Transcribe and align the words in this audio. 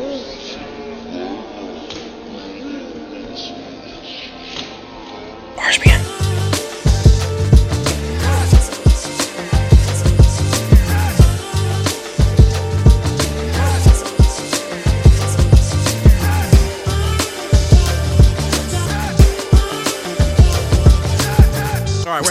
RSPN. 0.00 0.39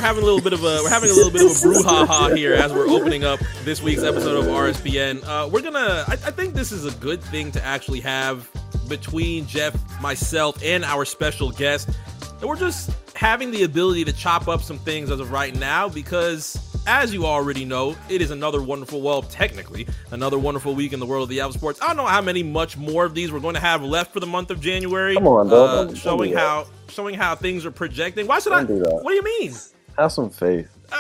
Having 0.09 0.23
a 0.23 0.25
little 0.25 0.41
bit 0.41 0.53
of 0.53 0.63
a 0.63 0.79
we're 0.81 0.89
having 0.89 1.11
a 1.11 1.13
little 1.13 1.31
bit 1.31 1.43
of 1.43 1.51
a 1.51 1.53
brouhaha 1.53 2.35
here 2.35 2.55
as 2.55 2.73
we're 2.73 2.87
opening 2.89 3.23
up 3.23 3.39
this 3.63 3.79
week's 3.79 4.01
episode 4.01 4.37
of 4.37 4.45
RSPN. 4.45 5.23
Uh, 5.23 5.47
we're 5.47 5.61
gonna, 5.61 6.03
I, 6.07 6.13
I 6.13 6.31
think 6.31 6.55
this 6.55 6.71
is 6.71 6.83
a 6.83 6.97
good 6.97 7.21
thing 7.21 7.51
to 7.51 7.63
actually 7.63 7.99
have 7.99 8.49
between 8.87 9.45
Jeff, 9.45 9.75
myself, 10.01 10.57
and 10.63 10.83
our 10.83 11.05
special 11.05 11.51
guest. 11.51 11.91
That 12.39 12.47
we're 12.47 12.55
just 12.55 12.89
having 13.15 13.51
the 13.51 13.61
ability 13.61 14.03
to 14.05 14.11
chop 14.11 14.47
up 14.47 14.63
some 14.63 14.79
things 14.79 15.11
as 15.11 15.19
of 15.19 15.31
right 15.31 15.53
now 15.53 15.87
because. 15.87 16.65
As 16.87 17.13
you 17.13 17.25
already 17.27 17.65
know, 17.65 17.95
it 18.07 18.19
is 18.19 18.31
another 18.31 18.63
wonderful, 18.63 19.01
well, 19.01 19.21
technically, 19.21 19.85
another 20.09 20.39
wonderful 20.39 20.73
week 20.73 20.91
in 20.91 20.99
the 20.99 21.05
world 21.05 21.23
of 21.23 21.29
the 21.29 21.41
Alpha 21.41 21.55
Sports. 21.55 21.79
I 21.83 21.87
don't 21.87 21.97
know 21.97 22.05
how 22.07 22.21
many 22.21 22.41
much 22.41 22.77
more 22.77 23.05
of 23.05 23.13
these 23.13 23.31
we're 23.31 23.41
going 23.41 23.53
to 23.53 23.59
have 23.59 23.83
left 23.83 24.11
for 24.11 24.19
the 24.19 24.25
month 24.25 24.49
of 24.49 24.59
January. 24.59 25.13
Come 25.13 25.27
on, 25.27 25.49
dog. 25.49 25.91
uh, 25.91 25.93
showing 25.93 26.31
do 26.31 26.37
how 26.37 26.65
showing 26.87 27.13
how 27.13 27.35
things 27.35 27.63
are 27.65 27.71
projecting. 27.71 28.25
Why 28.25 28.39
should 28.39 28.53
I? 28.53 28.63
Don't 28.63 28.77
do 28.77 28.83
that. 28.85 29.03
What 29.03 29.09
do 29.09 29.15
you 29.15 29.23
mean? 29.23 29.53
Have 29.99 30.11
some 30.13 30.29
faith. 30.29 30.69
Uh, 30.91 30.95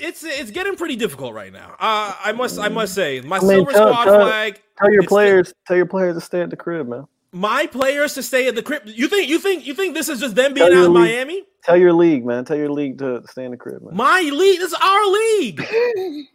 it's 0.00 0.22
it's 0.22 0.50
getting 0.50 0.76
pretty 0.76 0.96
difficult 0.96 1.32
right 1.34 1.52
now. 1.52 1.74
Uh, 1.80 2.14
I 2.22 2.32
must 2.32 2.58
I 2.58 2.68
must 2.68 2.94
say 2.94 3.20
my 3.22 3.38
I 3.38 3.40
mean, 3.40 3.48
silver 3.48 3.72
tell- 3.72 3.88
squad 3.92 4.04
tell- 4.04 4.20
flag. 4.26 4.60
Tell 4.78 4.90
your 4.90 5.00
it's- 5.02 5.08
players. 5.08 5.54
Tell 5.66 5.76
your 5.76 5.86
players 5.86 6.14
to 6.16 6.20
stay 6.20 6.42
at 6.42 6.50
the 6.50 6.56
crib, 6.56 6.88
man. 6.88 7.06
my 7.32 7.66
players 7.66 8.14
to 8.14 8.22
stay 8.22 8.48
at 8.48 8.54
the 8.54 8.62
crib. 8.62 8.82
You 8.84 9.08
think 9.08 9.28
you 9.30 9.38
think 9.38 9.66
you 9.66 9.72
think 9.74 9.94
this 9.94 10.08
is 10.10 10.20
just 10.20 10.34
them 10.34 10.52
being 10.52 10.66
Tell 10.68 10.76
out 10.76 10.80
your 10.80 10.86
in 10.86 10.94
league- 10.94 11.14
Miami? 11.16 11.42
Tell 11.64 11.76
your 11.76 11.92
league, 11.92 12.24
man. 12.26 12.44
Tell 12.44 12.56
your 12.56 12.70
league 12.70 12.98
to 12.98 13.22
stay 13.30 13.44
in 13.44 13.50
the 13.50 13.56
crib, 13.56 13.82
man. 13.82 13.94
My 13.96 14.20
league. 14.20 14.58
This 14.60 14.72
is 14.72 14.78
our 14.82 15.06
league. 15.06 15.60
what 15.60 15.68
are 15.72 15.78
you 15.78 16.26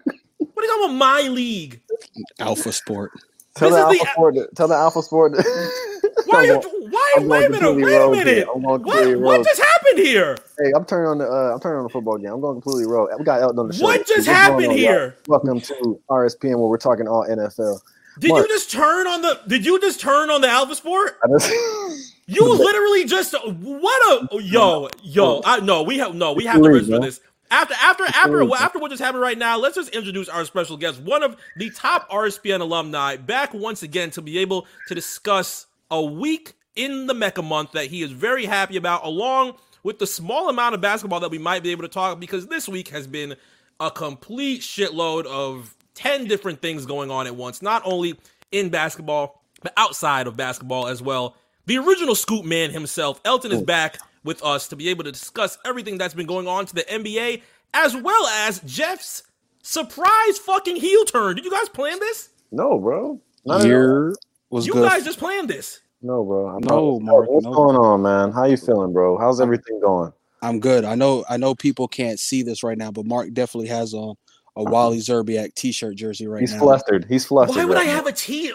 talking 0.67 0.85
about? 0.85 0.93
My 0.95 1.21
league. 1.29 1.81
Alpha 2.39 2.71
Sport. 2.71 3.11
Tell 3.55 3.69
this 3.69 3.77
the 3.77 3.81
Alpha 3.85 3.97
the- 4.03 4.11
Sport. 4.11 4.35
To, 4.35 4.47
tell 4.55 4.67
the 4.67 4.75
Alpha 4.75 5.01
Sport. 5.03 5.33
To, 5.35 5.43
Why? 6.25 6.37
Are 6.37 6.45
you, 6.45 6.87
why? 6.89 7.15
I'm 7.17 7.27
Wait 7.27 7.45
a 7.45 7.49
minute. 7.49 7.75
Wait 7.75 7.95
a 7.95 8.09
minute. 8.09 8.27
here. 8.27 8.47
I'm 8.53 8.61
going 8.61 8.81
What? 8.83 9.19
What 9.19 9.45
just 9.45 9.61
happened 9.61 9.99
here? 9.99 10.37
Hey, 10.57 10.71
I'm 10.75 10.85
turning 10.85 11.07
on 11.07 11.17
the. 11.19 11.25
Uh, 11.25 11.53
I'm 11.53 11.59
turning 11.59 11.77
on 11.77 11.83
the 11.83 11.89
football 11.89 12.17
game. 12.17 12.31
I'm 12.31 12.41
going 12.41 12.55
completely 12.61 12.91
rogue. 12.91 13.09
We 13.17 13.25
got 13.25 13.41
Elton 13.41 13.59
on 13.59 13.67
the 13.67 13.73
show. 13.73 13.83
What 13.83 14.07
just 14.07 14.27
happened 14.27 14.67
on, 14.67 14.77
here? 14.77 15.15
y'all? 15.27 15.39
Welcome 15.43 15.61
to 15.61 16.01
RSPN, 16.09 16.57
where 16.57 16.67
we're 16.67 16.77
talking 16.77 17.07
all 17.07 17.25
NFL. 17.27 17.79
Did 18.19 18.29
Mark. 18.29 18.43
you 18.43 18.47
just 18.47 18.71
turn 18.71 19.07
on 19.07 19.21
the? 19.21 19.39
Did 19.47 19.65
you 19.65 19.79
just 19.79 19.99
turn 19.99 20.29
on 20.29 20.41
the 20.41 20.49
Alpha 20.49 20.75
Sport? 20.75 21.17
You 22.27 22.51
literally 22.51 23.05
just 23.05 23.35
what 23.43 24.23
a 24.33 24.41
yo 24.41 24.89
yo. 25.03 25.41
I 25.45 25.59
no, 25.59 25.83
we 25.83 25.99
have 25.99 26.15
no, 26.15 26.33
we 26.33 26.45
have 26.45 26.61
to 26.61 26.69
register 26.69 26.93
man. 26.93 27.01
this. 27.01 27.21
After 27.51 27.75
after 27.75 28.03
after 28.05 28.53
after 28.55 28.79
what 28.79 28.89
just 28.89 29.03
happened 29.03 29.21
right 29.21 29.37
now, 29.37 29.59
let's 29.59 29.75
just 29.75 29.89
introduce 29.89 30.27
our 30.27 30.43
special 30.45 30.75
guest, 30.75 30.99
one 31.01 31.21
of 31.21 31.37
the 31.57 31.69
top 31.69 32.09
RSPN 32.09 32.61
alumni, 32.61 33.17
back 33.17 33.53
once 33.53 33.83
again 33.83 34.09
to 34.11 34.23
be 34.23 34.39
able 34.39 34.65
to 34.87 34.95
discuss 34.95 35.67
a 35.95 36.05
week 36.05 36.53
in 36.75 37.07
the 37.07 37.13
Mecca 37.13 37.41
month 37.41 37.71
that 37.73 37.87
he 37.87 38.01
is 38.01 38.11
very 38.11 38.45
happy 38.45 38.77
about, 38.77 39.05
along 39.05 39.55
with 39.83 39.99
the 39.99 40.07
small 40.07 40.49
amount 40.49 40.75
of 40.75 40.81
basketball 40.81 41.19
that 41.21 41.31
we 41.31 41.37
might 41.37 41.63
be 41.63 41.71
able 41.71 41.83
to 41.83 41.87
talk 41.87 42.19
because 42.19 42.47
this 42.47 42.67
week 42.67 42.89
has 42.89 43.07
been 43.07 43.35
a 43.79 43.89
complete 43.91 44.61
shitload 44.61 45.25
of 45.25 45.75
10 45.95 46.25
different 46.25 46.61
things 46.61 46.85
going 46.85 47.11
on 47.11 47.27
at 47.27 47.35
once, 47.35 47.61
not 47.61 47.81
only 47.85 48.17
in 48.51 48.69
basketball, 48.69 49.41
but 49.61 49.73
outside 49.77 50.27
of 50.27 50.35
basketball 50.35 50.87
as 50.87 51.01
well. 51.01 51.35
The 51.67 51.77
original 51.77 52.15
scoop 52.15 52.45
man 52.45 52.71
himself, 52.71 53.19
Elton, 53.25 53.51
is 53.51 53.61
back 53.61 53.97
with 54.23 54.43
us 54.43 54.67
to 54.69 54.75
be 54.75 54.89
able 54.89 55.03
to 55.03 55.11
discuss 55.11 55.57
everything 55.65 55.97
that's 55.97 56.13
been 56.13 56.25
going 56.27 56.47
on 56.47 56.65
to 56.65 56.75
the 56.75 56.83
NBA, 56.83 57.41
as 57.73 57.95
well 57.95 58.27
as 58.27 58.59
Jeff's 58.61 59.23
surprise 59.63 60.37
fucking 60.39 60.75
heel 60.75 61.05
turn. 61.05 61.35
Did 61.35 61.45
you 61.45 61.51
guys 61.51 61.69
plan 61.69 61.99
this? 61.99 62.29
no, 62.51 62.77
bro. 62.79 63.19
Not 63.45 63.57
at 63.57 63.61
all. 63.61 63.67
Year 63.67 64.15
was 64.49 64.65
You 64.65 64.73
good. 64.73 64.89
guys 64.89 65.03
just 65.03 65.19
planned 65.19 65.49
this. 65.49 65.79
No, 66.05 66.23
bro. 66.23 66.47
I'm 66.47 66.61
No, 66.61 66.99
not- 66.99 67.01
Mark, 67.01 67.29
What's 67.29 67.45
no. 67.45 67.53
going 67.53 67.77
on, 67.77 68.01
man? 68.03 68.31
How 68.31 68.45
you 68.45 68.57
feeling, 68.57 68.93
bro? 68.93 69.17
How's 69.17 69.41
everything 69.41 69.79
going? 69.79 70.13
I'm 70.41 70.59
good. 70.59 70.85
I 70.85 70.93
know. 70.93 71.25
I 71.27 71.37
know 71.37 71.55
people 71.55 71.87
can't 71.87 72.19
see 72.19 72.43
this 72.43 72.61
right 72.63 72.77
now, 72.77 72.91
but 72.91 73.05
Mark 73.07 73.33
definitely 73.33 73.69
has 73.69 73.93
on 73.95 74.15
a 74.55 74.61
uh-huh. 74.61 74.69
Wally 74.71 74.99
Szczerbiak 74.99 75.55
T-shirt 75.55 75.95
jersey 75.95 76.27
right 76.27 76.41
He's 76.41 76.51
now. 76.51 76.57
He's 76.57 76.61
flustered. 76.63 77.05
He's 77.09 77.25
flustered. 77.25 77.57
Why 77.57 77.65
would 77.65 77.77
I 77.77 77.81
right 77.81 77.89
have 77.89 78.05
a 78.05 78.11
T? 78.11 78.51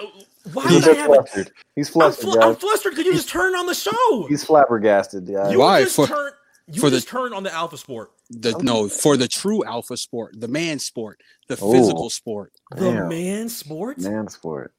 Why 0.53 0.62
now. 0.65 0.71
He's 0.71 0.75
would 0.75 0.84
I 0.84 0.87
just 0.87 0.99
have 1.00 1.11
a? 1.11 1.15
flustered. 1.15 1.50
He's 1.75 1.88
I'm, 1.88 1.93
flustered, 1.93 2.31
fl- 2.33 2.41
I'm 2.43 2.55
flustered 2.56 2.93
because 2.93 3.06
you 3.06 3.12
just 3.15 3.28
turned 3.28 3.56
on 3.56 3.67
the 3.67 3.75
show. 3.75 4.27
He's 4.28 4.44
flabbergasted, 4.44 5.27
guys. 5.27 5.50
You 5.53 5.59
Why? 5.59 5.82
just 5.82 5.97
For- 5.97 6.06
turned. 6.06 6.34
You 6.72 6.81
for 6.81 6.88
the- 6.91 6.99
just 6.99 7.09
turned 7.09 7.34
on 7.34 7.43
the 7.43 7.53
Alpha 7.53 7.77
Sport. 7.77 8.12
The, 8.31 8.56
no, 8.62 8.88
for 8.88 9.17
the 9.17 9.27
true 9.27 9.65
alpha 9.65 9.97
sport, 9.97 10.38
the 10.38 10.47
man 10.47 10.78
sport, 10.78 11.21
the 11.49 11.59
Oh. 11.61 11.72
physical 11.72 12.09
sport. 12.11 12.53
The 12.77 12.93
Damn. 12.93 13.09
man 13.09 13.49
sports. 13.49 14.05
Man 14.05 14.28
sport. 14.28 14.72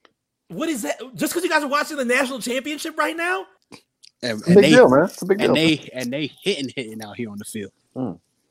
What 0.52 0.70
is 0.70 0.82
that? 0.84 1.00
Just 1.16 1.34
because 1.34 1.44
you 1.44 1.50
guys 1.50 1.64
are 1.64 1.68
watching 1.70 1.98
the 1.98 2.06
national 2.06 2.40
championship 2.40 2.98
right 2.98 3.16
now? 3.16 3.46
And, 4.22 4.40
It's 4.40 4.48
a 4.48 4.52
and 4.52 4.56
big 4.56 4.64
they 4.64 4.70
deal, 4.70 4.90
man. 4.90 5.06
It's 5.06 5.22
a 5.22 5.26
big 5.26 5.38
deal. 5.40 5.48
and 5.48 5.56
they 5.56 5.90
and 5.94 6.12
they 6.14 6.32
hitting 6.44 6.72
hitting 6.76 7.02
out 7.02 7.16
here 7.18 7.30
on 7.30 7.38
the 7.38 7.46
field. 7.46 7.72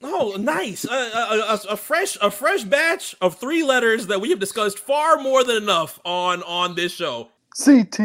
Oh, 0.03 0.35
nice! 0.39 0.87
Uh, 0.87 1.11
a, 1.15 1.53
a, 1.71 1.75
a 1.75 1.77
fresh, 1.77 2.17
a 2.23 2.31
fresh 2.31 2.65
batch 2.65 3.15
of 3.21 3.37
three 3.39 3.63
letters 3.63 4.07
that 4.07 4.21
we 4.21 4.31
have 4.31 4.39
discussed 4.41 4.79
far 4.79 5.19
more 5.19 5.45
than 5.45 5.57
enough 5.63 6.01
on 6.07 6.43
on 6.45 6.75
this 6.75 6.93
show. 6.93 7.29
CT. 7.63 8.01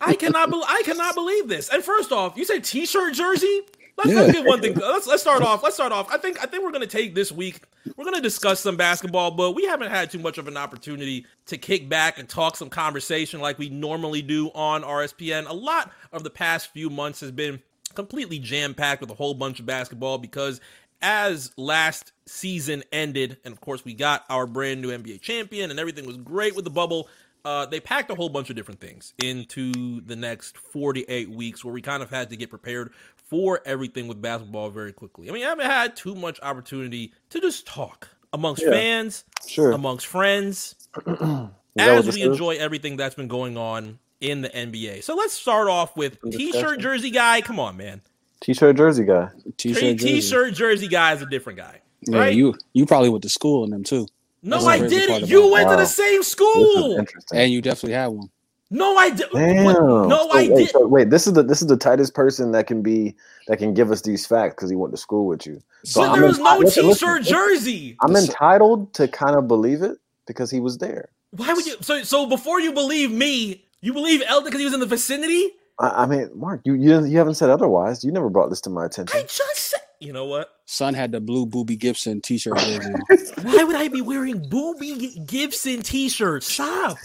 I 0.00 0.14
cannot, 0.14 0.50
be- 0.50 0.62
I 0.66 0.82
cannot 0.84 1.14
believe 1.14 1.48
this. 1.48 1.68
And 1.68 1.82
first 1.82 2.10
off, 2.12 2.36
you 2.36 2.44
said 2.44 2.64
T-shirt 2.64 3.14
jersey. 3.14 3.62
Let's, 3.98 4.10
Yeah. 4.10 4.20
let's 4.22 4.32
get 4.32 4.46
one 4.46 4.60
thing. 4.60 4.74
Let's 4.74 5.06
let's 5.06 5.22
start 5.22 5.42
off. 5.42 5.62
Let's 5.62 5.74
start 5.76 5.92
off. 5.92 6.12
I 6.12 6.16
think 6.18 6.42
I 6.42 6.46
think 6.46 6.64
we're 6.64 6.72
gonna 6.72 6.86
take 6.86 7.14
this 7.14 7.30
week. 7.30 7.60
We're 7.96 8.04
gonna 8.04 8.20
discuss 8.20 8.60
some 8.60 8.76
basketball, 8.76 9.32
but 9.32 9.52
we 9.52 9.64
haven't 9.66 9.90
had 9.90 10.10
too 10.10 10.18
much 10.18 10.38
of 10.38 10.48
an 10.48 10.56
opportunity 10.56 11.26
to 11.46 11.58
kick 11.58 11.88
back 11.88 12.18
and 12.18 12.28
talk 12.28 12.56
some 12.56 12.70
conversation 12.70 13.40
like 13.40 13.58
we 13.58 13.68
normally 13.68 14.22
do 14.22 14.48
on 14.54 14.82
RSPN. 14.82 15.48
A 15.48 15.52
lot 15.52 15.92
of 16.12 16.24
the 16.24 16.30
past 16.30 16.72
few 16.72 16.88
months 16.90 17.20
has 17.20 17.30
been 17.30 17.60
completely 17.94 18.38
jam 18.38 18.72
packed 18.74 19.02
with 19.02 19.10
a 19.10 19.14
whole 19.14 19.34
bunch 19.34 19.60
of 19.60 19.66
basketball 19.66 20.16
because 20.18 20.60
as 21.02 21.50
last 21.58 22.12
season 22.26 22.82
ended, 22.92 23.36
and 23.44 23.52
of 23.52 23.60
course 23.60 23.84
we 23.84 23.92
got 23.92 24.24
our 24.30 24.46
brand 24.46 24.80
new 24.80 24.88
NBA 24.90 25.20
champion, 25.20 25.70
and 25.70 25.78
everything 25.78 26.06
was 26.06 26.16
great 26.16 26.54
with 26.56 26.64
the 26.64 26.70
bubble. 26.70 27.08
Uh, 27.44 27.66
they 27.66 27.80
packed 27.80 28.08
a 28.08 28.14
whole 28.14 28.28
bunch 28.28 28.50
of 28.50 28.56
different 28.56 28.78
things 28.80 29.14
into 29.22 30.00
the 30.02 30.14
next 30.14 30.56
48 30.56 31.28
weeks 31.28 31.64
where 31.64 31.74
we 31.74 31.82
kind 31.82 32.00
of 32.00 32.08
had 32.08 32.30
to 32.30 32.36
get 32.36 32.50
prepared 32.50 32.92
for 33.32 33.62
everything 33.64 34.08
with 34.08 34.20
basketball 34.20 34.68
very 34.68 34.92
quickly. 34.92 35.26
I 35.30 35.32
mean, 35.32 35.42
I 35.42 35.48
haven't 35.48 35.64
had 35.64 35.96
too 35.96 36.14
much 36.14 36.38
opportunity 36.42 37.14
to 37.30 37.40
just 37.40 37.66
talk 37.66 38.08
amongst 38.34 38.62
Yeah. 38.62 38.72
fans, 38.72 39.24
Sure. 39.48 39.72
amongst 39.72 40.04
friends, 40.06 40.74
Is 40.98 41.04
that 41.06 41.48
what 41.76 41.88
as 42.00 42.04
this 42.04 42.14
we 42.16 42.20
is? 42.20 42.28
enjoy 42.28 42.56
everything 42.56 42.98
that's 42.98 43.14
been 43.14 43.28
going 43.28 43.56
on 43.56 43.98
in 44.20 44.42
the 44.42 44.50
NBA. 44.50 45.02
So 45.02 45.14
let's 45.16 45.32
start 45.32 45.68
off 45.68 45.96
with 45.96 46.18
t-shirt 46.30 46.78
jersey 46.80 47.10
guy. 47.10 47.40
Come 47.40 47.58
on, 47.58 47.78
man. 47.78 48.02
T-shirt 48.42 48.76
jersey 48.76 49.04
guy. 49.04 49.30
T-shirt, 49.56 49.80
jersey. 49.96 49.96
T-shirt 49.96 50.52
jersey 50.52 50.88
guy 50.88 51.14
is 51.14 51.22
a 51.22 51.26
different 51.26 51.58
guy. 51.58 51.80
Yeah, 52.02 52.18
right? 52.18 52.34
you 52.34 52.54
you 52.74 52.84
probably 52.84 53.08
went 53.08 53.22
to 53.22 53.30
school 53.30 53.64
in 53.64 53.70
them 53.70 53.82
too, 53.82 54.06
No, 54.42 54.58
I 54.66 54.78
didn't. 54.86 55.28
You 55.30 55.48
it. 55.48 55.52
went 55.52 55.70
to 55.70 55.76
the 55.76 55.86
same 55.86 56.22
school. 56.22 57.02
and 57.32 57.50
you 57.50 57.62
definitely 57.62 57.94
had 57.94 58.08
one. 58.08 58.28
No, 58.72 58.96
I 58.96 59.10
did. 59.10 59.26
Damn. 59.34 59.64
No, 59.64 60.08
So, 60.08 60.30
I 60.32 60.48
wait, 60.48 60.56
did. 60.56 60.70
so 60.70 60.86
wait, 60.86 61.10
this 61.10 61.26
is 61.26 61.34
the 61.34 61.42
this 61.42 61.60
is 61.60 61.68
the 61.68 61.76
tightest 61.76 62.14
person 62.14 62.52
that 62.52 62.66
can 62.66 62.80
be 62.82 63.14
that 63.46 63.58
can 63.58 63.74
give 63.74 63.90
us 63.90 64.00
these 64.00 64.24
facts 64.24 64.54
because 64.54 64.70
he 64.70 64.76
went 64.76 64.92
to 64.94 64.96
school 64.96 65.26
with 65.26 65.46
you. 65.46 65.62
So 65.84 66.00
But 66.00 66.10
I'm 66.10 66.18
there 66.18 66.28
was 66.28 66.38
no 66.38 66.58
listen, 66.58 66.84
T-shirt 66.84 67.18
listen, 67.20 67.34
jersey. 67.34 67.96
I'm 68.00 68.16
entitled 68.16 68.94
to 68.94 69.08
kind 69.08 69.36
of 69.36 69.46
believe 69.46 69.82
it 69.82 69.98
because 70.26 70.50
he 70.50 70.58
was 70.58 70.78
there. 70.78 71.10
Why 71.32 71.52
would 71.52 71.66
you? 71.66 71.76
So, 71.82 72.02
so 72.02 72.26
before 72.26 72.60
you 72.60 72.72
believe 72.72 73.10
me, 73.10 73.64
you 73.82 73.92
believe 73.92 74.22
Elton 74.26 74.46
because 74.46 74.60
he 74.60 74.64
was 74.64 74.74
in 74.74 74.80
the 74.80 74.86
vicinity. 74.86 75.50
I, 75.78 76.04
I 76.04 76.06
mean, 76.06 76.30
Mark, 76.34 76.62
you 76.64 76.72
you, 76.74 77.04
you 77.04 77.18
haven't 77.18 77.34
said 77.34 77.50
otherwise. 77.50 78.02
You 78.02 78.10
never 78.10 78.30
brought 78.30 78.48
this 78.48 78.62
to 78.62 78.70
my 78.70 78.86
attention. 78.86 79.18
I 79.18 79.22
just 79.22 79.58
said. 79.58 79.80
You 80.00 80.12
know 80.12 80.24
what? 80.24 80.50
Son 80.66 80.94
had 80.94 81.12
the 81.12 81.20
blue 81.20 81.46
Boobie 81.46 81.78
Gibson 81.78 82.20
T-shirt 82.20 82.58
jersey. 82.58 82.92
Why 83.42 83.62
would 83.62 83.76
I 83.76 83.86
be 83.86 84.00
wearing 84.00 84.40
Boobie 84.40 85.24
Gibson 85.28 85.82
T-shirts? 85.82 86.52
Stop. 86.52 86.96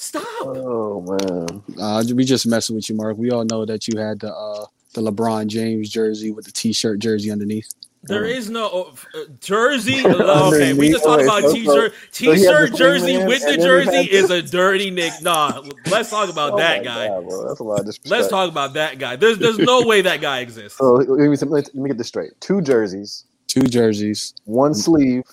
Stop. 0.00 0.24
Oh 0.42 1.00
man, 1.02 1.62
Uh, 1.80 2.04
we 2.14 2.24
just 2.24 2.46
messing 2.46 2.76
with 2.76 2.88
you, 2.88 2.94
Mark. 2.94 3.18
We 3.18 3.32
all 3.32 3.44
know 3.44 3.64
that 3.64 3.88
you 3.88 3.98
had 3.98 4.20
the 4.20 4.32
uh, 4.32 4.66
the 4.94 5.00
LeBron 5.02 5.48
James 5.48 5.90
jersey 5.90 6.30
with 6.30 6.44
the 6.44 6.52
T-shirt 6.52 7.00
jersey 7.00 7.32
underneath. 7.32 7.68
There 8.04 8.24
is 8.24 8.48
no 8.48 8.94
uh, 9.12 9.18
jersey. 9.40 10.04
Okay, 10.06 10.72
we 10.72 10.88
just 10.90 11.02
talked 11.02 11.24
about 11.24 11.52
t-shirt. 11.52 11.92
so 12.12 12.32
he 12.32 12.44
had 12.44 12.68
T-shirt 12.68 12.74
jersey 12.76 13.18
with 13.24 13.42
the 13.42 13.48
and 13.54 13.60
then 13.62 14.04
he 14.04 14.08
jersey 14.08 14.12
is 14.12 14.30
a 14.30 14.40
dirty 14.40 14.90
nick. 14.92 15.14
Nah, 15.20 15.62
let's 15.90 16.08
talk 16.10 16.30
about 16.30 16.52
Oh 16.52 16.58
that 16.58 16.84
guy. 16.84 17.08
God, 17.08 17.28
bro. 17.28 17.48
That's 17.48 17.58
a 17.58 17.64
lot 17.64 17.80
of 17.80 17.86
disrespect. 17.86 18.08
Let's 18.10 18.28
talk 18.28 18.48
about 18.48 18.74
that 18.74 19.00
guy. 19.00 19.16
There's 19.16 19.38
there's 19.38 19.58
no 19.58 19.82
way 19.84 20.00
that 20.02 20.20
guy 20.20 20.40
exists. 20.40 20.78
So 20.78 20.92
let 20.92 21.08
me, 21.28 21.36
let 21.50 21.74
me 21.74 21.88
get 21.88 21.98
this 21.98 22.06
straight: 22.06 22.40
two 22.40 22.60
jerseys, 22.62 23.24
Two 23.48 23.62
jerseys. 23.62 24.32
one 24.44 24.74
sleeve, 24.74 25.24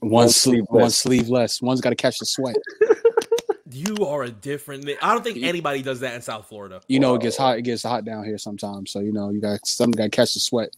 One 0.00 0.10
One 0.10 0.28
sleeve, 0.28 0.34
sleeve 0.56 0.64
less. 0.70 0.80
one 0.82 0.90
sleeve 0.90 1.28
less. 1.30 1.62
One's 1.62 1.80
got 1.80 1.90
to 1.90 1.96
catch 1.96 2.18
the 2.18 2.26
sweat. 2.26 2.56
You 3.72 4.06
are 4.06 4.22
a 4.22 4.30
different. 4.30 4.88
I 5.02 5.12
don't 5.12 5.22
think 5.22 5.42
anybody 5.42 5.82
does 5.82 6.00
that 6.00 6.14
in 6.14 6.22
South 6.22 6.46
Florida. 6.46 6.80
You 6.88 7.00
know, 7.00 7.14
it 7.14 7.22
gets 7.22 7.36
hot. 7.36 7.58
It 7.58 7.62
gets 7.62 7.82
hot 7.82 8.04
down 8.04 8.24
here 8.24 8.38
sometimes. 8.38 8.90
So 8.90 9.00
you 9.00 9.12
know, 9.12 9.30
you 9.30 9.40
got 9.40 9.66
some 9.66 9.90
got 9.90 10.04
to 10.04 10.08
catch 10.10 10.34
the 10.34 10.40
sweat. 10.40 10.70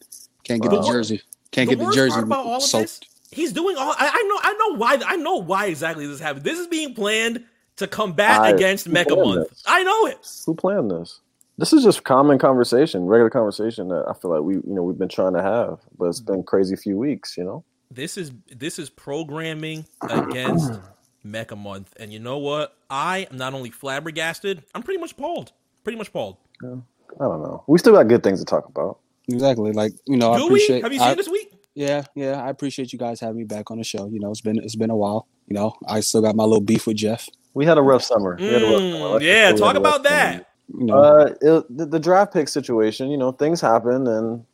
Can't 0.45 0.63
get 0.63 0.73
Wow. 0.73 0.83
the 0.83 0.89
jersey. 0.89 1.23
Can't 1.51 1.69
the 1.69 1.77
get 1.77 1.87
the 1.87 1.93
jersey 1.93 2.21
about 2.21 2.47
all 2.47 2.57
of 2.57 2.63
soaked. 2.63 3.01
this, 3.01 3.01
he's 3.31 3.53
doing 3.53 3.77
all. 3.77 3.95
I, 3.97 4.11
I 4.13 4.23
know. 4.23 4.39
I 4.43 4.53
know 4.55 4.77
why. 4.77 5.01
I 5.07 5.17
know 5.17 5.37
why 5.37 5.67
exactly 5.67 6.07
this 6.07 6.21
happened. 6.21 6.45
This 6.45 6.59
is 6.59 6.67
being 6.67 6.95
planned 6.95 7.45
to 7.77 7.87
combat 7.87 8.41
I- 8.41 8.51
against 8.51 8.87
who 8.87 8.93
Mecca 8.93 9.17
Month. 9.17 9.51
this? 9.51 9.63
I 9.67 9.83
know 9.83 10.07
it. 10.07 10.27
Who 10.47 10.55
planned 10.55 10.91
this? 10.91 11.21
This 11.59 11.73
is 11.73 11.85
just 11.85 12.03
common 12.05 12.39
conversation, 12.39 13.05
regular 13.05 13.31
conversation 13.31 13.89
that 13.89 14.07
I 14.09 14.15
feel 14.15 14.31
like 14.31 14.43
we, 14.43 14.55
you 14.55 14.63
know, 14.67 14.83
we've 14.83 14.99
been 14.99 15.09
trying 15.09 15.35
to 15.35 15.43
have, 15.43 15.81
but 15.99 16.07
it's 16.07 16.21
mm. 16.21 16.27
been 16.27 16.43
crazy 16.43 16.77
few 16.77 16.97
weeks, 16.97 17.37
you 17.37 17.45
know. 17.45 17.63
This 17.91 18.17
is 18.17 18.33
this 18.51 18.79
is 18.79 18.89
programming 18.89 19.85
against 20.01 20.73
Mecca 21.25 21.57
Month, 21.57 21.95
and 22.01 22.13
you 22.13 22.19
know 22.19 22.39
what? 22.39 22.77
I 22.91 23.27
am 23.31 23.37
not 23.39 23.55
only 23.55 23.71
flabbergasted. 23.71 24.63
I'm 24.75 24.83
pretty 24.83 25.01
much 25.01 25.13
appalled. 25.13 25.53
Pretty 25.85 25.97
much 25.99 26.09
appalled. 26.09 26.37
Yeah. 26.63 26.77
I 27.21 27.25
don't 27.25 27.43
know. 27.43 27.63
We 27.67 27.79
still 27.79 27.93
got 27.93 28.09
good 28.09 28.23
things 28.23 28.39
to 28.41 28.45
talk 28.45 28.67
about. 28.69 28.99
Exactly. 29.29 29.73
Like 29.73 29.93
you 30.07 30.17
know, 30.17 30.33
I 30.33 30.37
Do 30.39 30.43
we? 30.45 30.49
appreciate. 30.51 30.83
Have 30.83 30.93
you 30.93 31.01
I- 31.01 31.09
seen 31.09 31.17
this 31.17 31.29
week? 31.29 31.53
Yeah, 31.75 32.05
yeah. 32.15 32.43
I 32.43 32.51
appreciate 32.51 32.93
you 32.93 32.99
guys 32.99 33.19
having 33.21 33.39
me 33.39 33.45
back 33.45 33.71
on 33.71 33.79
the 33.79 33.85
show. 33.85 34.07
You 34.09 34.21
know, 34.21 34.31
it's 34.31 34.41
been 34.43 34.59
it's 34.59 34.77
been 34.77 34.91
a 34.91 34.97
while. 34.97 35.27
You 35.47 35.55
know, 35.55 35.75
I 35.89 36.01
still 36.01 36.21
got 36.23 36.35
my 36.37 36.45
little 36.45 36.61
beef 36.61 36.87
with 36.87 36.97
Jeff. 36.97 37.29
We 37.55 37.65
had 37.67 37.79
a 37.79 37.83
rough 37.83 38.03
summer. 38.03 38.37
We 38.39 38.47
had 38.47 38.63
a 38.63 38.67
rough 38.67 38.81
Mm, 38.83 38.93
summer. 38.93 39.09
Let's 39.09 39.25
yeah, 39.25 39.53
we 39.53 39.59
talk 39.59 39.67
had 39.69 39.77
a 39.77 39.81
rough 39.81 39.95
about 39.97 40.03
that. 40.05 40.33
summer. 40.35 40.47
You 40.81 40.87
know, 40.87 40.95
Uh, 40.97 41.35
it, 41.41 41.77
the, 41.77 41.87
the 41.87 41.99
draft 42.01 42.33
pick 42.33 42.49
situation, 42.49 43.11
you 43.11 43.17
know, 43.19 43.33
things 43.33 43.61
happen, 43.61 44.07
and 44.07 44.45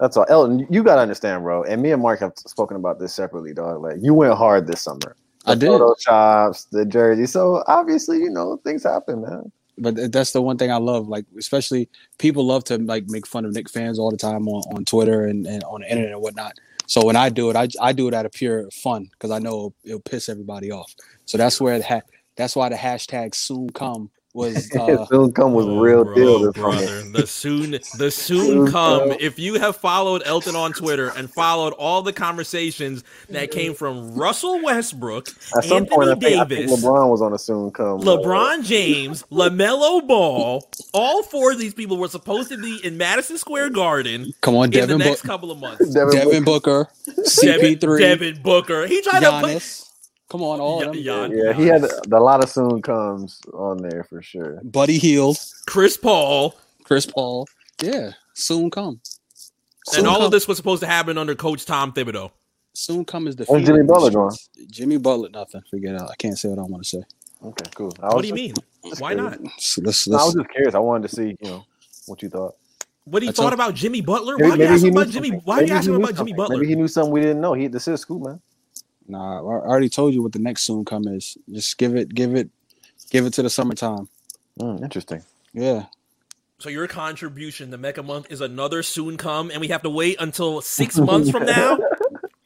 that's 0.00 0.16
all. 0.16 0.26
Elton, 0.28 0.66
you 0.70 0.82
gotta 0.82 1.00
understand, 1.00 1.42
bro. 1.44 1.62
And 1.64 1.80
me 1.82 1.92
and 1.92 2.02
Mark 2.02 2.20
have 2.20 2.32
spoken 2.36 2.76
about 2.76 2.98
this 2.98 3.12
separately, 3.14 3.52
dog. 3.54 3.82
Like, 3.82 3.96
you 4.00 4.14
went 4.14 4.34
hard 4.34 4.66
this 4.66 4.80
summer. 4.82 5.14
I 5.44 5.54
did. 5.54 5.70
Photoshops, 5.70 6.68
the 6.70 6.84
jersey. 6.84 7.26
So 7.26 7.62
obviously, 7.66 8.18
you 8.18 8.30
know, 8.30 8.58
things 8.64 8.84
happen, 8.84 9.22
man. 9.22 9.50
but 9.78 10.12
that's 10.12 10.32
the 10.32 10.42
one 10.42 10.58
thing 10.58 10.70
I 10.70 10.76
love. 10.76 11.08
Like, 11.08 11.24
especially 11.38 11.88
people 12.18 12.46
love 12.46 12.64
to 12.64 12.78
like 12.78 13.04
make 13.08 13.26
fun 13.26 13.44
of 13.44 13.52
Nick 13.52 13.68
fans 13.68 13.98
all 13.98 14.10
the 14.10 14.16
time 14.16 14.46
on, 14.48 14.62
on 14.76 14.84
Twitter 14.84 15.24
and, 15.26 15.46
and 15.46 15.64
on 15.64 15.80
the 15.80 15.90
internet 15.90 16.12
and 16.12 16.22
whatnot. 16.22 16.54
So 16.86 17.04
when 17.04 17.16
I 17.16 17.28
do 17.28 17.50
it, 17.50 17.56
I, 17.56 17.68
I 17.80 17.92
do 17.92 18.08
it 18.08 18.14
out 18.14 18.26
of 18.26 18.32
pure 18.32 18.68
fun 18.70 19.08
because 19.12 19.30
I 19.30 19.38
know 19.38 19.48
it'll, 19.48 19.74
it'll 19.84 20.00
piss 20.00 20.28
everybody 20.28 20.70
off. 20.70 20.94
So 21.24 21.38
that's 21.38 21.60
where 21.60 21.74
it 21.74 21.84
ha- 21.84 22.02
that's 22.36 22.54
why 22.54 22.68
the 22.68 22.76
hashtag 22.76 23.34
soon 23.34 23.70
come 23.70 24.10
was 24.34 24.70
uh, 24.76 25.06
Soon 25.06 25.32
come 25.32 25.52
was 25.54 25.66
Oh, 25.66 25.80
real 25.80 26.04
bro, 26.04 26.14
deal 26.14 26.38
this 26.40 26.52
brother. 26.54 26.86
summer. 26.86 27.10
The 27.12 27.26
soon, 27.26 27.70
the 27.98 28.10
soon 28.10 28.46
Soon 28.46 28.66
come. 28.66 29.10
come. 29.10 29.16
If 29.20 29.38
you 29.38 29.54
have 29.60 29.76
followed 29.76 30.22
Elton 30.24 30.56
on 30.56 30.72
Twitter 30.72 31.08
and 31.16 31.30
followed 31.30 31.74
all 31.74 32.02
the 32.02 32.12
conversations 32.12 33.04
that 33.30 33.50
came 33.50 33.74
from 33.74 34.14
Russell 34.14 34.62
Westbrook, 34.62 35.28
At 35.56 35.64
some 35.64 35.78
Anthony 35.78 35.96
point, 35.96 36.08
I 36.10 36.14
think, 36.16 36.36
I 36.40 36.44
think 36.46 36.70
LeBron 36.70 37.10
was 37.10 37.22
on 37.22 37.32
a 37.34 37.38
soon 37.38 37.70
come. 37.72 38.00
LeBron 38.00 38.64
James, 38.64 39.24
LaMelo 39.32 40.06
Ball, 40.06 40.68
all 40.94 41.22
four 41.24 41.52
of 41.52 41.58
these 41.58 41.74
people 41.74 41.98
were 41.98 42.08
supposed 42.08 42.48
to 42.50 42.58
be 42.58 42.80
in 42.84 42.96
Madison 42.96 43.38
Square 43.38 43.70
Garden 43.70 44.32
come 44.40 44.56
on 44.56 44.64
in 44.66 44.70
the 44.72 44.78
Devin 44.78 44.98
Book, 44.98 45.06
next 45.06 45.22
couple 45.22 45.50
of 45.50 45.58
months. 45.58 45.92
Devin, 45.94 46.14
Devin 46.14 46.44
Booker, 46.44 46.88
CP3, 47.08 47.98
Devin 47.98 48.42
Booker. 48.42 48.86
He 48.86 49.02
tried 49.02 49.20
to 49.20 49.30
play. 49.40 49.60
Giannis. 50.32 50.40
Come 50.40 50.42
on, 50.42 50.60
all 50.60 50.82
of 50.82 50.92
them. 50.92 51.02
Yeah, 51.02 51.26
yeah, 51.30 51.52
he 51.52 51.66
had 51.66 51.84
a, 51.84 52.16
a 52.16 52.18
lot 52.20 52.42
of 52.42 52.50
soon 52.50 52.82
comes 52.82 53.40
on 53.52 53.78
there 53.78 54.04
for 54.04 54.22
sure. 54.22 54.60
Buddy 54.64 54.98
Hield, 54.98 55.38
Chris 55.66 55.96
Paul, 55.96 56.54
Chris 56.84 57.06
Paul. 57.06 57.46
Yeah, 57.82 58.12
soon 58.34 58.70
come. 58.70 59.00
Soon 59.86 60.00
and 60.00 60.08
all 60.08 60.16
come. 60.16 60.24
of 60.26 60.30
this 60.30 60.46
was 60.46 60.56
supposed 60.56 60.80
to 60.82 60.86
happen 60.88 61.18
under 61.18 61.34
Coach 61.34 61.66
Tom 61.66 61.92
Thibodeau. 61.92 62.30
soon 62.72 63.04
come 63.04 63.26
is 63.26 63.36
the 63.36 63.44
Where's 63.44 63.64
Jimmy 63.66 63.82
Butler 63.82 64.10
going? 64.10 64.36
Jimmy 64.70 64.96
Butler, 64.98 65.28
nothing. 65.30 65.62
Forget 65.70 65.96
it. 65.96 66.02
I 66.02 66.14
can't 66.16 66.38
say 66.38 66.48
what 66.48 66.58
I 66.58 66.62
want 66.62 66.82
to 66.84 66.88
say. 66.88 67.02
Okay, 67.44 67.70
cool. 67.74 67.92
I 68.00 68.14
What 68.14 68.22
do 68.22 68.28
you 68.28 68.34
just- 68.52 68.56
mean? 68.84 68.94
Why 68.98 69.14
curious. 69.14 69.40
not? 69.40 69.50
So 69.60 69.82
let's, 69.84 70.08
No, 70.08 70.16
I 70.18 70.24
was 70.24 70.34
just 70.34 70.48
curious. 70.50 70.74
I 70.74 70.78
wanted 70.78 71.08
to 71.08 71.16
see, 71.16 71.36
you 71.40 71.50
know, 71.50 71.64
what 72.06 72.22
you 72.22 72.28
thought. 72.28 72.54
What 73.04 73.22
he 73.22 73.28
I 73.28 73.32
thought 73.32 73.42
told- 73.42 73.52
about 73.54 73.74
Jimmy 73.74 74.00
Butler? 74.00 74.36
Maybe- 74.38 74.48
Why 74.50 74.50
are 74.50 74.56
you 74.56 74.58
maybe 74.58 74.68
he 74.68 74.74
asking 74.74 74.92
knew 74.94 75.00
about 75.00 75.10
Jimmy? 75.12 75.28
something. 75.28 75.40
Why 75.44 75.54
are 75.54 75.56
you 75.56 75.60
Maybe 75.62 75.70
he 75.72 75.76
asking 75.78 75.92
knew 75.92 75.96
about 75.98 76.06
Jimmy 76.08 76.16
something. 76.16 76.36
Butler? 76.36 76.56
Maybe 76.56 76.66
he 76.68 76.74
knew 76.76 76.88
something 76.88 77.12
we 77.12 77.20
didn't 77.20 77.40
know. 77.40 77.52
He 77.54 77.66
this 77.66 77.88
is 77.88 78.00
school, 78.00 78.20
man. 78.20 78.40
Nah, 79.08 79.38
I 79.38 79.40
already 79.40 79.88
told 79.88 80.14
you 80.14 80.22
what 80.22 80.32
the 80.32 80.38
next 80.38 80.62
soon 80.64 80.84
come 80.84 81.06
is. 81.08 81.36
Just 81.50 81.76
give 81.78 81.96
it, 81.96 82.14
give 82.14 82.34
it, 82.34 82.48
give 83.10 83.26
it 83.26 83.32
to 83.34 83.42
the 83.42 83.50
summertime. 83.50 84.08
Mm, 84.58 84.82
interesting. 84.82 85.22
Yeah, 85.52 85.86
So 86.58 86.68
your 86.70 86.86
contribution 86.88 87.70
to 87.72 87.78
Mecca 87.78 88.02
Month 88.02 88.28
is 88.30 88.40
another 88.40 88.82
soon 88.82 89.16
come, 89.18 89.50
and 89.50 89.60
we 89.60 89.68
have 89.68 89.82
to 89.82 89.90
wait 89.90 90.16
until 90.18 90.60
six 90.62 90.98
months 91.10 91.30
from 91.30 91.44
now. 91.44 91.78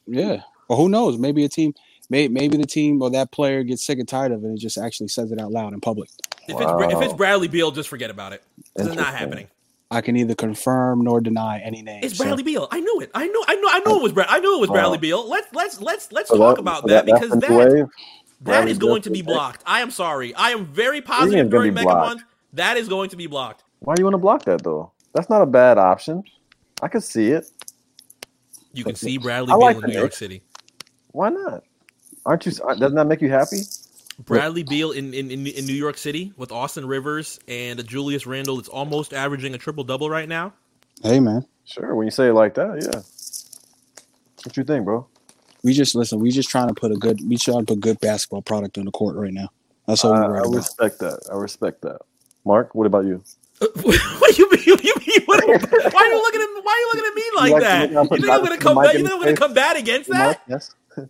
yeah. 0.07 0.43
Well, 0.69 0.79
who 0.79 0.89
knows? 0.89 1.19
Maybe 1.19 1.45
a 1.45 1.49
team, 1.49 1.75
may, 2.11 2.27
maybe 2.27 2.57
the 2.57 2.67
team 2.67 3.01
or 3.01 3.11
that 3.11 3.31
player 3.31 3.63
gets 3.63 3.85
sick 3.87 3.99
and 4.01 4.09
tired 4.09 4.33
of 4.33 4.43
it 4.43 4.49
and 4.49 4.59
just 4.59 4.77
actually 4.79 5.09
says 5.09 5.31
it 5.31 5.41
out 5.41 5.53
loud 5.53 5.73
in 5.73 5.81
public. 5.81 6.09
If 6.49 6.61
it's 6.61 6.93
if 6.95 7.03
it's 7.03 7.13
Bradley 7.13 7.49
Beal, 7.49 7.71
just 7.71 7.89
forget 7.89 8.11
about 8.11 8.33
it. 8.33 8.43
This 8.75 8.87
is 8.89 8.95
not 8.95 9.15
happening. 9.15 9.49
I 9.91 10.01
can 10.01 10.15
neither 10.15 10.35
confirm 10.35 11.05
nor 11.05 11.21
deny 11.21 11.61
any 11.61 11.81
name. 11.83 12.01
It's 12.03 12.17
so- 12.17 12.25
Bradley 12.25 12.43
Beal. 12.43 12.67
I 12.71 12.81
knew 12.81 13.01
it. 13.01 13.11
I 13.15 13.27
know. 13.29 13.45
I 13.47 13.55
know. 13.55 13.69
I 13.71 13.79
know 13.81 13.97
it 13.99 14.03
was 14.03 14.13
Brad. 14.13 14.27
I 14.29 14.41
knew 14.41 14.57
it 14.57 14.61
was 14.61 14.69
Wow. 14.69 14.75
Oh. 14.75 14.79
Bradley 14.79 14.99
Beal. 14.99 15.29
Let's 15.29 15.47
let's 15.55 15.81
let's 15.81 16.11
let's 16.13 16.29
So 16.29 16.37
talk 16.39 16.57
that- 16.57 16.61
about 16.61 16.83
so 16.83 16.89
that, 16.89 17.07
that's 17.07 17.21
because 17.21 17.39
that 17.41 17.51
wave? 17.51 17.71
that 17.87 17.89
Bradley 18.41 18.73
is 18.73 18.79
going 18.79 19.03
to 19.03 19.11
be 19.11 19.21
is 19.21 19.27
next. 19.27 19.35
blocked. 19.35 19.63
I 19.67 19.81
am 19.83 19.91
sorry. 19.91 20.35
I 20.35 20.51
am 20.51 20.67
very 20.67 21.01
positive 21.01 21.49
during 21.51 21.71
be 21.71 21.75
Mecca 21.77 21.87
blocked? 21.87 22.09
Month. 22.09 22.23
That 22.55 22.77
is 22.77 22.89
going 22.89 23.11
to 23.11 23.17
be 23.17 23.27
blocked. 23.29 23.63
Why 23.81 23.95
do 23.95 24.01
you 24.01 24.05
want 24.07 24.15
to 24.15 24.19
block 24.19 24.45
that 24.45 24.63
though? 24.65 24.91
That's 25.13 25.31
not 25.31 25.43
a 25.43 25.47
bad 25.47 25.79
option. 25.79 26.25
I 26.83 26.89
could 26.89 27.03
see 27.05 27.31
it. 27.31 27.47
You 28.73 28.85
can 28.85 28.97
see 28.97 29.19
Bradley 29.19 29.53
I 29.53 29.57
Beal 29.57 29.61
like 29.61 29.77
in 29.77 29.83
New 29.91 29.99
York 29.99 30.13
City. 30.13 30.43
Why 31.13 31.29
not? 31.31 31.63
Aren't 32.27 32.45
you? 32.45 32.53
Doesn't 32.53 32.95
that 32.97 33.07
make 33.07 33.23
you 33.23 33.31
happy? 33.31 33.59
Bradley 34.25 34.63
Beal 34.63 34.93
in, 34.93 35.13
in, 35.15 35.31
in, 35.31 35.47
in 35.47 35.67
New 35.67 35.75
York 35.75 35.99
City 35.99 36.33
with 36.37 36.51
Austin 36.53 36.87
Rivers 36.87 37.39
and 37.49 37.85
Julius 37.87 38.27
Randle. 38.27 38.59
It's 38.59 38.69
almost 38.69 39.13
averaging 39.13 39.55
a 39.55 39.59
triple 39.59 39.85
double 39.85 40.09
right 40.11 40.29
now. 40.29 40.53
Hey 41.03 41.21
man, 41.21 41.47
Sure. 41.65 41.95
When 41.95 42.07
you 42.07 42.11
say 42.11 42.29
it 42.29 42.33
like 42.33 42.55
that, 42.55 42.81
yeah. 42.83 43.01
What 44.45 44.57
you 44.57 44.65
think, 44.65 44.85
bro? 44.85 45.07
we 45.63 45.73
just 45.73 45.95
listen. 45.97 46.21
We 46.21 46.31
just 46.31 46.49
trying 46.49 46.69
to 46.69 46.75
put 46.75 46.93
a 46.93 46.95
good. 46.97 47.21
We 47.29 47.37
trying 47.37 47.59
to 47.59 47.65
put 47.75 47.81
good 47.81 47.99
basketball 48.01 48.43
product 48.43 48.79
on 48.79 48.85
the 48.85 48.93
court 48.93 49.17
right 49.17 49.33
now. 49.33 49.49
That's 49.87 50.05
all 50.05 50.13
I, 50.13 50.21
we're 50.21 50.25
I 50.25 50.29
worried 50.29 50.41
about. 50.47 50.55
respect 50.57 50.99
that. 51.01 51.21
I 51.33 51.37
respect 51.37 51.83
that. 51.83 51.99
Mark, 52.45 52.75
what 52.75 52.87
about 52.87 53.05
you? 53.05 53.23
what 53.59 54.39
you 54.39 54.49
mean? 54.51 54.63
You 54.67 54.77
mean 54.77 55.21
what, 55.27 55.45
why 55.45 55.55
are 55.55 56.07
you 56.07 56.23
looking 56.23 56.41
at 56.41 56.65
why 56.65 56.73
are 56.73 56.79
you 56.79 56.91
looking 56.95 57.07
at 57.07 57.15
me 57.15 57.23
like 57.37 57.53
like- 57.53 57.63
that? 57.63 57.91
you 57.91 57.97
like 57.97 58.05
You 58.05 58.09
put 58.09 58.21
think 58.21 58.31
I'm 58.33 58.43
gonna 58.45 58.59
come 58.59 58.77
back? 58.77 58.95
You 58.95 59.01
think 59.01 59.13
I'm 59.13 59.19
gonna 59.19 59.31
face? 59.33 59.39
combat 59.39 59.77
against 59.77 60.11
that? 60.11 60.25
Mark, 60.25 60.39
yes. 60.49 60.75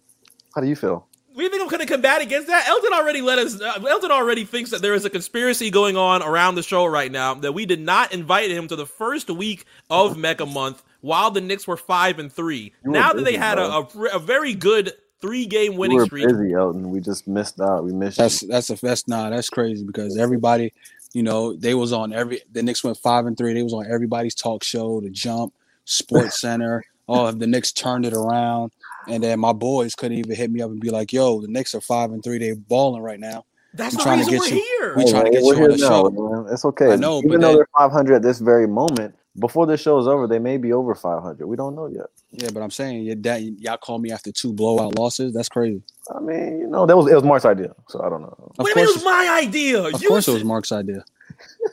How 0.54 0.60
do 0.62 0.66
you 0.68 0.76
feel? 0.76 1.06
We 1.36 1.48
think 1.50 1.62
I'm 1.62 1.68
going 1.68 1.80
to 1.80 1.86
combat 1.86 2.22
against 2.22 2.48
that? 2.48 2.66
Elton 2.66 2.94
already 2.94 3.20
let 3.20 3.38
us. 3.38 3.60
Uh, 3.60 3.84
Elton 3.86 4.10
already 4.10 4.44
thinks 4.44 4.70
that 4.70 4.80
there 4.80 4.94
is 4.94 5.04
a 5.04 5.10
conspiracy 5.10 5.70
going 5.70 5.94
on 5.96 6.22
around 6.22 6.54
the 6.54 6.62
show 6.62 6.86
right 6.86 7.12
now 7.12 7.34
that 7.34 7.52
we 7.52 7.66
did 7.66 7.80
not 7.80 8.12
invite 8.12 8.50
him 8.50 8.66
to 8.68 8.76
the 8.76 8.86
first 8.86 9.28
week 9.28 9.66
of 9.90 10.16
Mecca 10.16 10.46
Month 10.46 10.82
while 11.02 11.30
the 11.30 11.42
Knicks 11.42 11.66
were 11.66 11.76
five 11.76 12.18
and 12.18 12.32
three. 12.32 12.72
You 12.82 12.90
were 12.90 12.92
Now 12.92 13.12
that 13.12 13.24
they 13.24 13.36
had 13.36 13.58
a, 13.58 13.62
a, 13.70 13.88
a 14.14 14.18
very 14.18 14.54
good 14.54 14.92
three 15.20 15.44
game 15.44 15.76
winning 15.76 15.98
we 15.98 16.02
were 16.02 16.06
streak. 16.06 16.26
busy, 16.26 16.54
Elton. 16.54 16.90
We 16.90 17.00
just 17.00 17.28
missed 17.28 17.60
out. 17.60 17.84
We 17.84 17.92
missed 17.92 18.16
That's 18.16 18.42
you. 18.42 18.48
that's 18.48 18.70
a 18.70 18.76
that's 18.76 19.06
nah, 19.06 19.28
that's 19.28 19.50
crazy 19.50 19.84
because 19.84 20.16
everybody, 20.16 20.72
you 21.12 21.22
know, 21.22 21.52
they 21.54 21.74
was 21.74 21.92
on 21.92 22.14
every 22.14 22.40
the 22.50 22.62
Knicks 22.62 22.82
went 22.82 22.96
five 22.96 23.26
and 23.26 23.36
three. 23.36 23.52
They 23.52 23.62
was 23.62 23.74
on 23.74 23.86
everybody's 23.90 24.34
talk 24.34 24.64
show, 24.64 25.00
the 25.02 25.10
jump, 25.10 25.52
Sports 25.84 26.40
Center. 26.40 26.82
oh, 27.08 27.30
the 27.30 27.46
Knicks 27.46 27.72
turned 27.72 28.06
it 28.06 28.14
around. 28.14 28.72
And 29.08 29.22
then 29.22 29.38
my 29.40 29.52
boys 29.52 29.94
couldn't 29.94 30.18
even 30.18 30.34
hit 30.36 30.50
me 30.50 30.60
up 30.62 30.70
and 30.70 30.80
be 30.80 30.90
like, 30.90 31.12
yo, 31.12 31.40
the 31.40 31.48
Knicks 31.48 31.74
are 31.74 31.80
five 31.80 32.10
and 32.12 32.22
three. 32.22 32.38
They 32.38 32.52
balling 32.54 33.02
right 33.02 33.20
now. 33.20 33.44
That's 33.74 33.94
I'm 33.94 33.98
the 33.98 34.02
trying 34.04 34.24
to 34.24 34.30
reason 34.30 34.32
get 34.32 34.40
we're 34.40 34.56
you- 34.56 34.78
here. 34.80 34.94
We're 34.96 35.10
trying 35.10 35.24
to 35.26 35.30
get 35.30 35.42
we're 35.42 35.54
you 35.56 35.64
on 35.64 35.70
here 35.70 35.78
the 35.78 35.82
now, 35.82 35.88
show. 36.04 36.10
man. 36.10 36.52
It's 36.52 36.64
okay. 36.64 36.92
I 36.92 36.96
know, 36.96 37.18
Even 37.18 37.30
but 37.32 37.40
though 37.40 37.46
then- 37.48 37.56
they're 37.56 37.68
500 37.78 38.14
at 38.16 38.22
this 38.22 38.38
very 38.40 38.66
moment, 38.66 39.14
before 39.38 39.66
this 39.66 39.82
show 39.82 39.98
is 39.98 40.06
over, 40.06 40.26
they 40.26 40.38
may 40.38 40.56
be 40.56 40.72
over 40.72 40.94
500. 40.94 41.44
We 41.46 41.56
don't 41.56 41.74
know 41.74 41.86
yet. 41.88 42.06
Yeah, 42.30 42.48
but 42.54 42.62
I'm 42.62 42.70
saying 42.70 43.02
your 43.04 43.16
dad, 43.16 43.42
y'all 43.58 43.76
call 43.76 43.98
me 43.98 44.10
after 44.10 44.32
two 44.32 44.50
blowout 44.52 44.98
losses. 44.98 45.34
That's 45.34 45.50
crazy. 45.50 45.82
I 46.14 46.20
mean, 46.20 46.58
you 46.60 46.66
know, 46.66 46.86
that 46.86 46.96
was 46.96 47.10
it 47.10 47.14
was 47.14 47.22
Mark's 47.22 47.44
idea, 47.44 47.74
so 47.88 48.00
I 48.02 48.08
don't 48.08 48.22
know. 48.22 48.28
Of 48.38 48.52
What 48.56 48.64
do 48.64 48.70
you 48.70 48.76
mean 48.76 48.84
it 48.84 48.86
course, 48.86 48.94
was 48.96 49.04
my 49.04 49.38
idea? 49.42 49.82
of 49.82 50.02
you 50.02 50.08
course, 50.08 50.26
it 50.26 50.30
s- 50.30 50.34
was 50.36 50.44
Mark's 50.44 50.72
idea. 50.72 51.04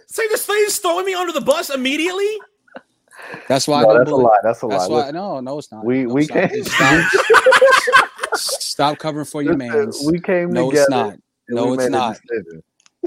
So 0.08 0.22
you're 0.24 0.32
just, 0.32 0.46
so 0.46 0.54
you're 0.54 0.66
just 0.66 0.82
throwing 0.82 1.06
me 1.06 1.14
under 1.14 1.32
the 1.32 1.40
bus 1.40 1.70
immediately? 1.70 2.28
That's 3.48 3.68
why 3.68 3.80
I 3.80 3.84
No, 3.84 3.88
don't 3.90 3.98
that's 4.00 4.12
a 4.12 4.16
lie. 4.16 4.38
That's 4.44 4.64
a 4.64 4.68
That's 4.68 4.88
lie. 4.90 5.06
why 5.06 5.12
no, 5.12 5.40
no, 5.40 5.58
it's 5.60 5.72
not. 5.72 5.86
We- 5.86 6.04
No, 6.04 6.14
we 6.14 6.22
it's 6.24 6.32
can't- 6.32 6.66
Stop, 6.66 7.12
stop 8.36 8.98
covering 9.00 9.26
for 9.26 9.42
your 9.42 9.56
man. 9.58 9.92
we 10.06 10.20
came 10.20 10.52
No, 10.52 10.70
together. 10.70 10.82
it's 10.84 10.90
not. 10.90 11.20
No, 11.50 11.74
it's 11.74 11.90
not. 11.90 12.18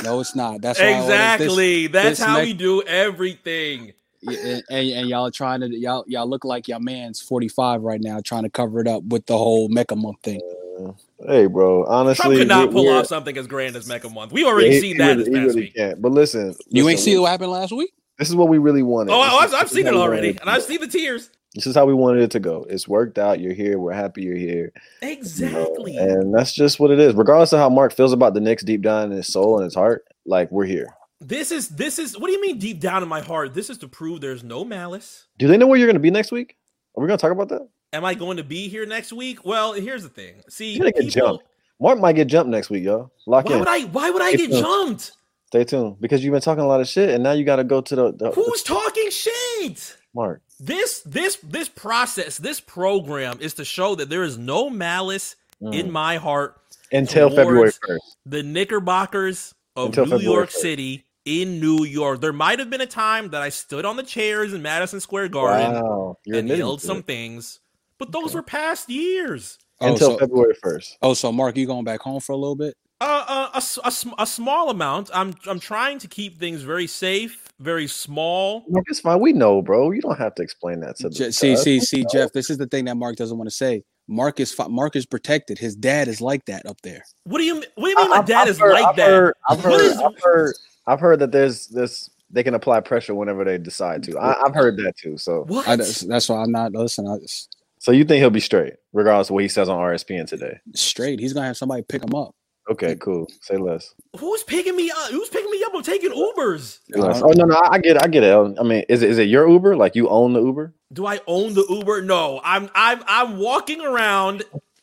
No, 0.02 0.20
it's 0.20 0.34
not. 0.36 0.60
That's 0.60 0.78
why 0.78 0.92
all 0.94 1.06
this- 1.06 1.10
Exactly. 1.14 1.86
That's 1.86 2.18
this 2.18 2.26
how 2.26 2.34
mech- 2.36 2.44
we 2.46 2.52
do 2.52 2.82
everything. 2.82 3.92
And, 4.26 4.62
and, 4.70 4.88
and 4.90 5.08
y'all 5.08 5.30
trying 5.30 5.60
to 5.60 5.68
y'all 5.68 6.04
y'all 6.08 6.26
look 6.26 6.44
like 6.44 6.66
your 6.68 6.80
man's 6.80 7.20
45 7.20 7.82
right 7.82 8.00
now 8.00 8.18
trying 8.24 8.42
to 8.42 8.50
cover 8.50 8.80
it 8.80 8.88
up 8.88 9.04
with 9.04 9.24
the 9.26 9.36
whole 9.38 9.68
mecca 9.68 9.94
month 9.94 10.20
thing 10.22 10.40
uh, 10.80 10.90
Hey, 11.26 11.46
bro. 11.46 11.84
Honestly, 11.84 12.22
Trump 12.22 12.36
could 12.38 12.48
not 12.48 12.70
pull 12.72 12.88
off 12.88 13.06
something 13.06 13.36
as 13.38 13.46
grand 13.46 13.76
as 13.76 13.86
Mecca 13.88 14.10
Month. 14.10 14.32
We 14.32 14.44
already 14.44 14.72
he- 14.72 14.80
seen 14.80 14.92
he 14.96 14.98
that 14.98 15.16
really- 15.16 15.24
this 15.24 15.26
he 15.28 15.32
past 15.34 15.46
really 15.46 15.60
week. 15.60 15.74
can't. 15.76 16.02
But 16.02 16.12
listen, 16.12 16.54
you 16.68 16.82
ain't 16.82 16.98
listen, 16.98 17.04
see 17.04 17.18
what 17.18 17.30
happened 17.30 17.52
last 17.52 17.72
week 17.72 17.92
This 18.18 18.28
is 18.28 18.34
what 18.34 18.48
we 18.48 18.58
really 18.58 18.82
wanted. 18.82 19.12
Oh, 19.12 19.20
oh 19.20 19.44
is- 19.44 19.52
I've, 19.52 19.62
I've 19.62 19.70
seen 19.70 19.86
it 19.86 19.94
already, 19.94 20.30
and 20.40 20.48
I've 20.48 20.62
seen 20.62 20.80
the 20.80 20.88
tears. 20.88 21.30
This 21.54 21.66
is 21.66 21.74
how 21.74 21.86
we 21.86 21.94
wanted 21.94 22.22
it 22.22 22.30
to 22.32 22.40
go. 22.40 22.66
It's 22.68 22.86
worked 22.86 23.18
out. 23.18 23.40
You're 23.40 23.54
here. 23.54 23.78
We're 23.78 23.94
happy 23.94 24.22
you're 24.22 24.36
here. 24.36 24.72
you 25.00 25.08
know, 25.08 25.12
Exactly. 25.12 25.96
and 25.96 26.34
that's 26.34 26.52
just 26.52 26.78
what 26.78 26.90
it 26.90 26.98
is. 27.00 27.14
Regardless 27.14 27.52
of 27.54 27.58
how 27.60 27.70
Mark 27.70 27.94
feels 27.94 28.12
about 28.12 28.34
the 28.34 28.40
Knicks 28.40 28.62
deep 28.62 28.82
down 28.82 29.10
in 29.10 29.16
his 29.16 29.26
soul 29.26 29.56
and 29.56 29.64
his 29.64 29.74
heart, 29.74 30.04
like 30.26 30.50
we're 30.50 30.66
here. 30.66 30.94
This 31.18 31.50
is 31.50 31.68
this 31.70 31.98
is 31.98 32.18
what 32.18 32.26
do 32.26 32.32
you 32.34 32.42
mean 32.42 32.58
deep 32.58 32.78
down 32.78 33.02
in 33.02 33.08
my 33.08 33.20
heart? 33.20 33.54
This 33.54 33.70
is 33.70 33.78
to 33.78 33.88
prove 33.88 34.20
there's 34.20 34.44
no 34.44 34.64
malice. 34.66 35.26
Do 35.38 35.48
they 35.48 35.56
know 35.56 35.66
where 35.66 35.78
you're 35.78 35.86
going 35.86 35.94
to 35.94 36.00
be 36.00 36.10
next 36.10 36.30
week? 36.30 36.58
Are 36.94 37.00
we 37.02 37.06
going 37.08 37.16
to 37.16 37.22
talk 37.22 37.32
about 37.32 37.48
that? 37.48 37.66
Am 37.94 38.04
I 38.04 38.12
going 38.12 38.36
to 38.36 38.44
be 38.44 38.68
here 38.68 38.84
next 38.84 39.14
week? 39.14 39.44
Well, 39.44 39.72
here's 39.72 40.02
the 40.02 40.10
thing. 40.10 40.42
See, 40.50 40.78
gonna 40.78 40.92
people. 40.92 41.42
Mark 41.80 41.98
might 41.98 42.16
get 42.16 42.26
jumped 42.26 42.50
next 42.50 42.68
week, 42.68 42.84
y'all. 42.84 43.10
Lock 43.26 43.46
why 43.46 43.52
in. 43.54 43.58
would 43.60 43.68
I 43.68 43.80
why 43.84 44.10
would 44.10 44.20
I 44.22 44.36
get 44.36 44.50
jumped? 44.50 45.12
Stay 45.46 45.64
tuned 45.64 46.00
because 46.00 46.24
you've 46.24 46.32
been 46.32 46.40
talking 46.40 46.64
a 46.64 46.66
lot 46.66 46.80
of 46.80 46.88
shit, 46.88 47.10
and 47.10 47.22
now 47.22 47.32
you 47.32 47.44
got 47.44 47.56
to 47.56 47.64
go 47.64 47.80
to 47.80 47.94
the, 47.96 48.12
the, 48.12 48.30
Who's 48.32 48.62
talking 48.62 49.10
shit? 49.10 49.96
Mark. 50.14 50.42
This 50.58 51.02
this 51.02 51.36
this 51.42 51.68
process, 51.68 52.38
this 52.38 52.60
program 52.60 53.38
is 53.40 53.54
to 53.54 53.64
show 53.64 53.94
that 53.96 54.08
there 54.08 54.22
is 54.24 54.38
no 54.38 54.70
malice 54.70 55.36
in 55.60 55.86
Mm. 55.88 55.90
my 55.90 56.16
heart. 56.16 56.56
Until 56.92 57.28
towards- 57.30 57.36
February 57.36 57.70
first. 57.86 58.16
The 58.26 58.42
Knickerbockers 58.42 59.54
of 59.76 59.86
Until 59.88 60.04
New 60.06 60.10
February 60.12 60.34
York 60.34 60.48
1st. 60.50 60.60
City 60.60 61.04
in 61.24 61.60
New 61.60 61.84
York. 61.84 62.20
There 62.20 62.32
might 62.32 62.58
have 62.58 62.70
been 62.70 62.80
a 62.80 62.86
time 62.86 63.30
that 63.30 63.42
I 63.42 63.48
stood 63.50 63.84
on 63.84 63.96
the 63.96 64.02
chairs 64.02 64.52
in 64.54 64.62
Madison 64.62 65.00
Square 65.00 65.28
Garden 65.28 65.72
Wow, 65.82 66.16
and 66.26 66.48
yelled 66.48 66.80
some 66.80 66.98
it. 66.98 67.06
things, 67.06 67.60
but 67.98 68.12
those 68.12 68.26
Okay. 68.26 68.34
were 68.36 68.42
past 68.42 68.88
years. 68.88 69.58
Oh, 69.80 69.88
Until 69.92 70.12
so, 70.12 70.18
February 70.18 70.54
first. 70.62 70.96
oh, 71.02 71.12
so 71.14 71.30
Mark, 71.32 71.56
you 71.56 71.66
going 71.66 71.84
back 71.84 72.00
home 72.00 72.20
for 72.20 72.32
a 72.32 72.36
little 72.36 72.56
bit? 72.56 72.76
Uh, 73.00 73.24
uh, 73.28 73.50
a, 73.54 73.56
s- 73.58 73.78
a 73.84 73.90
sm- 73.90 74.14
a 74.18 74.26
small 74.26 74.70
amount. 74.70 75.10
I'm 75.12 75.34
I'm 75.46 75.60
trying 75.60 75.98
to 75.98 76.08
keep 76.08 76.38
things 76.38 76.62
very 76.62 76.86
safe, 76.86 77.46
very 77.60 77.86
small. 77.86 78.64
Mark, 78.68 78.86
it's 78.88 79.00
fine. 79.00 79.20
We 79.20 79.34
know, 79.34 79.60
bro. 79.60 79.90
You 79.90 80.00
don't 80.00 80.16
have 80.18 80.34
to 80.36 80.42
explain 80.42 80.80
that 80.80 80.96
to 80.96 81.10
the 81.10 81.14
Je- 81.14 81.30
see, 81.30 81.52
us. 81.52 81.62
see, 81.62 81.74
We 81.74 81.80
see, 81.80 82.02
know. 82.02 82.08
Jeff. 82.10 82.32
This 82.32 82.48
is 82.48 82.56
the 82.56 82.66
thing 82.66 82.86
that 82.86 82.96
Mark 82.96 83.16
doesn't 83.16 83.36
want 83.36 83.50
to 83.50 83.54
say. 83.54 83.82
Mark 84.08 84.40
is 84.40 84.54
Mark 84.70 84.96
is 84.96 85.04
protected. 85.04 85.58
His 85.58 85.76
dad 85.76 86.08
is 86.08 86.22
like 86.22 86.46
that 86.46 86.64
up 86.64 86.80
there. 86.82 87.02
What 87.24 87.36
do 87.38 87.44
you 87.44 87.56
What 87.56 87.64
do 87.84 87.90
you 87.90 87.96
mean? 87.96 87.98
I- 87.98 88.08
My 88.08 88.16
I've- 88.16 88.26
dad 88.32 88.42
I've 88.42 88.48
is 88.48 88.58
heard- 88.58 88.72
like 88.72 88.86
I've 88.86 88.96
that. 88.96 89.10
Heard, 89.10 89.34
I've 89.46 89.60
heard, 89.60 89.80
is- 89.82 89.98
I've 89.98 90.18
heard, 90.22 90.54
I've 90.86 91.00
heard 91.00 91.18
that 91.18 91.32
there's 91.32 91.66
this. 91.66 92.08
They 92.30 92.42
can 92.42 92.54
apply 92.54 92.80
pressure 92.80 93.14
whenever 93.14 93.44
they 93.44 93.58
decide 93.58 94.02
to. 94.04 94.18
I, 94.18 94.42
I've 94.44 94.54
heard 94.54 94.78
that 94.78 94.94
too. 94.96 95.16
So, 95.18 95.44
What? 95.48 95.68
I, 95.68 95.76
that's, 95.76 96.00
that's 96.00 96.28
why 96.30 96.42
I'm 96.42 96.50
not 96.50 96.72
listening. 96.72 97.10
I, 97.10 97.16
it's 97.16 97.46
so 97.78 97.92
you 97.92 98.04
think 98.04 98.20
he'll 98.20 98.30
be 98.30 98.40
straight, 98.40 98.72
regardless 98.94 99.28
of 99.28 99.34
what 99.34 99.42
he 99.42 99.48
says 99.48 99.68
on 99.68 99.76
RSPN 99.78 100.26
today? 100.26 100.58
straight. 100.74 101.20
He's 101.20 101.34
gonna 101.34 101.46
have 101.46 101.58
somebody 101.58 101.82
pick 101.82 102.02
him 102.02 102.14
up. 102.14 102.34
Okay, 102.68 102.96
cool. 102.96 103.28
Say 103.42 103.56
less. 103.56 103.94
Who's 104.18 104.42
picking 104.42 104.74
me 104.74 104.90
up? 104.90 105.10
Who's 105.10 105.28
picking 105.28 105.50
me 105.50 105.62
up? 105.64 105.72
I'm 105.74 105.82
taking 105.82 106.10
Ubers. 106.10 106.80
Oh 106.96 107.30
no, 107.36 107.44
no, 107.44 107.60
I 107.62 107.78
get 107.78 107.96
it. 107.96 108.02
I 108.02 108.08
get 108.08 108.24
it. 108.24 108.56
I 108.58 108.62
mean, 108.64 108.84
is 108.88 109.02
it 109.02 109.10
is 109.10 109.18
it 109.18 109.28
your 109.28 109.48
Uber? 109.48 109.76
Like 109.76 109.94
you 109.94 110.08
own 110.08 110.32
the 110.32 110.42
Uber? 110.42 110.74
Do 110.92 111.06
I 111.06 111.20
own 111.28 111.54
the 111.54 111.64
Uber? 111.68 112.02
No. 112.02 112.40
I'm 112.42 112.68
I'm 112.74 113.02
I'm 113.06 113.38
walking 113.38 113.80
around. 113.82 114.42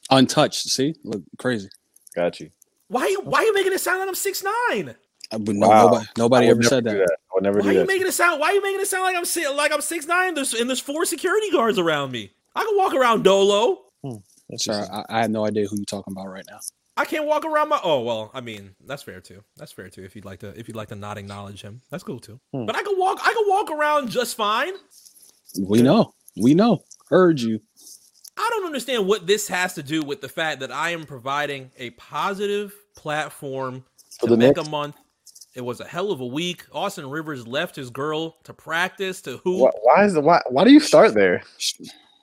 Untouched. 0.09 0.69
See, 0.69 0.95
look 1.03 1.23
crazy. 1.37 1.67
Got 2.15 2.39
you. 2.39 2.51
Why 2.87 3.07
you 3.07 3.19
Why 3.21 3.41
you 3.41 3.53
making 3.53 3.73
it 3.73 3.81
sound 3.81 3.99
like 3.99 4.07
I'm 4.07 4.15
six 4.15 4.43
nine? 4.43 4.95
No, 5.37 5.67
Wow. 5.67 5.85
nobody, 5.87 6.05
nobody 6.17 6.47
ever 6.49 6.63
said 6.63 6.83
do 6.85 6.91
that. 6.91 7.09
I 7.09 7.33
would 7.33 7.43
never 7.43 7.57
Why 7.59 7.63
do 7.63 7.69
are 7.69 7.73
you 7.73 7.79
that. 7.79 7.87
making 7.87 8.07
it 8.07 8.13
sound? 8.13 8.39
Why 8.39 8.49
are 8.49 8.53
you 8.53 8.61
making 8.61 8.81
it 8.81 8.87
sound 8.87 9.03
like 9.03 9.15
I'm 9.15 9.25
si- 9.25 9.47
like 9.49 9.73
I'm 9.73 9.81
six 9.81 10.05
nine? 10.05 10.35
There's 10.35 10.53
and 10.53 10.69
there's 10.69 10.79
four 10.79 11.03
security 11.05 11.49
guards 11.51 11.79
around 11.79 12.11
me. 12.11 12.31
I 12.55 12.63
can 12.63 12.77
walk 12.77 12.93
around 12.93 13.23
Dolo. 13.23 13.79
Hmm, 14.03 14.17
Sorry, 14.57 14.85
I, 14.89 15.03
I 15.09 15.21
have 15.21 15.31
no 15.31 15.45
idea 15.45 15.65
who 15.67 15.75
you're 15.77 15.85
talking 15.85 16.13
about 16.13 16.27
right 16.29 16.45
now. 16.49 16.59
I 16.95 17.05
can't 17.05 17.25
walk 17.25 17.43
around 17.45 17.69
my. 17.69 17.79
Oh 17.83 18.01
well, 18.01 18.29
I 18.33 18.41
mean 18.41 18.75
that's 18.85 19.03
fair 19.03 19.19
too. 19.19 19.43
That's 19.57 19.71
fair 19.71 19.89
too. 19.89 20.03
If 20.03 20.15
you'd 20.15 20.25
like 20.25 20.39
to, 20.39 20.57
if 20.59 20.67
you'd 20.67 20.77
like 20.77 20.89
to 20.89 20.95
not 20.95 21.17
acknowledge 21.17 21.61
him, 21.61 21.81
that's 21.89 22.03
cool 22.03 22.19
too. 22.19 22.39
Hmm. 22.53 22.65
But 22.65 22.75
I 22.75 22.83
can 22.83 22.97
walk. 22.97 23.19
I 23.23 23.33
can 23.33 23.43
walk 23.47 23.71
around 23.71 24.09
just 24.09 24.35
fine. 24.37 24.73
We 25.59 25.81
know. 25.81 26.13
We 26.37 26.53
know. 26.53 26.83
Heard 27.09 27.39
you. 27.41 27.59
I 28.37 28.47
don't 28.51 28.65
understand 28.65 29.07
what 29.07 29.27
this 29.27 29.47
has 29.47 29.75
to 29.75 29.83
do 29.83 30.01
with 30.01 30.21
the 30.21 30.29
fact 30.29 30.59
that 30.61 30.71
I 30.71 30.89
am 30.91 31.03
providing 31.05 31.71
a 31.77 31.91
positive 31.91 32.73
platform 32.95 33.85
For 34.19 34.27
to 34.27 34.37
make 34.37 34.55
Knicks? 34.57 34.67
a 34.67 34.71
month. 34.71 34.95
It 35.55 35.61
was 35.61 35.79
a 35.79 35.85
hell 35.85 36.11
of 36.11 36.19
a 36.19 36.25
week. 36.25 36.63
Austin 36.71 37.07
Rivers 37.09 37.47
left 37.47 37.75
his 37.75 37.91
girl 37.91 38.37
to 38.45 38.53
practice 38.53 39.21
to 39.23 39.37
who? 39.43 39.59
Why, 39.59 39.71
why 39.81 40.05
is 40.05 40.13
the 40.13 40.21
why? 40.21 40.41
Why 40.49 40.63
do 40.63 40.71
you 40.71 40.79
start 40.79 41.13
there? 41.13 41.43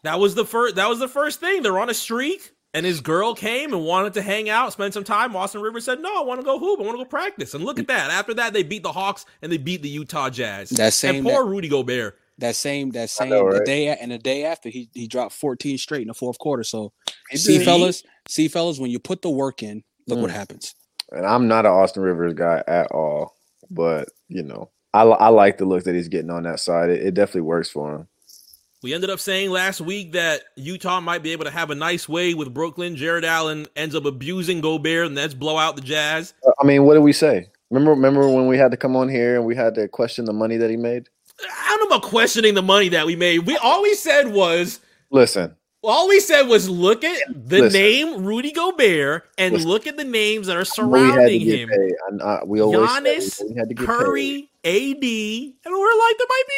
That 0.02 0.18
was 0.18 0.34
the 0.34 0.44
first. 0.44 0.74
That 0.76 0.88
was 0.88 0.98
the 0.98 1.08
first 1.08 1.38
thing. 1.38 1.62
They're 1.62 1.78
on 1.78 1.90
a 1.90 1.94
streak, 1.94 2.50
and 2.74 2.86
his 2.86 3.00
girl 3.00 3.34
came 3.34 3.72
and 3.72 3.84
wanted 3.84 4.14
to 4.14 4.22
hang 4.22 4.48
out, 4.48 4.72
spend 4.72 4.94
some 4.94 5.04
time. 5.04 5.34
Austin 5.34 5.60
Rivers 5.60 5.84
said, 5.84 6.00
"No, 6.00 6.20
I 6.20 6.24
want 6.24 6.40
to 6.40 6.44
go 6.44 6.58
hoop. 6.58 6.80
I 6.80 6.84
want 6.84 6.98
to 6.98 7.04
go 7.04 7.08
practice." 7.08 7.54
And 7.54 7.64
look 7.64 7.78
at 7.78 7.88
that. 7.88 8.10
After 8.10 8.34
that, 8.34 8.52
they 8.52 8.62
beat 8.62 8.82
the 8.82 8.92
Hawks 8.92 9.26
and 9.42 9.50
they 9.50 9.58
beat 9.58 9.82
the 9.82 9.88
Utah 9.88 10.30
Jazz. 10.30 10.70
That 10.70 10.92
same- 10.92 11.16
and 11.16 11.26
poor 11.26 11.44
Rudy 11.44 11.68
Gobert. 11.68 12.16
That 12.38 12.56
same 12.56 12.90
that 12.92 13.10
same 13.10 13.28
know, 13.28 13.52
the 13.52 13.62
day 13.66 13.88
and 13.88 14.10
the 14.10 14.16
day 14.18 14.44
after 14.44 14.70
he 14.70 14.88
he 14.94 15.06
dropped 15.06 15.32
14 15.34 15.76
straight 15.76 16.02
in 16.02 16.08
the 16.08 16.14
fourth 16.14 16.38
quarter. 16.38 16.64
So 16.64 16.92
He 17.30 17.36
see 17.36 17.58
fellas, 17.62 18.02
see 18.28 18.48
fellas, 18.48 18.78
when 18.78 18.90
you 18.90 18.98
put 18.98 19.20
the 19.20 19.28
work 19.30 19.62
in, 19.62 19.82
look 20.06 20.20
what 20.20 20.30
Mm. 20.30 20.34
happens. 20.34 20.74
And 21.10 21.26
I'm 21.26 21.48
not 21.48 21.66
an 21.66 21.72
Austin 21.72 22.02
Rivers 22.02 22.32
guy 22.32 22.62
at 22.66 22.90
all, 22.92 23.36
but 23.68 24.08
you 24.28 24.42
know, 24.42 24.70
I, 24.94 25.02
I 25.02 25.28
like 25.28 25.58
the 25.58 25.66
look 25.66 25.84
that 25.84 25.94
he's 25.94 26.08
getting 26.08 26.30
on 26.30 26.44
that 26.44 26.60
side. 26.60 26.88
It, 26.88 27.02
it 27.08 27.14
definitely 27.14 27.42
works 27.42 27.68
for 27.68 27.94
him. 27.94 28.08
We 28.82 28.94
ended 28.94 29.10
up 29.10 29.20
saying 29.20 29.50
last 29.50 29.82
week 29.82 30.12
that 30.12 30.40
Utah 30.56 31.00
might 31.00 31.22
be 31.22 31.32
able 31.32 31.44
to 31.44 31.50
have 31.50 31.70
a 31.70 31.74
nice 31.74 32.08
way 32.08 32.32
with 32.32 32.54
Brooklyn. 32.54 32.96
Jarrett 32.96 33.24
Allen 33.24 33.66
ends 33.76 33.94
up 33.94 34.06
abusing 34.06 34.62
Gobert, 34.62 35.06
and 35.06 35.18
that's 35.18 35.34
blow 35.34 35.58
out 35.58 35.76
the 35.76 35.82
Jazz. 35.82 36.32
I 36.58 36.64
mean, 36.64 36.84
what 36.84 36.94
did 36.94 37.00
we 37.00 37.12
say? 37.12 37.48
Remember, 37.70 37.90
remember 37.90 38.26
when 38.26 38.46
we 38.46 38.56
had 38.56 38.70
to 38.70 38.78
come 38.78 38.96
on 38.96 39.10
here 39.10 39.36
and 39.36 39.44
we 39.44 39.54
had 39.54 39.74
to 39.74 39.86
question 39.86 40.24
the 40.24 40.32
money 40.32 40.56
that 40.56 40.70
he 40.70 40.78
made? 40.78 41.08
I 41.42 41.76
don't 41.76 41.90
know 41.90 41.96
about 41.96 42.08
questioning 42.08 42.54
the 42.54 42.62
money 42.62 42.88
that 42.88 43.04
we 43.04 43.16
made. 43.16 43.40
We 43.40 43.58
all 43.58 43.82
we 43.82 43.94
said 43.94 44.32
was 44.32 44.80
Listen, 45.10 45.54
all 45.82 46.08
we 46.08 46.20
said 46.20 46.42
was 46.48 46.68
look 46.68 47.04
at 47.04 47.18
the 47.28 47.60
Listen. 47.60 47.80
name 47.80 48.24
Rudy 48.24 48.52
Gobert 48.52 49.24
and 49.38 49.54
Listen. 49.54 49.68
look 49.68 49.86
at 49.86 49.96
the 49.98 50.04
names 50.04 50.46
that 50.46 50.56
are 50.56 50.60
we 50.60 50.60
had 50.60 50.64
to 50.64 50.72
surrounding 50.72 51.40
him. 51.42 51.70
And, 52.08 52.22
uh, 52.22 52.40
we 52.44 52.60
always 52.60 52.80
Giannis, 52.90 53.42
we 53.46 53.54
had 53.56 53.68
to 53.68 53.74
get 53.74 53.86
paid. 53.86 53.86
Curry, 53.86 54.50
AD, 54.64 55.04
and 55.04 55.74
we're 55.74 55.98
like 55.98 56.18
there 56.18 56.26
might 56.28 56.44
be 56.48 56.54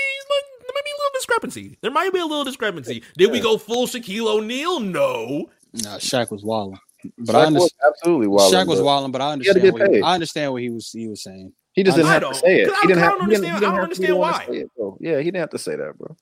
there 0.73 0.81
might 0.81 0.85
be 0.85 0.91
a 0.91 0.99
little 0.99 1.15
discrepancy. 1.15 1.79
There 1.81 1.91
might 1.91 2.13
be 2.13 2.19
a 2.21 2.27
little 2.27 2.45
discrepancy. 2.45 3.03
Did 3.17 3.31
we 3.31 3.41
go 3.41 3.59
full 3.59 3.87
Shaquille 3.87 4.27
O'Neal? 4.27 4.81
No. 4.81 5.51
Nah, 5.75 5.99
Shaq 5.99 6.31
was 6.31 6.45
wilding. 6.45 6.79
But 7.19 7.33
Shaq 7.33 7.35
I 7.35 7.47
understand. 7.47 7.55
was 7.55 7.73
absolutely 7.89 8.27
wild. 8.29 8.53
Shaq 8.55 8.67
was 8.67 8.81
wilding, 8.81 9.11
but 9.13 9.21
I 9.21 9.33
understand. 9.33 9.73
What 9.73 9.91
he. 9.91 10.01
I 10.03 10.15
understand 10.15 10.53
what 10.53 10.63
he 10.63 10.71
was 10.71 10.91
he 10.93 11.09
was 11.09 11.23
saying. 11.23 11.53
He 11.75 11.83
just 11.83 11.97
didn't 11.97 12.11
have 12.11 12.23
to 12.29 12.35
say 12.35 12.61
it. 12.61 12.69
'cause 12.69 12.77
I- 12.77 12.81
He 12.83 12.87
didn't 12.89 12.99
I 13.03 13.05
have. 13.07 13.19
don't 13.19 13.25
he 13.29 13.31
didn't- 13.35 13.45
he 13.45 13.51
I 13.51 13.53
didn't 13.55 13.63
don't 13.63 13.71
have- 13.73 13.79
he 13.79 13.83
understand 13.85 14.19
why. 14.19 14.47
it. 14.51 14.69
Yeah, 15.01 15.19
he 15.19 15.25
didn't 15.25 15.41
have 15.41 15.51
to 15.51 15.59
say 15.59 15.75
that, 15.75 15.97
bro. 15.99 16.17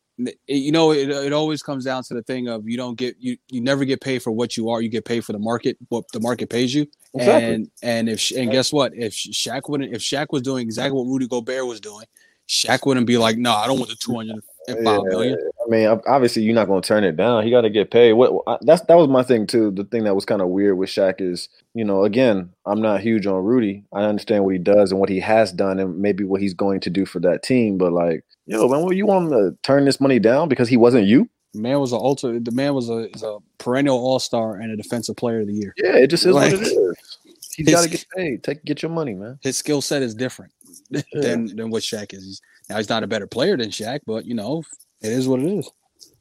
You 0.47 0.71
know, 0.71 0.92
it, 0.92 1.09
it 1.11 1.33
always 1.33 1.62
comes 1.62 1.85
down 1.85 2.02
to 2.04 2.14
the 2.14 2.23
thing 2.23 2.47
of 2.49 2.69
you 2.69 2.76
don't 2.76 2.97
get 2.97 3.16
you 3.19 3.37
you 3.49 3.61
never 3.61 3.85
get 3.85 4.00
paid 4.00 4.23
for 4.23 4.30
what 4.30 4.57
you 4.57 4.69
are. 4.71 4.80
You 4.80 4.88
get 4.88 5.04
paid 5.04 5.25
for 5.25 5.33
the 5.33 5.38
market, 5.38 5.76
what 5.88 6.04
the 6.12 6.21
market 6.21 6.50
pays 6.50 6.73
you. 6.75 6.87
Exactly. 7.14 7.54
And 7.54 7.71
and 7.83 8.09
if 8.09 8.30
and 8.30 8.50
guess 8.52 8.73
what? 8.73 8.92
If 8.95 9.12
Shaq 9.14 9.62
wouldn't, 9.69 9.92
if 9.92 10.00
Shaq 10.02 10.26
was 10.30 10.42
doing 10.42 10.62
exactly 10.62 10.97
what 10.97 11.07
Rudy 11.11 11.26
Gobert 11.26 11.66
was 11.66 11.80
doing, 11.80 12.07
Shaq 12.50 12.85
wouldn't 12.85 13.07
be 13.07 13.16
like, 13.16 13.38
no, 13.38 13.54
I 13.54 13.69
don't 13.69 13.78
want 13.78 13.90
the 13.90 13.97
two 13.97 14.12
hundred 14.12 14.42
and 14.66 14.85
five 14.85 15.04
million. 15.04 15.38
I 15.64 15.71
mean, 15.71 15.87
obviously, 15.87 16.42
you're 16.42 16.54
not 16.54 16.66
going 16.66 16.83
to 16.83 16.87
turn 16.87 17.04
it 17.04 17.16
down. 17.16 17.45
He 17.45 17.50
got 17.50 17.61
to 17.61 17.71
get 17.71 17.92
paid. 17.92 18.14
What 18.14 18.45
that's 18.62 18.83
that 18.83 18.97
was 18.97 19.07
my 19.07 19.23
thing 19.23 19.47
too. 19.47 19.71
The 19.71 19.85
thing 19.85 20.02
that 20.02 20.16
was 20.16 20.25
kind 20.25 20.42
of 20.42 20.49
weird 20.49 20.76
with 20.76 20.90
Shaq 20.90 21.21
is, 21.21 21.49
you 21.75 21.85
know, 21.85 22.02
again, 22.02 22.50
I'm 22.66 22.83
not 22.83 23.02
huge 23.02 23.25
on 23.25 23.45
Rudy. 23.45 23.85
I 23.92 24.02
understand 24.02 24.45
what 24.45 24.52
he 24.52 24.59
does 24.59 24.90
and 24.90 24.99
what 25.00 25.09
he 25.09 25.21
has 25.21 25.52
done, 25.52 25.78
and 25.78 26.00
maybe 26.00 26.25
what 26.25 26.40
he's 26.40 26.54
going 26.54 26.80
to 26.80 26.90
do 26.90 27.07
for 27.07 27.21
that 27.21 27.45
team. 27.45 27.78
But 27.78 27.92
like, 27.92 28.25
yo, 28.47 28.66
man, 28.66 28.83
what 28.83 28.97
you 28.97 29.07
want 29.07 29.30
to 29.30 29.57
turn 29.62 29.85
this 29.85 30.00
money 30.00 30.19
down 30.19 30.49
because 30.49 30.69
he 30.69 30.76
wasn't 30.76 31.07
you? 31.07 31.28
The 31.54 31.61
man 31.61 31.78
was 31.78 31.92
a 31.92 31.97
ultra. 31.97 32.40
The 32.40 32.50
man 32.50 32.75
was 32.75 32.90
a, 32.90 33.14
is 33.14 33.23
a 33.23 33.38
perennial 33.59 33.97
All 33.97 34.19
Star 34.19 34.57
and 34.57 34.73
a 34.73 34.76
Defensive 34.76 35.14
Player 35.14 35.42
of 35.42 35.47
the 35.47 35.54
Year. 35.54 35.73
Yeah, 35.76 35.95
it 35.95 36.09
just 36.09 36.26
is 36.26 36.35
Like, 36.35 36.50
what 36.50 36.62
it 36.62 36.66
is. 36.66 36.97
He's 37.57 37.71
got 37.71 37.83
to 37.83 37.90
get 37.90 38.07
paid. 38.16 38.42
Take 38.42 38.64
get 38.64 38.83
your 38.83 38.90
money, 38.90 39.12
man. 39.12 39.38
His 39.42 39.57
skill 39.57 39.83
set 39.83 40.02
is 40.02 40.14
different 40.14 40.52
than 41.12 41.55
than 41.57 41.71
what 41.71 41.83
Shaq 41.83 42.12
is. 42.15 42.25
He's, 42.25 42.43
now 42.69 42.77
he's 42.77 42.89
not 42.89 43.03
a 43.03 43.07
better 43.07 43.27
player 43.27 43.57
than 43.57 43.71
Shaq, 43.71 44.00
but 44.07 44.25
you 44.27 44.35
know, 44.35 44.62
it 45.03 45.12
is 45.12 45.29
what 45.29 45.41
it 45.41 45.47
is. 45.47 45.71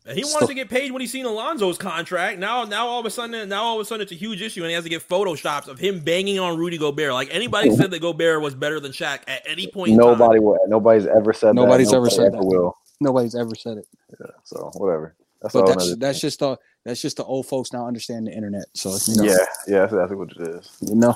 And 0.06 0.18
he 0.18 0.24
Still- 0.24 0.36
wants 0.36 0.48
to 0.48 0.54
get 0.56 0.70
paid 0.70 0.92
when 0.92 1.02
he's 1.02 1.12
seen 1.12 1.26
Alonzo's 1.26 1.78
contract. 1.78 2.40
Now, 2.40 2.64
now 2.64 2.88
all 2.88 3.00
of 3.00 3.06
a 3.06 3.12
sudden, 3.12 3.48
now 3.50 3.64
all 3.64 3.76
of 3.76 3.82
a 3.82 3.86
sudden, 3.86 4.02
it's 4.02 4.12
a 4.12 4.16
huge 4.16 4.42
issue, 4.42 4.62
and 4.62 4.70
he 4.70 4.74
has 4.74 4.84
to 4.86 4.90
get 4.90 5.08
photoshops 5.08 5.68
of 5.68 5.78
him 5.78 6.00
banging 6.00 6.40
on 6.40 6.58
Rudy 6.58 6.78
Gobert. 6.80 7.14
Like 7.14 7.28
anybody 7.32 7.70
said 7.76 7.92
that 7.92 8.00
Gobert 8.02 8.42
was 8.42 8.56
better 8.56 8.80
than 8.80 8.92
Shaq 8.92 9.20
at 9.28 9.44
any 9.48 9.68
point. 9.68 9.92
in 9.92 10.00
time. 10.00 10.18
Nobody 10.18 10.40
will. 10.40 10.58
Nobody's 10.68 11.06
ever 11.06 11.32
said 11.34 11.54
Nobody's 11.54 11.92
that. 11.92 11.98
ever 11.98 12.10
said 12.10 12.34
that. 12.34 12.44
Will. 12.44 12.76
Nobody's 13.00 13.36
ever 13.36 13.54
said 13.56 13.78
it. 13.78 13.88
Yeah. 14.20 14.26
So 14.46 14.72
whatever. 14.78 15.16
That's 15.42 15.54
But 15.54 15.68
that's 15.68 15.96
that's 15.98 16.20
thing. 16.22 16.28
just 16.28 16.40
the 16.40 16.58
that's 16.86 17.02
just 17.02 17.18
the 17.18 17.24
old 17.24 17.46
folks 17.46 17.72
now 17.72 17.86
understand 17.88 18.28
the 18.28 18.32
internet. 18.32 18.66
So 18.74 18.98
you 19.08 19.18
know, 19.18 19.24
yeah, 19.24 19.38
yeah. 19.68 19.80
That's 19.82 19.94
exactly 19.94 20.16
what 20.18 20.32
it 20.32 20.48
is. 20.56 20.78
you 20.82 20.96
know. 20.96 21.16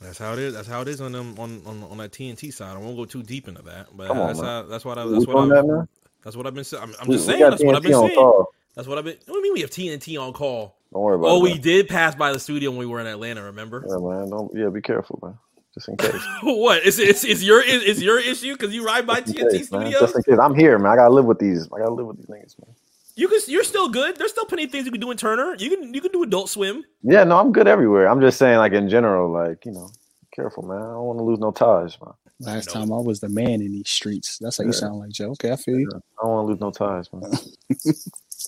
That's 0.00 0.18
how 0.18 0.32
it 0.32 0.38
is. 0.38 0.54
That's 0.54 0.68
how 0.68 0.80
it 0.80 0.88
is 0.88 1.00
on 1.00 1.12
them 1.12 1.38
on, 1.38 1.62
on 1.66 1.82
on 1.84 1.98
that 1.98 2.12
TNT 2.12 2.52
side. 2.52 2.74
I 2.74 2.78
won't 2.78 2.96
go 2.96 3.04
too 3.04 3.22
deep 3.22 3.48
into 3.48 3.62
that, 3.62 3.88
but 3.94 4.10
on, 4.10 4.16
that's 4.28 4.40
man. 4.40 4.46
how, 4.48 4.62
that's 4.62 4.84
what 4.84 4.96
I 4.98 5.04
We 5.04 5.12
that's 5.12 5.26
what 5.26 5.36
I've, 5.36 5.48
that 5.50 5.88
that's 6.24 6.36
what 6.36 6.46
I've 6.46 6.54
been 6.54 6.64
saying. 6.64 6.82
I'm, 6.82 6.94
I'm 7.00 7.08
We- 7.08 7.16
just 7.16 7.26
saying 7.26 7.40
that's 7.40 7.62
what 7.62 7.76
I've 7.76 7.82
been 7.82 7.92
saying. 7.92 8.14
call. 8.14 8.48
That's 8.74 8.88
what 8.88 8.98
I've 8.98 9.04
been. 9.04 9.16
What 9.26 9.34
do 9.34 9.38
you 9.38 9.42
mean 9.42 9.52
we 9.54 9.60
have 9.60 9.70
TNT 9.70 10.20
on 10.20 10.32
call? 10.32 10.76
Don't 10.92 11.02
worry 11.02 11.16
about 11.16 11.28
Oh, 11.28 11.44
it. 11.44 11.52
we 11.52 11.58
did 11.58 11.88
pass 11.88 12.14
by 12.14 12.32
the 12.32 12.40
studio 12.40 12.70
when 12.70 12.78
we 12.78 12.86
were 12.86 13.00
in 13.00 13.06
Atlanta. 13.06 13.42
Remember? 13.44 13.84
Yeah, 13.86 13.98
man. 13.98 14.30
Don't. 14.30 14.50
Yeah, 14.54 14.68
be 14.70 14.80
careful, 14.80 15.18
man. 15.22 15.38
Just 15.74 15.88
in 15.88 15.96
case. 15.98 16.20
what 16.42 16.82
is 16.82 16.98
is 16.98 17.24
is 17.24 17.44
your 17.44 17.62
is, 17.62 18.02
your 18.02 18.18
issue 18.18 18.52
because 18.54 18.74
you 18.74 18.84
ride 18.84 19.06
by 19.06 19.20
Just 19.20 19.34
TNT 19.34 19.50
case, 19.50 19.70
man. 19.70 19.82
studios? 19.82 20.00
Just 20.00 20.16
in 20.16 20.22
case. 20.22 20.38
I'm 20.40 20.54
here, 20.54 20.78
man. 20.78 20.92
I 20.92 20.96
gotta 20.96 21.14
live 21.14 21.26
with 21.26 21.38
these. 21.38 21.66
I 21.72 21.78
gotta 21.78 21.92
live 21.94 22.06
with 22.06 22.16
these 22.16 22.26
niggas, 22.26 22.56
man. 22.58 22.74
You 23.16 23.28
can. 23.28 23.40
You're 23.48 23.64
still 23.64 23.88
good. 23.88 24.16
There's 24.16 24.30
still 24.30 24.44
plenty 24.44 24.64
of 24.64 24.70
things 24.70 24.84
you 24.86 24.92
can 24.92 25.00
do 25.00 25.10
in 25.10 25.16
Turner. 25.16 25.54
You 25.58 25.70
can. 25.70 25.92
You 25.94 26.00
can 26.00 26.12
do 26.12 26.22
Adult 26.22 26.48
Swim. 26.50 26.84
Yeah, 27.02 27.24
no, 27.24 27.38
I'm 27.38 27.52
good 27.52 27.66
everywhere. 27.68 28.08
I'm 28.08 28.20
just 28.20 28.38
saying, 28.38 28.58
like 28.58 28.72
in 28.72 28.88
general, 28.88 29.30
like 29.30 29.64
you 29.66 29.72
know, 29.72 29.90
careful, 30.34 30.62
man. 30.62 30.78
I 30.80 30.92
don't 30.92 31.04
want 31.04 31.18
to 31.18 31.24
lose 31.24 31.38
no 31.38 31.50
ties, 31.50 31.98
man. 32.00 32.14
Last 32.42 32.68
No. 32.68 32.80
time 32.80 32.92
I 32.92 32.96
was 32.98 33.20
the 33.20 33.28
man 33.28 33.60
in 33.60 33.72
these 33.72 33.88
streets. 33.90 34.38
That's 34.38 34.56
how 34.56 34.64
you 34.64 34.72
sound 34.72 34.98
like 35.00 35.10
Joe. 35.10 35.30
Okay, 35.32 35.52
I 35.52 35.56
feel 35.56 35.78
you. 35.78 35.90
I 35.94 36.22
don't 36.24 36.30
want 36.32 36.46
to 36.46 36.50
lose 36.52 36.60
no 36.60 36.70
ties, 36.70 37.12
man. 37.12 37.30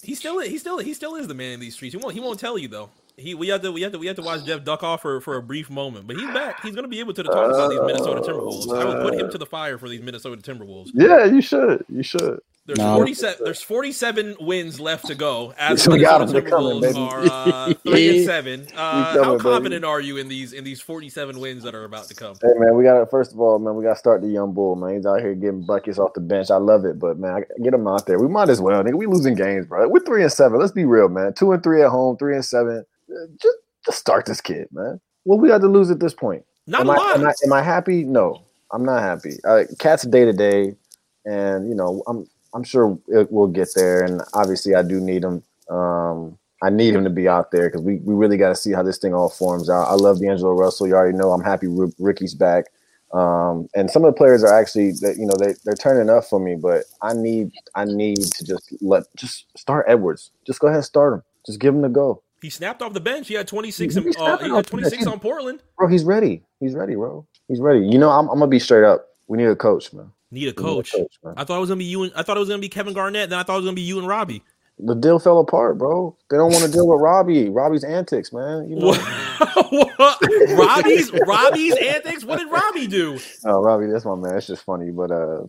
He 0.03 0.15
still. 0.15 0.41
He 0.41 0.57
still. 0.57 0.79
He 0.79 0.95
still 0.95 1.17
is 1.17 1.29
the 1.29 1.35
man 1.35 1.53
in 1.53 1.61
these 1.61 1.75
streets. 1.75 1.93
He 1.95 1.99
won't. 2.01 2.15
He 2.15 2.21
won't 2.21 2.41
tell 2.41 2.57
you 2.57 2.67
though. 2.67 2.89
He. 3.19 3.35
We 3.35 3.49
have 3.49 3.61
to. 3.61 3.71
We 3.71 3.83
have 3.83 3.93
to. 3.93 3.99
We 3.99 4.07
have 4.07 4.17
to 4.17 4.23
watch 4.23 4.43
Jeff 4.47 4.65
duck 4.65 4.83
off 4.83 5.03
for 5.03 5.21
for 5.21 5.37
a 5.37 5.43
brief 5.43 5.69
moment, 5.69 6.07
but 6.07 6.17
he's 6.17 6.31
back. 6.31 6.63
He's 6.63 6.75
gonna 6.75 6.89
be 6.89 6.99
able 6.99 7.13
to 7.13 7.23
talk 7.23 7.35
about 7.51 7.69
these 7.69 7.79
Minnesota 7.81 8.23
Timberwolves. 8.23 8.75
I 8.75 8.85
will 8.87 9.03
put 9.03 9.21
him 9.21 9.31
to 9.31 9.37
the 9.37 9.45
fire 9.45 9.77
for 9.77 9.91
these 9.91 10.01
Minnesota 10.01 10.41
Timberwolves. 10.41 10.93
yeah, 10.95 11.27
you 11.27 11.43
should. 11.43 11.85
You 11.91 12.03
should. 12.03 12.41
There's 12.65 12.79
No. 12.79 12.95
47. 12.95 13.45
There's 13.45 13.61
47 13.63 14.37
wins 14.41 14.79
left 14.79 15.07
to 15.07 15.17
go. 15.17 15.53
As 15.59 15.85
the 15.85 15.91
We 15.91 15.99
got 16.01 16.21
Minnesota 16.21 16.39
'em. 16.39 16.43
They're 16.45 16.51
coming, 16.51 16.81
baby. 16.81 16.99
are 16.99 17.25
uh, 17.25 17.75
three 17.85 18.19
and 18.19 18.27
seven. 18.27 18.67
Uh, 18.77 19.13
coming, 19.15 19.25
how 19.25 19.33
baby. 19.33 19.43
confident 19.43 19.85
are 19.85 20.01
you 20.01 20.17
in 20.19 20.29
these 20.29 20.53
in 20.53 20.63
these 20.63 20.81
47 20.81 21.41
wins 21.41 21.65
that 21.65 21.75
are 21.75 21.85
about 21.85 22.07
to 22.09 22.15
come? 22.15 22.37
Hey 22.41 22.53
man, 22.59 22.77
we 22.77 22.85
got 22.85 23.01
to 23.01 23.07
first 23.07 23.33
of 23.33 23.41
all, 23.41 23.59
man, 23.59 23.75
we 23.75 23.83
got 23.83 23.95
to 23.95 23.99
start 23.99 24.23
the 24.23 24.29
young 24.29 24.53
bull, 24.53 24.77
man. 24.77 24.95
He's 24.95 25.07
out 25.07 25.21
here 25.21 25.35
getting 25.35 25.67
buckets 25.67 25.99
off 25.99 26.13
the 26.15 26.21
bench. 26.21 26.51
I 26.53 26.57
love 26.59 26.85
it, 26.85 27.01
but 27.01 27.19
man, 27.19 27.45
get 27.65 27.75
him 27.75 27.89
out 27.89 28.07
there. 28.07 28.21
We 28.21 28.29
might 28.29 28.49
as 28.49 28.61
well, 28.61 28.83
nigga. 28.85 28.95
We 28.95 29.07
losing 29.07 29.35
games, 29.35 29.67
bro. 29.67 29.89
We're 29.89 30.05
three 30.05 30.23
and 30.23 30.31
seven. 30.33 30.61
Let's 30.61 30.73
be 30.73 30.85
real, 30.85 31.09
man. 31.09 31.35
Two 31.35 31.51
and 31.53 31.63
three 31.65 31.83
at 31.83 31.89
home, 31.89 32.17
three 32.17 32.35
and 32.37 32.45
seven. 32.45 32.85
Uh, 33.11 33.27
Just, 33.43 33.57
just 33.85 33.99
start 33.99 34.25
this 34.27 34.41
kid, 34.41 34.69
man. 34.71 35.01
What 35.25 35.41
we 35.41 35.49
got 35.49 35.61
to 35.63 35.69
lose 35.69 35.91
at 35.91 35.99
this 35.99 36.15
point? 36.15 36.45
Not 36.69 36.83
am, 36.83 36.91
a 36.91 36.93
I, 36.93 36.97
lot. 36.97 37.17
am, 37.19 37.27
I, 37.27 37.33
am 37.45 37.53
I 37.53 37.63
happy? 37.63 38.05
No, 38.05 38.43
I'm 38.71 38.85
not 38.85 39.03
happy. 39.03 39.33
Uh, 39.45 39.65
KAT's 39.81 40.05
day 40.05 40.25
to 40.25 40.33
day, 40.33 40.77
and 41.25 41.69
you 41.69 41.75
know, 41.75 42.03
I'm 42.07 42.29
I'm 42.55 42.65
sure 42.65 42.99
it 43.09 43.31
will 43.33 43.47
get 43.49 43.69
there. 43.75 44.05
And 44.05 44.21
obviously, 44.35 44.75
I 44.75 44.83
do 44.83 45.01
need 45.01 45.25
him. 45.25 45.43
Um, 45.71 46.39
I 46.63 46.71
need 46.71 46.95
him 46.95 47.05
to 47.05 47.11
be 47.11 47.27
out 47.29 47.51
there 47.51 47.69
because 47.69 47.83
we, 47.83 47.97
we 47.97 48.15
really 48.15 48.37
got 48.37 48.51
to 48.51 48.55
see 48.57 48.73
how 48.73 48.83
this 48.83 48.99
thing 48.99 49.15
all 49.15 49.29
forms 49.29 49.69
out. 49.69 49.89
I 49.89 49.95
love 49.95 50.21
D'Angelo 50.21 50.53
Russell. 50.53 50.87
You 50.87 50.95
already 50.95 51.17
know 51.17 51.33
I'm 51.33 51.43
happy 51.43 51.67
Ri- 51.67 51.95
Ricky's 51.99 52.35
back. 52.35 52.67
Um, 53.13 53.69
and 53.75 53.91
some 53.91 54.05
of 54.05 54.15
the 54.15 54.17
players 54.17 54.43
are 54.43 54.59
actually 54.59 54.93
that 55.03 55.17
you 55.19 55.27
know 55.27 55.35
they 55.39 55.55
they're 55.65 55.75
turning 55.75 56.09
up 56.09 56.25
for 56.25 56.41
me, 56.41 56.57
but 56.57 56.85
I 57.03 57.13
need 57.13 57.53
I 57.75 57.85
need 57.85 58.17
to 58.23 58.45
just 58.45 58.73
let 58.81 59.05
just 59.17 59.47
start 59.59 59.85
Edwards. 59.89 60.31
Just 60.47 60.61
go 60.61 60.69
ahead 60.69 60.77
and 60.77 60.85
start 60.85 61.15
him. 61.15 61.23
Just 61.45 61.61
give 61.61 61.75
him 61.75 61.83
the 61.83 61.91
go, 61.91 62.23
he 62.43 62.51
snapped 62.51 62.83
off 62.83 62.93
the 62.93 63.01
bench. 63.01 63.29
He 63.29 63.35
had 63.35 63.47
26. 63.47 63.95
He 63.95 64.01
In, 64.01 64.13
uh, 64.19 64.39
he 64.39 64.51
had 64.51 64.67
26 64.67 65.07
on 65.07 65.21
Portland. 65.21 65.63
bro. 65.79 65.87
He's 65.87 66.05
ready. 66.05 66.43
He's 66.59 66.75
ready, 66.75 66.97
bro. 66.97 67.25
He's 67.47 67.61
ready. 67.61 67.87
You 67.87 67.99
know 67.99 68.11
I'm, 68.11 68.29
I'm 68.29 68.39
gonna 68.41 68.49
be 68.49 68.59
straight 68.59 68.85
up. 68.85 69.07
We 69.29 69.39
need 69.39 69.47
a 69.47 69.57
coach, 69.57 69.93
man. 69.93 70.11
Need 70.33 70.49
a 70.49 70.55
We 70.57 70.65
need 70.65 70.79
a 70.81 70.85
coach. 70.85 70.95
I 71.37 71.45
thought 71.45 71.59
it 71.59 71.61
was 71.61 71.69
gonna 71.71 71.79
be 71.79 71.85
you 71.85 72.05
and 72.05 72.13
I 72.17 72.23
thought 72.23 72.37
it 72.37 72.41
was 72.41 72.49
gonna 72.49 72.61
be 72.61 72.69
Kevin 72.69 72.95
Garnett. 72.95 73.31
Then 73.31 73.39
I 73.39 73.45
thought 73.45 73.55
it 73.55 73.59
was 73.59 73.67
gonna 73.67 73.77
be 73.77 73.83
you 73.83 73.99
and 73.99 74.09
Robbie. 74.09 74.43
The 74.79 74.95
deal 74.95 75.19
fell 75.19 75.39
apart, 75.39 75.79
bro. 75.79 76.17
They 76.31 76.37
don't 76.39 76.51
want 76.51 76.65
to 76.65 76.71
deal 76.73 76.89
with 76.89 77.01
Robbie. 77.01 77.51
Robbie's 77.51 77.85
antics, 77.85 78.33
man. 78.33 78.69
You 78.69 78.77
know, 78.77 78.87
What? 78.89 80.19
Robbie's 80.59 81.13
Robbie's 81.27 81.77
antics. 81.77 82.25
What 82.25 82.39
did 82.39 82.51
Robbie 82.51 82.87
do? 82.89 83.19
no, 83.45 83.61
Robbie, 83.63 83.87
that's 83.87 84.05
my 84.05 84.17
man. 84.17 84.37
It's 84.37 84.47
just 84.47 84.65
funny, 84.65 84.91
but 84.91 85.11
uh, 85.11 85.43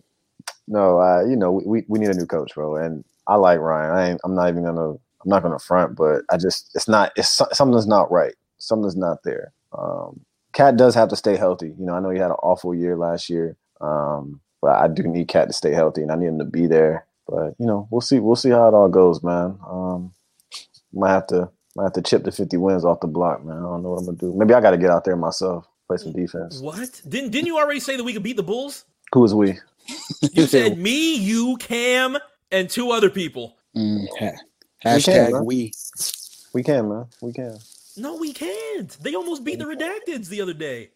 no, 0.68 1.00
uh, 1.00 1.24
you 1.24 1.36
know, 1.36 1.52
we, 1.52 1.84
we 1.88 1.98
need 1.98 2.10
a 2.10 2.14
new 2.14 2.26
coach, 2.26 2.54
bro. 2.54 2.76
And 2.76 3.04
I 3.26 3.36
like 3.36 3.58
Ryan. 3.60 3.90
I 3.96 4.10
ain't, 4.10 4.20
I'm 4.24 4.34
not 4.34 4.48
even 4.48 4.64
gonna, 4.64 4.90
I'm 4.92 4.98
not 5.26 5.42
gonna 5.42 5.58
front, 5.58 5.96
but 5.96 6.22
I 6.30 6.36
just, 6.36 6.70
it's 6.74 6.88
not, 6.88 7.12
it's 7.16 7.40
something's 7.52 7.86
not 7.86 8.10
right. 8.12 8.34
Something's 8.58 8.96
not 8.96 9.18
there. 9.24 9.52
Um, 9.76 10.20
KAT 10.52 10.76
does 10.76 10.94
have 10.94 11.08
to 11.08 11.16
stay 11.16 11.36
healthy. 11.36 11.68
You 11.78 11.86
know, 11.86 11.94
I 11.94 12.00
know 12.00 12.10
he 12.10 12.18
had 12.18 12.30
an 12.30 12.36
awful 12.42 12.74
year 12.74 12.96
last 12.96 13.28
year, 13.28 13.56
um, 13.80 14.40
but 14.64 14.76
I 14.82 14.88
do 14.88 15.02
need 15.02 15.28
KAT 15.28 15.48
to 15.48 15.52
stay 15.52 15.72
healthy, 15.72 16.00
and 16.00 16.10
I 16.10 16.14
need 16.14 16.28
him 16.28 16.38
to 16.38 16.44
be 16.46 16.66
there. 16.66 17.04
But 17.28 17.54
you 17.58 17.66
know, 17.66 17.86
we'll 17.90 18.00
see, 18.00 18.18
we'll 18.18 18.34
see 18.34 18.48
how 18.48 18.66
it 18.66 18.72
all 18.72 18.88
goes, 18.88 19.22
man. 19.22 19.58
Um, 19.68 20.14
might 20.94 21.10
have 21.10 21.26
to, 21.26 21.50
might 21.76 21.84
have 21.84 21.92
to 21.92 22.02
chip 22.02 22.24
the 22.24 22.32
50 22.32 22.56
wins 22.56 22.82
off 22.82 23.00
the 23.00 23.06
block, 23.06 23.44
man. 23.44 23.58
I 23.58 23.60
don't 23.60 23.82
know 23.82 23.90
what 23.90 23.98
I'm 23.98 24.06
gonna 24.06 24.16
do. 24.16 24.32
Maybe 24.34 24.54
I 24.54 24.62
got 24.62 24.70
to 24.70 24.78
get 24.78 24.88
out 24.88 25.04
there 25.04 25.16
myself, 25.16 25.66
play 25.86 25.98
some 25.98 26.12
defense. 26.14 26.60
What? 26.60 27.02
Didn't 27.06 27.30
didn't 27.30 27.46
you 27.46 27.58
already 27.58 27.78
say 27.80 27.96
that 27.98 28.04
we 28.04 28.14
could 28.14 28.22
beat 28.22 28.38
the 28.38 28.42
Bulls? 28.42 28.86
Who 29.12 29.22
is 29.22 29.34
we? 29.34 29.58
You 30.32 30.46
said 30.46 30.78
me, 30.78 31.14
you, 31.14 31.58
Cam, 31.58 32.16
and 32.50 32.70
two 32.70 32.90
other 32.90 33.10
people. 33.10 33.58
Mm, 33.76 34.06
ha- 34.18 34.30
We 34.94 35.02
can, 35.02 35.30
hashtag 35.30 35.32
man. 35.32 35.44
we. 35.44 35.72
We 36.54 36.62
can, 36.62 36.88
man. 36.88 37.06
We 37.20 37.34
can. 37.34 37.58
No, 37.98 38.16
we 38.16 38.32
can't. 38.32 38.96
They 39.02 39.14
almost 39.14 39.44
beat 39.44 39.58
the 39.58 39.64
Redacteds 40.06 40.28
the 40.28 40.40
other 40.40 40.54
day. 40.54 40.88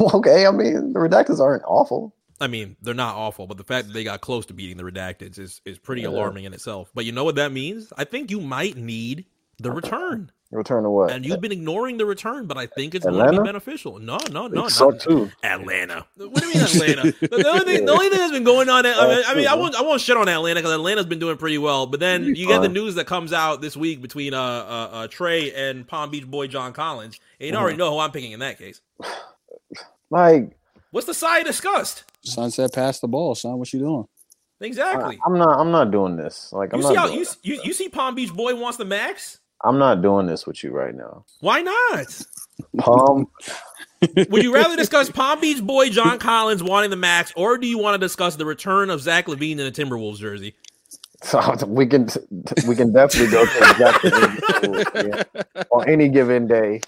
okay, 0.00 0.46
I 0.46 0.50
mean 0.52 0.92
the 0.92 1.00
redactors 1.00 1.40
aren't 1.40 1.64
awful. 1.66 2.14
I 2.40 2.46
mean, 2.48 2.76
they're 2.82 2.94
not 2.94 3.14
awful, 3.16 3.46
but 3.46 3.56
the 3.56 3.64
fact 3.64 3.86
that 3.88 3.92
they 3.94 4.04
got 4.04 4.20
close 4.20 4.44
to 4.46 4.54
beating 4.54 4.76
the 4.76 4.82
Redacteds 4.84 5.38
is, 5.38 5.60
is 5.64 5.78
pretty 5.78 6.02
Yeah. 6.02 6.08
alarming 6.08 6.44
in 6.44 6.52
itself. 6.52 6.90
But 6.94 7.04
you 7.04 7.12
know 7.12 7.24
what 7.24 7.36
that 7.36 7.52
means? 7.52 7.92
I 7.96 8.04
think 8.04 8.30
you 8.30 8.40
might 8.40 8.76
need 8.76 9.24
the 9.58 9.70
return. 9.70 10.30
Return 10.52 10.84
to 10.84 10.90
what? 10.90 11.10
And 11.10 11.26
you've 11.26 11.40
been 11.40 11.50
ignoring 11.50 11.96
the 11.96 12.06
return, 12.06 12.46
but 12.46 12.56
I 12.56 12.66
think 12.66 12.94
it's 12.94 13.04
going 13.04 13.16
to 13.16 13.22
be 13.24 13.28
Atlanta? 13.30 13.44
beneficial. 13.44 13.98
No, 13.98 14.16
no, 14.30 14.46
no. 14.46 14.68
They 14.68 14.84
not- 14.84 15.00
too. 15.00 15.28
Atlanta. 15.42 16.06
What 16.16 16.34
do 16.40 16.46
you 16.46 16.54
mean 16.54 16.62
Atlanta? 16.62 17.02
the, 17.20 17.26
the 17.28 17.48
only 17.48 17.64
thing, 17.64 17.84
the 17.84 17.92
only 17.92 18.08
thing 18.10 18.18
that's 18.18 18.30
been 18.32 18.44
going 18.44 18.68
on, 18.68 18.86
I 18.86 18.92
mean, 19.08 19.24
I, 19.26 19.34
mean, 19.34 19.46
I 19.48 19.54
won't, 19.54 19.74
I 19.74 19.82
won't 19.82 20.00
shit 20.00 20.16
on 20.16 20.28
Atlanta 20.28 20.60
because 20.60 20.72
Atlanta's 20.72 21.06
been 21.06 21.18
doing 21.18 21.36
pretty 21.36 21.58
well. 21.58 21.86
But 21.86 21.98
then 21.98 22.22
You'll 22.24 22.34
be 22.34 22.40
you 22.40 22.46
get 22.46 22.62
the 22.62 22.68
news 22.68 22.94
that 22.94 23.06
comes 23.08 23.32
out 23.32 23.60
this 23.60 23.76
week 23.76 24.00
between 24.00 24.34
uh, 24.34 24.40
uh, 24.40 24.88
uh 24.92 25.06
Trae 25.08 25.52
and 25.56 25.86
Palm 25.88 26.10
Beach 26.10 26.26
boy 26.26 26.46
John 26.46 26.72
Collins. 26.72 27.18
And 27.40 27.48
you 27.48 27.52
Mm-hmm. 27.52 27.62
already 27.62 27.76
know 27.78 27.90
who 27.90 27.98
I'm 27.98 28.12
picking 28.12 28.30
in 28.32 28.40
that 28.40 28.58
case. 28.58 28.80
Like 30.10 30.56
What's 30.96 31.06
the 31.06 31.12
side 31.12 31.44
discussed? 31.44 32.04
Son 32.22 32.50
said, 32.50 32.72
"Pass 32.72 33.00
the 33.00 33.06
ball, 33.06 33.34
son. 33.34 33.58
What 33.58 33.70
you 33.70 33.80
doing?" 33.80 34.08
Exactly. 34.62 35.18
I, 35.22 35.30
am 35.30 35.36
not. 35.36 35.60
I'm 35.60 35.70
not 35.70 35.90
doing 35.90 36.16
this. 36.16 36.54
Like 36.54 36.72
I'm 36.72 36.80
you 36.80 36.88
see 36.88 36.94
not. 36.94 37.10
how 37.10 37.14
you, 37.14 37.20
it. 37.20 37.36
you 37.42 37.60
you 37.64 37.74
see 37.74 37.90
Palm 37.90 38.14
Beach 38.14 38.32
boy 38.32 38.54
wants 38.54 38.78
the 38.78 38.86
max? 38.86 39.40
I'm 39.62 39.76
not 39.76 40.00
doing 40.00 40.26
this 40.26 40.46
with 40.46 40.64
you 40.64 40.70
right 40.70 40.94
now. 40.94 41.26
Why 41.40 41.60
not? 41.60 42.22
Palm. 42.78 43.26
Would 44.30 44.42
you 44.42 44.54
rather 44.54 44.74
discuss 44.74 45.10
Palm 45.10 45.38
Beach 45.38 45.62
boy 45.62 45.90
John 45.90 46.18
Collins 46.18 46.62
wanting 46.62 46.88
the 46.88 46.96
max, 46.96 47.30
or 47.36 47.58
do 47.58 47.66
you 47.66 47.76
want 47.76 47.92
to 47.92 47.98
discuss 47.98 48.36
the 48.36 48.46
return 48.46 48.88
of 48.88 49.02
Zach 49.02 49.26
LaVine 49.26 49.58
in 49.58 49.66
a 49.66 49.70
Timberwolves 49.70 50.16
jersey? 50.16 50.54
so 51.22 51.66
we 51.66 51.86
can 51.86 52.08
we 52.66 52.74
can 52.74 52.94
definitely 52.94 53.30
go 53.30 53.44
to 53.44 53.52
the 53.52 55.24
yeah, 55.44 55.62
on 55.72 55.86
any 55.90 56.08
given 56.08 56.46
day, 56.46 56.80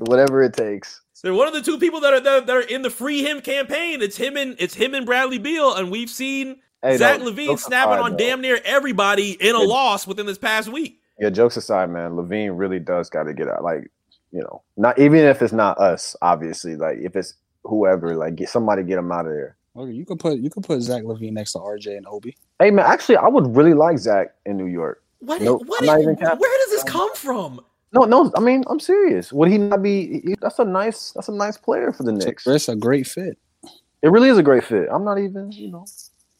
whatever 0.00 0.42
it 0.42 0.54
takes. 0.54 1.00
They're 1.22 1.34
one 1.34 1.48
of 1.48 1.54
the 1.54 1.62
two 1.62 1.78
people 1.78 2.00
that 2.00 2.12
are 2.14 2.20
that, 2.20 2.46
that 2.46 2.56
are 2.56 2.60
in 2.60 2.82
the 2.82 2.90
free 2.90 3.22
him 3.22 3.40
campaign. 3.40 4.00
It's 4.02 4.16
him 4.16 4.36
and 4.36 4.56
it's 4.58 4.74
him 4.74 4.94
and 4.94 5.04
Bradley 5.06 5.38
Beal, 5.38 5.74
and 5.74 5.90
we've 5.90 6.10
seen 6.10 6.56
Hey, 6.82 6.96
Zach 6.96 7.20
no, 7.20 7.30
LaVine 7.30 7.46
jokes 7.46 7.64
snapping 7.64 7.92
aside, 7.94 8.02
on 8.04 8.10
though. 8.12 8.16
damn 8.16 8.40
near 8.40 8.58
everybody 8.64 9.32
in 9.32 9.54
a 9.54 9.60
Yeah. 9.60 9.66
loss 9.66 10.06
within 10.06 10.24
this 10.26 10.38
past 10.38 10.68
week. 10.72 11.00
Yeah, 11.18 11.28
jokes 11.28 11.56
aside, 11.58 11.90
man, 11.90 12.12
LaVine 12.12 12.52
really 12.58 12.78
does 12.78 13.10
got 13.10 13.24
to 13.24 13.34
get 13.34 13.48
out. 13.48 13.62
Like, 13.62 13.90
you 14.32 14.40
know, 14.40 14.62
not 14.78 14.98
even 14.98 15.18
if 15.20 15.42
it's 15.42 15.52
not 15.52 15.78
us, 15.78 16.16
obviously. 16.22 16.76
Like, 16.76 16.96
if 17.02 17.16
it's 17.16 17.34
whoever, 17.64 18.16
like, 18.16 18.36
get 18.36 18.48
somebody 18.48 18.82
get 18.82 18.96
him 18.98 19.12
out 19.12 19.26
of 19.26 19.32
there. 19.32 19.56
Okay, 19.76 19.92
you 19.92 20.06
could 20.06 20.18
put 20.18 20.38
you 20.38 20.48
could 20.48 20.64
put 20.64 20.80
Zach 20.80 21.02
LaVine 21.02 21.32
next 21.32 21.52
to 21.52 21.58
RJ 21.58 21.98
and 21.98 22.06
Obi. 22.06 22.34
Hey, 22.58 22.70
man, 22.70 22.86
actually, 22.86 23.18
I 23.18 23.28
would 23.28 23.54
really 23.54 23.74
like 23.74 23.98
Zach 23.98 24.34
in 24.46 24.56
New 24.56 24.66
York. 24.66 25.02
What? 25.18 25.42
Nope, 25.42 25.64
what 25.66 25.82
is- 25.82 25.88
even 25.90 26.16
where 26.16 26.58
does 26.64 26.70
this 26.70 26.82
come 26.84 27.14
from? 27.14 27.60
No, 27.92 28.02
no, 28.04 28.30
I 28.36 28.40
mean, 28.40 28.62
I'm 28.68 28.78
serious. 28.80 29.32
Would 29.32 29.48
he 29.50 29.58
not 29.58 29.82
be? 29.82 30.20
he- 30.24 30.36
That's 30.40 30.58
a 30.60 30.64
nice. 30.64 31.10
That's 31.12 31.28
a 31.28 31.32
nice 31.34 31.56
player 31.56 31.92
for 31.92 32.04
the 32.04 32.12
Knicks. 32.12 32.46
It's 32.46 32.68
a 32.68 32.76
great 32.76 33.06
fit. 33.06 33.36
It 34.02 34.10
really 34.10 34.28
is 34.28 34.38
a 34.38 34.42
great 34.42 34.64
fit. 34.64 34.88
I'm 34.90 35.04
not 35.04 35.18
even, 35.18 35.50
you 35.52 35.70
know, 35.72 35.84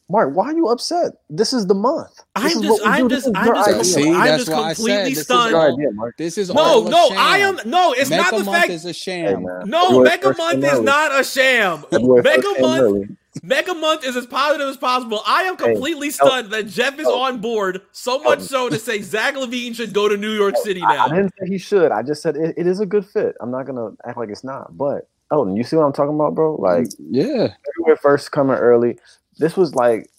Mark. 0.09 0.33
Why 0.35 0.45
are 0.47 0.53
you 0.55 0.69
upset? 0.69 1.11
This 1.29 1.51
is 1.53 1.67
the 1.67 1.73
month. 1.75 2.09
This 2.41 2.55
I'm 2.55 2.61
just, 2.63 2.81
I'm 2.85 3.09
just, 3.09 3.25
This 3.25 3.33
I'm 3.35 3.53
just. 3.75 3.93
See, 3.93 4.09
I'm 4.09 4.25
that's 4.25 4.45
just 4.45 4.51
why 4.51 4.69
I 4.69 4.73
said 4.73 4.75
completely 4.77 5.09
this 5.09 5.17
is 5.19 5.23
stunned. 5.25 5.51
Your 5.51 5.73
idea, 5.73 5.91
Mark. 5.91 6.17
This 6.17 6.37
is 6.37 6.53
No, 6.53 6.61
all 6.61 6.87
a 6.87 6.89
no, 6.89 7.09
sham. 7.09 7.17
I 7.19 7.37
am 7.39 7.59
no. 7.65 7.93
It's 7.93 8.09
Mecca 8.09 8.21
not 8.23 8.37
the 8.39 8.43
month 8.45 8.57
fact. 8.57 8.69
is 8.71 8.85
a 8.85 8.93
sham. 8.93 9.43
man. 9.43 9.61
No, 9.69 10.03
February 10.03 10.03
Mega 10.05 10.33
Month 10.37 10.63
is 10.63 10.79
not 10.79 11.19
a 11.19 11.23
sham. 11.23 11.83
February 11.91 12.23
1st 12.23 12.23
Mega 12.23 12.61
Month, 12.61 12.81
early. 12.81 13.07
Mega 13.43 13.73
Month 13.73 14.03
is 14.03 14.15
as 14.15 14.25
positive 14.25 14.67
as 14.67 14.77
possible. 14.77 15.21
I 15.25 15.43
am 15.43 15.57
Hey, 15.57 15.71
completely 15.71 16.09
stunned 16.09 16.51
that 16.51 16.67
Jeff 16.67 16.99
is 16.99 17.07
oh. 17.07 17.21
on 17.21 17.39
board 17.39 17.81
so 17.91 18.19
much 18.19 18.41
so 18.41 18.69
to 18.69 18.77
say 18.77 19.01
Zach 19.01 19.35
LaVine 19.35 19.73
should 19.75 19.93
go 19.93 20.09
to 20.09 20.17
New 20.17 20.31
York 20.31 20.57
City 20.57 20.81
now. 20.81 21.05
I 21.05 21.09
didn't 21.09 21.33
say 21.39 21.47
he 21.47 21.57
should. 21.57 21.91
I 21.91 22.03
just 22.03 22.21
said 22.21 22.35
it, 22.35 22.53
it 22.57 22.67
is 22.67 22.79
a 22.79 22.85
good 22.85 23.05
fit. 23.05 23.35
I'm 23.39 23.51
not 23.51 23.65
gonna 23.65 23.91
act 24.05 24.17
like 24.17 24.29
it's 24.29 24.43
not. 24.43 24.75
But 24.77 25.07
Elton, 25.31 25.55
you 25.55 25.63
see 25.63 25.77
what 25.77 25.83
I'm 25.83 25.93
talking 25.93 26.15
about, 26.15 26.35
bro? 26.35 26.55
Like 26.55 26.87
yeah. 26.99 27.53
February 27.77 27.97
first 28.01 28.31
coming 28.31 28.57
early. 28.57 28.97
This 29.37 29.55
was 29.55 29.75
like, 29.75 30.09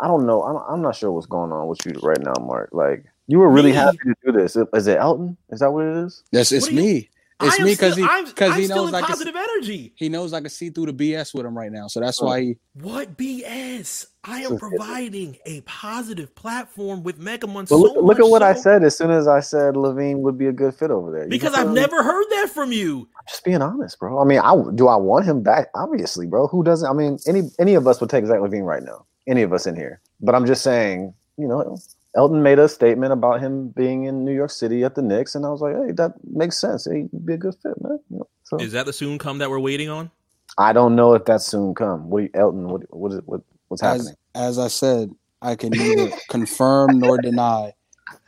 I 0.00 0.06
don't 0.06 0.24
know. 0.24 0.42
I'm, 0.44 0.56
I'm 0.68 0.82
not 0.82 0.94
sure 0.94 1.10
what's 1.10 1.26
going 1.26 1.52
on 1.52 1.66
with 1.66 1.84
you 1.84 1.92
right 2.02 2.20
now, 2.20 2.34
Mark. 2.40 2.70
Like 2.72 3.04
you 3.26 3.38
were 3.40 3.48
really 3.48 3.70
Me? 3.72 3.76
happy 3.76 3.98
to 3.98 4.14
do 4.24 4.32
this. 4.32 4.56
Is 4.56 4.86
it 4.86 4.98
Elton? 4.98 5.36
Is 5.50 5.60
that 5.60 5.72
what 5.72 5.84
it 5.84 5.96
is? 5.96 6.22
Yes, 6.30 6.52
it's 6.52 6.70
you- 6.70 6.76
me. 6.76 7.08
It's 7.44 7.54
I 7.54 7.58
am 7.58 7.64
me 7.64 7.72
because 7.72 7.92
still- 7.94 8.06
he 8.08 8.24
because 8.24 8.56
he 8.56 8.66
knows 8.68 8.88
in 8.90 8.94
I 8.94 9.00
can 9.00 9.08
positive 9.08 9.36
energy. 9.36 9.92
he 9.96 10.08
knows 10.08 10.32
I 10.32 10.40
can 10.40 10.50
see 10.50 10.70
through 10.70 10.86
the 10.86 10.92
BS 10.92 11.34
with 11.34 11.44
him 11.46 11.56
right 11.56 11.70
now. 11.72 11.86
So 11.88 12.00
that's 12.00 12.20
Oh. 12.22 12.26
why 12.26 12.40
he 12.40 12.56
What 12.80 13.16
BS? 13.16 14.06
I 14.24 14.42
am 14.42 14.56
providing 14.56 15.36
a 15.46 15.62
positive 15.62 16.32
platform 16.36 17.02
with 17.02 17.18
Mega 17.18 17.46
Month. 17.48 17.70
But 17.70 17.76
so 17.76 17.82
look, 17.82 17.96
look 17.96 18.20
at 18.20 18.28
what 18.28 18.42
I 18.42 18.54
said 18.54 18.84
as 18.84 18.96
soon 18.96 19.10
as 19.10 19.26
I 19.26 19.40
said 19.40 19.74
LaVine 19.74 20.18
would 20.18 20.38
be 20.38 20.46
a 20.46 20.52
good 20.52 20.74
fit 20.74 20.90
over 20.92 21.10
there. 21.10 21.24
You 21.24 21.30
Because 21.30 21.54
I've 21.54 21.64
feel 21.64 21.72
me? 21.74 21.80
never 21.80 22.02
heard 22.02 22.26
that 22.30 22.50
from 22.54 22.70
you. 22.72 23.08
I'm 23.18 23.24
just 23.28 23.44
being 23.44 23.60
honest, 23.62 23.98
bro. 23.98 24.20
I 24.20 24.24
mean, 24.24 24.38
I 24.38 24.54
do 24.74 24.86
I 24.88 24.96
want 24.96 25.24
him 25.24 25.42
back? 25.42 25.70
Obviously, 25.74 26.26
bro. 26.26 26.46
Who 26.46 26.62
doesn't? 26.62 26.88
I 26.88 26.92
mean, 26.92 27.18
any 27.26 27.50
any 27.58 27.74
of 27.74 27.86
us 27.88 28.00
would 28.00 28.10
take 28.10 28.24
Zach 28.26 28.38
LaVine 28.38 28.64
right 28.64 28.82
now. 28.82 29.06
Any 29.26 29.42
of 29.42 29.52
us 29.52 29.66
in 29.66 29.74
here. 29.74 30.00
But 30.20 30.34
I'm 30.36 30.46
just 30.46 30.62
saying, 30.62 31.14
you 31.36 31.48
know, 31.48 31.78
Elton 32.14 32.42
made 32.42 32.58
a 32.58 32.68
statement 32.68 33.12
about 33.12 33.40
him 33.40 33.68
being 33.68 34.04
in 34.04 34.24
New 34.24 34.34
York 34.34 34.50
City 34.50 34.84
at 34.84 34.94
the 34.94 35.02
Knicks, 35.02 35.34
and 35.34 35.46
I 35.46 35.48
was 35.48 35.60
like, 35.62 35.74
hey, 35.74 35.92
that 35.92 36.12
makes 36.30 36.58
sense. 36.58 36.84
He'd 36.84 37.08
be 37.24 37.34
a 37.34 37.38
good 37.38 37.54
fit, 37.62 37.72
man. 37.80 37.98
You 38.10 38.18
know, 38.18 38.28
so 38.44 38.58
Is 38.58 38.72
that 38.72 38.86
the 38.86 38.92
soon 38.92 39.18
come 39.18 39.38
that 39.38 39.48
we're 39.48 39.58
waiting 39.58 39.88
on? 39.88 40.10
I 40.58 40.72
don't 40.72 40.94
know 40.94 41.14
if 41.14 41.24
that's 41.24 41.46
soon 41.46 41.74
come. 41.74 42.10
What 42.10 42.28
Elton? 42.34 42.68
What 42.68 42.82
what 42.94 43.12
is 43.12 43.20
what 43.24 43.40
what's 43.68 43.80
happening? 43.80 44.14
As, 44.34 44.58
as 44.58 44.58
I 44.58 44.68
said, 44.68 45.14
I 45.40 45.54
can 45.54 45.70
neither 45.70 46.14
confirm 46.28 46.98
nor 46.98 47.16
deny 47.18 47.72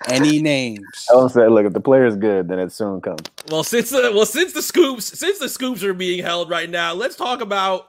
any 0.09 0.41
names. 0.41 0.81
Elton 1.11 1.29
said, 1.29 1.53
"Look, 1.53 1.67
if 1.67 1.75
the 1.75 1.81
player 1.81 2.07
is 2.07 2.17
good, 2.17 2.49
then 2.49 2.59
it's 2.59 2.75
soon 2.75 3.03
come." 3.03 3.19
Well, 3.51 3.65
since 3.65 3.91
the 3.91 4.11
well 4.15 4.25
since 4.25 4.55
the 4.55 4.63
scoops 4.63 5.19
since 5.19 5.39
the 5.39 5.49
scoops 5.51 5.83
are 5.83 5.93
being 5.93 6.23
held 6.23 6.49
right 6.49 6.71
now, 6.71 6.95
let's 6.95 7.17
talk 7.17 7.43
about 7.43 7.89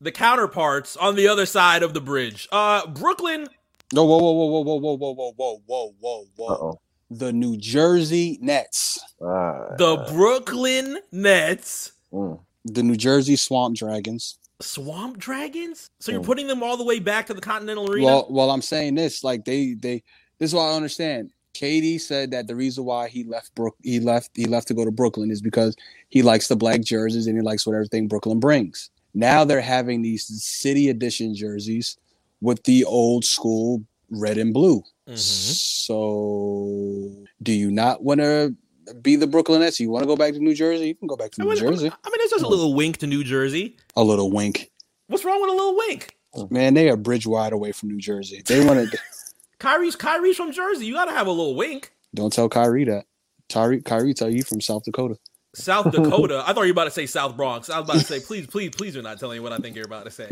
the 0.00 0.12
counterparts 0.12 0.96
on 0.96 1.14
the 1.14 1.28
other 1.28 1.44
side 1.44 1.82
of 1.82 1.92
the 1.92 2.00
bridge. 2.00 2.48
Uh, 2.50 2.86
Brooklyn. 2.86 3.48
No, 3.94 4.04
whoa, 4.04 4.18
whoa, 4.18 4.32
whoa, 4.32 4.46
whoa, 4.46 4.78
whoa, 4.78 4.96
whoa, 4.96 5.12
whoa, 5.14 5.32
whoa, 5.36 5.62
whoa, 5.66 5.94
whoa, 6.00 6.24
whoa. 6.36 6.46
Uh-oh. 6.48 6.80
The 7.10 7.32
New 7.32 7.56
Jersey 7.56 8.38
Nets, 8.42 8.98
Ah, 9.22 9.76
The 9.78 10.08
Brooklyn 10.12 10.98
Nets. 11.12 11.92
mm. 12.12 12.40
the 12.64 12.82
New 12.82 12.96
Jersey 12.96 13.36
Swamp 13.36 13.76
Dragons. 13.76 14.38
Swamp 14.60 15.18
Dragons? 15.18 15.90
So 16.00 16.10
you're 16.12 16.20
Hmm. 16.22 16.26
putting 16.26 16.46
them 16.48 16.62
all 16.62 16.76
the 16.76 16.84
way 16.84 16.98
back 16.98 17.26
to 17.26 17.34
the 17.34 17.40
Continental 17.40 17.90
Arena? 17.90 18.06
Well, 18.06 18.26
well, 18.30 18.50
I'm 18.50 18.62
saying 18.62 18.94
this, 18.96 19.22
like 19.22 19.44
they, 19.44 19.74
they, 19.74 20.02
this 20.38 20.50
is 20.50 20.54
what 20.54 20.62
I 20.70 20.74
understand. 20.74 21.30
Katie 21.52 21.98
said 21.98 22.32
that 22.32 22.48
the 22.48 22.56
reason 22.56 22.84
why 22.84 23.08
he 23.08 23.22
left 23.22 23.54
Brook, 23.54 23.76
he 23.82 24.00
left, 24.00 24.30
he 24.34 24.46
left 24.46 24.66
to 24.68 24.74
go 24.74 24.84
to 24.84 24.90
Brooklyn 24.90 25.30
is 25.30 25.40
because 25.42 25.76
he 26.08 26.22
likes 26.22 26.48
the 26.48 26.56
black 26.56 26.80
jerseys 26.80 27.28
and 27.28 27.36
he 27.36 27.42
likes 27.42 27.64
what 27.66 27.74
everything 27.74 28.08
Brooklyn 28.08 28.40
brings. 28.40 28.90
Now 29.12 29.44
they're 29.44 29.60
having 29.60 30.02
these 30.02 30.24
city 30.42 30.88
edition 30.88 31.34
jerseys 31.36 31.96
with 32.40 32.62
the 32.64 32.84
old 32.84 33.24
school 33.24 33.82
red 34.10 34.38
and 34.38 34.52
blue. 34.54 34.82
Mhm. 35.08 35.18
So, 36.04 37.24
do 37.42 37.52
you 37.52 37.70
not 37.70 38.02
want 38.02 38.20
to 38.20 38.54
be 39.02 39.16
the 39.16 39.26
Brooklyn 39.26 39.60
Nets? 39.60 39.80
You 39.80 39.90
want 39.90 40.02
to 40.02 40.06
go 40.06 40.16
back 40.16 40.32
to 40.34 40.38
New 40.38 40.54
Jersey? 40.54 40.88
You 40.88 40.94
can 40.94 41.08
go 41.08 41.16
back 41.16 41.30
to 41.32 41.42
I 41.42 41.44
New 41.44 41.50
mean, 41.50 41.58
Jersey. 41.58 41.86
I 41.88 42.08
mean, 42.10 42.20
it's 42.20 42.30
just 42.32 42.44
a 42.44 42.48
little 42.48 42.74
wink 42.74 42.98
to 42.98 43.06
New 43.06 43.24
Jersey. 43.24 43.76
A 43.96 44.02
little 44.04 44.30
wink, 44.30 44.70
What's 45.08 45.24
wrong 45.24 45.40
with 45.40 45.50
a 45.50 45.54
little 45.54 45.76
wink? 45.76 46.16
man. 46.50 46.74
They 46.74 46.88
are 46.88 46.96
bridge 46.96 47.26
wide 47.26 47.52
away 47.52 47.72
from 47.72 47.90
New 47.90 47.98
Jersey. 48.00 48.42
They 48.44 48.64
want 48.64 48.90
to. 48.90 48.98
Kyrie's 49.58 49.94
Kyrie's 49.96 50.36
from 50.36 50.52
Jersey. 50.52 50.86
You 50.86 50.94
got 50.94 51.04
to 51.06 51.12
have 51.12 51.26
a 51.26 51.30
little 51.30 51.54
wink. 51.54 51.92
Don't 52.14 52.32
tell 52.32 52.48
Kyrie 52.48 52.84
that. 52.84 53.04
Kyrie, 53.50 53.82
Kyrie, 53.82 54.14
tell 54.14 54.30
you 54.30 54.42
from 54.42 54.60
South 54.60 54.84
Dakota. 54.84 55.16
South 55.54 55.90
Dakota. 55.92 56.42
I 56.46 56.52
thought 56.52 56.62
you 56.62 56.68
were 56.68 56.72
about 56.72 56.84
to 56.84 56.90
say 56.90 57.06
South 57.06 57.36
Bronx. 57.36 57.70
I 57.70 57.78
was 57.78 57.88
about 57.88 58.00
to 58.00 58.06
say, 58.06 58.20
please, 58.20 58.46
please, 58.46 58.70
please 58.70 58.94
do 58.94 59.02
not 59.02 59.20
tell 59.20 59.30
me 59.30 59.38
what 59.40 59.52
I 59.52 59.58
think 59.58 59.76
you're 59.76 59.84
about 59.86 60.04
to 60.06 60.10
say. 60.10 60.26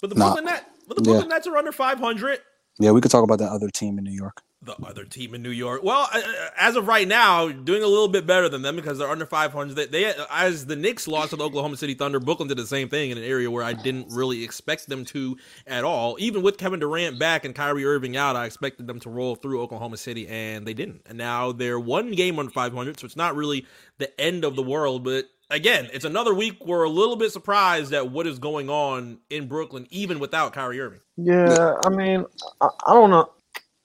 But 0.00 0.10
the 0.10 0.16
Nah. 0.16 0.34
Brooklyn 0.34 0.44
Nets, 0.46 0.64
but 0.90 0.98
the 0.98 1.02
Yeah. 1.04 1.12
Brooklyn 1.14 1.28
Nets 1.30 1.46
are 1.46 1.56
under 1.56 1.72
500. 1.72 2.40
Yeah, 2.78 2.90
we 2.92 3.00
could 3.00 3.10
talk 3.10 3.24
about 3.24 3.38
that 3.38 3.50
other 3.50 3.68
team 3.68 3.98
in 3.98 4.04
New 4.04 4.12
York. 4.12 4.42
The 4.62 4.74
other 4.84 5.04
team 5.04 5.34
in 5.34 5.42
New 5.42 5.50
York. 5.50 5.82
Well, 5.82 6.06
uh, 6.12 6.20
as 6.58 6.76
of 6.76 6.86
right 6.86 7.08
now, 7.08 7.48
doing 7.48 7.82
a 7.82 7.86
little 7.86 8.08
bit 8.08 8.26
better 8.26 8.46
than 8.46 8.60
them 8.60 8.76
because 8.76 8.98
they're 8.98 9.08
under 9.08 9.24
500. 9.24 9.74
They, 9.74 9.86
they 9.86 10.14
as 10.30 10.66
the 10.66 10.76
Knicks 10.76 11.08
lost 11.08 11.30
to 11.30 11.36
the 11.36 11.44
Oklahoma 11.44 11.78
City 11.78 11.94
Thunder, 11.94 12.20
Brooklyn 12.20 12.48
did 12.48 12.58
the 12.58 12.66
same 12.66 12.90
thing 12.90 13.10
in 13.10 13.16
an 13.16 13.24
area 13.24 13.50
where 13.50 13.64
I 13.64 13.72
didn't 13.72 14.08
really 14.10 14.44
expect 14.44 14.86
them 14.88 15.06
to 15.06 15.38
at 15.66 15.82
all. 15.84 16.16
Even 16.20 16.42
with 16.42 16.58
Kevin 16.58 16.78
Durant 16.78 17.18
back 17.18 17.46
and 17.46 17.54
Kyrie 17.54 17.86
Irving 17.86 18.18
out, 18.18 18.36
I 18.36 18.44
expected 18.44 18.86
them 18.86 19.00
to 19.00 19.08
roll 19.08 19.34
through 19.34 19.62
Oklahoma 19.62 19.96
City, 19.96 20.28
and 20.28 20.66
they 20.66 20.74
didn't. 20.74 21.02
And 21.06 21.16
now 21.16 21.52
they're 21.52 21.80
one 21.80 22.12
game 22.12 22.38
under 22.38 22.52
500, 22.52 23.00
so 23.00 23.06
it's 23.06 23.16
not 23.16 23.34
really 23.34 23.64
the 23.96 24.20
end 24.20 24.44
of 24.44 24.56
the 24.56 24.62
world. 24.62 25.04
But 25.04 25.24
again, 25.50 25.88
it's 25.92 26.04
another 26.04 26.34
week 26.34 26.64
we're 26.64 26.84
a 26.84 26.90
little 26.90 27.16
bit 27.16 27.32
surprised 27.32 27.92
at 27.92 28.10
what 28.10 28.26
is 28.26 28.38
going 28.38 28.70
on 28.70 29.18
in 29.28 29.48
Brooklyn, 29.48 29.86
even 29.90 30.18
without 30.18 30.52
Kyrie 30.52 30.80
Irving. 30.80 31.00
Yeah, 31.16 31.74
I 31.84 31.88
mean, 31.90 32.24
I, 32.60 32.68
I 32.86 32.94
don't 32.94 33.10
know. 33.10 33.30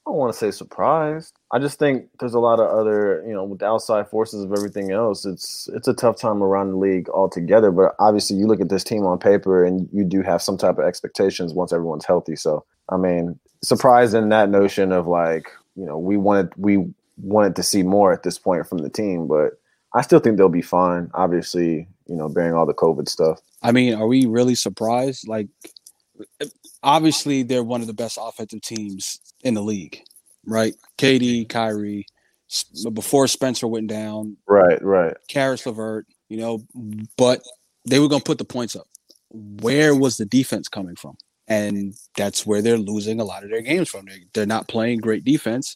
I 0.08 0.12
don't 0.12 0.18
want 0.18 0.34
to 0.34 0.38
say 0.38 0.52
surprised. 0.52 1.34
I 1.52 1.58
just 1.58 1.80
think 1.80 2.10
there's 2.20 2.36
a 2.36 2.40
lot 2.40 2.60
of 2.60 2.70
other, 2.70 3.24
you 3.28 3.34
know, 3.34 3.44
with 3.44 3.60
the 3.60 3.66
outside 3.66 4.08
forces 4.08 4.44
of 4.44 4.52
everything 4.52 4.92
else. 4.92 5.26
It's 5.26 5.68
it's 5.74 5.88
a 5.88 5.96
tough 5.96 6.20
time 6.20 6.44
around 6.44 6.70
the 6.70 6.78
league 6.78 7.10
altogether. 7.10 7.72
But 7.72 7.96
obviously, 7.98 8.38
you 8.38 8.46
look 8.46 8.62
at 8.62 8.70
this 8.70 8.84
team 8.84 9.04
on 9.06 9.18
paper, 9.18 9.66
and 9.66 9.90
you 9.92 10.04
do 10.04 10.22
have 10.22 10.44
some 10.44 10.58
type 10.58 10.78
of 10.78 10.86
expectations 10.86 11.54
once 11.54 11.74
everyone's 11.74 12.06
healthy. 12.06 12.36
So, 12.36 12.66
I 12.90 12.98
mean, 12.98 13.40
surprised 13.64 14.14
in 14.14 14.30
that 14.30 14.50
notion 14.50 14.92
of 14.92 15.08
like, 15.08 15.50
you 15.76 15.86
know, 15.86 15.98
we 15.98 16.18
wanted 16.18 16.54
we 16.56 16.86
wanted 17.18 17.56
to 17.56 17.64
see 17.64 17.82
more 17.82 18.14
at 18.14 18.22
this 18.22 18.38
point 18.38 18.68
from 18.68 18.80
the 18.80 18.90
team, 18.92 19.26
but 19.26 19.54
I 19.96 20.02
still 20.02 20.20
think 20.20 20.38
they'll 20.38 20.50
be 20.50 20.62
fine. 20.62 21.10
Obviously, 21.14 21.88
you 22.06 22.16
know, 22.16 22.30
bearing 22.30 22.54
all 22.54 22.66
the 22.66 22.74
COVID 22.74 23.08
stuff. 23.08 23.40
I 23.64 23.72
mean, 23.72 23.96
are 23.96 24.08
we 24.08 24.26
really 24.26 24.54
surprised? 24.54 25.28
Like, 25.28 25.48
obviously, 26.84 27.44
they're 27.44 27.64
one 27.64 27.82
of 27.82 27.88
the 27.88 27.94
best 27.94 28.20
offensive 28.22 28.62
teams 28.62 29.20
in 29.44 29.54
the 29.54 29.64
league, 29.64 30.02
right? 30.46 30.76
KD, 30.98 31.48
Kyrie, 31.48 32.06
before 32.94 33.28
Spencer 33.28 33.68
went 33.68 33.88
down, 33.88 34.38
Right, 34.48 34.82
right. 34.84 35.16
Caris 35.30 35.66
LeVert, 35.66 36.06
you 36.30 36.38
know, 36.38 36.64
but 37.18 37.42
they 37.86 38.00
were 38.00 38.10
going 38.10 38.22
to 38.22 38.26
put 38.26 38.38
the 38.38 38.46
points 38.46 38.76
up. 38.76 38.88
Where 39.30 39.96
was 39.96 40.18
the 40.18 40.26
defense 40.26 40.68
coming 40.68 40.96
from? 40.96 41.18
And 41.48 41.94
that's 42.18 42.46
where 42.46 42.62
they're 42.62 42.78
losing 42.78 43.20
a 43.20 43.24
lot 43.26 43.44
of 43.44 43.50
their 43.50 43.62
games 43.62 43.90
from. 43.90 44.08
They're 44.34 44.46
not 44.46 44.68
playing 44.68 45.00
great 45.00 45.24
defense. 45.24 45.76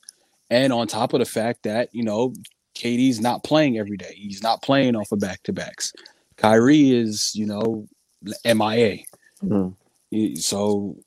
And 0.50 0.74
on 0.74 0.88
top 0.88 1.14
of 1.14 1.20
the 1.20 1.26
fact 1.26 1.64
that, 1.64 1.90
you 1.94 2.04
know, 2.04 2.34
KD's 2.80 3.20
not 3.20 3.44
playing 3.44 3.78
every 3.78 3.98
day, 3.98 4.14
he's 4.16 4.42
not 4.42 4.62
playing 4.62 4.96
off 4.96 5.12
of 5.12 5.20
back 5.20 5.44
to 5.44 5.54
backs. 5.54 5.94
Kyrie 6.38 6.92
is, 6.92 7.36
you 7.36 7.46
know, 7.46 7.88
MIA. 8.46 9.00
Mhm. 9.44 9.76
So 10.38 10.98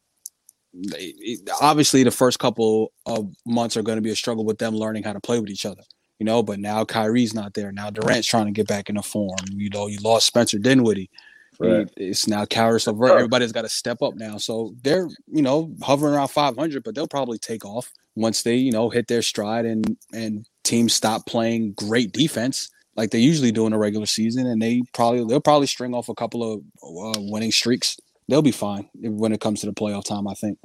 obviously, 1.60 2.02
the 2.02 2.10
first 2.10 2.38
couple 2.38 2.92
of 3.06 3.28
months 3.46 3.76
are 3.76 3.82
going 3.82 3.96
to 3.96 4.02
be 4.02 4.10
a 4.10 4.16
struggle 4.16 4.44
with 4.44 4.58
them 4.58 4.74
learning 4.74 5.02
how 5.02 5.12
to 5.12 5.20
play 5.20 5.40
with 5.40 5.50
each 5.50 5.66
other 5.66 5.82
you 6.22 6.24
know. 6.24 6.40
But 6.40 6.60
now 6.60 6.84
Kyrie's 6.84 7.34
not 7.34 7.54
there. 7.54 7.72
Now 7.72 7.90
Durant's 7.90 8.28
trying 8.28 8.46
to 8.46 8.52
get 8.52 8.68
back 8.68 8.88
into 8.88 9.02
form. 9.02 9.36
You 9.50 9.68
know, 9.70 9.88
you 9.88 9.98
lost 9.98 10.24
Spencer 10.24 10.56
Dinwiddie. 10.56 11.10
Right. 11.58 11.88
It's 11.96 12.28
now 12.28 12.44
Caris 12.44 12.86
LeVert. 12.86 13.10
Everybody's 13.10 13.50
got 13.50 13.62
to 13.62 13.68
step 13.68 14.02
up 14.02 14.14
now. 14.14 14.38
So 14.38 14.72
they're, 14.82 15.08
you 15.26 15.42
know, 15.42 15.74
hovering 15.82 16.14
around 16.14 16.28
500, 16.28 16.84
but 16.84 16.94
they'll 16.94 17.08
probably 17.08 17.38
take 17.38 17.64
off 17.64 17.92
once 18.14 18.42
they, 18.42 18.56
you 18.56 18.72
know, 18.72 18.90
hit 18.90 19.08
their 19.08 19.22
stride 19.22 19.64
and 19.64 19.96
and 20.12 20.46
teams 20.64 20.94
stop 20.94 21.26
playing 21.26 21.72
great 21.72 22.12
defense 22.12 22.68
like 22.96 23.10
they 23.10 23.18
usually 23.18 23.52
do 23.52 23.66
in 23.66 23.72
the 23.72 23.78
regular 23.78 24.06
season, 24.06 24.46
and 24.46 24.60
they 24.60 24.82
probably 24.92 25.24
they'll 25.24 25.40
probably 25.40 25.66
string 25.66 25.94
off 25.94 26.08
a 26.08 26.14
couple 26.14 26.42
of 26.42 26.60
uh, 26.82 27.20
winning 27.20 27.52
streaks. 27.52 27.96
They'll 28.28 28.42
be 28.42 28.52
fine 28.52 28.88
when 28.94 29.32
it 29.32 29.40
comes 29.40 29.60
to 29.60 29.66
the 29.66 29.72
playoff 29.72 30.04
time. 30.04 30.28
I 30.28 30.34
think. 30.34 30.58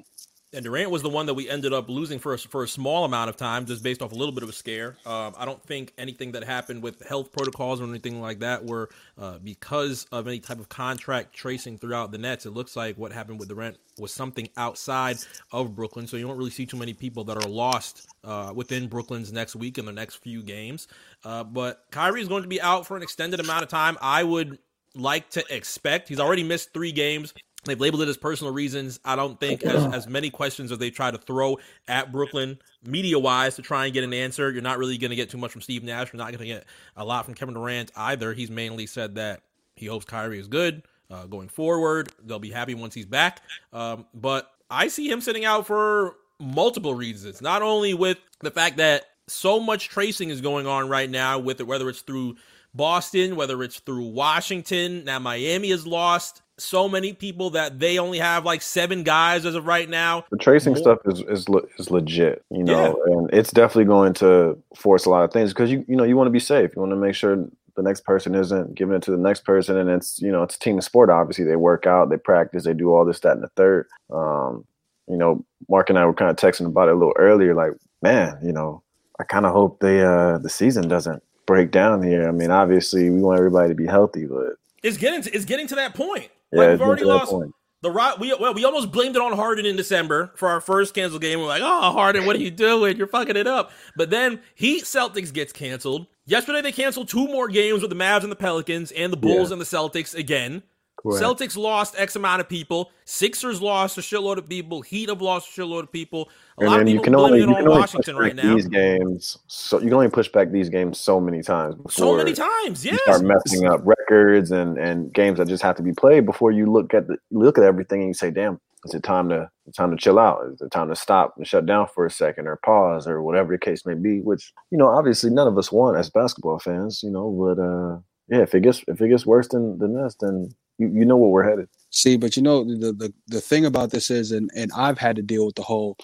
And 0.53 0.63
Durant 0.63 0.89
was 0.91 1.01
the 1.01 1.09
one 1.09 1.25
that 1.25 1.33
we 1.33 1.49
ended 1.49 1.73
up 1.73 1.89
losing 1.89 2.19
for 2.19 2.33
a, 2.33 2.37
for 2.37 2.63
a 2.63 2.67
small 2.69 3.03
amount 3.03 3.29
of 3.29 3.35
time, 3.35 3.65
just 3.65 3.83
based 3.83 4.01
off 4.01 4.13
a 4.13 4.15
little 4.15 4.33
bit 4.33 4.43
of 4.43 4.49
a 4.49 4.53
scare. 4.53 4.95
Um, 5.05 5.35
I 5.37 5.43
don't 5.43 5.61
think 5.61 5.93
anything 5.97 6.31
that 6.31 6.45
happened 6.45 6.81
with 6.81 7.05
health 7.05 7.33
protocols 7.33 7.81
or 7.81 7.83
anything 7.83 8.21
like 8.21 8.39
that 8.39 8.63
were 8.63 8.87
uh, 9.17 9.39
because 9.39 10.05
of 10.13 10.25
any 10.25 10.39
type 10.39 10.59
of 10.59 10.69
contract 10.69 11.33
tracing 11.33 11.77
throughout 11.77 12.13
the 12.13 12.17
Nets. 12.17 12.45
It 12.45 12.51
looks 12.51 12.77
like 12.77 12.97
what 12.97 13.11
happened 13.11 13.39
with 13.39 13.49
Durant 13.49 13.77
was 13.99 14.13
something 14.13 14.47
outside 14.55 15.17
of 15.51 15.75
Brooklyn, 15.75 16.07
so 16.07 16.15
you 16.15 16.25
don't 16.25 16.37
really 16.37 16.49
see 16.49 16.65
too 16.65 16.77
many 16.77 16.93
people 16.93 17.25
that 17.25 17.35
are 17.35 17.49
lost 17.49 18.07
uh, 18.23 18.53
within 18.55 18.87
Brooklyn's 18.87 19.33
next 19.33 19.53
week 19.53 19.77
and 19.77 19.87
the 19.87 19.91
next 19.91 20.15
few 20.15 20.41
games. 20.41 20.87
Uh, 21.25 21.43
but 21.43 21.83
Kyrie 21.91 22.21
is 22.21 22.29
going 22.29 22.43
to 22.43 22.49
be 22.49 22.61
out 22.61 22.87
for 22.87 22.95
an 22.95 23.03
extended 23.03 23.41
amount 23.41 23.63
of 23.63 23.69
time. 23.69 23.97
I 24.01 24.23
would 24.23 24.59
like 24.95 25.29
to 25.31 25.43
expect 25.53 26.07
he's 26.07 26.21
already 26.21 26.43
missed 26.43 26.73
three 26.73 26.93
games. 26.93 27.33
They've 27.65 27.79
labeled 27.79 28.01
it 28.01 28.07
as 28.07 28.17
personal 28.17 28.53
reasons. 28.53 28.99
I 29.03 29.15
don't 29.15 29.39
think 29.39 29.63
as, 29.63 29.93
as 29.93 30.07
many 30.07 30.29
questions 30.29 30.71
as 30.71 30.77
they 30.77 30.89
try 30.89 31.11
to 31.11 31.17
throw 31.17 31.57
at 31.87 32.11
Brooklyn 32.11 32.59
media 32.85 33.19
wise 33.19 33.55
to 33.55 33.61
try 33.61 33.85
and 33.85 33.93
get 33.93 34.03
an 34.03 34.13
answer. 34.13 34.49
You're 34.51 34.61
not 34.61 34.77
really 34.77 34.97
going 34.97 35.09
to 35.09 35.15
get 35.15 35.29
too 35.29 35.37
much 35.37 35.51
from 35.51 35.61
Steve 35.61 35.83
Nash. 35.83 36.13
You're 36.13 36.17
not 36.17 36.27
going 36.27 36.39
to 36.39 36.45
get 36.45 36.65
a 36.95 37.03
lot 37.03 37.25
from 37.25 37.33
Kevin 37.33 37.55
Durant 37.55 37.91
either. 37.95 38.33
He's 38.33 38.49
mainly 38.49 38.85
said 38.85 39.15
that 39.15 39.41
he 39.75 39.87
hopes 39.87 40.05
Kyrie 40.05 40.39
is 40.39 40.47
good 40.47 40.83
uh, 41.11 41.25
going 41.25 41.49
forward. 41.49 42.09
They'll 42.23 42.39
be 42.39 42.51
happy 42.51 42.73
once 42.73 42.93
he's 42.93 43.05
back. 43.05 43.41
Um, 43.73 44.05
but 44.13 44.49
I 44.69 44.87
see 44.87 45.09
him 45.09 45.21
sitting 45.21 45.45
out 45.45 45.67
for 45.67 46.15
multiple 46.39 46.93
reasons. 46.93 47.41
Not 47.41 47.61
only 47.61 47.93
with 47.93 48.17
the 48.41 48.51
fact 48.51 48.77
that 48.77 49.05
so 49.27 49.59
much 49.59 49.89
tracing 49.89 50.29
is 50.29 50.41
going 50.41 50.67
on 50.67 50.89
right 50.89 51.09
now 51.09 51.39
with 51.39 51.59
it, 51.59 51.67
whether 51.67 51.89
it's 51.89 52.01
through 52.01 52.37
Boston, 52.73 53.35
whether 53.35 53.61
it's 53.63 53.79
through 53.79 54.07
Washington. 54.07 55.03
Now 55.03 55.19
Miami 55.19 55.69
has 55.71 55.85
lost 55.85 56.41
so 56.57 56.89
many 56.89 57.13
people 57.13 57.51
that 57.51 57.79
they 57.79 57.99
only 57.99 58.19
have 58.19 58.45
like 58.45 58.61
seven 58.61 59.03
guys 59.03 59.45
as 59.45 59.55
of 59.55 59.65
right 59.65 59.89
now. 59.89 60.25
The 60.31 60.37
tracing 60.37 60.73
More- 60.73 60.81
stuff 60.81 60.99
is 61.05 61.21
is 61.21 61.47
le- 61.49 61.67
is 61.77 61.91
legit, 61.91 62.43
you 62.49 62.63
know, 62.63 62.99
and 63.05 63.29
it's 63.31 63.51
definitely 63.51 63.85
going 63.85 64.13
to 64.15 64.57
force 64.75 65.05
a 65.05 65.09
lot 65.09 65.23
of 65.23 65.31
things 65.31 65.53
because 65.53 65.71
you 65.71 65.85
you 65.87 65.95
know 65.95 66.03
you 66.03 66.17
want 66.17 66.27
to 66.27 66.31
be 66.31 66.39
safe. 66.39 66.75
You 66.75 66.81
want 66.81 66.91
to 66.91 66.97
make 66.97 67.15
sure 67.15 67.47
the 67.75 67.83
next 67.83 68.05
person 68.05 68.33
isn't 68.33 68.73
giving 68.73 68.95
it 68.95 69.03
to 69.03 69.11
the 69.11 69.17
next 69.17 69.45
person, 69.45 69.77
and 69.77 69.89
it's 69.89 70.19
you 70.21 70.31
know 70.31 70.43
it's 70.43 70.55
a 70.55 70.59
team 70.59 70.81
sport. 70.81 71.09
Obviously, 71.09 71.45
they 71.45 71.55
work 71.55 71.85
out, 71.85 72.09
they 72.09 72.17
practice, 72.17 72.63
they 72.63 72.73
do 72.73 72.93
all 72.93 73.05
this, 73.05 73.19
that, 73.19 73.33
and 73.33 73.43
the 73.43 73.49
third. 73.49 73.87
Um, 74.11 74.65
you 75.07 75.15
know, 75.15 75.45
Mark 75.69 75.89
and 75.89 75.97
I 75.97 76.05
were 76.05 76.13
kind 76.13 76.31
of 76.31 76.37
texting 76.37 76.65
about 76.65 76.89
it 76.89 76.95
a 76.95 76.97
little 76.97 77.13
earlier. 77.17 77.53
Like, 77.53 77.71
man, 78.01 78.37
you 78.43 78.51
know, 78.51 78.81
I 79.19 79.23
kind 79.23 79.45
of 79.45 79.53
hope 79.53 79.79
they 79.79 80.01
uh 80.01 80.39
the 80.39 80.49
season 80.49 80.87
doesn't 80.87 81.23
break 81.45 81.71
down 81.71 82.03
here. 82.03 82.27
I 82.27 82.31
mean, 82.31 82.51
obviously, 82.51 83.09
we 83.09 83.21
want 83.21 83.37
everybody 83.37 83.69
to 83.69 83.75
be 83.75 83.85
healthy, 83.85 84.25
but 84.25 84.53
It's 84.83 84.97
getting 84.97 85.21
to, 85.21 85.31
it's 85.33 85.45
getting 85.45 85.67
to 85.67 85.75
that 85.75 85.93
point. 85.93 86.29
Yeah, 86.51 86.59
like 86.59 86.69
we've 86.69 86.81
already 86.81 87.01
getting 87.01 87.13
to 87.13 87.13
that 87.13 87.19
lost 87.19 87.31
point. 87.31 87.53
The 87.83 87.91
Rock, 87.91 88.17
we 88.17 88.35
well, 88.39 88.55
we 88.55 88.65
almost 88.65 88.91
blamed 88.91 89.15
it 89.15 89.21
on 89.21 89.33
Harden 89.33 89.65
in 89.65 89.75
December 89.75 90.31
for 90.35 90.49
our 90.49 90.59
first 90.59 90.95
canceled 90.95 91.21
game. 91.21 91.39
We're 91.39 91.45
like, 91.45 91.61
oh, 91.63 91.91
Harden, 91.91 92.25
what 92.25 92.35
are 92.35 92.39
you 92.39 92.49
doing? 92.49 92.97
You're 92.97 93.05
fucking 93.05 93.35
it 93.35 93.45
up. 93.45 93.71
But 93.95 94.09
then 94.09 94.41
Heat 94.55 94.83
Celtics 94.85 95.31
gets 95.31 95.53
canceled. 95.53 96.07
Yesterday 96.25 96.61
they 96.61 96.71
canceled 96.71 97.07
two 97.07 97.27
more 97.27 97.47
games 97.47 97.81
with 97.81 97.91
the 97.91 97.95
Mavs 97.95 98.23
and 98.23 98.31
the 98.31 98.35
Pelicans 98.35 98.91
and 98.91 99.13
the 99.13 99.17
Bulls 99.17 99.49
yeah. 99.49 99.53
and 99.53 99.61
the 99.61 99.65
Celtics 99.65 100.15
again. 100.15 100.63
Correct. 100.97 101.23
Celtics 101.23 101.55
lost 101.55 101.93
X 101.97 102.15
amount 102.15 102.41
of 102.41 102.49
people. 102.49 102.91
Sixers 103.05 103.61
lost 103.61 103.97
a 103.97 104.01
shitload 104.01 104.37
of 104.37 104.49
people. 104.49 104.81
Heat 104.81 105.09
have 105.09 105.21
lost 105.21 105.47
a 105.47 105.61
shitload 105.61 105.83
of 105.83 105.91
people. 105.91 106.29
A 106.57 106.61
and 106.61 106.69
lot 106.69 106.79
of 106.81 106.87
people 106.87 106.93
you 106.93 107.01
can 107.01 107.15
only, 107.15 107.39
you 107.39 107.45
can 107.45 107.69
Washington 107.69 108.15
right 108.15 108.35
now. 108.35 108.55
These 108.55 108.67
games, 108.67 109.37
so 109.45 109.77
you 109.77 109.85
can 109.85 109.93
only 109.93 110.09
push 110.09 110.27
back 110.27 110.51
these 110.51 110.69
games 110.69 110.99
so 110.99 111.19
many 111.19 111.43
times. 111.43 111.75
so 111.89 112.17
many 112.17 112.33
times, 112.33 112.83
yeah. 112.83 112.97
Start 113.03 113.23
messing 113.23 113.67
up 113.67 113.81
records 113.85 114.49
and 114.49 114.77
and 114.79 115.13
games 115.13 115.37
that 115.37 115.47
just 115.47 115.61
have 115.61 115.75
to 115.75 115.83
be 115.83 115.93
played 115.93 116.25
before 116.25 116.51
you 116.51 116.65
look 116.65 116.93
at 116.95 117.07
the 117.07 117.17
look 117.29 117.59
at 117.59 117.63
everything 117.63 118.01
and 118.01 118.09
you 118.09 118.13
say, 118.15 118.31
"Damn, 118.31 118.59
is 118.83 118.95
it 118.95 119.03
time 119.03 119.29
to 119.29 119.51
time 119.75 119.91
to 119.91 119.97
chill 119.97 120.17
out? 120.17 120.47
Is 120.51 120.61
it 120.61 120.71
time 120.71 120.89
to 120.89 120.95
stop 120.95 121.35
and 121.37 121.45
shut 121.45 121.67
down 121.67 121.87
for 121.93 122.07
a 122.07 122.11
second 122.11 122.47
or 122.47 122.55
pause 122.55 123.07
or 123.07 123.21
whatever 123.21 123.53
the 123.53 123.59
case 123.59 123.85
may 123.85 123.93
be?" 123.93 124.21
Which 124.21 124.51
you 124.71 124.79
know, 124.79 124.87
obviously, 124.87 125.29
none 125.29 125.47
of 125.47 125.59
us 125.59 125.71
want 125.71 125.97
as 125.97 126.09
basketball 126.09 126.57
fans, 126.57 127.03
you 127.03 127.11
know. 127.11 127.29
But 127.29 127.61
uh, 127.61 127.99
yeah, 128.29 128.41
if 128.41 128.55
it 128.55 128.61
gets 128.61 128.83
if 128.87 128.99
it 128.99 129.09
gets 129.09 129.27
worse 129.27 129.47
than 129.49 129.77
than 129.77 129.93
this, 129.93 130.15
then 130.19 130.49
you, 130.77 130.87
you 130.87 131.05
know 131.05 131.17
where 131.17 131.29
we're 131.29 131.49
headed. 131.49 131.69
See, 131.89 132.17
but 132.17 132.35
you 132.35 132.43
know 132.43 132.63
the, 132.63 132.91
the 132.93 133.13
the 133.27 133.41
thing 133.41 133.65
about 133.65 133.91
this 133.91 134.11
is, 134.11 134.31
and 134.31 134.49
and 134.55 134.71
I've 134.75 134.97
had 134.97 135.15
to 135.15 135.21
deal 135.21 135.45
with 135.45 135.55
the 135.55 135.63
whole, 135.63 135.97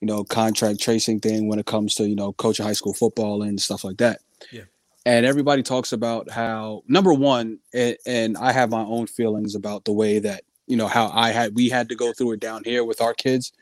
you 0.00 0.06
know, 0.06 0.24
contract 0.24 0.80
tracing 0.80 1.20
thing 1.20 1.48
when 1.48 1.58
it 1.58 1.66
comes 1.66 1.94
to 1.96 2.08
you 2.08 2.16
know 2.16 2.32
coaching 2.34 2.66
high 2.66 2.72
school 2.72 2.94
football 2.94 3.42
and 3.42 3.60
stuff 3.60 3.84
like 3.84 3.98
that. 3.98 4.20
Yeah. 4.52 4.62
And 5.06 5.24
everybody 5.24 5.62
talks 5.62 5.92
about 5.92 6.30
how 6.30 6.82
number 6.86 7.14
one, 7.14 7.58
and, 7.72 7.96
and 8.06 8.36
I 8.36 8.52
have 8.52 8.70
my 8.70 8.82
own 8.82 9.06
feelings 9.06 9.54
about 9.54 9.84
the 9.86 9.92
way 9.92 10.18
that 10.18 10.44
you 10.66 10.76
know 10.76 10.88
how 10.88 11.10
I 11.12 11.30
had 11.30 11.54
we 11.54 11.68
had 11.68 11.88
to 11.88 11.96
go 11.96 12.12
through 12.12 12.32
it 12.32 12.40
down 12.40 12.62
here 12.64 12.84
with 12.84 13.00
our 13.00 13.14
kids. 13.14 13.52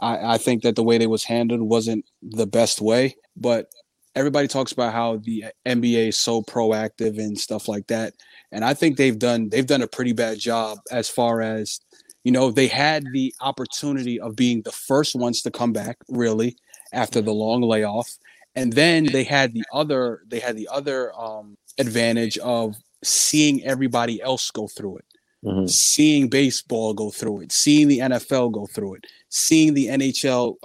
I, 0.00 0.34
I 0.34 0.38
think 0.38 0.62
that 0.62 0.76
the 0.76 0.82
way 0.82 0.98
they 0.98 1.06
was 1.06 1.24
handled 1.24 1.62
wasn't 1.62 2.04
the 2.22 2.46
best 2.46 2.80
way, 2.80 3.16
but 3.36 3.68
everybody 4.14 4.48
talks 4.48 4.72
about 4.72 4.92
how 4.92 5.16
the 5.16 5.46
NBA 5.66 6.08
is 6.08 6.18
so 6.18 6.42
proactive 6.42 7.18
and 7.18 7.38
stuff 7.38 7.68
like 7.68 7.86
that. 7.88 8.14
And 8.52 8.64
I 8.64 8.74
think 8.74 8.96
they've 8.96 9.18
done 9.18 9.48
they've 9.48 9.66
done 9.66 9.82
a 9.82 9.88
pretty 9.88 10.12
bad 10.12 10.38
job 10.38 10.78
as 10.90 11.08
far 11.08 11.40
as 11.40 11.80
you 12.22 12.32
know 12.32 12.50
they 12.50 12.68
had 12.68 13.04
the 13.12 13.34
opportunity 13.40 14.20
of 14.20 14.36
being 14.36 14.62
the 14.62 14.72
first 14.72 15.14
ones 15.14 15.42
to 15.42 15.50
come 15.50 15.72
back 15.72 15.98
really 16.08 16.56
after 16.92 17.20
the 17.20 17.34
long 17.34 17.62
layoff. 17.62 18.10
And 18.54 18.72
then 18.72 19.06
they 19.06 19.24
had 19.24 19.52
the 19.52 19.64
other 19.72 20.22
they 20.28 20.38
had 20.38 20.56
the 20.56 20.68
other 20.70 21.12
um, 21.18 21.56
advantage 21.78 22.38
of 22.38 22.76
seeing 23.02 23.62
everybody 23.64 24.22
else 24.22 24.50
go 24.50 24.68
through 24.68 24.98
it 24.98 25.04
mm-hmm. 25.44 25.66
seeing 25.66 26.28
baseball 26.28 26.94
go 26.94 27.10
through 27.10 27.40
it 27.40 27.52
seeing 27.52 27.88
the 27.88 27.98
nfl 27.98 28.50
go 28.50 28.66
through 28.66 28.94
it 28.94 29.06
seeing 29.28 29.74
the 29.74 29.86
nhl 29.88 30.56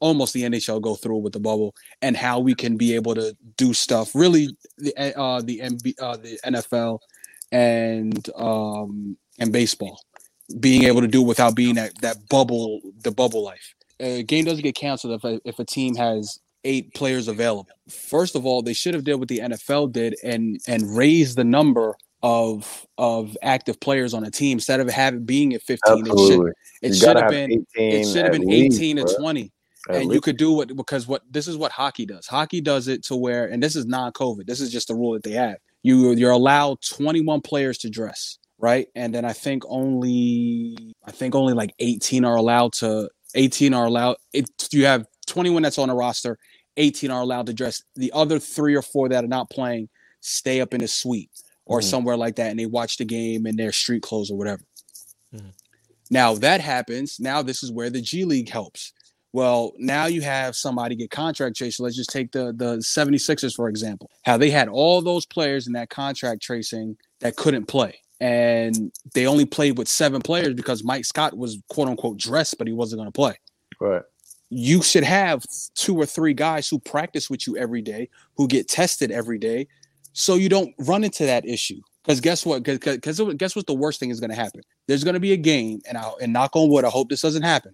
almost 0.00 0.32
the 0.34 0.42
nhl 0.42 0.80
go 0.80 0.94
through 0.94 1.18
with 1.18 1.32
the 1.32 1.40
bubble 1.40 1.74
and 2.02 2.16
how 2.16 2.38
we 2.38 2.54
can 2.54 2.76
be 2.76 2.94
able 2.94 3.14
to 3.14 3.36
do 3.56 3.72
stuff 3.72 4.14
really 4.14 4.48
the 4.78 4.92
uh, 5.16 5.40
the, 5.42 5.60
MB, 5.60 5.94
uh, 6.00 6.16
the 6.16 6.38
nfl 6.44 6.98
and 7.52 8.28
um, 8.36 9.16
and 9.38 9.52
baseball, 9.52 10.00
being 10.60 10.84
able 10.84 11.00
to 11.00 11.08
do 11.08 11.22
it 11.22 11.26
without 11.26 11.54
being 11.54 11.74
that 11.76 11.92
that 12.02 12.28
bubble, 12.28 12.80
the 13.02 13.10
bubble 13.10 13.42
life. 13.42 13.74
A 14.00 14.22
game 14.22 14.44
doesn't 14.44 14.62
get 14.62 14.74
canceled 14.74 15.14
if 15.14 15.24
a, 15.24 15.40
if 15.44 15.58
a 15.58 15.64
team 15.64 15.94
has 15.94 16.38
eight 16.64 16.92
players 16.94 17.28
available. 17.28 17.68
First 17.88 18.34
of 18.34 18.44
all, 18.44 18.62
they 18.62 18.74
should 18.74 18.94
have 18.94 19.04
did 19.04 19.14
what 19.14 19.28
the 19.28 19.40
NFL 19.40 19.92
did 19.92 20.16
and 20.22 20.60
and 20.66 20.96
raise 20.96 21.34
the 21.34 21.44
number 21.44 21.96
of 22.26 22.86
of 22.98 23.36
active 23.42 23.78
players 23.78 24.14
on 24.14 24.24
a 24.24 24.30
team 24.30 24.56
instead 24.56 24.80
of 24.80 24.88
having 24.88 25.24
being 25.24 25.54
at 25.54 25.62
15 25.62 25.98
Absolutely. 25.98 26.52
it 26.82 26.94
should, 26.94 26.94
it 26.94 26.94
should 26.94 27.16
have 27.16 27.30
been 27.30 27.66
it 27.74 28.04
should 28.04 28.24
have 28.24 28.32
been 28.32 28.50
18 28.50 28.96
least, 28.96 29.08
to 29.08 29.20
20 29.20 29.52
at 29.88 29.94
and 29.94 30.04
least. 30.06 30.14
you 30.14 30.20
could 30.20 30.36
do 30.36 30.52
what 30.52 30.74
because 30.74 31.06
what 31.06 31.22
this 31.30 31.46
is 31.46 31.56
what 31.56 31.70
hockey 31.70 32.04
does 32.04 32.26
hockey 32.26 32.60
does 32.60 32.88
it 32.88 33.04
to 33.04 33.14
where 33.14 33.46
and 33.46 33.62
this 33.62 33.76
is 33.76 33.86
non-covid 33.86 34.46
this 34.46 34.60
is 34.60 34.72
just 34.72 34.88
the 34.88 34.94
rule 34.94 35.12
that 35.12 35.22
they 35.22 35.32
have 35.32 35.58
you 35.86 36.10
you're 36.14 36.32
allowed 36.32 36.82
21 36.82 37.42
players 37.42 37.78
to 37.78 37.88
dress, 37.88 38.38
right? 38.58 38.88
And 38.96 39.14
then 39.14 39.24
I 39.24 39.32
think 39.32 39.62
only 39.68 40.76
I 41.04 41.12
think 41.12 41.36
only 41.36 41.52
like 41.52 41.72
18 41.78 42.24
are 42.24 42.34
allowed 42.34 42.72
to 42.74 43.08
18 43.36 43.72
are 43.72 43.86
allowed 43.86 44.16
it, 44.32 44.50
you 44.72 44.84
have 44.84 45.06
21 45.28 45.62
that's 45.62 45.78
on 45.78 45.88
a 45.88 45.94
roster, 45.94 46.38
18 46.76 47.12
are 47.12 47.20
allowed 47.20 47.46
to 47.46 47.52
dress. 47.52 47.84
The 47.94 48.10
other 48.12 48.40
3 48.40 48.74
or 48.74 48.82
4 48.82 49.10
that 49.10 49.22
are 49.22 49.28
not 49.28 49.48
playing 49.48 49.88
stay 50.22 50.60
up 50.60 50.74
in 50.74 50.82
a 50.82 50.88
suite 50.88 51.30
or 51.66 51.80
mm-hmm. 51.80 51.88
somewhere 51.88 52.16
like 52.16 52.36
that 52.36 52.50
and 52.50 52.58
they 52.58 52.66
watch 52.66 52.96
the 52.96 53.04
game 53.04 53.46
in 53.46 53.56
their 53.56 53.72
street 53.72 54.02
clothes 54.02 54.30
or 54.30 54.38
whatever. 54.38 54.62
Mm-hmm. 55.34 55.48
Now 56.10 56.34
that 56.36 56.60
happens, 56.60 57.18
now 57.20 57.42
this 57.42 57.62
is 57.62 57.72
where 57.72 57.90
the 57.90 58.00
G 58.00 58.24
League 58.24 58.48
helps. 58.48 58.92
Well, 59.32 59.72
now 59.76 60.06
you 60.06 60.22
have 60.22 60.56
somebody 60.56 60.94
get 60.94 61.10
contract 61.10 61.56
traced. 61.56 61.80
Let's 61.80 61.96
just 61.96 62.10
take 62.10 62.32
the 62.32 62.54
the 62.56 62.78
76ers, 62.78 63.54
for 63.54 63.68
example. 63.68 64.10
How 64.24 64.38
they 64.38 64.50
had 64.50 64.68
all 64.68 65.02
those 65.02 65.26
players 65.26 65.66
in 65.66 65.74
that 65.74 65.90
contract 65.90 66.42
tracing 66.42 66.96
that 67.20 67.36
couldn't 67.36 67.66
play. 67.66 68.00
And 68.18 68.90
they 69.12 69.26
only 69.26 69.44
played 69.44 69.76
with 69.76 69.88
seven 69.88 70.22
players 70.22 70.54
because 70.54 70.82
Mike 70.82 71.04
Scott 71.04 71.36
was 71.36 71.58
quote 71.68 71.88
unquote 71.88 72.16
dressed, 72.16 72.56
but 72.56 72.66
he 72.66 72.72
wasn't 72.72 73.00
going 73.00 73.08
to 73.08 73.12
play. 73.12 73.34
Right. 73.78 74.02
You 74.48 74.80
should 74.80 75.04
have 75.04 75.44
two 75.74 75.96
or 75.96 76.06
three 76.06 76.32
guys 76.32 76.68
who 76.68 76.78
practice 76.78 77.28
with 77.28 77.46
you 77.46 77.58
every 77.58 77.82
day, 77.82 78.08
who 78.36 78.46
get 78.46 78.68
tested 78.68 79.10
every 79.10 79.38
day, 79.38 79.66
so 80.16 80.34
you 80.34 80.48
don't 80.48 80.74
run 80.78 81.04
into 81.04 81.26
that 81.26 81.46
issue. 81.46 81.80
Because 82.02 82.20
guess 82.20 82.46
what? 82.46 82.62
Because 82.62 82.96
guess 83.36 83.56
what? 83.56 83.66
The 83.66 83.74
worst 83.74 84.00
thing 84.00 84.10
is 84.10 84.20
going 84.20 84.30
to 84.30 84.36
happen. 84.36 84.62
There's 84.86 85.04
going 85.04 85.14
to 85.14 85.20
be 85.20 85.32
a 85.32 85.36
game, 85.36 85.80
and 85.88 85.98
I 85.98 86.10
and 86.20 86.32
knock 86.32 86.54
on 86.54 86.70
wood, 86.70 86.84
I 86.84 86.88
hope 86.88 87.08
this 87.08 87.20
doesn't 87.20 87.42
happen 87.42 87.72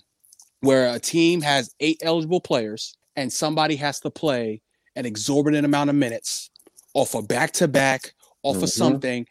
where 0.63 0.95
a 0.95 0.99
team 0.99 1.43
has 1.43 1.75
eight 1.81 2.01
eligible 2.03 2.41
players 2.41 2.97
and 3.17 3.33
somebody 3.33 3.77
has 3.77 4.01
to 4.01 4.11
play 4.11 4.63
an 4.97 5.05
exorbitant 5.05 5.67
amount 5.67 5.91
of 5.91 5.97
minutes 5.97 6.51
off 6.95 7.15
a 7.15 7.23
back 7.23 7.53
to 7.53 7.69
back, 7.69 8.15
off 8.43 8.57
mm-hmm. 8.57 8.65
of 8.65 8.71
something, 8.71 9.27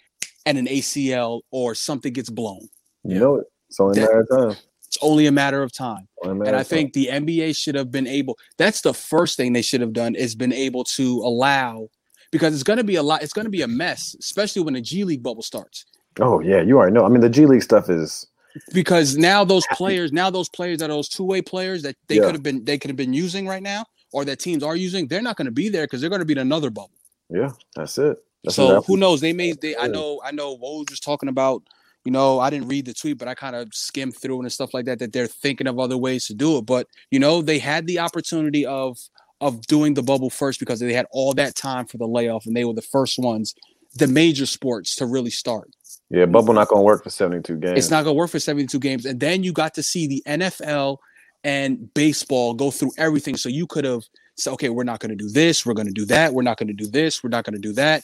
and 0.45 0.57
an 0.57 0.67
ACL 0.67 1.41
or 1.51 1.73
something 1.73 2.11
gets 2.13 2.29
blown. 2.29 2.67
You 3.03 3.19
know 3.19 3.35
it. 3.37 3.47
It's 3.69 3.79
only 3.79 4.01
a 4.01 4.01
matter 4.01 4.19
of 4.19 4.29
time. 4.29 4.57
It's 4.85 4.97
only 5.01 5.25
a 5.25 5.31
matter 5.31 5.63
of 5.63 5.71
time. 5.71 6.07
And 6.23 6.55
I 6.55 6.63
think 6.63 6.91
the 6.91 7.07
NBA 7.07 7.55
should 7.55 7.75
have 7.75 7.91
been 7.91 8.07
able. 8.07 8.37
That's 8.57 8.81
the 8.81 8.93
first 8.93 9.37
thing 9.37 9.53
they 9.53 9.61
should 9.61 9.81
have 9.81 9.93
done 9.93 10.15
is 10.15 10.35
been 10.35 10.51
able 10.51 10.83
to 10.83 11.19
allow 11.19 11.87
because 12.31 12.53
it's 12.53 12.63
going 12.63 12.77
to 12.77 12.83
be 12.83 12.95
a 12.95 13.03
lot. 13.03 13.21
It's 13.21 13.33
going 13.33 13.45
to 13.45 13.51
be 13.51 13.61
a 13.61 13.67
mess, 13.67 14.15
especially 14.19 14.63
when 14.63 14.73
the 14.73 14.81
G 14.81 15.03
League 15.03 15.21
bubble 15.21 15.43
starts. 15.43 15.85
Oh 16.19 16.39
yeah, 16.39 16.61
you 16.61 16.77
already 16.77 16.93
know. 16.93 17.05
I 17.05 17.09
mean, 17.09 17.21
the 17.21 17.29
G 17.29 17.45
League 17.45 17.63
stuff 17.63 17.89
is 17.89 18.27
because 18.73 19.17
now 19.17 19.43
those 19.43 19.65
players, 19.71 20.11
now 20.11 20.29
those 20.29 20.49
players 20.49 20.79
that 20.79 20.85
are 20.85 20.93
those 20.93 21.09
two 21.09 21.23
way 21.23 21.41
players 21.41 21.83
that 21.83 21.95
they 22.07 22.15
yeah. 22.15 22.23
could 22.23 22.33
have 22.33 22.43
been 22.43 22.65
they 22.65 22.77
could 22.77 22.89
have 22.89 22.97
been 22.97 23.13
using 23.13 23.47
right 23.47 23.63
now, 23.63 23.85
or 24.11 24.25
that 24.25 24.39
teams 24.39 24.63
are 24.63 24.75
using. 24.75 25.07
They're 25.07 25.21
not 25.21 25.37
going 25.37 25.45
to 25.45 25.51
be 25.51 25.69
there 25.69 25.85
because 25.85 26.01
they're 26.01 26.09
going 26.09 26.19
to 26.19 26.25
be 26.25 26.33
in 26.33 26.39
another 26.39 26.69
bubble. 26.69 26.91
Yeah, 27.29 27.51
that's 27.75 27.97
it. 27.97 28.17
That's 28.43 28.55
so 28.55 28.81
who 28.81 28.97
knows? 28.97 29.21
They 29.21 29.33
may. 29.33 29.53
They, 29.53 29.77
I 29.77 29.87
know. 29.87 30.21
I 30.23 30.31
know. 30.31 30.57
Woj 30.57 30.89
was 30.89 30.99
talking 30.99 31.29
about. 31.29 31.63
You 32.03 32.11
know, 32.11 32.39
I 32.39 32.49
didn't 32.49 32.67
read 32.67 32.87
the 32.87 32.95
tweet, 32.95 33.19
but 33.19 33.27
I 33.27 33.35
kind 33.35 33.55
of 33.55 33.71
skimmed 33.75 34.17
through 34.17 34.41
and 34.41 34.51
stuff 34.51 34.73
like 34.73 34.85
that. 34.85 34.97
That 34.97 35.13
they're 35.13 35.27
thinking 35.27 35.67
of 35.67 35.77
other 35.77 35.97
ways 35.97 36.25
to 36.27 36.33
do 36.33 36.57
it. 36.57 36.65
But 36.65 36.87
you 37.11 37.19
know, 37.19 37.43
they 37.43 37.59
had 37.59 37.85
the 37.85 37.99
opportunity 37.99 38.65
of 38.65 38.97
of 39.41 39.65
doing 39.67 39.95
the 39.95 40.03
bubble 40.03 40.29
first 40.29 40.59
because 40.59 40.79
they 40.79 40.93
had 40.93 41.07
all 41.11 41.33
that 41.33 41.55
time 41.55 41.85
for 41.85 41.97
the 41.97 42.07
layoff, 42.07 42.45
and 42.45 42.55
they 42.55 42.63
were 42.63 42.73
the 42.73 42.81
first 42.81 43.19
ones, 43.19 43.53
the 43.95 44.07
major 44.07 44.45
sports, 44.45 44.95
to 44.95 45.05
really 45.05 45.31
start. 45.31 45.69
Yeah, 46.09 46.25
bubble 46.25 46.53
not 46.53 46.67
gonna 46.67 46.83
work 46.83 47.03
for 47.03 47.09
72 47.09 47.57
games. 47.57 47.77
It's 47.77 47.89
not 47.89 48.03
gonna 48.03 48.13
work 48.13 48.29
for 48.29 48.39
72 48.39 48.79
games. 48.79 49.05
And 49.05 49.19
then 49.19 49.43
you 49.43 49.51
got 49.51 49.73
to 49.73 49.83
see 49.83 50.07
the 50.07 50.23
NFL 50.27 50.97
and 51.43 51.91
baseball 51.93 52.53
go 52.53 52.69
through 52.69 52.91
everything. 52.97 53.35
So 53.35 53.49
you 53.49 53.65
could 53.65 53.83
have 53.83 54.03
said, 54.37 54.53
okay, 54.53 54.69
we're 54.69 54.83
not 54.83 54.99
gonna 54.99 55.15
do 55.15 55.29
this, 55.29 55.65
we're 55.65 55.73
gonna 55.73 55.91
do 55.91 56.05
that, 56.05 56.33
we're 56.33 56.43
not 56.43 56.57
gonna 56.57 56.73
do 56.73 56.87
this, 56.87 57.23
we're 57.23 57.29
not 57.29 57.43
gonna 57.43 57.59
do 57.59 57.73
that. 57.73 58.03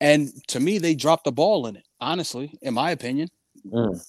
And 0.00 0.30
to 0.48 0.60
me, 0.60 0.78
they 0.78 0.94
dropped 0.94 1.24
the 1.24 1.32
ball 1.32 1.66
in 1.66 1.76
it, 1.76 1.86
honestly, 2.00 2.58
in 2.62 2.74
my 2.74 2.90
opinion. 2.90 3.28
Mm. 3.70 4.00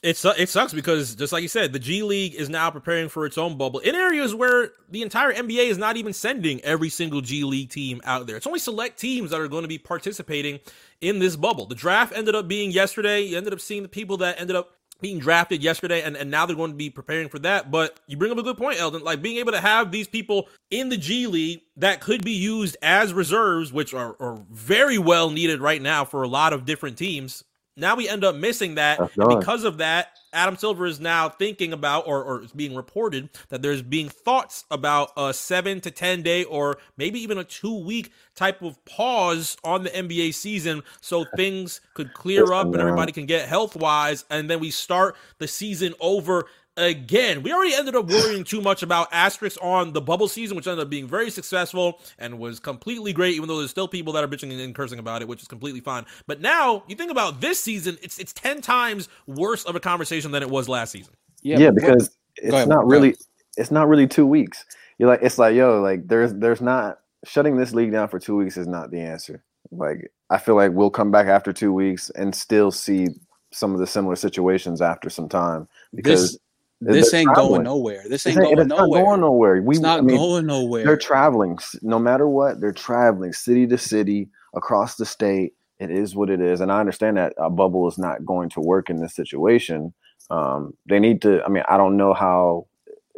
It's 0.00 0.24
it 0.24 0.48
sucks 0.48 0.72
because 0.72 1.16
just 1.16 1.32
like 1.32 1.42
you 1.42 1.48
said, 1.48 1.72
the 1.72 1.80
G 1.80 2.04
League 2.04 2.36
is 2.36 2.48
now 2.48 2.70
preparing 2.70 3.08
for 3.08 3.26
its 3.26 3.36
own 3.36 3.58
bubble 3.58 3.80
in 3.80 3.96
areas 3.96 4.32
where 4.32 4.70
the 4.88 5.02
entire 5.02 5.32
NBA 5.32 5.68
is 5.68 5.76
not 5.76 5.96
even 5.96 6.12
sending 6.12 6.60
every 6.60 6.88
single 6.88 7.20
G 7.20 7.42
League 7.42 7.70
team 7.70 8.00
out 8.04 8.28
there. 8.28 8.36
It's 8.36 8.46
only 8.46 8.60
select 8.60 9.00
teams 9.00 9.30
that 9.30 9.40
are 9.40 9.48
going 9.48 9.62
to 9.62 9.68
be 9.68 9.78
participating 9.78 10.60
in 11.00 11.18
this 11.18 11.34
bubble. 11.34 11.66
The 11.66 11.74
draft 11.74 12.12
ended 12.16 12.36
up 12.36 12.46
being 12.46 12.70
yesterday. 12.70 13.22
You 13.22 13.36
ended 13.38 13.52
up 13.52 13.60
seeing 13.60 13.82
the 13.82 13.88
people 13.88 14.18
that 14.18 14.40
ended 14.40 14.54
up 14.54 14.70
being 15.00 15.18
drafted 15.18 15.64
yesterday, 15.64 16.02
and, 16.02 16.16
and 16.16 16.30
now 16.30 16.46
they're 16.46 16.56
going 16.56 16.72
to 16.72 16.76
be 16.76 16.90
preparing 16.90 17.28
for 17.28 17.40
that. 17.40 17.72
But 17.72 17.98
you 18.06 18.16
bring 18.16 18.30
up 18.30 18.38
a 18.38 18.42
good 18.44 18.56
point, 18.56 18.80
Elton. 18.80 19.02
Like 19.02 19.20
being 19.20 19.38
able 19.38 19.52
to 19.52 19.60
have 19.60 19.90
these 19.90 20.06
people 20.06 20.48
in 20.70 20.90
the 20.90 20.96
G 20.96 21.26
League 21.26 21.62
that 21.76 22.00
could 22.00 22.24
be 22.24 22.32
used 22.32 22.76
as 22.82 23.12
reserves, 23.12 23.72
which 23.72 23.94
are, 23.94 24.14
are 24.20 24.40
very 24.48 24.98
well 24.98 25.30
needed 25.30 25.60
right 25.60 25.82
now 25.82 26.04
for 26.04 26.22
a 26.22 26.28
lot 26.28 26.52
of 26.52 26.64
different 26.64 26.98
teams 26.98 27.42
Now 27.78 27.94
we 27.94 28.08
end 28.08 28.24
up 28.24 28.34
missing 28.34 28.74
that. 28.74 28.98
And 29.16 29.38
because 29.38 29.64
of 29.64 29.78
that, 29.78 30.18
Adam 30.32 30.56
Silver 30.56 30.84
is 30.84 31.00
now 31.00 31.28
thinking 31.28 31.72
about, 31.72 32.06
or, 32.06 32.22
or 32.22 32.42
it's 32.42 32.52
being 32.52 32.74
reported 32.74 33.30
that 33.48 33.62
there's 33.62 33.82
being 33.82 34.08
thoughts 34.08 34.64
about 34.70 35.12
a 35.16 35.32
seven 35.32 35.80
to 35.80 35.90
10 35.90 36.22
day, 36.22 36.44
or 36.44 36.78
maybe 36.96 37.20
even 37.20 37.38
a 37.38 37.44
two 37.44 37.78
week 37.78 38.12
type 38.34 38.60
of 38.62 38.84
pause 38.84 39.56
on 39.64 39.84
the 39.84 39.90
NBA 39.90 40.34
season 40.34 40.82
so 41.00 41.24
things 41.36 41.80
could 41.94 42.12
clear 42.12 42.52
up 42.52 42.66
and 42.66 42.76
everybody 42.76 43.12
can 43.12 43.26
get 43.26 43.48
health 43.48 43.76
wise. 43.76 44.24
And 44.28 44.50
then 44.50 44.60
we 44.60 44.70
start 44.70 45.16
the 45.38 45.48
season 45.48 45.94
over 46.00 46.46
again. 46.78 47.42
We 47.42 47.52
already 47.52 47.74
ended 47.74 47.94
up 47.94 48.06
worrying 48.06 48.44
too 48.44 48.60
much 48.60 48.82
about 48.82 49.08
asterisks 49.12 49.58
on 49.60 49.92
the 49.92 50.00
bubble 50.00 50.28
season, 50.28 50.56
which 50.56 50.66
ended 50.66 50.82
up 50.82 50.88
being 50.88 51.06
very 51.06 51.30
successful 51.30 52.00
and 52.18 52.38
was 52.38 52.60
completely 52.60 53.12
great, 53.12 53.34
even 53.34 53.48
though 53.48 53.58
there's 53.58 53.70
still 53.70 53.88
people 53.88 54.12
that 54.14 54.24
are 54.24 54.28
bitching 54.28 54.58
and 54.58 54.74
cursing 54.74 54.98
about 54.98 55.20
it, 55.20 55.28
which 55.28 55.42
is 55.42 55.48
completely 55.48 55.80
fine. 55.80 56.06
But 56.26 56.40
now 56.40 56.84
you 56.86 56.96
think 56.96 57.10
about 57.10 57.40
this 57.40 57.60
season, 57.60 57.98
it's 58.02 58.18
it's 58.18 58.32
ten 58.32 58.62
times 58.62 59.08
worse 59.26 59.64
of 59.64 59.76
a 59.76 59.80
conversation 59.80 60.30
than 60.30 60.42
it 60.42 60.50
was 60.50 60.68
last 60.68 60.92
season. 60.92 61.12
Yeah, 61.42 61.58
but 61.58 61.64
what- 61.64 61.74
because 61.74 62.10
it's 62.36 62.54
ahead, 62.54 62.68
not 62.68 62.86
really 62.86 63.14
it's 63.56 63.70
not 63.70 63.88
really 63.88 64.06
two 64.06 64.26
weeks. 64.26 64.64
You're 64.98 65.08
like 65.08 65.20
it's 65.22 65.38
like 65.38 65.54
yo, 65.54 65.80
like 65.80 66.06
there's 66.06 66.32
there's 66.34 66.60
not 66.60 67.00
shutting 67.24 67.56
this 67.56 67.74
league 67.74 67.92
down 67.92 68.08
for 68.08 68.18
two 68.18 68.36
weeks 68.36 68.56
is 68.56 68.66
not 68.66 68.90
the 68.90 69.00
answer. 69.00 69.42
Like 69.70 70.10
I 70.30 70.38
feel 70.38 70.54
like 70.54 70.72
we'll 70.72 70.90
come 70.90 71.10
back 71.10 71.26
after 71.26 71.52
two 71.52 71.72
weeks 71.72 72.10
and 72.10 72.34
still 72.34 72.70
see 72.70 73.08
some 73.52 73.72
of 73.72 73.80
the 73.80 73.86
similar 73.86 74.16
situations 74.16 74.82
after 74.82 75.08
some 75.10 75.28
time 75.28 75.68
because 75.94 76.32
this 76.32 76.38
this 76.80 77.12
ain't 77.12 77.26
traveling. 77.26 77.48
going 77.48 77.62
nowhere. 77.64 78.04
This 78.08 78.26
ain't 78.26 78.38
going 78.38 78.58
it's 78.58 78.68
not 78.68 78.78
nowhere. 78.80 79.02
going 79.04 79.20
nowhere. 79.20 79.62
We 79.62 79.76
it's 79.76 79.82
not 79.82 79.98
I 79.98 80.02
mean, 80.02 80.16
going 80.16 80.46
nowhere. 80.46 80.84
they're 80.84 80.96
traveling 80.96 81.58
no 81.82 81.98
matter 81.98 82.28
what 82.28 82.60
they're 82.60 82.72
traveling 82.72 83.32
city 83.32 83.66
to 83.66 83.78
city 83.78 84.28
across 84.54 84.96
the 84.96 85.04
state 85.04 85.54
it 85.78 85.90
is 85.90 86.14
what 86.14 86.30
it 86.30 86.40
is 86.40 86.60
and 86.60 86.72
i 86.72 86.80
understand 86.80 87.16
that 87.16 87.32
a 87.38 87.50
bubble 87.50 87.88
is 87.88 87.98
not 87.98 88.24
going 88.24 88.48
to 88.48 88.60
work 88.60 88.90
in 88.90 89.00
this 89.00 89.14
situation 89.14 89.92
um, 90.30 90.74
they 90.86 90.98
need 90.98 91.22
to 91.22 91.42
i 91.44 91.48
mean 91.48 91.62
i 91.68 91.76
don't 91.76 91.96
know 91.96 92.12
how 92.14 92.66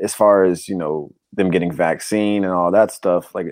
as 0.03 0.15
far 0.15 0.45
as 0.45 0.69
you 0.69 0.77
know 0.77 1.11
them 1.33 1.51
getting 1.51 1.73
vaccine 1.73 2.45
and 2.45 2.53
all 2.53 2.71
that 2.71 2.91
stuff 2.91 3.35
like 3.35 3.47